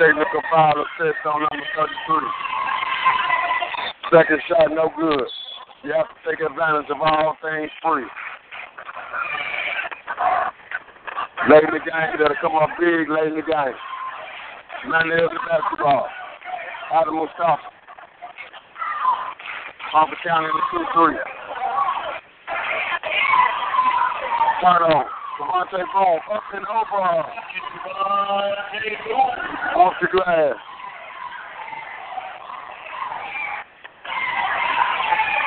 Technical 0.00 0.40
foul 0.50 0.80
assist 0.80 1.20
on 1.28 1.44
number 1.44 1.66
33. 1.76 2.24
Second 4.08 4.40
shot, 4.48 4.72
no 4.72 4.88
good. 4.96 5.28
You 5.84 5.92
have 5.92 6.08
to 6.08 6.16
take 6.24 6.40
advantage 6.40 6.88
of 6.88 6.96
all 7.04 7.36
things 7.44 7.68
free. 7.84 8.08
Late 11.52 11.68
the 11.68 11.84
game, 11.84 12.16
that'll 12.16 12.40
come 12.40 12.56
up 12.56 12.70
big 12.80 13.10
late 13.12 13.28
in 13.28 13.36
the 13.36 13.44
game. 13.44 13.76
Man, 14.88 15.10
there's 15.10 15.28
the 15.28 15.40
basketball. 15.44 16.08
Adam 16.96 17.16
Mustafa. 17.16 17.60
Alpha 19.92 20.16
County 20.24 20.48
in 20.48 20.52
the 20.56 20.62
2 20.80 20.84
3. 20.96 21.12
Turn 24.64 24.80
on. 24.96 25.04
Devontae 25.40 25.84
Boone 25.92 26.20
up 26.32 26.42
and 26.54 26.64
over. 26.72 27.20
Off 29.80 29.94
the 30.02 30.08
glass. 30.12 30.56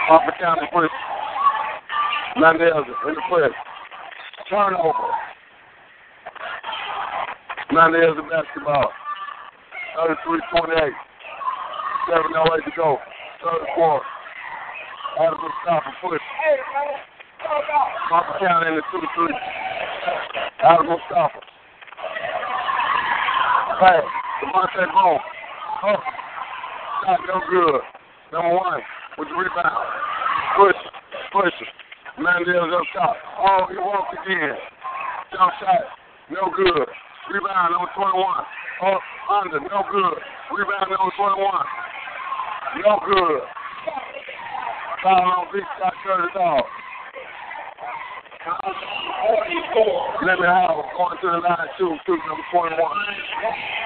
Alpha 0.09 0.31
County 0.41 0.65
push. 0.73 0.89
Mandela 2.37 2.81
in 2.81 3.13
the 3.13 3.21
press. 3.29 3.51
Turnover. 4.49 5.13
Mandela 7.73 8.15
the 8.15 8.23
basketball. 8.23 8.89
33-28. 9.99 10.89
7.08 12.09 12.65
to 12.65 12.71
go. 12.75 12.97
Third 13.43 13.67
quarter. 13.75 14.05
Adam 15.21 15.37
Mustafa 15.41 15.91
push. 16.01 16.21
Alpha 18.11 18.39
County 18.39 18.67
in 18.69 18.75
the 18.77 18.81
2-3. 18.81 19.29
Adam 20.63 20.87
Mustafa. 20.87 21.39
Pass. 23.79 24.22
Devontae 24.43 24.91
Boone. 24.91 25.23
Oh. 25.87 25.99
Shot 27.03 27.19
no 27.27 27.39
good. 27.47 27.79
Number 28.31 28.55
one 28.55 28.81
with 29.17 29.27
the 29.31 29.35
rebound. 29.39 29.87
Push. 30.59 30.79
Push. 31.31 31.57
Mandela's 32.19 32.75
up 32.75 32.83
top. 32.91 33.15
Oh, 33.39 33.67
he 33.71 33.77
walked 33.79 34.11
again. 34.19 34.59
Jump 35.31 35.51
shot. 35.63 35.95
No 36.29 36.51
good. 36.51 36.87
Rebound 37.31 37.71
number 37.71 37.87
21. 37.95 38.19
Oh, 38.83 38.99
under. 39.31 39.59
No 39.63 39.87
good. 39.87 40.19
Rebound 40.51 40.91
number 40.91 41.13
21. 41.15 41.39
No 42.83 42.99
good. 43.07 43.41
Foul 45.03 45.23
on 45.23 45.47
big 45.53 45.63
shot, 45.79 45.93
it 45.95 46.35
off. 46.35 46.67
Let 50.25 50.39
me 50.39 50.47
have 50.47 50.75
going 50.95 51.17
to 51.21 51.27
the 51.31 51.39
line, 51.39 51.67
two, 51.77 51.95
two, 52.05 52.17
number 52.27 52.43
21. 52.51 53.82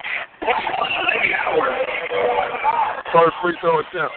First 3.11 3.35
free 3.41 3.57
throw 3.59 3.79
attempt. 3.79 4.15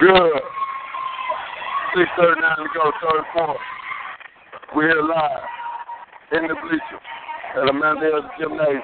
Good. 0.00 0.42
6.39 1.94 2.56
to 2.56 2.68
go, 2.74 2.92
third 3.00 3.24
quarter. 3.32 3.54
We're 4.74 4.88
here 4.88 5.02
live 5.02 5.42
in 6.32 6.48
the 6.48 6.54
bleachers 6.54 7.06
at 7.56 7.68
Amanda's 7.70 8.24
Gymnasium. 8.38 8.82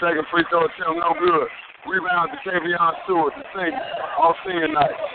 Second 0.00 0.24
free 0.32 0.44
throw 0.48 0.64
attempt, 0.64 0.96
no 0.96 1.12
good. 1.20 1.48
Rebound 1.86 2.30
to 2.32 2.50
Tavion 2.50 2.92
Stewart, 3.04 3.34
the 3.36 3.44
senior, 3.54 3.78
on 4.18 4.34
senior 4.46 4.68
night. 4.68 5.09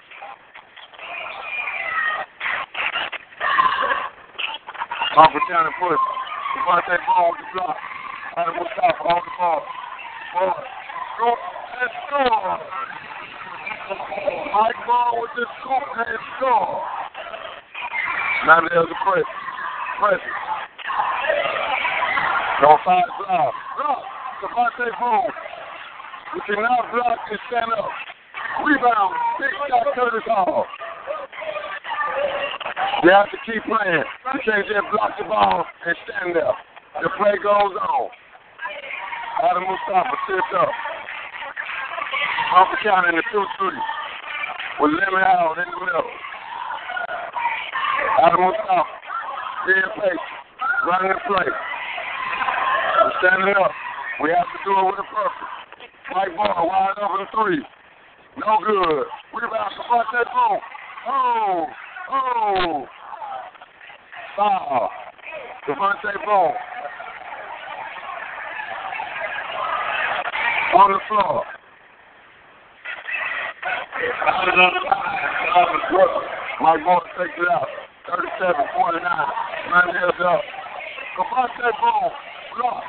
Push. 5.83 5.99
Devontae 6.55 6.99
Bone 7.03 7.27
with 7.27 7.43
the 7.43 7.47
block. 7.59 7.77
Adam 8.37 8.55
Mustafa 8.55 9.03
on 9.03 9.19
the 9.19 9.33
ball. 9.35 9.63
Ball. 10.35 10.55
Scoop 11.19 11.39
and 11.83 11.91
score. 12.07 12.59
Mike 14.55 14.81
Ball 14.87 15.11
with 15.23 15.35
the 15.35 15.47
scoop 15.59 15.87
and 16.07 16.19
score. 16.39 16.83
Mandela 18.47 18.87
the 18.87 18.95
press. 19.03 19.27
Press. 19.99 20.23
Five 22.63 22.79
block. 22.87 23.07
Block. 23.19 23.55
Devontae 24.43 24.91
Bone. 24.99 25.31
You 26.35 26.41
cannot 26.47 26.91
block 26.91 27.19
and 27.31 27.39
stand 27.47 27.71
up. 27.79 27.91
Rebound. 28.67 29.15
Big 29.39 29.55
shot 29.69 29.87
Curtis 29.95 30.27
Hall. 30.27 30.67
You 33.03 33.11
have 33.11 33.31
to 33.31 33.39
keep 33.47 33.63
playing. 33.65 34.05
You 34.35 34.41
can't 34.43 34.67
just 34.67 34.87
block 34.91 35.13
the 35.19 35.25
ball 35.25 35.65
and 35.87 35.97
stand 36.09 36.35
there. 36.35 36.55
The 37.03 37.11
play 37.19 37.37
goes 37.43 37.75
on. 37.79 38.11
Adam 39.43 39.65
Mustafa 39.67 40.17
sits 40.27 40.51
up. 40.59 40.73
Humphrey 42.55 42.79
County 42.83 43.09
in 43.11 43.17
the 43.19 43.27
2-3 43.35 43.45
with 44.81 44.93
Lemon 44.95 45.23
out 45.23 45.59
in 45.59 45.67
the 45.71 45.81
middle. 45.85 46.11
Adam 48.23 48.41
Mustafa, 48.41 48.95
being 49.67 49.91
patient, 49.99 50.21
running 50.87 51.13
the 51.13 51.21
play. 51.27 51.51
We're 51.51 53.13
standing 53.21 53.55
up. 53.59 53.84
We 54.23 54.31
have 54.31 54.47
to 54.47 54.59
do 54.65 54.71
it 54.79 54.85
with 54.87 54.95
a 54.95 55.09
purpose. 55.11 55.55
Mike 56.15 56.37
Ball 56.37 56.69
wide 56.69 56.95
open 57.03 57.27
three. 57.35 57.63
No 58.39 58.59
good. 58.65 59.07
Rebound 59.35 59.75
to 59.75 59.83
Devontae 59.83 60.25
Boom. 60.31 60.61
Oh, 61.09 61.67
oh. 62.13 62.87
Foul. 64.37 64.91
Devontae 65.67 66.25
Boom. 66.25 66.53
On 70.75 70.93
the 70.93 71.01
floor. 71.09 71.45
Mike 76.61 76.85
Ball 76.85 77.03
takes 77.19 77.35
it 77.37 77.49
out. 77.51 77.67
37, 78.07 78.55
49. 78.77 79.03
Nine 79.71 79.95
heads 79.95 80.23
up. 80.23 80.41
Devontae 81.19 81.73
Boom. 81.83 82.11
Block. 82.61 82.85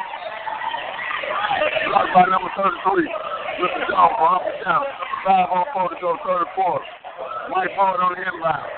Blocked 1.66 2.14
by 2.14 2.26
number 2.30 2.50
33. 2.54 3.10
With 3.58 3.72
the 3.74 3.82
jump 3.90 4.12
for 4.20 4.28
Humphrey 4.28 4.54
County. 4.62 4.92
Five 5.26 5.50
on 5.50 5.66
four 5.74 5.90
to 5.90 5.96
go 5.98 6.14
third 6.22 6.46
quarter. 6.54 6.86
Mike 7.50 7.74
Ball 7.74 7.98
on 7.98 8.14
the 8.14 8.22
inbound. 8.22 8.70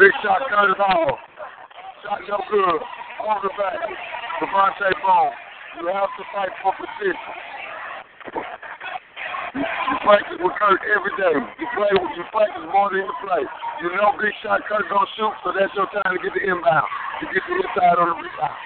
Big 0.00 0.12
shot 0.24 0.40
cut 0.48 0.72
it 0.72 0.80
off. 0.80 1.18
Shot 2.00 2.20
no 2.24 2.40
good. 2.48 2.80
On 3.28 3.36
the 3.44 3.52
back. 3.60 3.76
Devontae 4.40 4.96
Bone. 5.04 5.36
You 5.76 5.92
have 5.92 6.08
to 6.16 6.24
fight 6.32 6.48
for 6.62 6.72
position. 6.72 7.34
You 9.52 9.96
practice 10.06 10.38
with 10.40 10.56
Kirk 10.56 10.80
every 10.86 11.14
day. 11.20 11.36
You 11.36 11.66
play 11.76 11.92
with 11.92 12.14
you 12.16 12.24
practice 12.32 12.64
more 12.72 12.88
than 12.88 13.04
you 13.04 13.14
play. 13.20 13.44
You 13.82 13.92
know 13.92 14.16
big 14.16 14.32
shot 14.42 14.64
Kirk 14.64 14.88
gonna 14.88 15.04
shoot, 15.16 15.34
so 15.44 15.52
that's 15.52 15.74
your 15.74 15.90
time 15.92 16.16
to 16.16 16.20
get 16.22 16.32
the 16.32 16.48
inbound. 16.48 16.88
To 17.20 17.26
get 17.28 17.44
the 17.44 17.52
inside 17.52 18.00
on 18.00 18.08
the 18.08 18.16
rebound. 18.16 18.56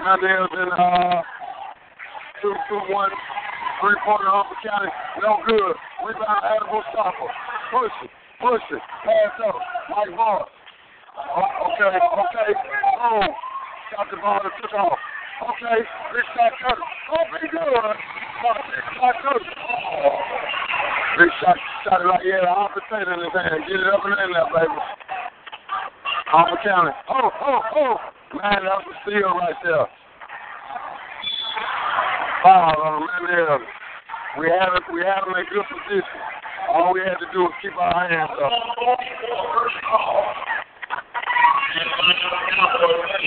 Mandela's 0.00 0.48
in 0.56 0.70
uh 0.72 1.20
two 2.40 2.56
two 2.72 2.80
one 2.88 3.12
three 3.84 4.00
quarter 4.00 4.32
Humphrey 4.32 4.56
County. 4.64 4.88
No 5.20 5.44
good. 5.44 5.76
Rebound 6.08 6.40
Adam 6.48 6.72
Mustafa. 6.72 7.28
Push 7.68 7.92
it. 8.00 8.10
Push 8.40 8.64
it. 8.72 8.80
Pass 9.04 9.36
up. 9.44 9.60
Mike 9.92 10.16
Ball. 10.16 10.48
Oh, 11.20 11.68
okay, 11.68 12.00
okay. 12.00 12.50
Oh, 12.96 13.28
got 13.92 14.08
the 14.08 14.16
ball 14.16 14.40
and 14.40 14.54
took 14.62 14.72
off. 14.72 14.96
Okay, 15.52 15.84
big 16.16 16.26
shot 16.32 16.52
cut. 16.64 16.78
Oh, 17.12 17.28
pretty 17.28 17.52
good. 17.52 17.60
Oh, 17.60 17.92
big 18.72 18.84
shot 18.96 19.20
cut. 19.20 19.36
Oh. 19.36 20.16
Big 21.18 21.28
shot, 21.42 21.58
shot 21.84 22.00
it 22.00 22.06
like 22.06 22.22
a 22.24 22.46
hot 22.46 22.70
potato 22.72 23.10
in 23.18 23.26
his 23.26 23.34
hand. 23.34 23.66
Get 23.66 23.82
it 23.82 23.90
up 23.92 24.06
and 24.06 24.14
in 24.16 24.30
there, 24.32 24.48
baby. 24.54 24.78
Humphrey 26.28 26.60
County. 26.60 26.92
Oh, 27.08 27.30
oh, 27.32 27.60
oh. 27.72 27.96
Man, 28.36 28.60
that 28.60 28.84
was 28.84 28.92
a 28.92 28.96
steal 29.00 29.32
right 29.32 29.56
there. 29.64 29.88
Foul 32.44 32.76
uh, 32.76 32.92
on 32.92 33.08
man. 33.24 33.64
We 34.36 34.52
had 34.52 34.76
it, 34.76 34.84
we 34.92 35.00
had 35.00 35.24
them 35.24 35.32
in 35.40 35.48
good 35.48 35.64
position. 35.72 36.20
All 36.68 36.92
we 36.92 37.00
had 37.00 37.16
to 37.16 37.28
do 37.32 37.48
was 37.48 37.56
keep 37.64 37.72
our 37.80 38.04
hands 38.04 38.28
up. 38.28 38.52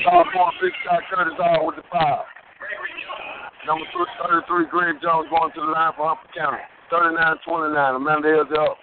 Sophomore 0.05 0.53
big 0.61 0.73
shot 0.85 1.01
Curtis 1.09 1.33
Hall 1.41 1.65
with 1.65 1.81
the 1.81 1.85
foul. 1.89 2.25
Number 3.65 3.85
33, 3.93 4.69
Greg 4.69 5.01
Jones 5.01 5.25
going 5.33 5.49
to 5.53 5.61
the 5.61 5.73
line 5.73 5.93
for 5.97 6.05
Humper 6.05 6.29
County. 6.37 6.61
39-29. 6.93 7.97
Amanda 7.97 8.27
Hills 8.29 8.53
up. 8.57 8.77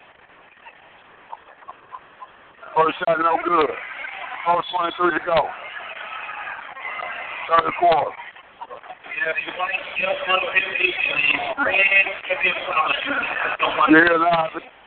First 2.75 2.99
shot 2.99 3.19
no 3.23 3.39
good. 3.47 3.71
First 4.49 4.73
23 4.97 5.13
to 5.13 5.21
go. 5.29 5.45
Third 7.53 7.69
quarter. 7.79 8.17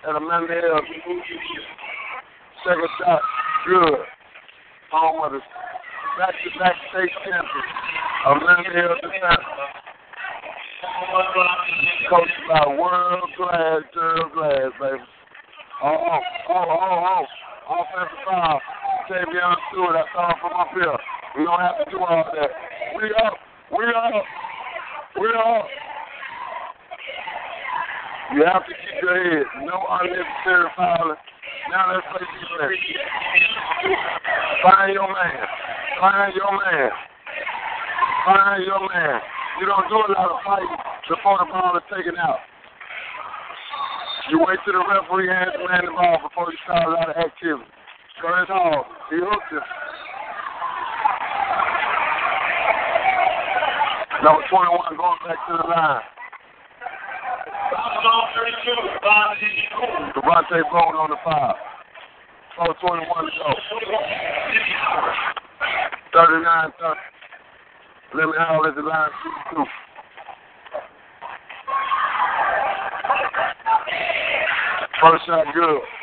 Live 0.01 0.49
at 0.49 0.63
Hills. 0.63 0.81
Second 2.65 2.89
shot, 2.97 3.21
good. 3.67 3.99
Home 4.91 5.21
of 5.25 5.31
the 5.33 5.39
back-to-back 6.17 6.75
state 6.89 7.13
champion, 7.21 8.65
Hills 8.73 8.97
Defense. 9.03 9.45
Coached 12.09 12.41
by 12.49 12.65
world-class, 12.79 13.81
world-class, 13.93 14.73
baby. 14.81 15.03
Oh, 15.83 15.97
oh, 16.01 16.19
oh, 16.49 16.65
oh, 16.67 17.05
oh. 17.05 17.25
Offensive 17.69 18.17
foul. 18.25 18.59
Tavion 19.11 19.55
Stewart, 19.67 19.99
saw 20.15 20.31
him 20.31 20.39
from 20.39 20.55
up 20.55 20.71
here. 20.71 20.95
We 21.35 21.43
don't 21.43 21.59
have 21.59 21.83
to 21.83 21.85
do 21.91 21.99
all 21.99 22.23
that. 22.31 22.51
We 22.95 23.11
up. 23.19 23.35
We 23.75 23.83
up. 23.91 24.23
We 25.19 25.27
up. 25.35 25.67
You 28.31 28.39
have 28.47 28.63
to 28.63 28.71
keep 28.71 29.03
your 29.03 29.19
head. 29.19 29.43
No 29.67 29.83
unnecessary 29.99 30.71
fouling. 30.79 31.19
Now 31.75 31.91
let's 31.91 32.07
play 32.07 32.23
defense. 32.23 32.79
Find 34.63 34.95
your 34.95 35.11
man. 35.11 35.43
Find 35.99 36.31
your 36.31 36.51
man. 36.55 36.91
Find 38.23 38.63
your 38.63 38.79
man. 38.79 39.19
You 39.59 39.67
don't 39.67 39.91
do 39.91 39.99
a 40.07 40.09
lot 40.15 40.31
of 40.31 40.39
fighting 40.47 40.71
before 41.11 41.35
the 41.43 41.51
ball 41.51 41.75
is 41.75 41.83
taken 41.91 42.15
out. 42.15 42.39
You 44.31 44.39
wait 44.39 44.59
till 44.63 44.79
the 44.79 44.87
referee 44.87 45.27
hands 45.27 45.59
man 45.67 45.83
the 45.83 45.91
ball 45.91 46.15
before 46.23 46.47
you 46.47 46.57
start 46.63 46.87
a 46.87 46.91
lot 46.95 47.11
of 47.11 47.17
activity. 47.19 47.67
Curtis 48.19 48.49
Hall, 48.49 48.85
he 49.09 49.17
hooked 49.17 49.53
it. 49.53 49.63
Number 54.23 54.43
21 54.49 54.97
going 54.97 55.17
back 55.25 55.37
to 55.47 55.57
the 55.57 55.67
line. 55.67 56.01
Devontae 60.13 60.61
Bone 60.71 60.95
on 60.95 61.09
the 61.09 61.17
five. 61.23 61.55
421 62.55 63.25
to 63.25 63.31
go. 63.39 63.49
39 66.13 66.71
30. 66.79 66.99
Lemon 68.13 68.35
Howell 68.37 68.67
at 68.67 68.75
the 68.75 68.81
line. 68.81 69.09
Two. 69.51 69.65
First 75.01 75.25
shot 75.25 75.45
good. 75.55 76.00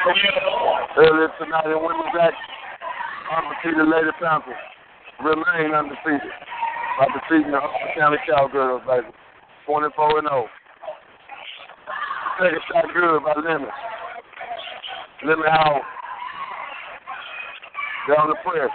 Earlier 0.00 1.28
tonight 1.36 1.68
in 1.68 1.76
Women's 1.76 2.16
Act, 2.16 2.40
undefeated 3.36 3.84
Lady 3.84 4.08
Panthers 4.16 4.56
remain 5.20 5.76
undefeated 5.76 6.32
by 6.96 7.04
defeating 7.12 7.52
the 7.52 7.60
Humphrey 7.60 7.92
County 8.00 8.16
Cowgirls, 8.24 8.80
baby. 8.88 9.12
24 9.68 10.24
and 10.24 10.28
0. 10.28 10.48
Second 12.40 12.64
shot 12.72 12.88
good 12.96 13.20
by 13.20 13.36
Lemon. 13.44 13.68
Lemon 15.28 15.52
Howell. 15.52 15.84
Down 18.08 18.32
the 18.32 18.40
press. 18.40 18.72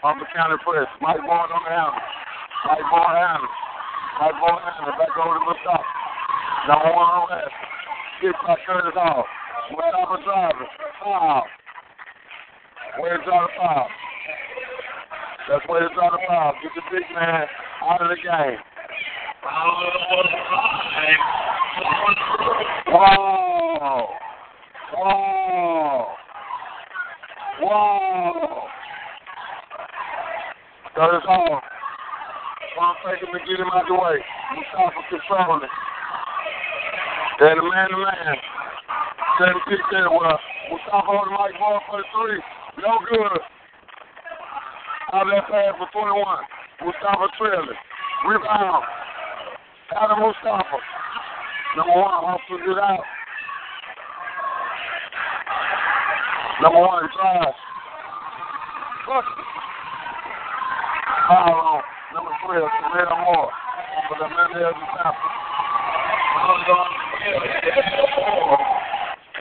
Humphrey 0.00 0.28
County 0.32 0.56
press. 0.64 0.88
Mike 1.04 1.20
Bourne 1.20 1.52
on 1.52 1.60
the 1.60 1.72
handle. 1.76 2.04
Mike 2.64 2.88
Bourne 2.88 3.20
handle. 3.20 3.52
Mike 4.16 4.38
Bourne 4.40 4.64
handle. 4.64 4.96
Back 4.96 5.12
over 5.12 5.36
to 5.36 5.44
Mustafa. 5.44 5.84
Number 6.72 6.88
one 6.96 7.12
on 7.20 7.28
that. 7.36 7.52
Kick 8.24 8.32
by 8.40 8.56
Curtis 8.64 8.96
Hall. 8.96 9.28
Mustafa 9.70 10.16
driving. 10.24 10.66
Foul. 11.02 11.42
Where's 13.00 13.26
our 13.32 13.48
foul? 13.56 13.88
That's 15.48 15.68
where 15.68 15.84
it's 15.84 15.94
the 15.94 16.18
foul. 16.28 16.54
Get 16.62 16.72
the 16.74 16.82
big 16.90 17.02
man 17.14 17.46
out 17.82 18.00
of 18.00 18.08
the 18.08 18.16
game. 18.16 18.58
Whoa! 22.88 24.08
Whoa! 24.94 26.06
Whoa! 27.60 28.68
That 30.96 31.14
is 31.14 31.22
all. 31.28 31.60
I'm 32.80 32.94
taking 33.04 33.32
to 33.32 33.38
get 33.38 33.60
him 33.60 33.68
out 33.72 33.84
the 33.88 33.94
way. 33.94 34.18
Mustafa 34.54 35.00
controlling 35.10 35.62
it. 35.64 35.70
And 37.40 37.58
the 37.58 37.64
man 37.68 37.88
to 37.90 37.96
man. 37.96 38.36
Seven 39.34 39.58
six 39.66 39.82
there. 39.90 40.06
Well, 40.06 40.38
Mustafa 40.70 41.10
on 41.10 41.26
the 41.26 41.34
mic 41.34 41.58
ball 41.58 41.82
for 41.90 41.98
the 41.98 42.06
three. 42.14 42.38
No 42.78 43.02
good. 43.02 43.42
Out 45.10 45.26
that 45.26 45.50
pass 45.50 45.74
for 45.74 45.90
21. 45.90 46.14
Mustafa 46.86 47.26
trailing. 47.34 47.74
Rebound. 48.30 48.84
Adam 49.90 50.22
Mustafa. 50.22 50.78
Number 51.74 51.98
one, 51.98 52.22
hustles 52.22 52.62
it 52.62 52.78
out. 52.78 53.02
Number 56.62 56.78
one, 56.78 57.10
drive. 57.10 57.58
Foul 61.26 61.58
on 61.58 61.82
number 62.14 62.30
12, 62.46 62.70
Terrell 62.94 63.18
Moore. 63.26 63.50
For 64.06 64.16
the 64.22 64.30
Mendez 64.30 64.78
Sample. 64.94 65.34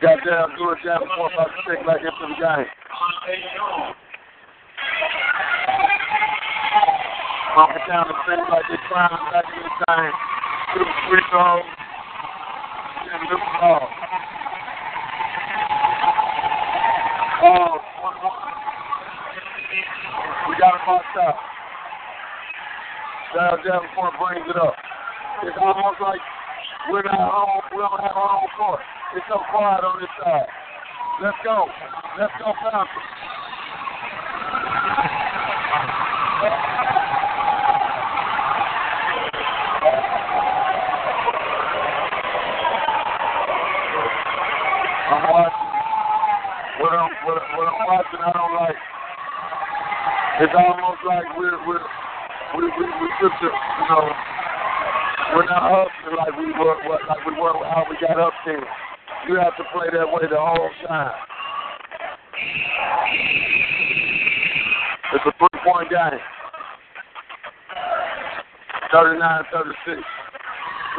Goddamn, 0.04 0.52
do 0.60 0.68
it 0.76 0.84
down 0.84 1.00
before 1.00 1.32
about 1.32 1.48
to 1.48 1.64
take 1.64 1.80
back 1.88 2.04
into 2.04 2.28
the 2.28 2.36
game. 2.36 2.68
Pump 7.56 7.72
it 7.72 7.88
down 7.88 8.12
the 8.12 8.16
seems 8.28 8.44
like 8.52 8.68
they're 8.68 8.84
trying 8.92 9.16
back 9.32 9.48
in 9.48 9.64
the 9.64 9.72
game. 9.88 10.16
Two 10.76 10.84
free 11.08 11.24
throws. 11.32 11.64
And 13.16 13.32
the 13.32 13.38
ball. 13.40 13.88
Oh. 17.48 17.80
We 20.50 20.54
got 20.60 20.76
him 20.76 20.84
boxed 20.84 21.16
out. 21.16 21.40
Down 23.32 23.56
Davenport 23.64 24.20
brings 24.20 24.52
it 24.52 24.58
up. 24.60 24.76
It's 25.44 25.56
almost 25.62 26.02
like 26.04 26.20
we're 26.92 27.04
not 27.04 27.32
home. 27.32 27.64
We 27.72 27.80
don't 27.80 28.04
have 28.04 28.12
home 28.12 28.52
court. 28.60 28.84
It's 29.16 29.26
so 29.30 29.38
quiet 29.52 29.86
on 29.86 30.02
this 30.02 30.10
side. 30.18 30.50
Let's 31.22 31.38
go. 31.46 31.70
Let's 32.18 32.34
go, 32.42 32.50
Falcons. 32.66 32.90
I'm 45.14 45.24
watching. 45.30 45.70
What 46.82 46.94
I'm, 46.98 47.12
what, 47.24 47.38
what 47.54 47.68
I'm 47.70 47.82
watching, 47.86 48.22
I 48.26 48.32
don't 48.34 48.56
like. 48.58 48.76
It's 50.42 50.54
almost 50.58 51.02
like 51.06 51.38
we're, 51.38 51.62
we're 51.68 51.86
we 52.58 52.64
we 52.66 52.86
we 52.90 53.08
the 53.22 53.30
you 53.30 53.86
know 53.94 54.10
we're 55.38 55.46
not 55.46 55.70
hustling 55.70 56.18
like 56.18 56.34
we 56.38 56.50
were 56.58 56.78
what 56.90 57.02
like 57.08 57.26
we 57.26 57.34
were 57.38 57.54
how 57.70 57.86
we 57.90 57.96
got 58.02 58.20
up 58.20 58.34
there. 58.46 58.83
You 59.28 59.36
have 59.36 59.56
to 59.58 59.64
play 59.72 59.88
that 59.94 60.08
way 60.12 60.28
the 60.30 60.38
whole 60.38 60.70
time. 60.88 61.12
It's 65.14 65.26
a 65.26 65.32
three 65.38 65.60
point 65.64 65.90
game. 65.90 66.20
39 68.92 69.44
36. 69.52 70.02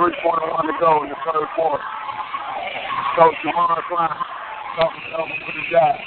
3.1 0.01 0.63
to 0.67 0.73
go 0.81 1.05
in 1.05 1.11
the 1.11 1.17
third 1.25 1.47
quarter. 1.55 1.85
Coach 3.17 3.35
Jamar 3.45 3.79
Klein 3.89 4.11
talking 4.75 5.01
to 5.13 5.53
the 5.53 5.63
guy. 5.71 5.99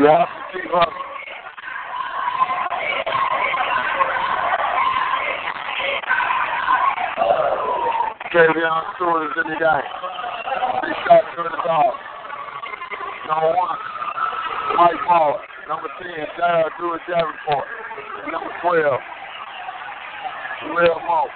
You 0.00 0.06
have 0.06 0.26
to 0.26 0.58
keep 0.58 0.70
hustling. 0.72 1.03
Kavion 8.34 8.82
Stewart 8.96 9.30
is 9.30 9.36
in 9.46 9.52
the 9.52 9.58
game. 9.62 9.86
He 10.82 10.90
shot 11.06 11.22
through 11.38 11.44
the 11.54 11.62
dog. 11.62 11.94
Number 13.30 13.54
one, 13.54 13.78
Mike 14.74 14.98
Ball. 15.06 15.38
Number 15.68 15.86
10, 16.02 16.26
Dara 16.36 16.68
Drew 16.76 16.98
Davenport. 17.06 17.64
And 18.24 18.32
number 18.32 18.50
12, 18.60 19.00
Will 20.74 20.98
Moe. 21.06 21.30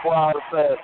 Quiet 0.00 0.36
fast. 0.50 0.80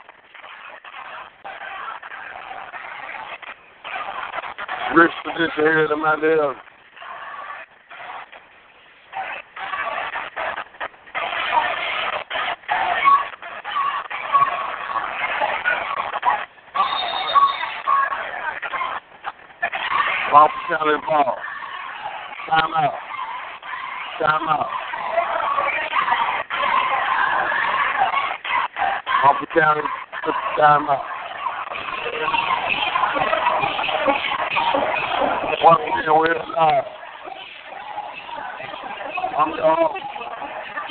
Rich 4.94 5.10
position 5.24 5.64
here 5.64 5.84
at 5.84 5.88
the 5.88 5.96
Mandela. 5.96 6.65
Ball 20.78 21.00
County. 21.06 21.40
Time 22.50 22.74
out. 22.76 22.94
Time 24.20 24.48
out. 24.48 24.68
Bumper 29.24 29.46
County 29.58 29.80
time 30.58 30.88
out. 30.88 31.02
Once 35.62 35.80
again, 35.80 36.14
we're 36.16 36.34
live. 36.34 36.84
I'm 39.38 39.50
the 39.52 39.62
all. 39.62 39.94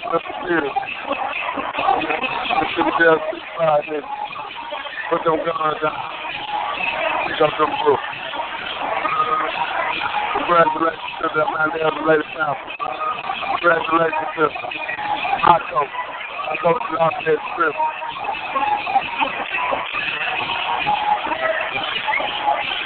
Mr. 0.05 0.33
Peters. 0.43 0.77
Mr. 2.61 2.89
Justice 2.99 3.45
Friday. 3.57 4.01
Put 5.09 5.23
them 5.25 5.37
guns 5.37 5.77
down. 5.81 6.15
Up 7.41 7.51
them 7.59 7.69
books. 7.85 8.04
Congratulations 10.45 11.01
to 11.21 11.27
the 11.33 11.41
Mandela 11.41 12.05
Lady 12.05 12.21
Sample. 12.37 12.69
Congratulations 13.57 14.29
to 14.37 14.45
my 15.41 15.57
coach. 15.73 15.89
My 16.45 16.55
coach 16.61 16.83
is 16.85 16.97
out 17.01 17.13
there 17.25 17.41
script. 17.53 17.79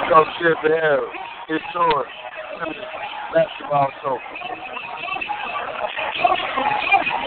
Coach 0.07 0.31
Jeffrey 0.39 0.71
Harris. 0.79 1.11
Short. 1.73 2.07
Basketball 3.33 3.91
coach. 4.05 4.21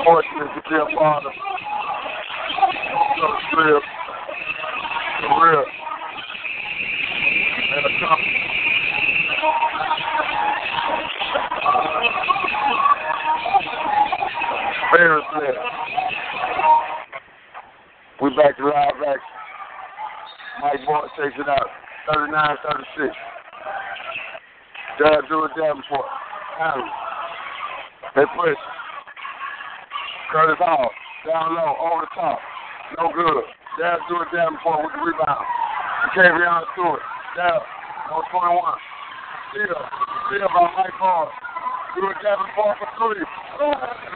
Fortunate 0.07 0.51
to 0.55 0.61
be 0.71 0.77
a 0.77 0.97
part 0.97 1.27
of 1.27 1.33
Coach 3.21 3.43
Tripp. 3.53 3.85
Career. 5.29 5.65
And 7.77 7.85
a 7.85 7.89
company. 8.01 8.32
Left. 15.43 15.59
We 18.23 18.31
back 18.39 18.55
to 18.59 18.63
live 18.63 18.95
action. 19.03 19.35
Mike 20.63 20.87
Boyd 20.87 21.11
takes 21.19 21.35
it 21.35 21.49
out. 21.51 21.67
39 22.15 22.31
36. 22.95 23.11
Dad 25.03 25.27
do 25.27 25.43
it 25.43 25.51
Davenport. 25.59 26.07
Allen. 26.63 26.87
They 28.15 28.23
push. 28.39 28.61
Curtis 30.31 30.63
Hall. 30.63 30.91
Down 31.27 31.59
low. 31.59 31.75
Over 31.91 32.07
the 32.07 32.11
top. 32.15 32.39
No 33.03 33.11
good. 33.11 33.43
Dad 33.83 33.99
do 34.07 34.23
it 34.23 34.31
Davenport 34.31 34.87
with 34.87 34.95
the 34.95 35.03
rebound. 35.03 35.47
Kavion 36.15 36.63
Stewart. 36.79 37.03
Dad. 37.35 37.59
On 38.15 38.23
21. 38.31 38.63
Steal. 39.51 39.83
Steal 40.31 40.47
by 40.55 40.71
Mike 40.79 40.95
Boyd. 41.03 41.35
Do 41.99 42.07
it 42.15 42.19
Davenport 42.23 42.79
for 42.79 42.87
three. 42.95 44.12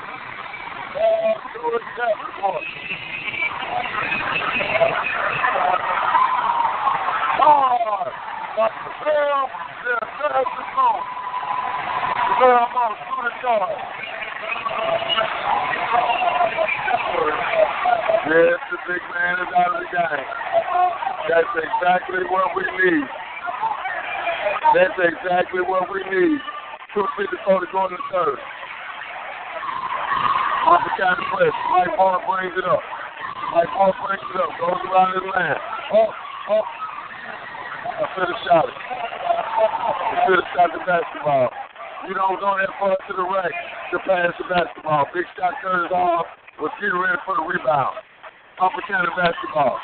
Yes, 18.27 18.59
the 18.71 18.79
big 18.89 19.03
man 19.15 19.39
is 19.39 19.53
out 19.55 19.71
of 19.71 19.81
the 19.81 19.87
game. 19.87 20.27
That's 21.29 21.55
exactly 21.57 22.25
what 22.29 22.57
we 22.57 22.63
need. 22.85 23.07
That's 24.75 24.99
exactly 24.99 25.61
what 25.61 25.89
we 25.93 26.01
need. 26.11 26.41
254 26.95 27.61
to 27.61 27.67
go 27.71 27.87
in 27.87 27.93
the 27.93 27.99
third. 28.11 28.56
Press. 31.37 31.53
Mike 31.69 31.93
Paul 32.01 32.17
brings 32.25 32.57
it 32.57 32.65
up. 32.65 32.81
Mike 33.53 33.69
Paul 33.77 33.93
brings 34.01 34.25
it 34.25 34.41
up. 34.41 34.49
Goes 34.57 34.81
around 34.89 35.13
his 35.21 35.29
man. 35.37 35.57
Oh, 35.93 36.09
oh. 36.49 36.65
I 36.65 38.05
should 38.17 38.25
have 38.25 38.41
shot 38.49 38.65
it. 38.65 38.73
I 38.73 40.15
should 40.25 40.41
have 40.41 40.49
shot 40.57 40.69
the 40.73 40.81
basketball. 40.89 41.53
You 42.09 42.15
don't 42.17 42.41
go 42.41 42.57
that 42.57 42.73
far 42.81 42.97
to 42.97 43.13
the 43.13 43.27
right 43.29 43.53
to 43.93 43.99
pass 44.09 44.33
the 44.41 44.49
basketball. 44.49 45.05
Big 45.13 45.29
shot 45.37 45.53
turns 45.61 45.93
off. 45.93 46.25
Was 46.57 46.73
getting 46.81 46.97
ready 46.97 47.21
for 47.29 47.37
the 47.37 47.45
rebound. 47.45 48.01
Upper 48.57 48.81
county 48.89 49.13
basketball. 49.13 49.77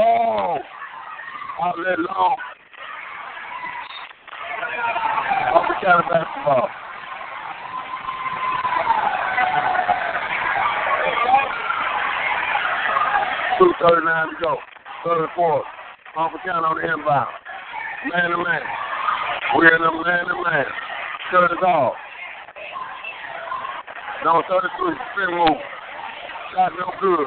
Oh! 0.00 0.56
Outlet 1.68 2.00
long. 2.00 2.36
Upper 5.52 5.76
county 5.84 6.08
basketball. 6.08 6.87
Two 13.58 13.74
thirty 13.82 14.06
nine 14.06 14.30
to 14.30 14.36
go. 14.38 14.54
Thirty 15.02 15.26
four. 15.34 15.66
Upper 16.14 16.38
county 16.46 16.62
on 16.62 16.78
the 16.78 16.86
inbound. 16.86 17.26
Man 18.06 18.30
to 18.30 18.38
man. 18.38 18.62
We're 19.58 19.74
in 19.74 19.82
a 19.82 19.90
man 19.98 20.24
to 20.30 20.36
man. 20.46 20.66
Cut 21.30 21.50
it 21.50 21.62
off. 21.66 21.98
No, 24.24 24.42
33, 24.46 24.94
spin 25.10 25.30
move. 25.34 25.58
Shot 26.54 26.70
no 26.78 26.90
good. 27.02 27.26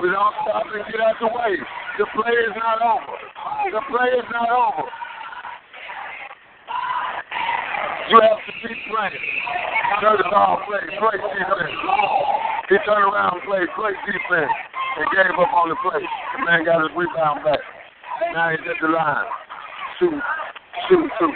We 0.00 0.12
don't 0.12 0.36
stop 0.44 0.68
and 0.68 0.84
get 0.88 1.00
out 1.00 1.16
the 1.20 1.28
way. 1.28 1.56
The 1.96 2.06
play 2.12 2.32
is 2.32 2.56
not 2.56 2.80
over. 2.84 3.16
The 3.72 3.80
play 3.88 4.08
is 4.12 4.28
not 4.32 4.48
over. 4.52 4.84
You 8.08 8.20
have 8.20 8.40
to 8.40 8.52
keep 8.60 8.78
playing. 8.88 9.24
Turn 10.00 10.16
it 10.20 10.32
off, 10.32 10.64
play, 10.68 10.80
play 11.00 11.16
defense. 11.16 11.76
He 12.68 12.76
turned 12.84 13.04
around 13.04 13.40
played 13.44 13.68
great 13.76 13.96
defense 14.04 14.71
and 14.96 15.06
gave 15.12 15.38
up 15.38 15.52
on 15.52 15.68
the 15.68 15.76
play. 15.80 16.00
The 16.00 16.44
man 16.44 16.64
got 16.64 16.82
his 16.82 16.90
rebound 16.96 17.44
back. 17.44 17.60
Now 18.34 18.50
he's 18.50 18.60
at 18.60 18.76
the 18.80 18.88
line. 18.88 19.24
Shoot, 19.98 20.20
shoot, 20.88 21.10
shoot. 21.18 21.34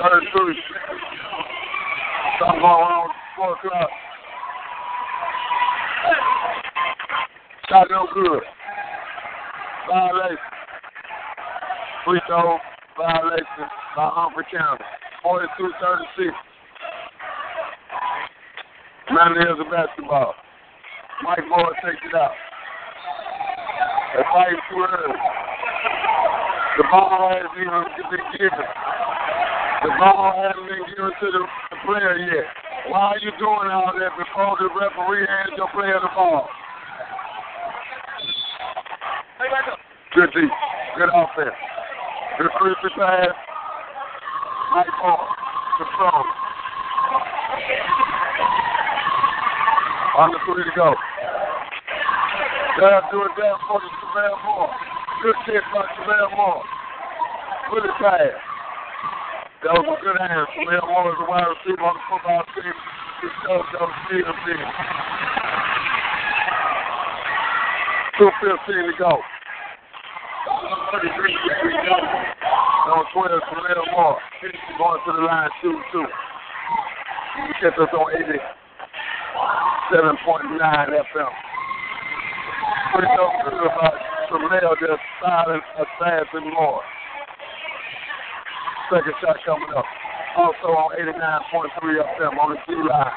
Third 0.00 0.22
two. 0.32 0.54
Something 2.38 2.60
going 2.60 2.64
on 2.64 3.08
with 3.08 3.16
four 3.36 3.52
o'clock. 3.52 3.90
Shot 7.68 7.86
no 7.90 8.06
good. 8.14 8.42
Violation. 9.88 10.36
Free 12.04 12.20
throw 12.26 12.58
violation 12.96 13.68
by 13.96 14.10
Humphrey 14.12 14.44
County. 14.50 14.84
42-36. 15.24 16.32
Mountaineers 19.12 19.58
of 19.60 19.70
basketball. 19.70 20.34
Mike 21.22 21.44
Moore 21.48 21.74
takes 21.84 22.00
it 22.00 22.14
out. 22.16 22.32
Fight 24.32 24.56
too 24.70 24.80
early. 24.80 25.18
The 26.78 26.84
ball 26.90 27.28
hasn't 27.28 27.60
even 27.60 27.84
been 28.08 28.26
given. 28.40 28.68
The 29.84 29.92
ball 30.00 30.32
hasn't 30.32 30.64
been 30.64 30.84
given 30.88 31.12
to 31.12 31.26
the, 31.28 31.42
the 31.44 31.76
player 31.84 32.16
yet. 32.16 32.46
Why 32.88 33.12
are 33.12 33.18
you 33.18 33.30
doing 33.38 33.68
all 33.68 33.92
that 33.92 34.16
before 34.16 34.56
the 34.58 34.72
referee 34.72 35.26
hands 35.28 35.52
your 35.56 35.68
player 35.76 36.00
the 36.00 36.08
ball? 36.14 36.48
Good 40.14 40.30
D. 40.34 40.40
Good 40.96 41.10
offense. 41.12 41.56
Good 42.38 42.50
free 42.58 42.74
pass. 42.96 43.28
Mike 44.72 44.86
Moore. 45.04 45.28
Control. 45.76 46.24
On 50.18 50.30
the 50.32 50.38
three 50.44 50.64
to 50.64 50.70
go. 50.74 50.94
Down 52.80 53.04
do 53.12 53.20
it 53.28 53.36
down 53.36 53.60
for 53.68 53.76
the 53.76 53.92
Javale 53.92 54.40
Moore. 54.40 54.72
Good 55.20 55.36
kick 55.44 55.60
by 55.68 55.84
Javale 56.00 56.32
Moore. 56.32 56.64
Good 57.68 57.92
pass. 58.00 58.40
That 59.68 59.76
was 59.76 59.84
a 59.84 60.00
good 60.00 60.16
hand. 60.16 60.48
Javale 60.56 60.88
Moore 60.88 61.12
is 61.12 61.20
a 61.20 61.28
wide 61.28 61.44
receiver 61.60 61.84
on 61.84 61.92
the 61.92 62.00
football 62.08 62.40
team. 62.56 62.72
He 63.20 63.28
shows 63.44 63.68
those 63.76 63.92
field 64.08 64.32
team. 64.48 64.64
2.15 68.16 68.48
to 68.48 68.96
go. 68.96 69.12
33 70.96 71.12
to 71.12 71.84
go. 71.84 72.00
On 72.96 73.04
12, 73.12 73.44
Javale 73.44 73.84
Moore. 73.92 74.16
Going 74.80 75.00
to 75.04 75.12
the 75.20 75.28
line, 75.28 75.52
shooting 75.60 75.84
two. 75.92 76.08
Catch 77.60 77.76
us 77.76 77.92
on 77.92 78.08
87.9 79.92 80.96
FM. 81.12 81.49
No 82.90 83.30
good 83.44 83.54
about 83.54 83.94
Tremel 84.28 84.74
just 84.80 85.02
silent 85.22 85.62
assassin 85.78 86.50
more. 86.50 86.82
Second 88.90 89.14
shot 89.22 89.36
coming 89.46 89.70
up. 89.76 89.84
Also 90.36 90.74
on 90.74 90.98
89.3 90.98 91.70
FM 92.18 92.38
on 92.38 92.50
the 92.50 92.58
G 92.66 92.74
line. 92.74 93.14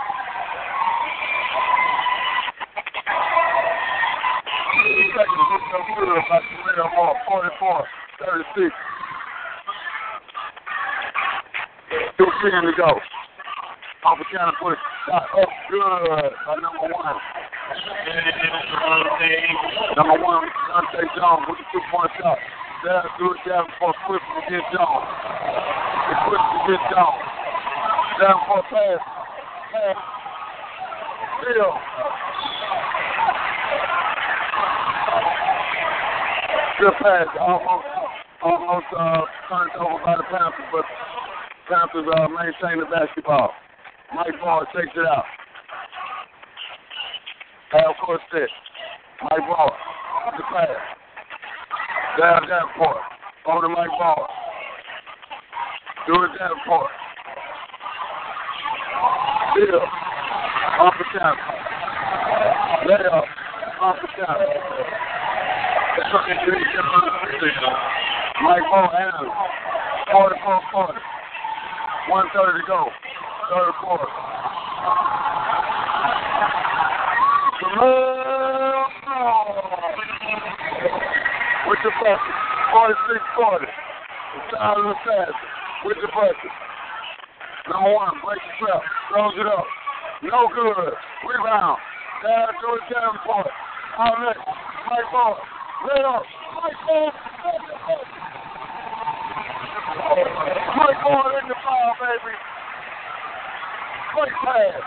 Second 5.09 5.41
shot 5.49 5.63
no 5.73 5.79
good 5.97 6.09
about 6.21 6.43
Tremel 6.53 6.89
more. 6.95 7.15
44, 7.27 7.87
36. 8.53 8.75
Two 12.17 12.29
ten 12.41 12.61
to 12.61 12.71
go. 12.77 12.99
Off 14.05 14.19
the 14.19 14.25
counter 14.29 14.53
Up 15.11 15.27
good 15.69 16.31
number 16.63 16.87
one. 16.95 17.17
Number 19.97 20.23
one, 20.23 20.47
Dante 20.69 21.03
Jones 21.17 21.43
with 21.49 21.59
two 21.73 21.81
point 21.91 22.11
shot. 22.21 22.37
There, 22.85 23.03
do 23.19 23.33
it 23.33 23.49
down 23.49 23.65
for 23.79 23.93
Clifton 24.07 24.43
against 24.47 24.71
Jones. 24.71 25.07
Down 28.21 28.39
for 28.47 28.63
pass. 28.71 28.99
Pass. 29.73 29.95
Good 36.79 36.93
pass. 37.01 37.27
Almost, 37.41 37.87
almost 38.41 38.85
uh, 38.97 39.21
turned 39.49 39.71
over 39.79 39.99
by 40.03 40.15
the 40.15 40.23
Panthers, 40.31 40.67
but 40.71 40.85
Panthers 41.67 42.07
uh, 42.07 42.27
maintain 42.29 42.79
the 42.79 42.85
basketball. 42.85 43.51
Mike 44.15 44.39
Ball 44.39 44.63
takes 44.75 44.93
it 44.95 45.05
out. 45.09 45.25
Half 47.71 47.97
court 48.05 48.21
set. 48.31 48.49
Mike 49.23 49.47
Ball. 49.49 49.71
The 50.37 50.43
pass. 50.53 50.69
Down 52.19 52.47
Davenport. 52.47 53.01
Over 53.47 53.61
to 53.67 53.69
Mike 53.69 53.89
Ball. 53.97 54.29
Do 56.05 56.13
it 56.23 56.29
Davenport. 56.37 56.91
Still. 59.57 59.81
Off 59.81 60.93
the 60.99 61.05
count. 61.17 61.39
Layup. 62.85 63.25
Off 63.81 63.97
the 63.99 64.07
count. 64.13 64.41
Mike 68.43 68.61
Ball 68.69 68.89
handles. 68.93 69.33
44 70.11 70.61
40. 70.71 70.99
130 72.09 72.61
to 72.61 72.67
go. 72.67 72.89
Third 73.49 73.73
quarter. 73.83 74.07
With 81.67 81.79
the 81.83 81.91
bucket. 81.99 82.35
46 82.71 83.19
40. 83.35 83.65
Tyler 84.51 84.91
Assassin. 84.91 85.35
With 85.83 85.97
the 86.01 86.07
bucket. 86.15 86.51
Number 87.67 87.93
one, 87.93 88.15
break 88.23 88.39
trap. 88.59 88.81
Throws 89.11 89.33
it 89.35 89.45
up. 89.45 89.65
No 90.23 90.47
good. 90.47 90.93
Rebound. 91.27 91.77
Down 92.23 92.47
to 92.47 92.67
a 92.67 92.79
down 92.93 93.19
point. 93.27 93.47
Outlet. 93.99 94.37
Mike 94.87 95.11
Ball. 95.11 95.37
Lay 95.83 96.03
up. 96.03 96.23
Mike 96.63 96.79
Ball. 96.87 97.11
Mike 100.77 101.03
Ball 101.03 101.31
in 101.43 101.47
the 101.49 101.55
foul, 101.59 101.93
baby. 101.99 102.52
Great 104.13 104.37
pass. 104.45 104.77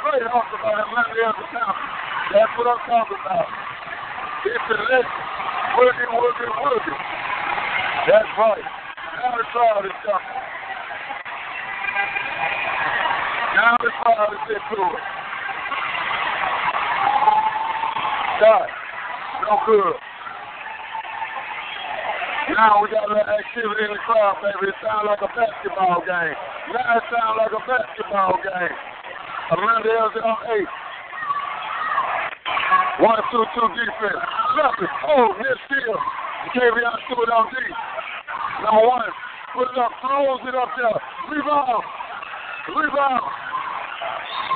Great 0.00 0.24
hustle 0.24 0.56
by 0.64 0.72
there 0.72 1.28
at 1.28 1.36
the 1.36 1.46
top. 1.52 1.76
That's 2.32 2.52
what 2.56 2.64
I'm 2.64 2.80
talking 2.88 3.20
about. 3.20 3.44
It's 4.48 4.68
a 4.72 4.76
legend. 4.88 5.20
Working, 5.76 6.08
working, 6.16 6.52
working. 6.64 7.00
That's 8.08 8.32
right. 8.40 8.64
Now 9.20 9.36
the 9.36 9.44
crowd 9.52 9.84
is 9.84 9.92
coming. 10.00 10.32
Now 13.52 13.76
the 13.84 13.92
crowd 14.00 14.32
is 14.32 14.44
into 14.48 14.80
it. 14.80 15.04
Shot. 18.40 18.68
No 19.44 19.60
good. 19.68 19.96
Now 22.56 22.80
we 22.80 22.88
got 22.88 23.04
a 23.04 23.12
little 23.12 23.28
activity 23.28 23.84
in 23.84 23.92
the 23.92 24.00
crowd, 24.08 24.40
baby. 24.40 24.72
It 24.72 24.74
sounds 24.80 25.04
like 25.04 25.20
a 25.20 25.28
basketball 25.36 26.00
game. 26.00 26.49
Now 26.70 26.98
it 26.98 27.04
sounds 27.10 27.34
like 27.34 27.50
a 27.50 27.62
basketball 27.66 28.38
game. 28.46 28.76
Amanda 29.50 29.90
Elzy's 29.90 30.22
on 30.22 30.38
eight. 30.54 30.70
One, 33.02 33.18
two, 33.34 33.42
two 33.58 33.66
defense. 33.74 34.22
Nothing. 34.54 34.92
Oh, 35.10 35.34
steal. 35.66 35.98
Kavion 36.54 36.94
Stewart 37.10 37.30
on 37.34 37.50
D. 37.50 37.58
Number 38.62 38.86
one. 38.86 39.10
Put 39.50 39.66
it 39.66 39.78
up. 39.82 39.90
Throws 39.98 40.46
it 40.46 40.54
up 40.54 40.70
there. 40.78 40.94
Rebound. 41.34 41.82
Rebound. 42.70 43.26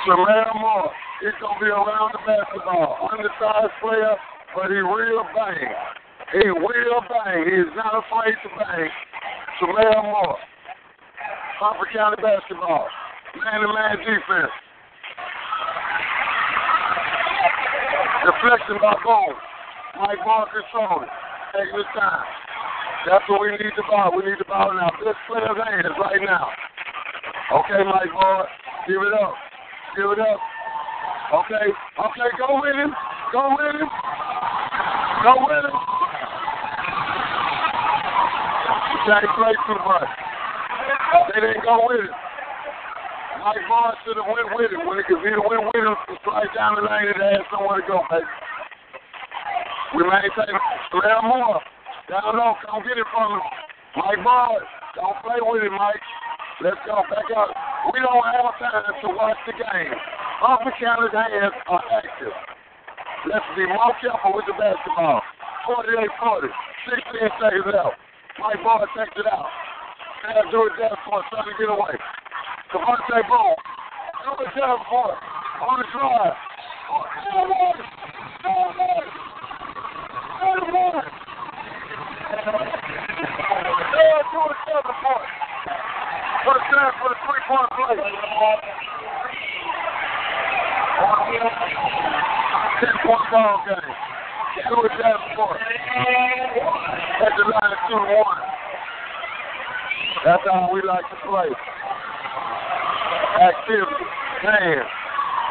Jamal 0.07 0.55
Moore. 0.63 0.93
He's 1.19 1.35
going 1.43 1.59
to 1.59 1.65
be 1.67 1.71
around 1.75 2.15
the 2.15 2.23
basketball. 2.23 3.11
Undersized 3.11 3.75
player, 3.83 4.15
but 4.55 4.71
he 4.71 4.79
real 4.79 5.27
bang. 5.35 5.67
He 6.31 6.47
will 6.47 7.03
bang. 7.11 7.43
He 7.43 7.59
is 7.59 7.75
not 7.75 7.99
afraid 7.99 8.39
to 8.39 8.49
bang. 8.55 8.91
Jamal 9.59 10.03
Moore. 10.05 10.39
Harper 11.59 11.87
County 11.95 12.19
basketball. 12.19 12.89
Man-to-man 13.39 13.99
defense. 14.03 14.55
Deflection 18.27 18.77
by 18.83 18.95
Bones. 19.05 19.39
Mike 20.01 20.23
Ball 20.25 20.47
controlling. 20.51 21.11
Taking 21.55 21.79
his 21.79 21.91
time. 21.95 22.25
That's 23.07 23.23
what 23.29 23.41
we 23.43 23.53
need 23.53 23.75
to 23.77 23.85
ball. 23.87 24.17
We 24.17 24.25
need 24.25 24.39
to 24.39 24.49
ball 24.49 24.73
now. 24.75 24.91
This 24.99 25.15
player's 25.29 25.55
hands 25.55 25.95
right 26.01 26.23
now. 26.25 26.49
Okay, 27.53 27.85
Mike 27.85 28.11
Boy. 28.11 28.49
Give 28.89 29.03
it 29.03 29.15
up. 29.15 29.35
Give 29.95 30.11
it 30.11 30.19
up. 30.19 30.41
Okay. 31.45 31.67
Okay, 31.71 32.29
go 32.41 32.59
with 32.65 32.75
him. 32.75 32.91
Go 33.31 33.55
with 33.55 33.77
him. 33.77 33.89
Go 35.23 35.33
with 35.45 35.65
him. 35.69 35.77
Can't 39.05 39.29
play 39.37 39.53
too 39.69 39.79
much. 39.85 40.24
They 41.31 41.41
didn't 41.41 41.63
go 41.63 41.87
with 41.87 42.03
it. 42.03 42.15
Mike 43.39 43.63
Boy 43.69 43.93
should 44.03 44.19
have 44.19 44.27
went 44.27 44.51
with 44.57 44.73
it. 44.73 44.81
When 44.83 44.99
it 44.99 45.07
could 45.07 45.23
be 45.23 45.31
went 45.31 45.63
with 45.69 45.85
him, 45.85 45.95
slide 46.27 46.51
down 46.57 46.75
the 46.75 46.83
lane 46.83 47.13
and 47.13 47.21
they 47.21 47.39
had 47.39 47.47
somewhere 47.53 47.79
to 47.79 47.87
go, 47.87 48.03
baby. 48.11 48.27
We 49.95 50.03
maintain 50.11 50.59
Larry 50.91 51.23
Moore. 51.23 51.63
Down 52.11 52.35
low, 52.35 52.59
come 52.67 52.83
get 52.83 52.99
it 52.99 53.07
from 53.15 53.39
him. 53.39 53.45
Mike 53.95 54.23
Boy, 54.27 54.59
don't 54.99 55.19
play 55.23 55.39
with 55.39 55.63
it, 55.63 55.71
Mike. 55.71 56.03
Let's 56.63 56.83
go 56.83 56.99
back 57.07 57.31
up. 57.31 57.51
We 57.95 58.03
don't 58.03 58.25
have 58.27 58.59
time 58.59 58.95
to 59.03 59.09
watch 59.15 59.39
the 59.47 59.55
game. 59.55 59.95
Officer 60.43 60.75
County's 60.83 61.15
hands 61.15 61.55
are 61.71 61.85
active. 61.95 62.35
Let's 63.31 63.47
be 63.55 63.67
more 63.71 63.95
careful 64.03 64.35
with 64.35 64.51
the 64.51 64.57
basketball. 64.59 65.23
48-40, 65.67 66.51
16 66.91 67.41
seconds 67.41 67.71
out. 67.79 67.95
Mike 68.43 68.63
Boy 68.67 68.83
takes 68.99 69.15
it 69.15 69.31
out. 69.31 69.64
Now 70.25 70.41
do 70.51 70.65
it 70.65 70.73
there 70.81 70.89
for 71.05 71.21
trying 71.29 71.45
to 71.45 71.53
get 71.61 71.69
away. 71.69 72.01
Devontae. 72.73 73.29
Number 74.25 74.49
seven 74.57 74.81
for 74.89 75.13
on 75.13 75.77
the 75.77 75.85
drive. 75.93 76.33
First 86.41 86.67
down 86.73 86.93
for 86.97 87.09
the 87.13 87.21
three-point 87.21 87.69
play. 87.77 88.01
Ten-point 92.81 93.25
ball 93.31 93.61
game. 93.69 93.93
Seven 94.57 95.21
for 95.37 95.53
At 97.21 97.33
the 97.37 97.45
line, 97.45 97.73
of 97.73 97.81
two 97.89 97.97
and 98.01 98.09
one. 98.25 98.54
That's 100.23 100.43
how 100.47 100.71
we 100.73 100.81
like 100.87 101.03
to 101.11 101.19
play. 101.27 101.51
Activity, 103.35 104.07
hands, 104.47 104.87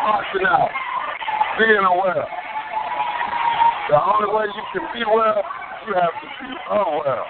boxing 0.07 0.47
out, 0.47 0.71
being 1.59 1.83
aware. 1.83 2.23
The 3.91 3.99
only 3.99 4.31
way 4.31 4.47
you 4.47 4.63
can 4.71 4.87
be 4.95 5.03
well, 5.03 5.43
you 5.83 5.93
have 5.99 6.15
to 6.15 6.27
be 6.39 6.47
unwell. 6.71 7.27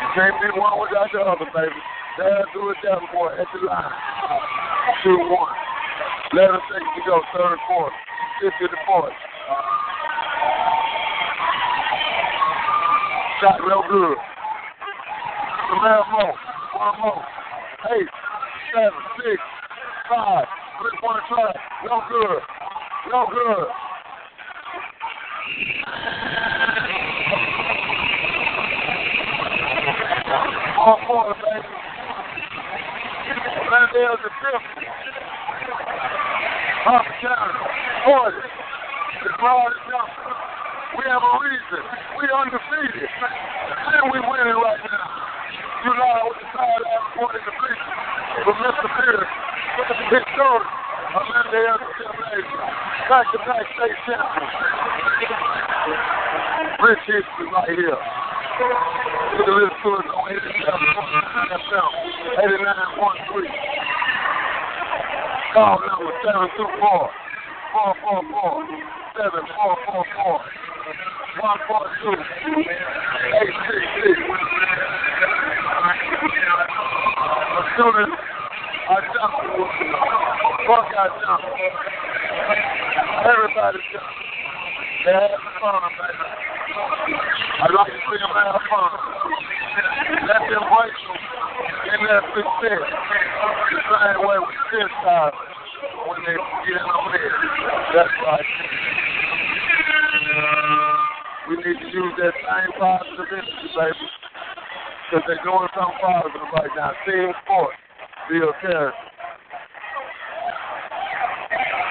You 0.00 0.08
can't 0.16 0.36
be 0.40 0.48
one 0.56 0.80
without 0.80 1.12
the 1.12 1.20
other, 1.20 1.44
baby. 1.52 1.80
There, 2.16 2.44
do 2.54 2.70
it 2.70 2.80
down, 2.80 3.04
boy, 3.12 3.36
at 3.36 3.46
the 3.52 3.60
line. 3.68 3.92
Two, 5.04 5.16
one. 5.28 5.56
Let 6.32 6.50
us 6.50 6.64
take 6.72 6.80
to 6.80 7.02
go, 7.04 7.20
third, 7.36 7.58
fourth, 7.68 7.92
fifth 8.40 8.56
to 8.60 8.68
the 8.68 8.80
fourth. 8.86 9.12
Shot 13.40 13.60
real 13.60 13.84
good. 13.90 14.16
Samara 15.72 16.04
more. 16.12 16.34
One 16.76 17.00
more. 17.00 17.24
Eight, 17.96 18.08
seven, 18.74 18.92
six, 19.16 19.40
five. 20.04 20.44
Three 20.76 20.98
point 21.00 21.24
try. 21.32 21.48
No 21.88 22.02
good. 22.12 22.40
No 23.08 23.24
good. 23.32 23.68
All 30.76 31.00
four, 31.06 31.32
baby. 31.40 31.68
Landale's 33.72 34.20
the 34.20 34.30
fifth. 34.44 34.84
Half 36.84 37.06
counter. 37.22 37.64
Forty. 38.04 38.44
The 39.24 39.28
crowd 39.40 39.72
is 39.72 39.80
jumping. 39.88 40.36
We 40.98 41.04
have 41.08 41.22
a 41.24 41.32
reason. 41.40 41.82
We 42.20 42.28
undefeated. 42.28 43.08
And 43.08 44.12
we 44.12 44.20
winning 44.20 44.60
right 44.60 44.80
now. 44.84 45.21
You 45.82 45.90
know 45.90 46.30
the 46.30 46.46
side 46.54 46.78
of 46.78 47.02
point 47.18 47.34
in 47.34 47.42
the 47.42 47.54
beat. 47.58 47.80
But 48.46 48.54
Mr. 48.54 48.86
Pierce, 48.86 49.32
his 50.14 50.24
shoulder. 50.38 50.82
Amanda 51.12 51.58
Elder 51.58 51.92
Back 53.10 53.26
to 53.32 53.38
back 53.44 53.66
state 53.76 53.98
champion. 54.06 54.48
Rich 56.80 57.04
history 57.04 57.46
right 57.52 57.68
here. 57.68 58.00
Look 59.36 59.44
at 59.44 59.58
this 59.60 59.76
to 59.82 59.92
us 59.92 60.08
on 60.08 60.32
87 60.32 60.72
89.3. 62.38 63.44
Call 65.52 65.84
number 65.84 66.16
724 66.24 67.10
444 67.76 68.72
7444 69.18 70.62
142 71.42 72.14
866. 73.42 74.71
As 76.22 77.66
soon 77.74 77.94
as 77.98 78.10
I 78.14 78.96
jump, 79.10 79.34
fuck 80.70 80.86
I 80.94 81.06
jump. 81.18 81.42
Everybody 83.26 83.78
jump. 83.90 84.06
They 85.02 85.18
have 85.18 85.34
fun, 85.58 85.82
baby. 85.98 86.26
I 87.58 87.66
like 87.74 87.90
to 87.90 87.98
see 88.06 88.18
them 88.22 88.30
have 88.38 88.54
fun. 88.70 88.92
Let 90.30 90.46
them 90.46 90.62
them 90.62 91.18
in 91.90 92.00
that 92.06 92.22
success. 92.38 92.86
The 92.86 93.82
same 93.82 94.22
way 94.22 94.38
we 94.38 94.54
time 95.02 95.34
when 96.06 96.22
they 96.22 96.38
get 96.38 96.86
over 96.86 97.10
there. 97.18 97.34
That's 97.98 98.14
right. 98.22 98.46
We 101.50 101.56
need 101.56 101.78
to 101.82 101.86
use 101.90 102.14
that 102.22 102.34
same 102.38 102.72
positive 102.78 103.26
energy, 103.26 103.74
baby. 103.74 104.21
Because 105.12 105.28
they're 105.28 105.44
doing 105.44 105.68
something 105.76 106.00
positive 106.00 106.48
right 106.56 106.72
now. 106.72 106.88
Team 107.04 107.36
sports, 107.44 107.76
Bill 108.32 108.48
Carey. 108.64 108.96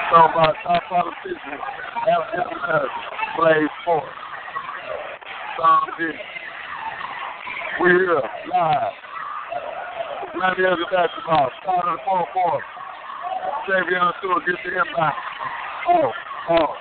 Talking 0.10 0.34
about 0.34 0.56
top 0.66 0.82
politicians, 0.90 1.62
African 2.02 2.50
Americans, 2.50 3.06
play 3.38 3.62
sports. 3.86 4.10
Tom 5.54 5.86
Diddy. 6.02 6.18
We 7.86 7.90
here, 7.94 8.26
live. 8.26 8.90
Of 10.34 10.82
the 10.82 10.90
basketball. 10.90 11.52
Start 11.62 11.86
of 11.86 11.94
the 11.94 12.04
fourth 12.04 12.26
quarter. 12.34 12.66
Savion 13.70 14.18
Stewart 14.18 14.42
gets 14.50 14.58
the 14.66 14.82
inbound. 14.82 15.14
Oh, 15.94 16.10
oh. 16.58 16.74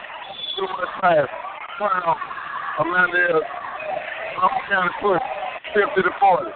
Too 0.57 0.63
much 0.73 0.89
pass. 1.03 1.29
Turn 1.77 2.01
off. 2.09 2.17
Amanda 2.81 3.37
is 3.37 3.45
Humphrey 4.41 4.65
County 4.73 4.91
push. 5.03 5.40
50 5.75 6.03
to 6.03 6.11
40. 6.19 6.51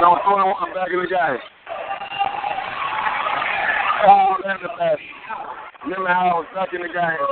Number 0.00 0.20
21 0.26 0.74
back 0.74 0.90
in 0.90 0.98
the 0.98 1.06
game. 1.06 1.42
All 4.06 4.36
in 4.42 4.58
the 4.62 4.70
basket. 4.74 5.06
Millie 5.86 6.10
Howard 6.10 6.46
back 6.54 6.74
in 6.74 6.82
the 6.82 6.90
game. 6.90 7.22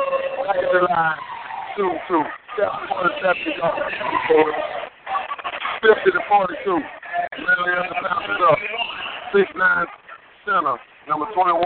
Back 0.47 0.63
in 0.63 0.71
the 0.71 0.87
line. 0.87 1.19
2 1.77 1.83
2. 1.83 2.23
Seven 2.57 2.79
point 2.87 3.13
seven 3.23 3.43
to 3.43 3.53
go. 3.59 3.71
50 5.83 6.11
to 6.15 6.23
42. 6.31 6.79
Millie 7.43 7.75
on 7.75 7.91
the 7.91 8.47
up. 8.47 8.59
6 9.35 9.51
9 9.51 9.87
center. 10.47 10.79
Number 11.09 11.27
21. 11.35 11.59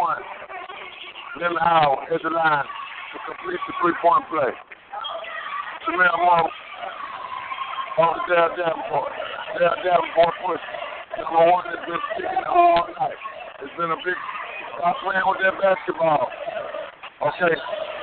Millie 1.36 1.56
Howard 1.60 2.08
at 2.12 2.22
the 2.22 2.30
line 2.30 2.64
to 2.64 3.16
complete 3.28 3.60
the 3.68 3.74
three 3.80 3.96
point 4.00 4.24
play. 4.32 4.52
Jamel 5.84 6.16
Moore 6.16 6.50
on 7.98 8.14
the 8.14 8.22
Dale 8.30 8.54
Davenport. 8.54 9.12
Dale 9.58 9.78
Davenport 9.82 10.34
push. 10.46 10.64
Number 11.18 11.42
one 11.50 11.64
has 11.66 11.82
been 11.88 12.02
sticking 12.14 12.46
all 12.46 12.86
night. 12.86 13.18
It's 13.62 13.74
been 13.74 13.90
a 13.90 14.00
big 14.04 14.18
stop 14.78 14.96
playing 15.02 15.26
with 15.26 15.42
that 15.42 15.58
basketball. 15.58 16.30
Okay. 17.20 17.54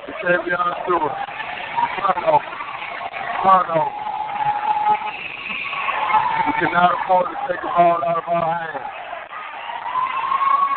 The 0.08 0.14
Savion 0.24 0.72
Stewart. 0.84 1.18
Turnover. 1.98 2.52
Turnover. 3.42 3.94
We 6.46 6.54
cannot 6.60 6.92
afford 7.00 7.32
to 7.32 7.38
take 7.48 7.62
the 7.64 7.72
ball 7.72 8.04
out 8.04 8.18
of 8.20 8.28
our 8.28 8.44
hands. 8.44 8.92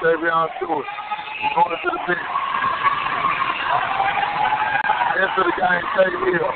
Savion 0.03 0.49
Stewart. 0.57 0.87
Going 0.87 1.77
to 1.77 1.89
the 1.91 2.01
bench. 2.07 2.29
Into 5.21 5.43
the 5.45 5.55
game, 5.59 5.85
Teddy 5.99 6.17
Hill. 6.31 6.49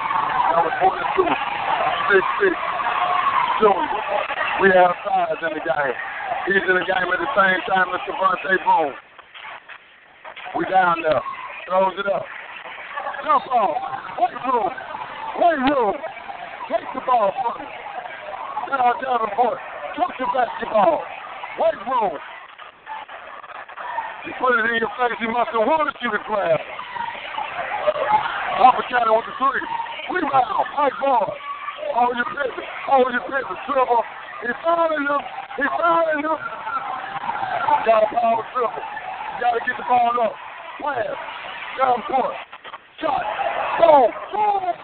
Number 0.54 0.72
42. 0.80 1.43
6'6". 2.10 2.52
Junior. 3.60 4.00
We 4.60 4.68
have 4.74 4.94
size 5.04 5.40
in 5.42 5.52
the 5.54 5.64
game. 5.64 5.96
He's 6.46 6.64
in 6.68 6.74
the 6.78 6.86
game 6.86 7.08
at 7.10 7.20
the 7.20 7.32
same 7.34 7.60
time 7.66 7.88
as 7.92 8.00
Devontae 8.06 8.58
Boone. 8.64 8.94
We 10.56 10.64
down 10.70 11.02
there. 11.02 11.22
Throws 11.66 11.98
it 11.98 12.06
up. 12.06 12.24
Jump 13.24 13.46
off. 13.50 13.76
Weight 14.20 14.38
room. 14.46 14.70
Weight 15.38 15.62
room. 15.70 15.94
Take 16.70 16.88
the 16.94 17.00
ball 17.04 17.32
from 17.34 17.60
me. 17.60 17.68
Now 18.70 18.94
Davenport, 18.96 19.58
touch 19.96 20.16
the 20.18 20.26
basketball. 20.32 21.02
Weight 21.60 21.80
room. 21.84 22.16
He 24.24 24.32
put 24.40 24.56
it 24.56 24.64
in 24.72 24.80
your 24.80 24.88
face. 24.96 25.18
He 25.20 25.28
must 25.28 25.52
have 25.52 25.68
wanted 25.68 25.94
you 26.00 26.10
to 26.10 26.18
grab. 26.24 26.60
Opportunity 28.56 29.12
with 29.12 29.26
the 29.28 29.34
three. 29.36 29.60
Rebound. 30.16 30.64
Mike 30.78 30.96
ball. 31.02 31.33
Hold 31.94 32.10
your 32.18 32.26
pivot. 32.26 32.66
Hold 32.90 33.06
your 33.14 33.22
pivot. 33.22 33.58
Dribble. 33.70 34.02
He 34.42 34.50
fouling 34.66 35.06
him. 35.06 35.22
He 35.54 35.62
fouling 35.78 36.26
him. 36.26 36.38
Got 37.86 38.02
a 38.02 38.08
power 38.10 38.42
dribble. 38.50 38.82
Got 39.38 39.54
to 39.54 39.60
get 39.62 39.78
the 39.78 39.86
ball 39.86 40.10
up. 40.26 40.34
Slam. 40.82 41.14
Davenport. 41.78 42.34
Shot. 42.98 43.22
Boom. 43.78 44.10
Boom. 44.34 44.74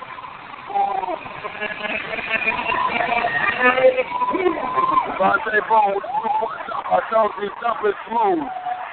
Devontae 5.19 5.61
Bone. 5.67 5.99
I 5.99 6.99
told 7.11 7.35
you, 7.43 7.51
jump 7.59 7.83
is 7.91 7.99
smooth. 8.07 8.47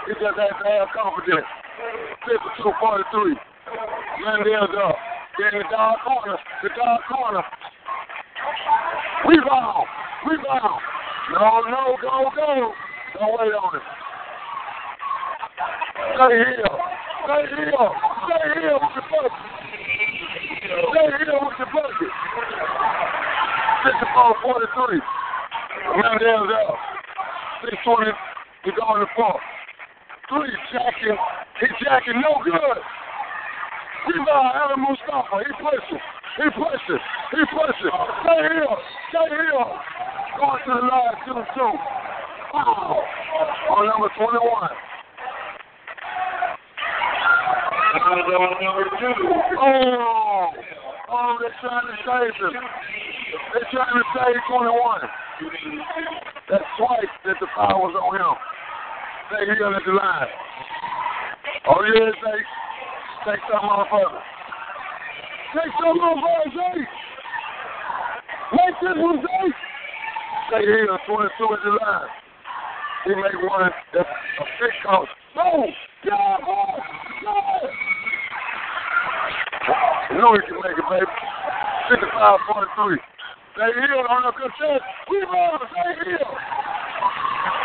He 0.09 0.13
just 0.17 0.41
has 0.41 0.57
to 0.57 0.65
have 0.73 0.89
confidence. 0.89 1.45
52-43. 2.25 3.37
Landale's 4.25 4.73
up. 4.73 4.97
Getting 5.37 5.61
the 5.61 5.69
dog 5.69 6.01
corner. 6.01 6.37
The 6.65 6.69
dog 6.73 6.99
corner. 7.05 7.45
Rebound. 9.25 9.87
Rebound. 10.29 10.81
No, 11.33 11.61
no, 11.65 11.97
go, 12.01 12.29
go. 12.35 12.73
Don't 13.17 13.33
wait 13.39 13.53
on 13.57 13.75
it. 13.75 13.81
Stay 16.13 16.37
here. 16.37 16.69
Stay 17.25 17.43
here. 17.49 17.89
Stay 18.29 18.45
here 18.61 18.77
with 18.77 18.93
the 18.93 19.01
bucket. 19.09 19.33
Stay 20.61 21.09
here 21.17 21.39
with 21.41 21.57
the 21.57 21.65
bucket. 21.73 22.13
54-43. 23.89 25.01
Landale's 25.97 26.53
up. 26.69 26.77
620 27.65 28.13
to 28.65 28.71
go 28.77 28.85
in 28.95 29.01
the 29.01 29.09
fourth. 29.17 29.41
Three 30.29 30.53
jacking. 30.71 31.17
He 31.59 31.67
jacking 31.81 32.21
no 32.21 32.37
good. 32.45 32.79
Rebound, 34.05 34.51
Adam 34.61 34.85
Mustafa. 34.85 35.41
He 35.41 35.51
pushes. 35.57 36.03
He 36.37 36.47
pushes. 36.53 37.01
He 37.31 37.43
pushes. 37.51 37.91
Stay 38.23 38.39
here. 38.39 38.71
Stay 39.11 39.27
here. 39.27 39.51
Going 40.39 40.61
to 40.63 40.71
the 40.71 40.85
line, 40.87 41.15
two 41.27 41.43
two. 41.55 41.71
Wow. 42.53 43.03
On 43.75 43.83
number 43.83 44.07
21. 44.15 44.87
number 48.63 48.85
two. 48.95 49.13
Oh. 49.59 50.47
Oh, 51.09 51.37
they're 51.39 51.55
trying 51.59 51.87
to 51.87 51.95
save 52.03 52.35
him. 52.35 52.63
They're 53.53 53.67
trying 53.71 53.95
to 53.95 54.03
save 54.15 54.39
21. 54.47 55.01
That's 56.49 56.63
twice 56.77 57.11
that 57.25 57.35
the 57.39 57.47
foul 57.55 57.87
was 57.87 57.95
on 57.95 58.19
him. 58.19 58.35
Stay 59.27 59.43
here 59.51 59.67
at 59.67 59.83
the 59.85 59.91
line. 59.91 60.31
Oh, 61.67 61.83
yeah, 61.83 62.11
take, 62.11 62.47
take 63.27 63.43
some 63.51 63.67
it. 63.67 63.87
Take 65.55 65.73
some 65.79 65.99
it, 65.99 66.51
Zay. 66.55 66.96
This 68.77 68.93
one, 68.93 69.17
Zay. 69.25 69.49
Stay 70.53 70.61
here, 70.61 70.85
22 70.85 71.17
at 71.17 71.61
the 71.65 71.71
line. 71.81 72.09
He 73.05 73.15
make 73.17 73.41
one 73.49 73.73
that's 73.89 74.05
a 74.05 74.45
big 74.61 74.75
coach. 74.85 75.09
No! 75.35 75.65
Yeah, 76.05 76.37
boy! 76.45 76.77
Yeah! 77.25 77.73
You 80.13 80.17
know 80.21 80.37
he 80.37 80.45
can 80.45 80.61
make 80.61 80.77
it, 80.77 80.85
baby. 80.93 81.09
55 81.89 82.05
43. 82.53 83.01
Stay 83.57 83.71
here 83.81 83.97
on 83.97 84.21
the 84.21 84.31
contest. 84.37 84.85
Rebound, 85.09 85.65
stay 85.73 85.97
here. 86.13 86.29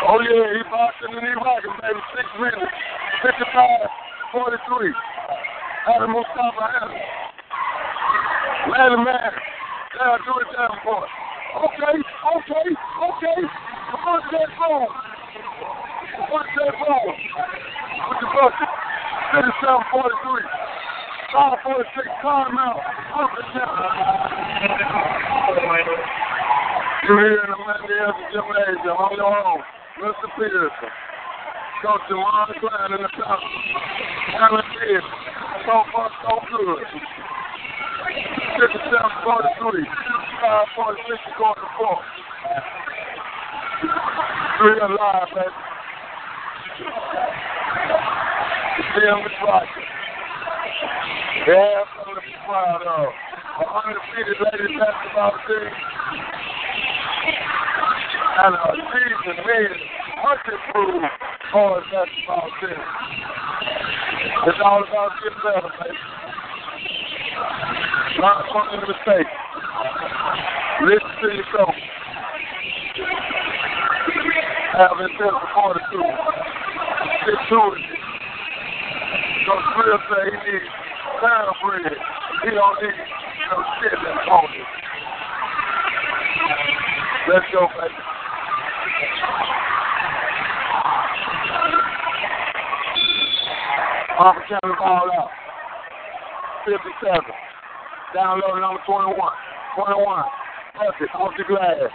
Oh, 0.09 0.17
yeah, 0.17 0.49
he 0.57 0.65
boxing 0.65 1.13
and 1.13 1.21
he 1.29 1.33
rocking, 1.37 1.77
baby. 1.77 2.01
Six 2.17 2.25
minutes. 2.41 2.73
55 3.21 3.85
43. 4.33 4.97
Adam 5.93 6.09
Mustafa 6.09 6.65
Adam. 6.73 6.97
Man 8.65 8.91
to 8.91 8.97
man. 8.97 9.52
Now 9.93 10.17
do 10.17 10.33
it 10.41 10.49
down 10.57 10.73
for 10.81 11.05
it. 11.05 11.11
Okay, 11.53 12.01
okay, 12.01 12.65
okay. 12.65 13.39
On, 13.93 14.21
that 14.33 14.49
ball. 14.57 14.89
What's 16.33 16.49
that 16.57 16.73
ball? 16.81 17.13
With 17.13 18.17
the 18.17 18.29
bucket. 18.33 18.69
57 19.37 19.93
43. 19.93 20.49
5 21.29 21.57
46. 21.61 22.09
Timeout. 22.25 22.81
Up 23.13 23.37
and 23.37 23.49
down. 23.53 23.93
You're 27.05 27.21
here 27.21 27.45
in 27.45 27.53
the 27.53 27.59
Mandela 27.61 28.17
Gymnasium 28.33 28.97
on 28.97 29.13
your 29.13 29.29
own. 29.29 29.61
Mr. 30.01 30.25
Peterson. 30.33 30.89
Coach 31.85 32.01
Jamon 32.09 32.49
Klein 32.57 32.97
in 32.97 33.01
the 33.03 33.11
top. 33.13 33.39
Alan 34.41 34.65
Kidd. 34.73 35.05
So 35.69 35.85
far, 35.93 36.09
so 36.25 36.41
good. 36.49 36.81
57 38.03 38.99
43. 39.23 39.85
5 40.43 40.67
46 40.75 41.39
going 41.39 41.55
to 41.55 41.67
4. 41.77 41.99
Three 44.59 44.79
alive, 44.79 45.27
baby. 45.33 45.51
Damn, 48.93 49.25
it's 49.25 49.39
right. 49.47 49.67
Yeah, 51.47 51.83
I'm 51.83 52.13
looking 52.13 52.39
proud 52.45 52.83
of. 52.83 53.07
An 53.59 53.67
undefeated 53.71 54.37
ladies 54.39 54.79
basketball 54.79 55.35
team. 55.47 55.71
And 58.33 58.55
a 58.55 58.69
season 58.73 59.37
men 59.47 59.73
hunting 60.19 60.61
proof 60.71 61.03
boys 61.53 61.83
basketball 61.91 62.49
team. 62.59 62.81
It's 64.47 64.59
all 64.63 64.83
about 64.83 65.11
getting 65.23 65.39
better, 65.43 65.71
baby. 65.83 66.32
Not 68.19 68.45
fucking 68.53 68.81
mistake. 68.87 69.29
Listen 70.85 71.13
to 71.21 71.27
your 71.33 71.47
coach. 71.55 71.81
Have 74.73 74.97
intent 75.01 75.35
for 75.37 75.49
42. 75.53 76.01
Get 77.23 77.39
to 77.49 77.59
it. 77.73 77.83
Coach 79.45 79.67
Bill 79.75 79.99
say 80.09 80.23
he 80.29 80.51
needs 80.51 80.69
pound 81.21 81.55
bread. 81.61 81.97
He 82.43 82.49
don't 82.51 82.77
need 82.81 82.97
no 83.51 83.57
shit 83.79 83.97
that's 84.03 84.27
on 84.29 84.49
it. 84.53 84.67
Let's 87.29 87.45
go, 87.51 87.67
baby. 87.79 87.93
Offer 94.19 94.43
County 94.47 94.75
ball 94.77 95.09
out. 95.19 95.42
57. 96.65 97.19
Down 98.15 98.39
low, 98.39 98.55
number 98.55 98.79
21. 98.85 99.15
21. 99.15 100.23
Perfect. 100.73 101.15
Off 101.15 101.33
the 101.37 101.43
glass. 101.43 101.91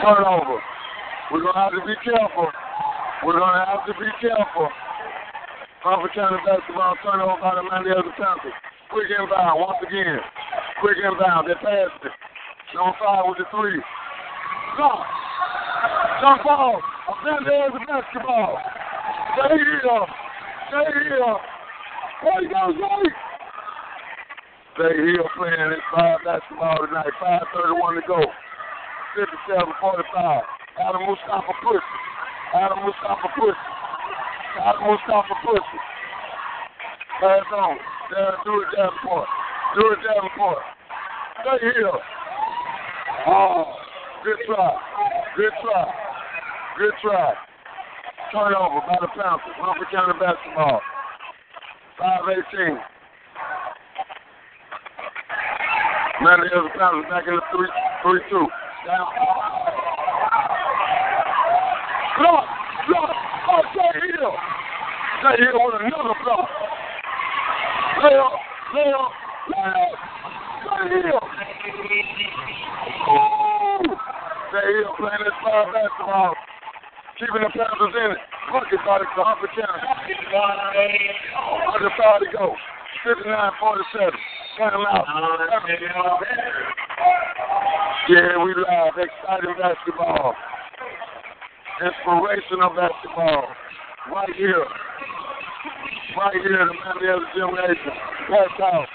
Turnover. 0.00 0.58
We're 1.32 1.42
going 1.42 1.52
to 1.52 1.60
have 1.60 1.74
to 1.74 1.84
be 1.84 1.96
careful. 2.00 2.48
We're 3.24 3.38
going 3.38 3.52
to 3.52 3.64
have 3.66 3.84
to 3.86 3.94
be 3.98 4.08
careful. 4.22 4.68
Crawford 5.82 6.14
County 6.14 6.38
basketball 6.46 6.96
turnover 7.02 7.38
by 7.42 7.54
the 7.60 7.64
Mandela 7.68 8.02
Panthers. 8.16 8.56
Quick 8.90 9.10
inbound 9.10 9.60
once 9.60 9.78
again. 9.86 10.18
Quick 10.80 10.96
inbound. 11.02 11.48
They 11.48 11.54
passed 11.54 12.00
it. 12.02 12.14
Number 12.74 12.96
five 12.98 13.24
with 13.26 13.38
the 13.38 13.46
three. 13.50 13.82
Stop. 14.74 15.06
Jump 16.22 16.42
ball. 16.42 16.80
Mandela 17.22 17.78
basketball. 17.86 18.58
Stay 19.36 19.52
here. 19.52 20.06
Stay 20.72 20.88
here. 20.96 21.36
You 22.40 22.48
go, 22.48 22.72
Zay. 22.72 23.04
Stay 24.72 24.96
here 24.96 25.28
playing 25.36 25.68
this 25.68 25.84
five 25.92 26.24
basketball 26.24 26.80
tonight. 26.88 27.12
5.31 27.20 28.00
to 28.00 28.02
go. 28.08 28.20
57-45. 29.12 30.40
Adam 30.80 31.02
Mustafa 31.04 31.52
push. 31.60 31.84
Adam 32.56 32.80
Mustafa 32.80 33.28
push. 33.36 33.60
Adam 34.56 34.84
Mustafa 34.88 35.34
push. 35.44 35.68
Pass 37.20 37.44
on. 37.52 37.76
Down, 38.08 38.32
do 38.40 38.64
it 38.64 38.68
Davenport. 38.72 39.28
Do 39.76 39.84
it 39.92 39.98
Davenport. 40.00 40.58
Stay 41.44 41.60
here. 41.76 41.92
Oh, 43.26 43.64
good 44.24 44.40
try. 44.46 44.80
Good 45.36 45.52
try. 45.60 45.92
Good 46.78 46.92
try. 47.02 47.45
Turnover 48.36 48.84
by 48.84 49.00
the 49.00 49.08
Panthers. 49.16 49.56
Rumford 49.56 49.88
County 49.88 50.12
basketball. 50.20 50.84
5-18. 51.96 52.76
Man, 56.20 56.44
the 56.44 56.52
other 56.52 56.68
Panthers 56.76 57.08
back 57.08 57.24
in 57.24 57.32
the 57.32 57.40
3 57.48 57.64
3 58.04 58.20
2. 58.28 58.36
Down. 58.36 59.08
Block, 62.20 62.44
block, 62.92 63.16
oh, 63.48 63.62
stay 63.72 64.04
here. 64.04 64.28
Stay 65.24 65.36
here 65.40 65.56
with 65.56 65.80
another 65.80 66.12
block. 66.20 66.44
Lay 68.04 68.20
up, 68.20 68.36
lay 68.76 68.92
up, 68.92 69.12
lay 69.48 69.64
up. 69.64 69.96
Here. 70.92 71.24
Ooh. 73.08 73.96
Stay 74.52 74.68
here 74.76 74.92
playing 74.98 75.24
this 75.24 75.36
fire 75.40 75.72
basketball. 75.72 76.35
Keeping 77.26 77.42
the 77.42 77.50
Panthers 77.50 77.90
in 77.90 78.10
it. 78.14 78.22
Bucket 78.52 78.78
by 78.86 79.02
the 79.02 79.06
Harper 79.18 79.50
County. 79.50 79.82
Under 81.74 81.90
five 81.98 82.22
to 82.22 82.30
go. 82.30 82.54
59-47. 83.02 84.14
Time 84.58 84.86
out. 84.86 85.06
Yeah, 88.08 88.38
we 88.44 88.54
live. 88.54 88.94
Exciting 88.94 89.54
basketball. 89.58 90.34
Inspirational 91.82 92.70
basketball. 92.78 93.48
Right 94.14 94.34
here. 94.36 94.64
Right 96.16 96.38
here, 96.46 96.62
the 96.62 96.74
Mandela 96.78 97.26
Gymnasium. 97.34 97.96
Pass 98.30 98.54
out. 98.62 98.86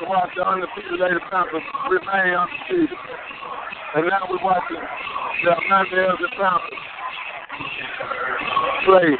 To 0.00 0.04
watch 0.04 0.30
the 0.36 0.44
undefeated 0.46 1.00
Lady 1.00 1.16
Panthers 1.32 1.64
remain 1.88 2.34
undefeated. 2.36 2.98
And 3.96 4.04
now 4.10 4.28
we're 4.28 4.44
watching 4.44 4.76
the 5.44 5.56
Mandela 5.72 6.18
Panthers 6.36 6.87
play 8.88 9.12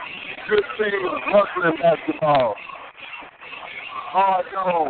good 0.49 0.65
team 0.81 1.05
hustling 1.29 1.77
basketball. 1.77 2.55
Hard 4.09 4.47
goal. 4.49 4.89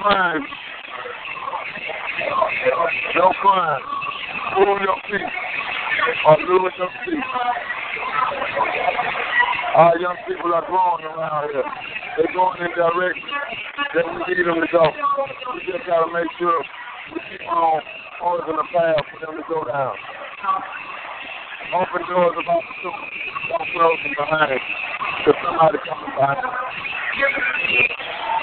Crime. 0.00 0.40
No 3.16 3.28
crime. 3.42 3.80
Move 4.56 4.80
your 4.80 4.96
feet. 5.12 5.28
Or 6.24 6.36
lose 6.40 6.72
your 6.78 6.88
feet. 7.04 7.24
Our 9.76 9.98
young 10.00 10.16
people 10.26 10.54
are 10.54 10.64
growing 10.64 11.04
around 11.04 11.50
here. 11.52 11.68
They're 12.16 12.32
going 12.32 12.62
in 12.62 12.72
direction 12.74 13.28
that 13.94 14.04
we 14.08 14.34
need 14.34 14.46
them 14.46 14.56
to 14.56 14.68
go. 14.72 14.88
We 15.52 15.70
just 15.70 15.84
got 15.86 16.06
to 16.06 16.12
make 16.14 16.32
sure 16.38 16.64
we 17.12 17.20
keep 17.28 17.46
on 17.46 17.82
holding 18.20 18.56
the 18.56 18.64
path 18.72 19.04
for 19.12 19.26
them 19.26 19.36
to 19.36 19.44
go 19.52 19.64
down. 19.68 19.94
Open 21.68 22.00
doors 22.08 22.32
about 22.32 22.62
the 22.82 23.17
close 23.78 24.02
behind. 24.18 24.58
There's 25.22 25.38
somebody 25.46 25.78
coming 25.86 26.10
behind. 26.18 26.42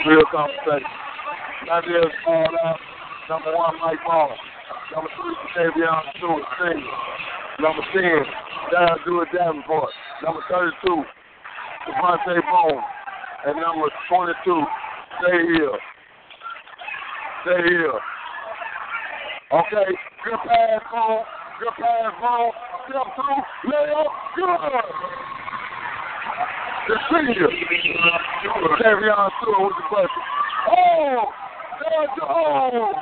Real 0.08 0.24
conversation. 0.32 0.88
That 1.68 1.84
is 1.84 2.12
all 2.26 2.48
out. 2.64 2.80
Number 3.28 3.52
one, 3.52 3.76
Mike 3.84 4.00
Ball. 4.06 4.32
Number 4.96 5.10
three, 5.12 5.36
Tavion 5.52 6.02
Stewart, 6.16 6.44
senior. 6.56 6.88
Number 7.60 7.84
10, 7.92 8.02
Darren 8.72 9.02
Stewart 9.02 9.28
Davenport. 9.34 9.90
Number 10.24 10.40
32, 10.48 11.04
Devontae 11.84 12.40
Boone. 12.40 12.84
And 13.48 13.56
number 13.60 13.90
22, 14.08 14.64
stay 15.20 15.40
here. 15.52 15.78
Stay 17.44 17.62
here. 17.68 18.00
Okay, 19.52 19.92
good 20.24 20.40
pass, 20.48 20.82
Boone. 20.92 21.24
Good 21.60 21.74
pass, 21.76 22.14
Boone. 22.22 22.52
Step 22.86 23.02
through, 23.16 23.72
lay 23.72 23.90
up, 23.98 24.06
good. 24.36 25.25
The 26.88 26.96
senior, 27.10 27.50
Tavion 28.78 29.30
Stewart 29.42 29.62
with 29.66 29.74
the 29.74 29.86
question. 29.90 30.22
Oh, 30.70 31.34
the 31.82 32.26
oh. 32.30 32.94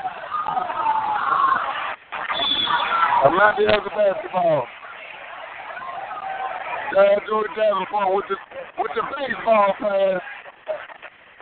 Amanda 3.27 3.63
has 3.67 3.83
the 3.83 3.91
basketball. 3.91 4.67
Jordan 7.27 7.55
Davenport 7.59 8.15
with 8.15 8.25
the 8.29 8.37
with 8.79 8.91
the 8.95 9.03
baseball 9.03 9.75
pass. 9.75 10.21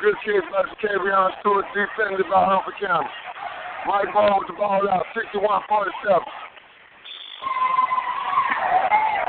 Good 0.01 0.15
kick 0.25 0.41
by 0.49 0.65
Tavion 0.81 1.29
Stewart, 1.41 1.65
defended 1.77 2.25
by 2.25 2.41
Humphrey 2.41 2.73
County. 2.81 3.09
Mike 3.85 4.13
Ball 4.13 4.39
with 4.39 4.47
the 4.47 4.53
ball 4.57 4.81
out, 4.89 5.05
61-47. 5.13 6.25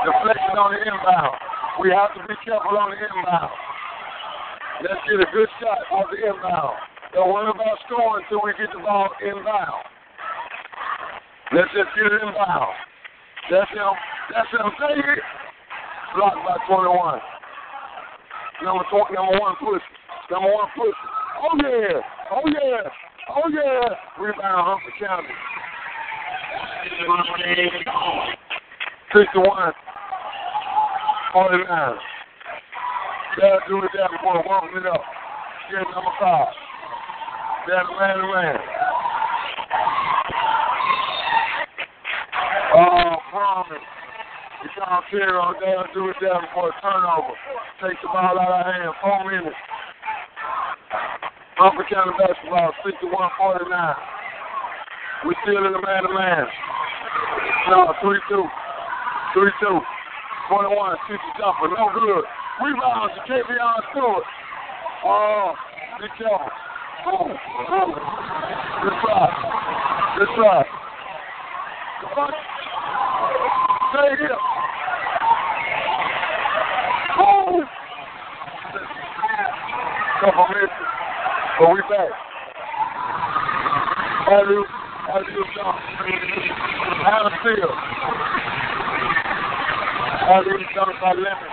Deflection 0.01 0.57
on 0.57 0.73
the 0.73 0.81
inbound. 0.81 1.52
We 1.81 1.89
have 1.89 2.13
to 2.13 2.21
be 2.29 2.37
careful 2.45 2.77
on 2.77 2.93
the 2.93 2.99
inbound. 3.01 3.53
Let's 4.85 5.01
get 5.09 5.17
a 5.17 5.29
good 5.33 5.49
shot 5.57 5.81
on 5.89 6.05
the 6.13 6.21
inbound. 6.21 6.77
Don't 7.17 7.33
worry 7.33 7.49
about 7.49 7.81
scoring 7.89 8.21
until 8.25 8.45
we 8.45 8.53
get 8.53 8.69
the 8.69 8.77
ball 8.77 9.09
inbound. 9.21 9.81
Let's 11.49 11.73
just 11.73 11.89
get 11.97 12.13
it 12.13 12.21
inbound. 12.21 12.77
That's 13.49 13.69
him. 13.73 13.93
That's 14.29 14.49
him. 14.53 14.69
Say 14.77 15.01
it. 15.01 15.25
Blocked 16.13 16.45
by 16.45 16.61
21. 16.69 16.93
Number 18.61 18.85
20, 18.93 19.17
number 19.17 19.37
one 19.41 19.57
push. 19.57 19.81
Number 20.29 20.53
one 20.53 20.69
push. 20.77 20.99
Oh 21.41 21.57
yeah. 21.57 22.01
Oh 22.29 22.45
yeah. 22.53 22.85
Oh 23.33 23.49
yeah. 23.49 23.97
Rebound 24.21 24.61
Humphrey 24.61 24.93
County. 25.01 25.33
61. 31.33 31.65
49. 31.65 31.97
Dad 33.41 33.59
do 33.67 33.81
it 33.81 33.89
down 33.97 34.09
before 34.13 34.43
warming 34.45 34.77
it 34.77 34.85
up. 34.85 35.01
Get 35.71 35.81
number 35.89 36.13
five. 36.21 36.53
Dad 37.65 37.89
man 37.97 38.17
to 38.21 38.27
man. 38.29 38.59
Oh, 42.75 43.17
promise. 43.31 43.81
You 44.61 44.69
can't 44.77 45.05
clear 45.09 45.39
on 45.39 45.55
oh, 45.57 45.65
down, 45.65 45.85
do 45.93 46.09
it 46.09 46.15
down 46.21 46.41
before 46.45 46.69
a 46.69 46.81
turnover. 46.81 47.33
Take 47.81 47.97
the 48.01 48.07
ball 48.13 48.37
out 48.37 48.53
of 48.53 48.65
hand. 48.69 48.93
Four 49.01 49.31
minutes. 49.31 49.57
Humphrey 51.57 51.85
County 51.89 52.13
basketball, 52.17 52.73
61-49. 52.85 53.95
We're 55.25 55.33
still 55.41 55.65
in 55.65 55.73
the 55.73 55.81
man-to-man. 55.81 56.45
No, 57.69 57.93
3-2. 58.01 58.45
3-2. 59.35 59.81
21, 60.49 60.97
shoot 61.07 61.19
the 61.19 61.31
jumper. 61.39 61.67
No 61.71 61.87
good. 61.93 62.23
Rebound 62.63 63.11
to 63.15 63.21
Tavion 63.31 63.79
Stewart. 63.91 64.23
Oh, 65.05 65.53
good 65.99 66.11
job. 66.19 66.51
Oh, 67.05 67.31
oh. 67.69 67.89
Good 68.83 68.97
try. 69.03 69.27
Good 70.19 70.31
try. 70.35 70.63
Stay 73.93 74.11
here. 74.19 74.39
Oh. 77.17 77.63
Couple 80.19 80.45
minutes. 80.53 80.73
But 81.59 81.67
we 81.71 81.81
back. 81.89 82.11
Andrew, 84.31 84.63
Andrew 85.13 85.43
Johnson. 85.55 85.83
Adam 87.05 87.33
Steele. 90.23 90.35
Andrew 90.35 90.57
Johnson 90.73 90.95
by 91.01 91.11
Lemon. 91.13 91.51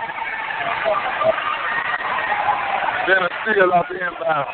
Then 3.07 3.17
a 3.19 3.29
steal 3.43 3.71
off 3.73 3.87
the 3.89 3.95
inbound. 3.99 4.47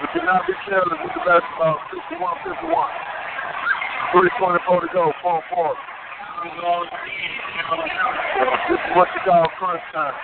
But 0.00 0.12
do 0.14 0.20
not 0.22 0.46
be 0.46 0.54
careless 0.68 0.98
with 1.02 1.12
the 1.14 1.22
basketball. 1.26 1.82
61-51. 1.90 2.70
324 4.12 4.80
to 4.80 4.88
go. 4.92 5.12
4-4. 5.22 5.74
This 8.70 8.78
is 8.78 8.90
what 8.94 9.08
you 9.14 9.20
call 9.24 9.46
crunch 9.58 9.82
time. 9.92 10.14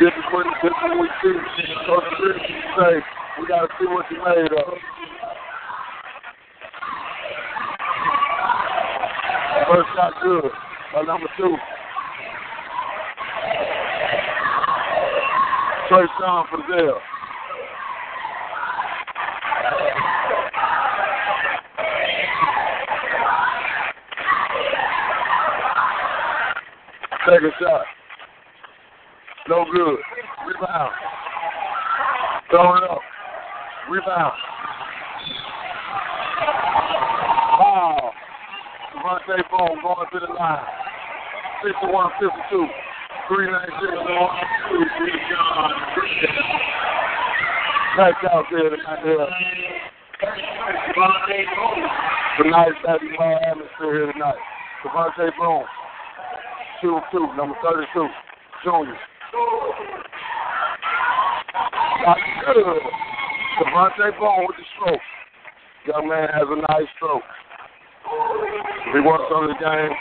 This 0.00 0.12
is 0.12 0.24
what, 0.30 0.44
this 0.62 0.70
is 0.70 0.82
what 0.82 1.00
we 1.00 1.08
see. 1.22 1.32
The 1.32 2.00
Christians 2.20 2.64
say, 2.76 3.00
we 3.40 3.46
got 3.48 3.64
to 3.64 3.68
see 3.80 3.86
what 3.86 4.04
you 4.10 4.18
made 4.22 4.52
of. 4.52 4.76
First 9.66 9.88
shot 9.96 10.12
good. 10.22 10.65
By 10.92 11.02
number 11.02 11.28
two. 11.36 11.56
First 15.88 16.12
down 16.20 16.46
for 16.50 16.58
Zell. 16.68 17.00
Second 27.26 27.52
shot. 27.60 27.84
No 29.48 29.64
good. 29.72 29.98
Rebound. 30.46 30.92
Throw 32.50 32.76
it 32.76 32.82
up. 32.84 33.00
Rebound. 33.90 34.32
Wow. 37.58 38.12
Devontae 38.94 39.42
Boone 39.50 39.82
going 39.82 40.06
to 40.12 40.18
the 40.20 40.32
line. 40.34 40.75
61 41.66 42.14
52. 42.22 42.66
396 43.26 43.90
Nice 47.98 48.14
out 48.30 48.46
there 48.52 48.70
tonight. 48.70 49.02
Here. 49.02 49.26
The 52.38 52.44
nice 52.46 52.70
basketball 52.86 53.38
atmosphere 53.50 53.94
here 53.98 54.12
tonight. 54.12 54.38
Devontae 54.84 55.30
Boone. 55.40 55.64
2 56.82 57.00
2, 57.10 57.34
number 57.34 57.56
32, 57.64 58.08
Junior. 58.62 58.94
Devontae 63.58 64.14
Bone 64.20 64.46
with 64.46 64.56
the 64.56 64.64
stroke. 64.76 65.00
Young 65.88 66.06
man 66.08 66.28
has 66.28 66.46
a 66.46 66.56
nice 66.70 66.86
stroke. 66.94 67.26
He 68.92 69.00
works 69.00 69.26
on 69.34 69.48
the 69.48 69.58
game, 69.58 69.95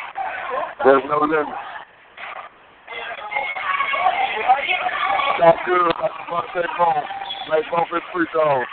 there's 0.86 1.02
no 1.10 1.18
limit. 1.26 1.50
Shot 5.40 5.56
good 5.66 5.82
by 5.98 6.10
Devontae 6.14 6.70
Bone. 6.78 7.04
Make 7.50 7.66
both 7.74 7.90
his 7.92 8.06
free 8.14 8.28
throws. 8.32 8.66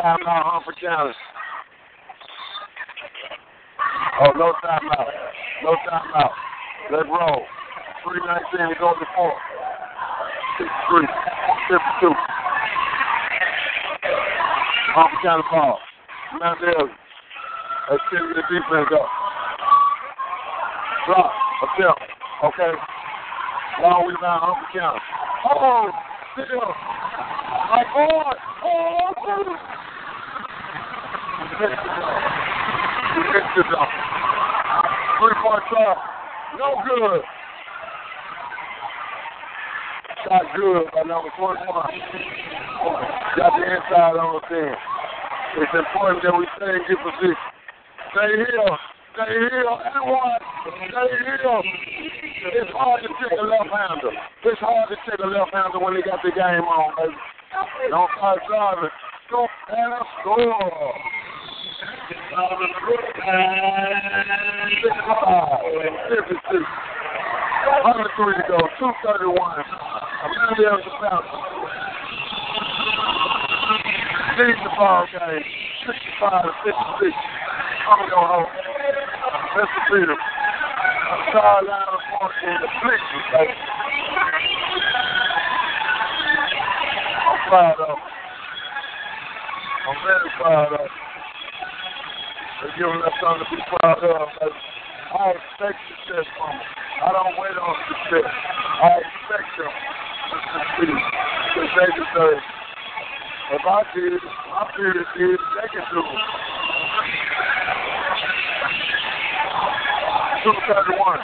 Timeout, 0.00 0.44
Humphrey 0.48 0.74
County. 0.80 1.12
Oh, 4.20 4.32
no 4.36 4.54
timeout. 4.64 5.08
No 5.62 5.76
timeout. 5.84 6.32
Let's 6.90 7.06
roll. 7.06 7.44
319 8.08 8.74
to 8.74 8.80
go 8.80 8.94
to 8.98 9.06
four. 9.14 9.32
63. 10.56 11.06
52. 11.68 12.14
Humphrey 14.96 15.18
County 15.22 15.44
ball. 15.52 15.78
Elgin. 16.42 16.88
Let's 17.90 18.02
get 18.10 18.22
the 18.34 18.42
defense 18.48 18.88
up. 18.90 19.23
Drop. 21.06 21.32
Attempt. 21.62 22.00
Okay. 22.44 22.72
Long 23.82 24.06
rebound, 24.08 24.40
Humphrey 24.40 24.80
County. 24.80 25.00
Oh, 25.44 25.90
still. 26.32 26.72
My 27.68 27.84
boy. 27.92 28.32
Oh, 28.64 29.12
up. 33.74 33.88
Three 35.20 35.36
point 35.44 35.64
shot. 35.70 35.96
No 36.58 36.68
good. 36.88 37.20
Shot 40.24 40.42
good 40.56 40.84
by 40.94 41.02
number 41.02 41.30
21. 41.36 41.64
Got 43.36 43.52
the 43.52 43.64
inside 43.64 44.16
on 44.16 44.40
the 44.40 44.42
team. 44.48 44.74
It's 45.56 45.74
important 45.74 46.22
that 46.24 46.34
we 46.36 46.46
stay 46.56 46.74
in 46.74 46.82
good 46.88 46.98
position. 47.04 47.36
Stay 48.10 48.30
here. 48.36 48.78
Stay 49.14 49.32
here. 49.50 49.68
Everyone. 49.68 50.53
It's 50.66 50.72
hard 52.72 53.02
to 53.02 53.08
take 53.20 53.36
a 53.36 53.44
left 53.44 53.68
hander. 53.68 54.16
It's 54.44 54.60
hard 54.60 54.88
to 54.88 54.96
take 55.04 55.20
a 55.20 55.28
left 55.28 55.52
hander 55.52 55.78
when 55.78 55.92
they 55.92 56.00
got 56.00 56.24
the 56.24 56.32
game 56.32 56.64
on, 56.64 56.96
baby. 56.96 57.12
Don't 57.90 58.08
start 58.16 58.40
driving. 58.48 58.88
Scoop 59.28 59.50
and 59.68 59.92
score. 60.24 60.96
56. 66.08 66.32
103 67.84 68.32
to 68.32 68.44
go. 68.48 68.56
231. 68.80 69.36
Amanda 69.36 70.64
Elzy 70.64 70.88
Falcons. 70.96 71.44
Leads 74.40 74.64
the 74.64 74.72
ball 74.80 75.04
game. 75.12 75.44
65 75.84 76.40
to 76.40 76.52
56. 76.64 77.12
I'm 77.84 78.08
going 78.08 78.16
go 78.16 78.24
home. 78.24 78.48
Mr. 79.60 79.80
Peter. 79.92 80.16
Sideline 81.14 81.90
of 81.94 82.02
14. 82.18 82.58
The 82.58 82.68
Blixers, 82.82 83.26
baby. 83.30 83.54
I'm 87.24 87.38
proud 87.48 87.78
of. 87.78 87.98
I'm 89.84 89.98
very 90.02 90.30
proud 90.40 90.72
of. 90.74 90.88
They're 92.62 92.74
giving 92.78 93.02
us 93.02 93.14
something 93.22 93.46
to 93.46 93.56
be 93.56 93.62
proud 93.78 94.02
of. 94.02 94.28
baby. 94.40 94.58
I 95.14 95.38
expect 95.38 95.78
success 95.86 96.26
from 96.34 96.50
them. 96.50 96.68
I 97.06 97.08
don't 97.14 97.38
wait 97.38 97.54
on 97.54 97.74
success. 97.86 98.26
I 98.26 98.98
expect 98.98 99.48
them 99.58 99.70
to 99.70 100.36
succeed 100.50 101.24
they 101.54 101.90
deserve 101.94 102.38
it. 102.38 102.42
If 103.54 103.62
I 103.62 103.82
did, 103.94 104.18
my 104.50 104.66
peers 104.74 105.06
did, 105.18 105.38
they 105.38 105.68
do. 105.70 106.02
231. 110.44 111.18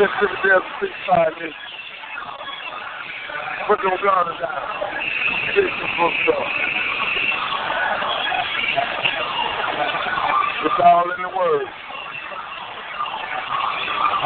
Let's 0.00 0.12
give 0.16 0.30
it 0.32 0.40
there 0.40 0.64
65 0.80 1.36
minutes. 1.36 1.54
Put 3.68 3.76
them 3.84 3.92
guns 4.00 4.32
down. 4.40 4.64
Get 5.52 5.68
some 5.68 5.92
books 6.00 6.24
up. 6.32 6.48
It's 10.64 10.80
all 10.80 11.04
in 11.12 11.20
the 11.20 11.28
word. 11.36 11.68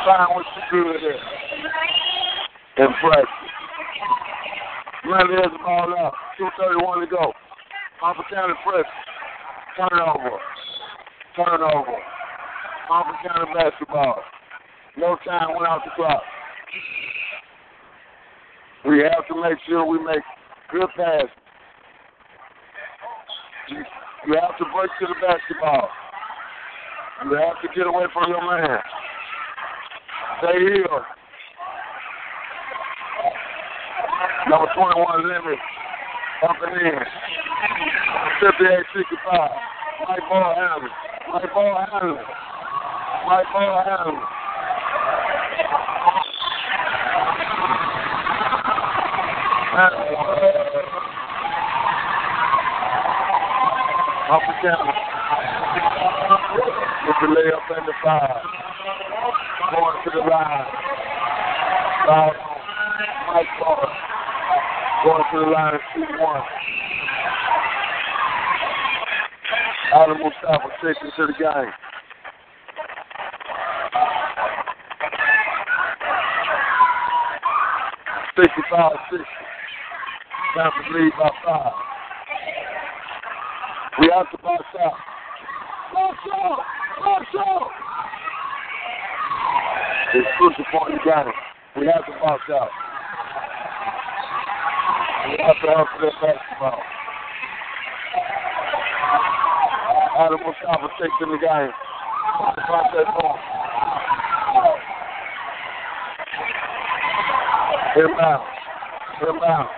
Find 0.07 0.31
what 0.31 0.47
you're 0.71 0.95
good 0.95 1.03
at. 1.03 1.21
And 2.79 2.95
practice. 3.03 3.27
The 5.03 5.59
ball 5.65 5.91
out. 5.99 6.15
231 6.39 7.01
to 7.01 7.07
go. 7.07 7.33
Papa 7.99 8.23
County 8.31 8.55
press. 8.63 8.87
Turnover. 9.77 10.39
Turnover. 11.35 12.12
Papa 12.93 13.17
County 13.25 13.51
basketball. 13.57 14.21
No 14.99 15.17
time 15.25 15.57
went 15.57 15.67
out 15.67 15.81
the 15.83 15.93
clock. 15.97 16.21
We 18.85 18.99
have 18.99 19.27
to 19.29 19.41
make 19.41 19.57
sure 19.67 19.87
we 19.87 19.99
make 20.05 20.21
good 20.71 20.91
passes. 20.95 21.31
You, 23.71 23.79
you 24.27 24.35
have 24.39 24.59
to 24.59 24.65
break 24.77 24.91
to 25.01 25.07
the 25.09 25.15
basketball. 25.27 25.89
You 27.25 27.33
have 27.33 27.63
to 27.63 27.69
get 27.75 27.87
away 27.87 28.05
from 28.13 28.29
your 28.29 28.45
man. 28.45 28.79
Stay 30.45 30.59
here. 30.61 31.01
Number 34.51 34.69
21 34.77 35.29
limit. 35.29 35.59
Up 36.47 36.57
and 36.61 36.77
in. 36.77 37.01
58 38.39 38.85
65. 38.93 39.51
Mike 40.09 40.21
ball 40.29 40.55
handler. 40.55 40.91
Mike 41.33 41.55
ball 41.55 41.87
handler. 41.91 42.52
Mike 43.33 43.47
ball 43.51 43.83
handler. 43.83 44.27
Up 54.29 54.43
the 54.45 54.55
camera. 54.61 54.95
With 57.07 57.17
the 57.23 57.29
layup 57.33 57.69
and 57.75 57.87
the 57.89 57.95
five. 58.05 58.43
Going 59.73 59.97
to 60.05 60.11
the 60.11 60.21
line. 60.29 60.67
Foul. 62.05 62.33
Mike 63.29 63.47
ball. 63.59 63.89
Going 65.05 65.25
to 65.33 65.39
the 65.41 65.51
line, 65.51 65.79
shoot 65.95 66.21
one. 66.21 66.43
Adam 69.95 70.19
Mustafa 70.19 70.69
taking 70.85 71.11
to 71.17 71.27
the 71.29 71.33
game. 71.33 71.73
Sixty-five, 78.35 78.97
sixty. 79.11 79.27
Time 80.57 80.73
to 80.73 80.99
lead 80.99 81.13
by 81.19 81.31
five. 81.45 81.73
We 84.01 84.09
have 84.17 84.31
to 84.31 84.39
box 84.39 84.65
out. 84.81 84.97
Box 85.93 86.17
out! 86.33 86.59
Box 86.99 87.27
out! 87.37 87.71
It's 90.15 90.29
crucial 90.39 90.65
point 90.73 90.93
in 90.93 90.99
the 90.99 91.05
game. 91.05 91.33
We 91.77 91.87
have 91.93 92.07
to 92.07 92.13
box 92.25 92.43
out. 92.49 92.71
We 95.29 95.37
have 95.45 95.61
to 95.61 95.69
help 95.69 95.89
that 96.01 96.15
basketball. 96.23 96.81
Adam 100.19 100.41
Mustafa 100.41 100.89
takes 101.01 101.19
in 101.21 101.31
the 101.33 101.39
game. 101.39 101.73
Devontae 102.57 103.05
Bone. 103.13 103.52
Inbound. 107.95 108.43
Inbound. 109.21 109.69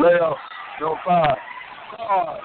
Layup. 0.00 0.36
No 0.80 0.96
five. 1.06 1.38
Card. 1.96 2.40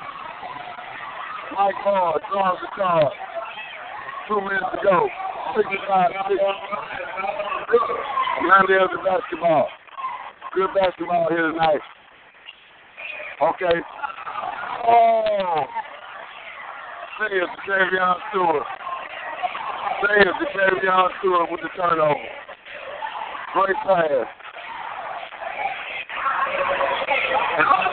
Mike 1.51 1.75
Hall 1.83 2.19
draws 2.31 2.57
the 2.61 2.67
card. 2.73 3.11
Two 4.29 4.39
minutes 4.39 4.63
to 4.71 4.79
go. 4.81 5.09
65 5.57 6.11
60. 6.23 6.39
Amanda 8.39 8.79
Elzy 8.79 9.03
basketball. 9.03 9.67
Good 10.55 10.69
basketball 10.73 11.27
here 11.29 11.51
tonight. 11.51 11.81
Okay. 13.41 13.77
Oh. 14.87 15.65
Say 17.19 17.35
it 17.35 17.43
to 17.43 17.71
Javion 17.71 18.15
Stewart. 18.29 18.63
Say 19.99 20.21
it 20.21 20.31
to 20.31 20.45
Javion 20.55 21.09
Stewart 21.19 21.51
with 21.51 21.59
the 21.59 21.69
turnover. 21.75 22.38
Great 23.53 23.75
pass. 23.77 24.27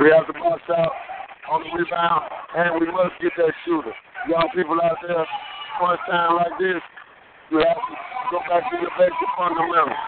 We 0.00 0.10
have 0.10 0.26
to 0.26 0.32
bust 0.32 0.68
out 0.76 0.92
on 1.52 1.62
the 1.62 1.70
rebound. 1.78 2.24
And 2.56 2.80
we 2.80 2.86
must 2.90 3.20
get 3.20 3.32
that 3.36 3.52
shooter. 3.64 3.92
Young 4.28 4.48
people 4.54 4.80
out 4.82 4.96
there, 5.06 5.24
first 5.80 6.00
time 6.10 6.36
like 6.36 6.58
this, 6.58 6.82
you 7.50 7.58
have 7.58 7.76
to 7.76 7.94
go 8.30 8.38
back 8.48 8.64
to 8.70 8.76
your 8.80 8.90
basic 8.98 9.30
fundamentals. 9.38 10.00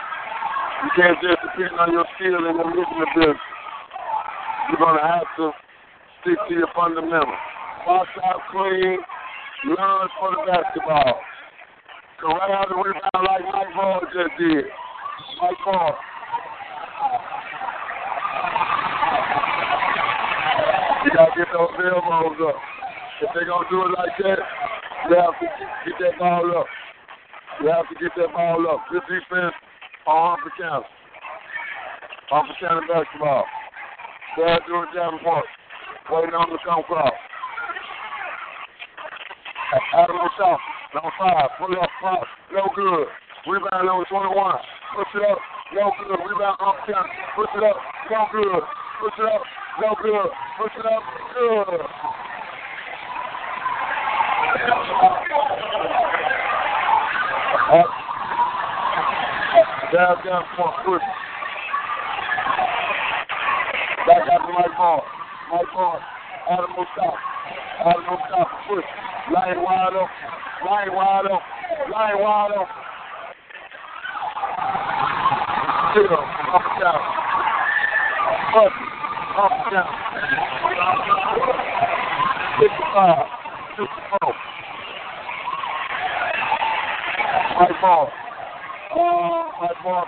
You 0.84 0.90
can't 0.96 1.18
just 1.22 1.38
depend 1.42 1.78
on 1.78 1.92
your 1.92 2.06
skill 2.16 2.48
in 2.48 2.56
the 2.56 2.64
mission 2.64 3.04
business. 3.14 3.38
You're 4.68 4.78
going 4.80 4.98
to 4.98 5.06
have 5.06 5.28
to 5.36 5.52
stick 6.20 6.38
to 6.48 6.54
your 6.54 6.68
fundamentals. 6.74 7.47
Box 7.88 8.10
out 8.22 8.44
clean, 8.52 9.00
learn 9.64 10.08
for 10.20 10.28
the 10.36 10.44
basketball. 10.44 11.16
Out 12.20 12.68
the 12.68 12.76
rebound 12.76 13.24
like 13.24 13.40
Mike 13.48 13.72
Ball 13.74 14.00
just 14.12 14.28
did. 14.38 14.64
Mike 15.40 15.56
Ball. 15.64 15.96
You 21.00 21.10
got 21.16 21.32
to 21.32 21.38
get 21.40 21.48
those 21.48 21.72
elbows 21.80 22.36
up. 22.52 22.60
If 23.22 23.30
they're 23.32 23.48
going 23.48 23.64
to 23.64 23.70
do 23.72 23.80
it 23.80 23.96
like 23.96 24.12
that, 24.20 24.40
you 25.08 25.16
have 25.16 25.40
to 25.40 25.46
get 25.88 25.96
that 25.98 26.18
ball 26.18 26.44
up. 26.58 26.66
You 27.62 27.68
have 27.72 27.88
to 27.88 27.94
get 27.94 28.12
that 28.18 28.34
ball 28.34 28.68
up. 28.68 28.84
Good 28.92 29.00
defense 29.08 29.54
on 30.06 30.36
Harper 30.36 30.52
County. 30.60 30.84
Harper 32.28 32.52
County 32.60 32.86
basketball. 32.86 33.44
Dad 34.36 34.60
doing 34.68 34.92
Davenport. 34.94 35.46
Waiting 36.10 36.34
on 36.34 36.52
the 36.52 36.58
come 36.68 36.82
cross. 36.82 37.14
Mustafa, 40.08 40.56
number 40.94 41.12
five, 41.20 41.50
pull 41.58 41.76
up, 41.76 41.90
cross, 42.00 42.24
no 42.52 42.64
good. 42.74 43.06
Rebound 43.44 43.84
number 43.84 44.04
21, 44.08 44.32
push 44.96 45.12
it 45.14 45.22
up, 45.28 45.38
no 45.76 45.92
good. 46.00 46.16
Rebound 46.16 46.56
off 46.60 46.76
County, 46.88 47.12
push 47.36 47.52
it 47.52 47.64
up, 47.64 47.76
no 48.10 48.24
good. 48.32 48.62
Push 49.00 49.18
it 49.20 49.28
up, 49.28 49.42
no 49.80 49.94
good. 50.00 50.30
Push 50.56 50.72
it 50.80 50.86
up, 50.88 51.02
good. 51.36 51.80
Up. 57.68 57.86
Down, 59.92 60.16
down, 60.24 60.44
front, 60.56 60.76
push. 60.84 61.04
Back 64.08 64.24
out 64.32 64.46
to 64.46 64.52
Mike 64.56 64.76
Ball. 64.76 65.04
Mike 65.52 65.72
Ball. 65.74 66.00
Adam 66.50 66.70
Mustafa. 66.76 67.16
Adam 67.84 68.04
Mustafa, 68.08 68.56
push. 68.68 68.84
Line 68.84 68.86
wide 68.88 68.96
open. 68.96 69.07
Line 69.30 70.92
wide 70.92 71.26
open. 71.26 71.46
Line 71.92 72.18
wide 72.18 72.50
open. 72.56 72.66
Zero. 75.94 76.20
Up 76.54 76.64
down. 76.80 77.00
Up. 78.56 78.72
Up 79.36 79.54
down. 79.70 79.92
55. 82.58 83.26
54. 83.76 84.34
High 87.58 87.74
ball. 87.80 88.10
Oh, 88.94 89.50
high 89.54 89.76
ball. 89.82 90.06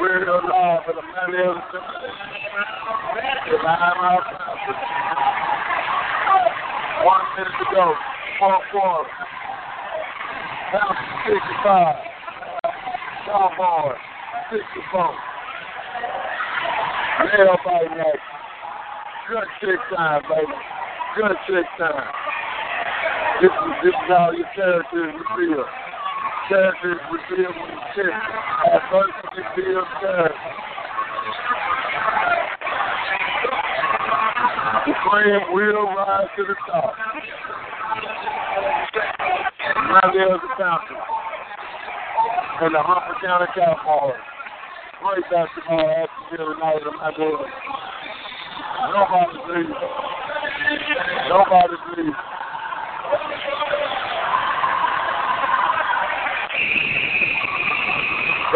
We're 0.00 0.24
alive 0.28 0.82
for 0.86 0.94
the 0.94 1.02
is 3.12 3.60
One 7.04 7.26
minute 7.36 7.52
to 7.58 7.66
go. 7.74 7.94
Four 8.38 8.58
four. 8.72 9.06
Down 10.72 10.96
to 10.96 11.04
sixty-five. 11.28 11.96
Cowboy. 13.26 13.92
Sixty-four. 14.50 15.12
Nail 17.20 17.56
by 17.64 17.84
next. 17.96 18.24
Good 19.28 19.48
kick 19.60 19.80
time, 19.94 20.22
baby. 20.28 20.56
Good 21.16 21.36
kick 21.46 21.66
time. 21.78 22.08
This 23.42 23.50
is, 23.50 23.72
this 23.84 23.92
is 23.92 24.08
how 24.08 24.30
your 24.32 24.48
character 24.54 25.10
is 25.10 25.14
revealed. 25.14 25.68
Character 26.48 26.92
is 26.92 26.98
revealed 27.12 27.56
when 27.60 27.70
you 27.70 27.80
kick. 27.94 28.14
At 28.72 28.82
first, 28.90 29.12
you 29.36 29.44
feel 29.54 29.84
character. 30.00 30.71
Flame 35.12 35.52
will 35.52 35.92
rise 35.92 36.24
to 36.38 36.42
the 36.48 36.56
top. 36.72 36.96
Now 39.76 40.08
there's 40.08 40.40
the 40.40 40.48
fountain. 40.56 40.96
And 42.62 42.72
the 42.72 42.80
Humphrey 42.80 43.20
County 43.20 43.44
Cowboys. 43.52 44.16
Great 45.04 45.24
basketball 45.28 45.84
action 45.84 46.24
here 46.32 46.48
tonight 46.48 46.80
in 46.80 46.96
my 46.96 47.12
day. 47.12 47.28
Nobody's 48.88 49.44
leaving. 49.52 49.76
Nobody's 51.28 51.84
leaving. 51.92 52.16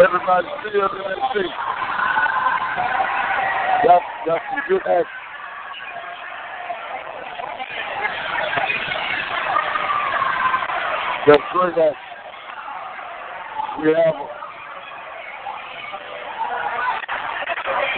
Everybody's 0.01 0.49
still 0.65 0.89
in 0.89 1.05
that 1.05 1.21
seat. 1.37 1.53
That's, 3.85 4.05
that's 4.25 4.45
some 4.49 4.65
good 4.67 4.81
action. 4.89 5.16
That's 11.27 11.41
great 11.51 11.73
action. 11.73 11.93
We 13.81 13.87
have, 13.89 14.15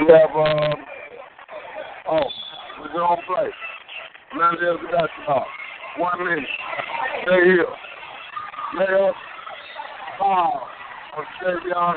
we 0.02 0.14
have, 0.14 0.32
um, 0.36 0.74
oh, 2.10 2.24
we're 2.82 3.04
on 3.04 3.18
play. 3.28 3.50
Now 4.36 4.52
there's 4.60 4.80
the 4.82 4.88
basketball. 4.88 5.46
One 5.98 6.26
minute. 6.26 6.50
Stay 7.22 7.44
here. 7.46 7.66
Lay 8.80 9.08
up. 9.08 9.16
Foul. 10.18 10.68
Of 11.16 11.26
Savion. 11.44 11.96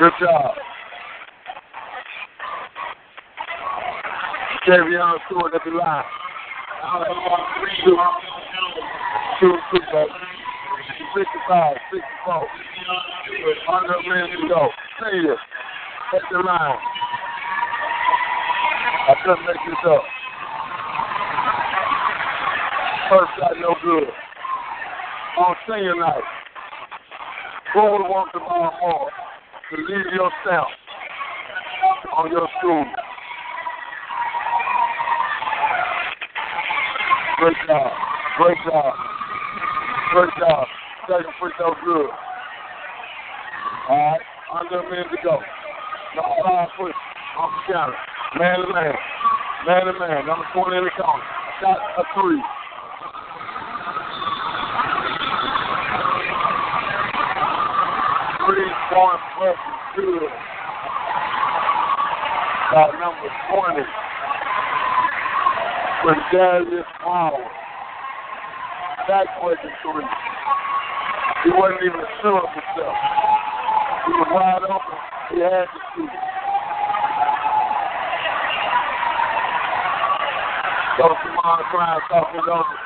Good 0.00 0.12
job. 0.20 0.54
Savion 4.66 5.14
Stewart 5.28 5.54
at 5.54 5.60
the 5.64 5.70
line. 5.70 6.04
Shoot, 9.40 9.56
baby. 9.72 10.04
65, 11.16 11.76
64. 11.90 12.46
Under 13.72 13.94
a 13.94 14.02
to 14.28 14.48
go. 14.48 14.68
Here. 15.12 15.36
At 16.12 16.20
the 16.30 16.38
line. 16.40 16.76
I 19.08 19.14
couldn't 19.24 19.46
make 19.46 19.56
this 19.64 19.80
up. 19.88 20.02
First 23.08 23.32
shot, 23.40 23.56
no 23.60 23.74
good. 23.82 24.08
On 25.38 25.56
senior 25.66 25.96
night, 25.96 26.22
Board 27.72 28.02
wants 28.02 28.32
the 28.34 28.40
ball 28.40 28.72
more 28.82 29.10
to 29.70 29.76
leave 29.76 30.12
your 30.12 30.30
on 32.12 32.30
your 32.30 32.48
school. 32.58 32.84
Great 37.38 37.56
job. 37.66 37.92
Great 38.36 38.58
job. 38.66 39.19
Great 40.10 40.30
job. 40.40 40.66
Second 41.06 41.32
free 41.38 41.52
throw 41.56 41.70
good. 41.84 42.10
All 43.88 43.96
right. 43.96 44.20
Under 44.58 44.80
a 44.80 44.90
minute 44.90 45.06
to 45.06 45.16
go. 45.22 45.38
Number 46.16 46.34
five 46.42 46.68
push 46.76 46.94
off 47.38 47.50
the 47.54 47.72
counter. 47.72 47.94
Man 48.36 48.58
to 48.58 48.72
man. 48.74 48.94
Man 49.66 49.86
to 49.86 49.94
man. 50.00 50.26
Number 50.26 50.44
20 50.52 50.78
in 50.78 50.84
the 50.84 50.90
corner. 50.98 51.22
Shot 51.62 51.78
a 51.94 52.02
three. 52.18 52.42
Three 58.50 58.70
point 58.90 59.20
plus 59.38 59.54
is 59.54 59.78
good. 59.94 60.30
Number 62.98 63.30
20. 63.54 63.82
With 66.02 66.18
Darius 66.32 66.86
Power. 69.06 69.24
Backbreaking 69.24 69.74
three. 69.82 70.04
He 71.44 71.50
wasn't 71.50 71.80
even 71.84 72.04
sure 72.20 72.40
of 72.40 72.50
himself. 72.52 72.96
He 74.06 74.12
was 74.12 74.28
wide 74.30 74.62
open. 74.64 74.98
He 75.30 75.40
had 75.40 75.64
to 75.64 75.80
shoot. 75.94 76.10
Coach 80.96 81.20
Lamar 81.24 81.62
Crown 81.70 82.00
talking 82.10 82.40
over. 82.50 82.76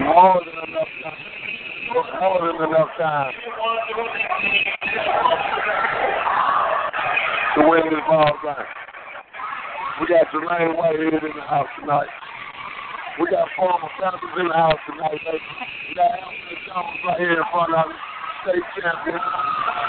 More 0.00 0.42
than 0.44 0.56
enough 0.68 0.88
time. 1.02 1.22
More 1.94 2.40
than 2.52 2.68
enough 2.68 2.90
time 2.98 3.32
to 7.58 7.68
win 7.68 7.82
this 7.90 8.00
ball 8.06 8.38
game. 8.42 8.77
We 9.98 10.06
got 10.06 10.30
Jermaine 10.30 10.78
Whitehead 10.78 11.26
in 11.26 11.34
the 11.34 11.42
house 11.42 11.66
tonight. 11.74 12.06
We 13.18 13.26
got 13.34 13.50
former 13.58 13.90
Panthers 13.98 14.30
in 14.38 14.46
the 14.46 14.54
house 14.54 14.78
tonight, 14.86 15.18
baby. 15.26 15.42
We 15.90 15.94
got 15.98 16.14
Anthony 16.14 16.54
Jones 16.70 17.02
right 17.02 17.18
here 17.18 17.34
in 17.34 17.46
front 17.50 17.74
of 17.74 17.90
me, 17.90 17.98
state 18.46 18.66
champion, 18.78 19.18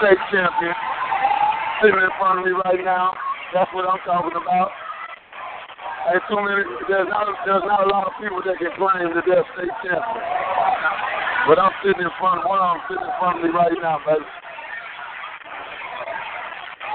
state 0.01 0.21
champion, 0.33 0.73
sitting 1.77 2.01
in 2.01 2.13
front 2.17 2.41
of 2.41 2.43
me 2.49 2.57
right 2.57 2.81
now. 2.81 3.13
That's 3.53 3.69
what 3.69 3.85
I'm 3.85 4.01
talking 4.01 4.33
about. 4.33 4.73
Hey, 6.09 6.17
too 6.25 6.41
many. 6.41 6.65
There's 6.89 7.05
not 7.05 7.29
there's 7.45 7.65
not 7.69 7.85
a 7.85 7.89
lot 7.93 8.09
of 8.09 8.17
people 8.17 8.41
that 8.49 8.57
can 8.57 8.73
claim 8.81 9.13
that 9.13 9.29
they're 9.29 9.45
state 9.53 9.73
champion. 9.85 10.25
But 11.45 11.61
I'm 11.61 11.75
sitting 11.85 12.01
in 12.01 12.13
front. 12.17 12.49
One 12.49 12.57
of 12.57 12.65
them 12.65 12.81
sitting 12.89 13.05
in 13.05 13.13
front 13.21 13.37
of 13.37 13.41
me 13.45 13.53
right 13.53 13.77
now, 13.77 14.01
baby. 14.09 14.25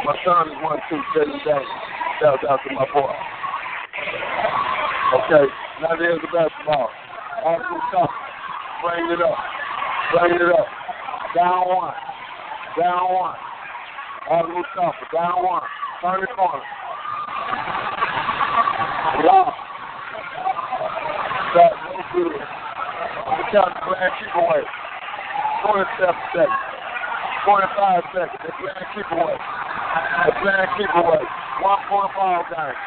My 0.02 0.18
son 0.26 0.51
is 0.51 0.59
one 0.67 0.83
two 0.91 0.99
seven 1.15 1.39
days. 1.47 1.93
Shout 2.20 2.39
out 2.49 2.60
to 2.62 2.75
my 2.75 2.86
boy. 2.94 3.10
Okay, 5.15 5.47
now 5.83 5.97
there's 5.99 6.20
the 6.23 6.28
basketball. 6.31 6.91
Awesome 7.44 7.81
stuff. 7.91 8.10
Bring 8.83 9.10
it 9.10 9.20
up. 9.20 9.39
Bring 10.15 10.34
it 10.34 10.55
up. 10.55 10.67
Down 11.34 11.68
one. 11.68 11.94
Down 12.78 13.15
one. 13.15 13.36
Awesome 14.31 14.62
stuff. 14.73 14.94
Down 15.12 15.43
one. 15.43 15.62
Turn 16.02 16.20
the 16.20 16.26
corner. 16.34 16.62
Yeah. 19.25 19.51
That's 21.55 21.75
no 21.83 21.99
good. 22.15 22.33
The 22.34 23.44
count 23.51 23.75
grand 23.83 24.12
keep 24.23 24.34
away. 24.39 24.62
27 25.67 26.15
seconds. 26.31 26.62
25 27.44 28.02
seconds. 28.15 28.39
The 28.47 28.52
grand 28.62 28.86
keep 28.94 29.10
away. 29.10 29.34
The 30.26 30.33
grand 30.43 30.68
keep 30.78 30.94
away. 30.94 31.43
One 31.62 31.78
point 31.86 32.10
ball 32.18 32.42
game. 32.50 32.78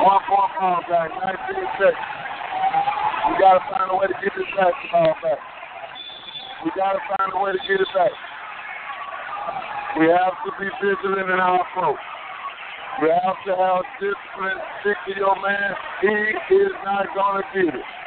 One 0.00 0.22
point 0.24 0.52
ball 0.56 0.80
game. 0.88 1.12
19 1.12 1.68
seconds. 1.76 2.08
We 3.28 3.32
gotta 3.36 3.60
find 3.68 3.92
a 3.92 3.96
way 3.96 4.06
to 4.08 4.16
get 4.24 4.32
this 4.32 4.48
basketball 4.56 5.12
back. 5.20 5.40
We 6.64 6.70
gotta 6.72 7.00
find 7.12 7.28
a 7.34 7.38
way 7.38 7.52
to 7.52 7.60
get 7.68 7.80
it 7.80 7.90
back. 7.92 8.14
We 10.00 10.06
have 10.08 10.40
to 10.46 10.50
be 10.56 10.68
vigilant 10.80 11.28
in 11.28 11.40
our 11.40 11.60
approach. 11.60 12.00
We 13.02 13.12
have 13.12 13.36
to 13.44 13.52
have 13.52 13.84
discipline. 14.00 14.58
Stick 14.80 14.96
to 15.06 15.12
your 15.20 15.36
man. 15.36 15.76
He 16.00 16.56
is 16.56 16.72
not 16.84 17.06
gonna 17.14 17.42
get 17.52 17.74
it. 17.74 17.97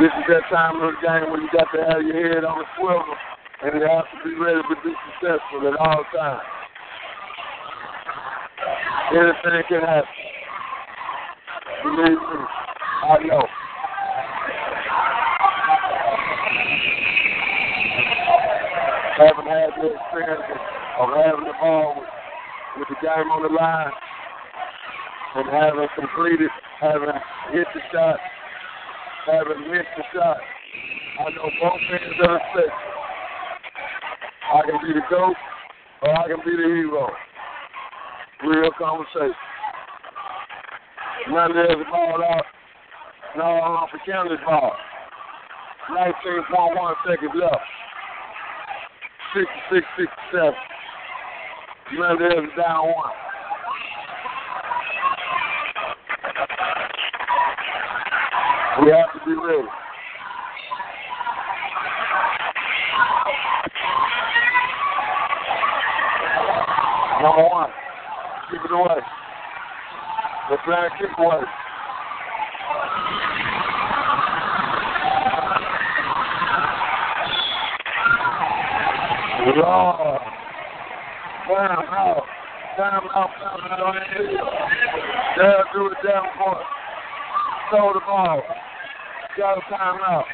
This 0.00 0.08
is 0.16 0.24
that 0.32 0.48
time 0.48 0.80
of 0.80 0.94
the 0.96 1.00
game 1.04 1.30
when 1.30 1.42
you 1.42 1.48
got 1.52 1.68
to 1.76 1.84
have 1.84 2.00
your 2.00 2.16
head 2.16 2.42
on 2.42 2.56
a 2.56 2.64
swivel 2.72 3.04
and 3.60 3.76
you 3.76 3.84
have 3.84 4.08
to 4.08 4.16
be 4.24 4.32
ready 4.32 4.56
to 4.56 4.76
be 4.80 4.96
successful 4.96 5.60
at 5.68 5.76
all 5.76 6.04
times. 6.16 6.40
Anything 9.12 9.62
can 9.68 9.80
happen. 9.84 10.08
Believe 11.84 12.16
me, 12.16 12.40
I 13.04 13.16
know. 13.28 13.44
Haven't 19.20 19.52
had 19.52 19.70
the 19.84 20.00
experience 20.00 20.48
of 20.96 21.08
having 21.12 21.44
the 21.44 21.52
ball 21.60 22.00
with, 22.00 22.08
with 22.78 22.88
the 22.88 22.96
game 23.04 23.28
on 23.28 23.42
the 23.42 23.52
line 23.52 23.92
and 25.36 25.46
having 25.52 25.88
completed, 25.94 26.48
having 26.80 27.12
hit 27.52 27.66
the 27.74 27.80
shot, 27.92 28.16
having 29.26 29.70
missed 29.70 29.92
the 29.96 30.04
shot. 30.14 30.38
I 31.20 31.30
know 31.30 31.50
both 31.60 31.80
ends 31.92 32.20
of 32.22 32.40
the. 32.54 32.64
I 34.52 34.60
can 34.66 34.78
be 34.82 34.92
the 34.94 35.04
GOAT 35.08 35.36
or 36.02 36.18
I 36.18 36.28
can 36.28 36.38
be 36.44 36.56
the 36.56 36.68
hero. 36.68 37.08
Real 38.44 38.70
conversation. 38.78 39.34
There's 41.28 41.78
the 41.78 41.84
ball 41.90 42.24
out. 42.24 42.44
Now 43.36 43.44
off 43.44 43.90
the 43.92 43.98
Canada's 44.04 44.38
ball. 44.44 44.72
19.1 45.90 46.94
seconds 47.06 47.30
left. 47.34 47.56
66, 49.34 49.86
67. 50.30 50.54
Now 51.98 52.16
there's 52.16 52.50
down 52.56 52.86
one. 52.86 53.29
We 58.82 58.90
have 58.92 59.12
to 59.12 59.20
be 59.26 59.34
ready. 59.34 59.68
Number 67.22 67.44
one, 67.50 67.70
keep 68.50 68.60
it 68.64 68.72
away. 68.72 69.00
The 70.48 70.56
plan 70.64 70.90
keep 70.98 71.18
away. 71.18 71.42
Lord. 79.56 80.20
Time 81.46 81.84
out. 81.90 82.24
Time 82.78 83.08
out. 83.14 83.30
Time 83.40 83.72
out. 83.72 83.94
Dad 85.36 85.64
do 85.74 85.86
it 85.88 85.98
down 86.06 86.24
it. 86.36 86.64
Throw 87.70 87.92
the 87.92 88.00
ball. 88.00 88.42
Got 89.40 89.56
a 89.56 89.60
timeout. 89.72 90.24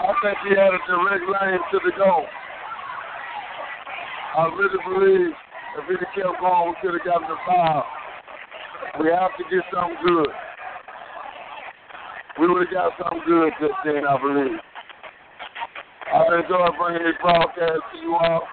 I 0.00 0.14
think 0.24 0.38
he 0.48 0.56
had 0.56 0.72
a 0.72 0.80
direct 0.88 1.28
line 1.28 1.60
to 1.60 1.78
the 1.84 1.92
goal. 1.92 2.24
I 4.38 4.48
really 4.56 4.80
believe 4.80 5.34
if 5.76 5.84
he'd 5.84 6.00
kept 6.16 6.40
going, 6.40 6.72
we 6.72 6.74
could 6.80 6.96
have 6.96 7.04
gotten 7.04 7.28
the 7.28 7.36
foul. 7.44 7.84
We 8.98 9.12
have 9.12 9.36
to 9.36 9.44
get 9.52 9.60
something 9.68 10.00
good. 10.08 10.32
We 12.40 12.48
would 12.48 12.64
have 12.64 12.72
got 12.72 12.92
something 12.96 13.28
good 13.28 13.52
just 13.60 13.76
then, 13.84 14.08
I 14.08 14.16
believe. 14.16 14.56
I've 16.08 16.32
enjoyed 16.32 16.80
bringing 16.80 17.04
this 17.04 17.20
broadcast 17.20 17.84
to 17.92 17.98
you 18.00 18.16
all 18.16 18.48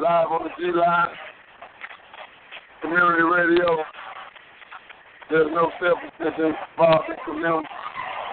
live 0.00 0.28
on 0.32 0.48
the 0.48 0.50
G 0.56 0.72
Line, 0.72 1.12
community 2.80 3.22
radio. 3.22 3.84
There's 5.28 5.52
no 5.52 5.68
selfishness 5.76 6.40
involved 6.40 7.10
in 7.10 7.16
community, 7.26 7.68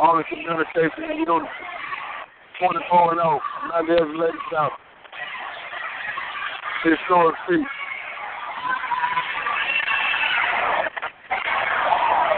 only 0.01 0.24
communication. 0.30 1.17
You 1.17 1.25
know, 1.25 1.40
24 2.59 3.11
and 3.11 3.19
0. 3.19 3.40
Not 3.69 3.83
there's 3.88 4.19
ladies 4.19 4.53
out. 4.57 4.72
Historic 6.83 7.35
feat. 7.48 7.67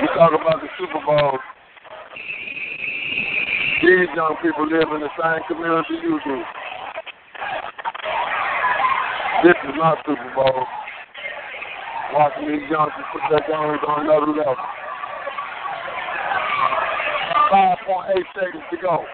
We 0.01 0.07
talk 0.13 0.31
about 0.33 0.61
the 0.61 0.69
Super 0.77 1.01
Bowl. 1.05 1.39
These 3.81 4.09
young 4.15 4.35
people 4.41 4.65
live 4.65 4.89
in 4.93 5.01
the 5.01 5.09
same 5.17 5.41
community 5.47 5.95
you 6.03 6.19
do. 6.25 6.43
This 9.43 9.57
is 9.69 9.75
not 9.77 9.97
Super 10.05 10.31
Bowl. 10.33 10.65
Watching 12.13 12.47
these 12.47 12.69
youngsters 12.69 13.05
put 13.11 13.21
their 13.29 13.41
games 13.41 13.81
on 13.87 14.05
another 14.05 14.31
level. 14.31 14.55
5.8 17.51 18.11
seconds 18.35 18.63
to 18.71 18.77
go. 18.77 19.05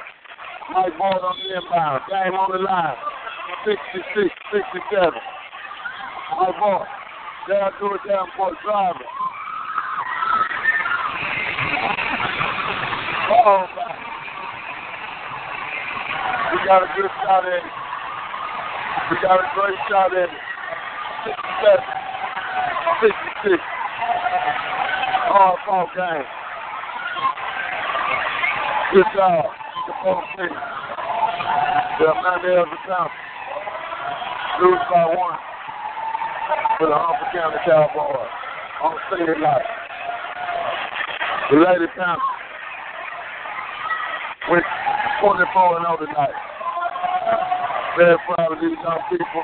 Mike 0.74 0.98
Ball 0.98 1.20
on 1.22 1.36
the 1.38 1.54
inbound. 1.54 2.02
Game 2.10 2.34
on 2.34 2.50
the 2.50 2.58
line. 2.66 2.98
66, 3.66 4.30
67. 4.50 5.14
Mike 6.40 6.58
Ball. 6.58 6.86
They'll 7.48 7.70
do 7.78 7.94
it 7.94 8.02
down 8.08 8.28
for 8.38 8.50
a 8.50 8.56
driver. 8.64 9.06
Oh, 13.46 13.68
man. 13.76 13.98
We 16.54 16.58
got 16.66 16.82
a 16.82 16.90
good 16.96 17.12
shot 17.22 17.44
in. 17.46 17.64
We 19.12 19.18
got 19.22 19.38
a 19.38 19.48
great 19.54 19.78
shot 19.92 20.14
in. 20.14 20.32
67, 21.28 21.44
66. 23.46 23.62
Hard 25.30 25.60
ball 25.68 25.88
game. 25.96 26.43
Good 28.94 29.10
job. 29.18 29.46
The 29.90 29.94
whole 30.06 30.22
team. 30.38 30.54
The 30.54 32.14
Mandela 32.14 32.78
Town. 32.86 33.10
Lose 34.62 34.86
by 34.86 35.06
one 35.18 35.40
for 36.78 36.86
the 36.86 36.94
Humphrey 36.94 37.26
County 37.34 37.58
Cowboys 37.66 38.30
on 38.86 38.94
Sunday 39.10 39.34
night. 39.42 39.66
The 41.50 41.58
Lady 41.58 41.90
Panthers 41.98 42.22
went 44.54 44.66
24 45.26 45.42
and 45.42 45.86
0 45.90 45.98
tonight. 46.06 46.38
Very 47.98 48.18
proud 48.30 48.54
of 48.54 48.62
these 48.62 48.78
young 48.78 49.02
people. 49.10 49.44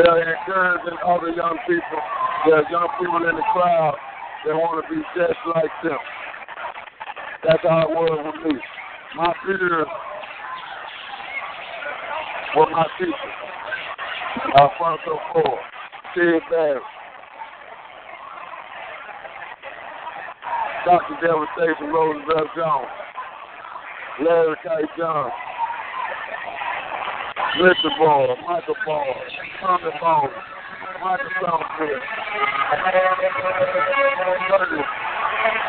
They're 0.00 0.32
encouraging 0.32 0.96
other 1.04 1.28
young 1.36 1.60
people. 1.68 2.00
There's 2.48 2.64
young 2.72 2.88
people 2.96 3.20
in 3.28 3.36
the 3.36 3.44
crowd 3.52 4.00
that 4.48 4.56
want 4.56 4.80
to 4.80 4.88
be 4.88 4.96
just 5.12 5.36
like 5.52 5.68
them. 5.84 6.00
That's 7.44 7.62
how 7.62 7.82
it 7.82 7.90
was 7.90 8.34
with 8.34 8.52
me. 8.52 8.58
My 9.16 9.32
peers 9.44 9.86
were 12.56 12.70
my 12.70 12.86
teachers. 12.98 13.14
Alfonso 14.58 15.18
Ford. 15.32 15.60
Ted 16.14 16.42
Barrett. 16.50 16.82
Dr. 20.84 21.14
Devastation 21.20 21.92
Roosevelt 21.92 22.48
Jones. 22.56 22.88
Larry 24.24 24.56
Kite 24.64 24.88
Jones. 24.96 25.32
Mr. 27.58 27.90
Ball, 27.98 28.36
Michael 28.46 28.74
Ball, 28.86 29.14
Tommy 29.60 29.90
Ball, 30.00 30.28
Michael 31.02 31.26
Summerfield. 31.40 32.02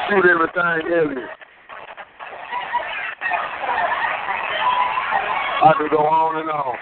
Shoot 0.09 0.25
everything 0.29 0.91
heavy. 0.91 1.38
I 5.61 5.73
could 5.77 5.91
go 5.91 5.97
on 5.97 6.39
and 6.39 6.49
on. 6.49 6.75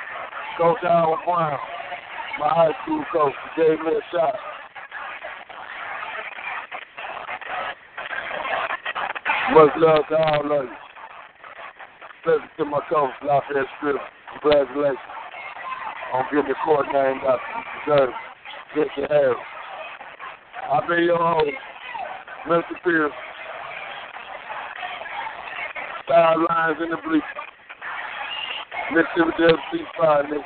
Coach 0.58 0.78
Howard 0.84 1.20
Brown, 1.26 1.58
my 2.40 2.50
high 2.50 2.74
school 2.84 3.04
coach, 3.12 3.34
gave 3.58 3.80
me 3.80 3.98
a 3.98 4.02
shot. 4.14 4.36
Much 9.54 9.74
love 9.78 10.04
to 10.10 10.18
all 10.18 10.60
of 10.60 10.66
you. 10.66 10.72
Especially 12.22 12.50
to 12.58 12.66
my 12.66 12.80
coach, 12.90 13.12
Lafayette 13.26 13.66
Strip. 13.78 13.98
Congratulations 14.42 14.98
on 16.14 16.26
getting 16.30 16.50
the 16.50 16.56
court 16.64 16.86
named 16.94 17.22
after 17.26 18.06
deserve. 18.06 18.14
Mr. 18.76 19.10
Harris. 19.10 19.38
I've 20.72 20.88
been 20.88 21.04
your 21.04 21.18
host, 21.18 21.50
Mr. 22.48 22.84
Pierce. 22.84 23.12
Sidelines 26.08 26.78
in 26.84 26.90
the 26.92 26.98
bleachers. 26.98 27.47
Mississippi 28.98 29.30
Delta 29.38 29.61
C5, 29.69 30.26
nigga. 30.26 30.42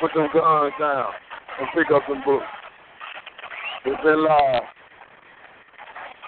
Put 0.00 0.14
them 0.14 0.28
guns 0.32 0.72
down 0.78 1.10
and 1.58 1.68
pick 1.74 1.90
up 1.90 2.02
some 2.06 2.22
books. 2.24 2.46
It's 3.84 4.00
been 4.04 4.24
live. 4.24 4.62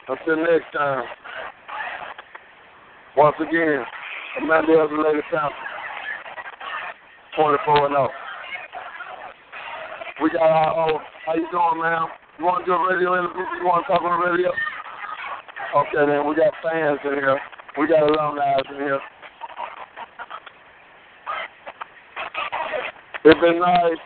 Until 0.08 0.36
next 0.42 0.72
time. 0.74 1.04
Once 3.16 3.36
again, 3.38 3.84
Amanda 4.42 4.72
Elzy 4.72 5.04
Lady 5.04 5.22
Fountain. 5.30 5.56
24 7.36 7.86
and 7.86 7.94
0. 7.94 8.08
We 10.20 10.30
got 10.30 10.42
our 10.42 10.90
own. 10.90 11.00
How 11.24 11.34
you 11.34 11.46
doing, 11.52 11.80
man? 11.80 12.08
You 12.40 12.44
want 12.44 12.66
to 12.66 12.66
do 12.66 12.74
a 12.74 12.90
radio 12.90 13.22
interview? 13.22 13.46
You 13.60 13.66
want 13.70 13.86
to 13.86 13.92
talk 13.92 14.02
on 14.02 14.18
the 14.18 14.26
radio? 14.26 14.50
Okay, 15.78 16.10
then. 16.10 16.26
We 16.26 16.34
got 16.34 16.52
fans 16.58 16.98
in 17.04 17.22
here. 17.22 17.38
We 17.78 17.86
got 17.86 18.02
alumni 18.02 18.58
in 18.68 18.82
here. 18.82 19.00
It's 23.24 23.40
been 23.40 23.60
nice. 23.60 24.02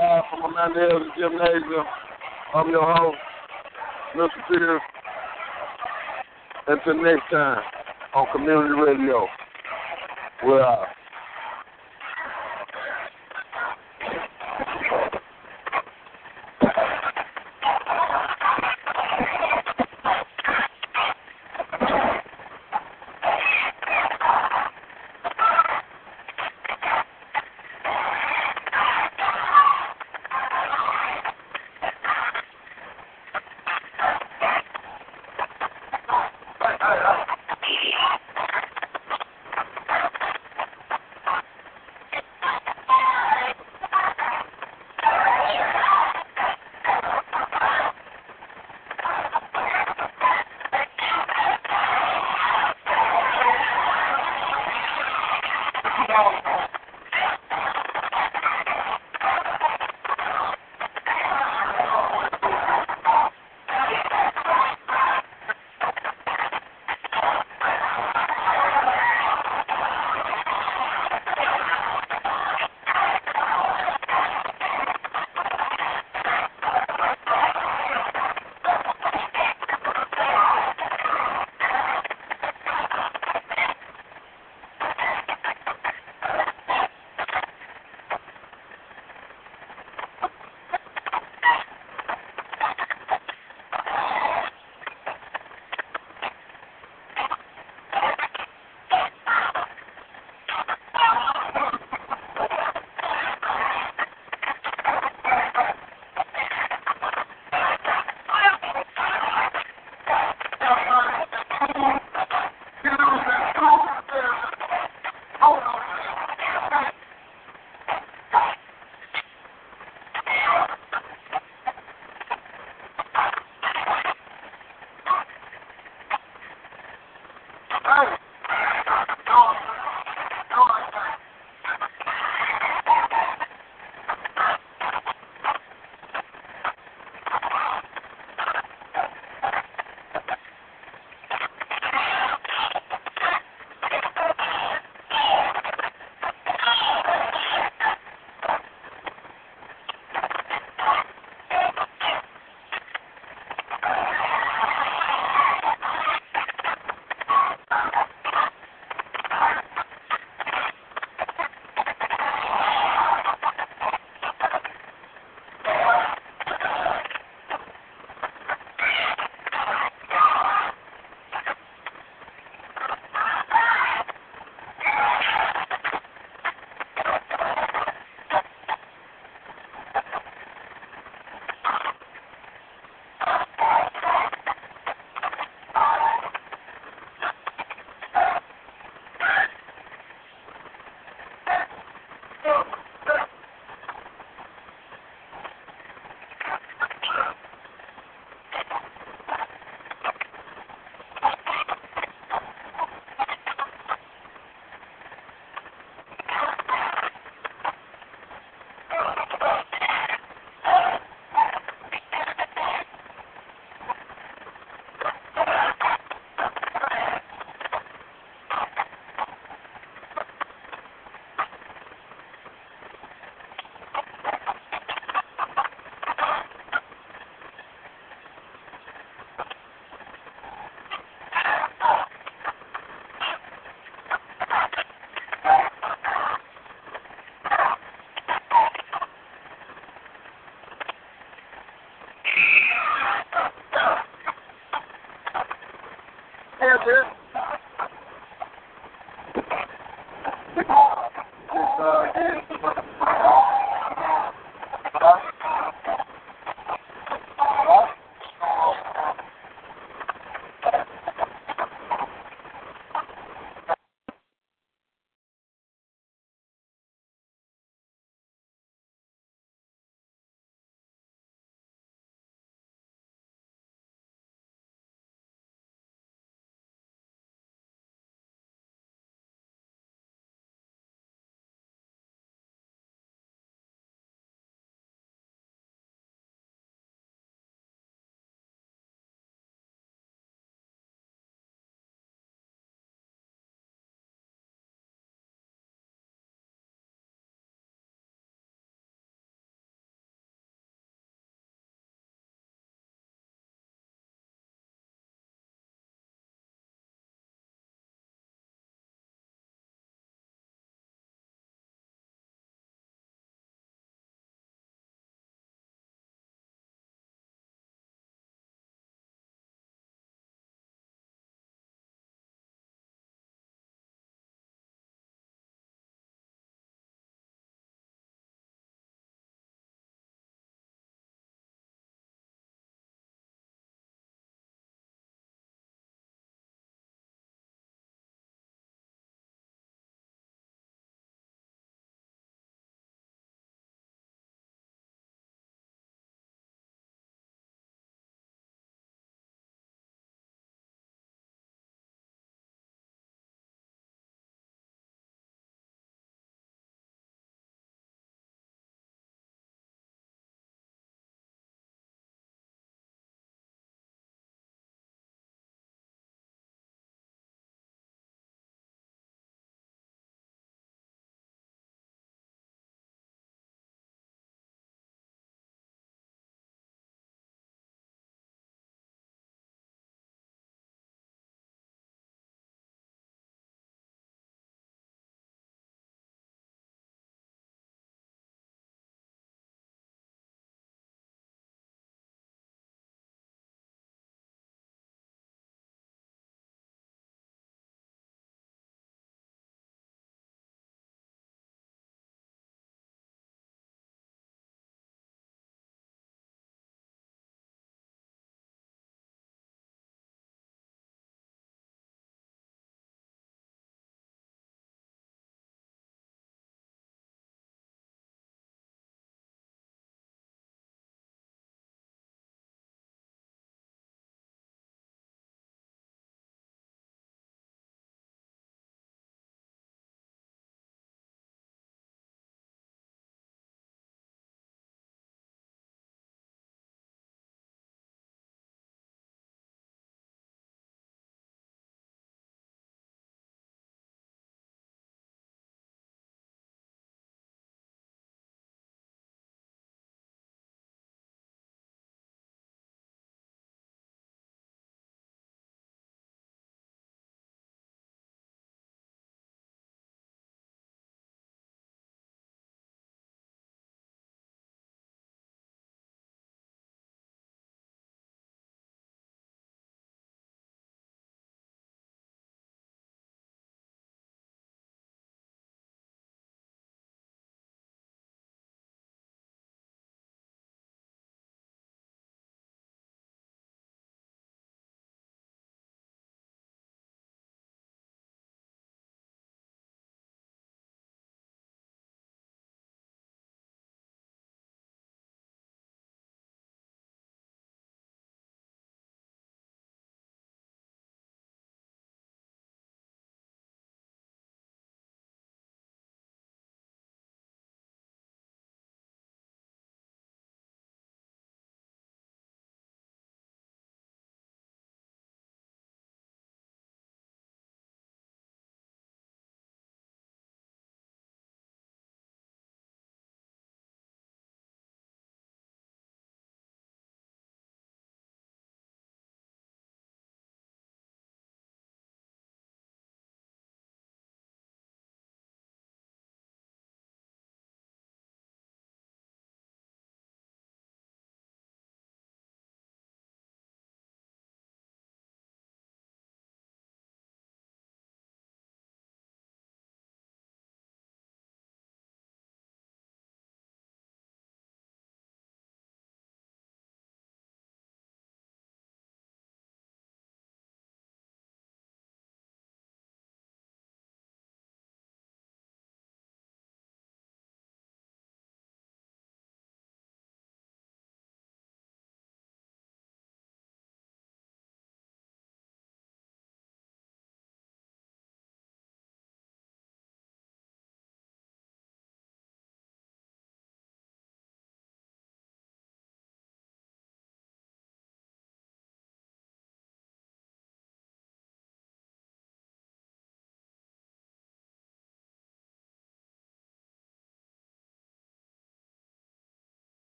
Live 0.00 0.24
from 0.30 0.50
Amanda 0.50 0.80
Elzy 0.80 1.08
Gymnasium. 1.18 1.84
I'm 2.54 2.70
your 2.70 2.90
host, 2.96 3.18
Mr. 4.16 4.28
Peters. 4.50 4.80
Until 6.68 7.02
next 7.02 7.30
time 7.30 7.60
on 8.14 8.26
Community 8.32 8.80
Radio. 8.80 9.26
We're 10.42 10.62
out. 10.62 10.97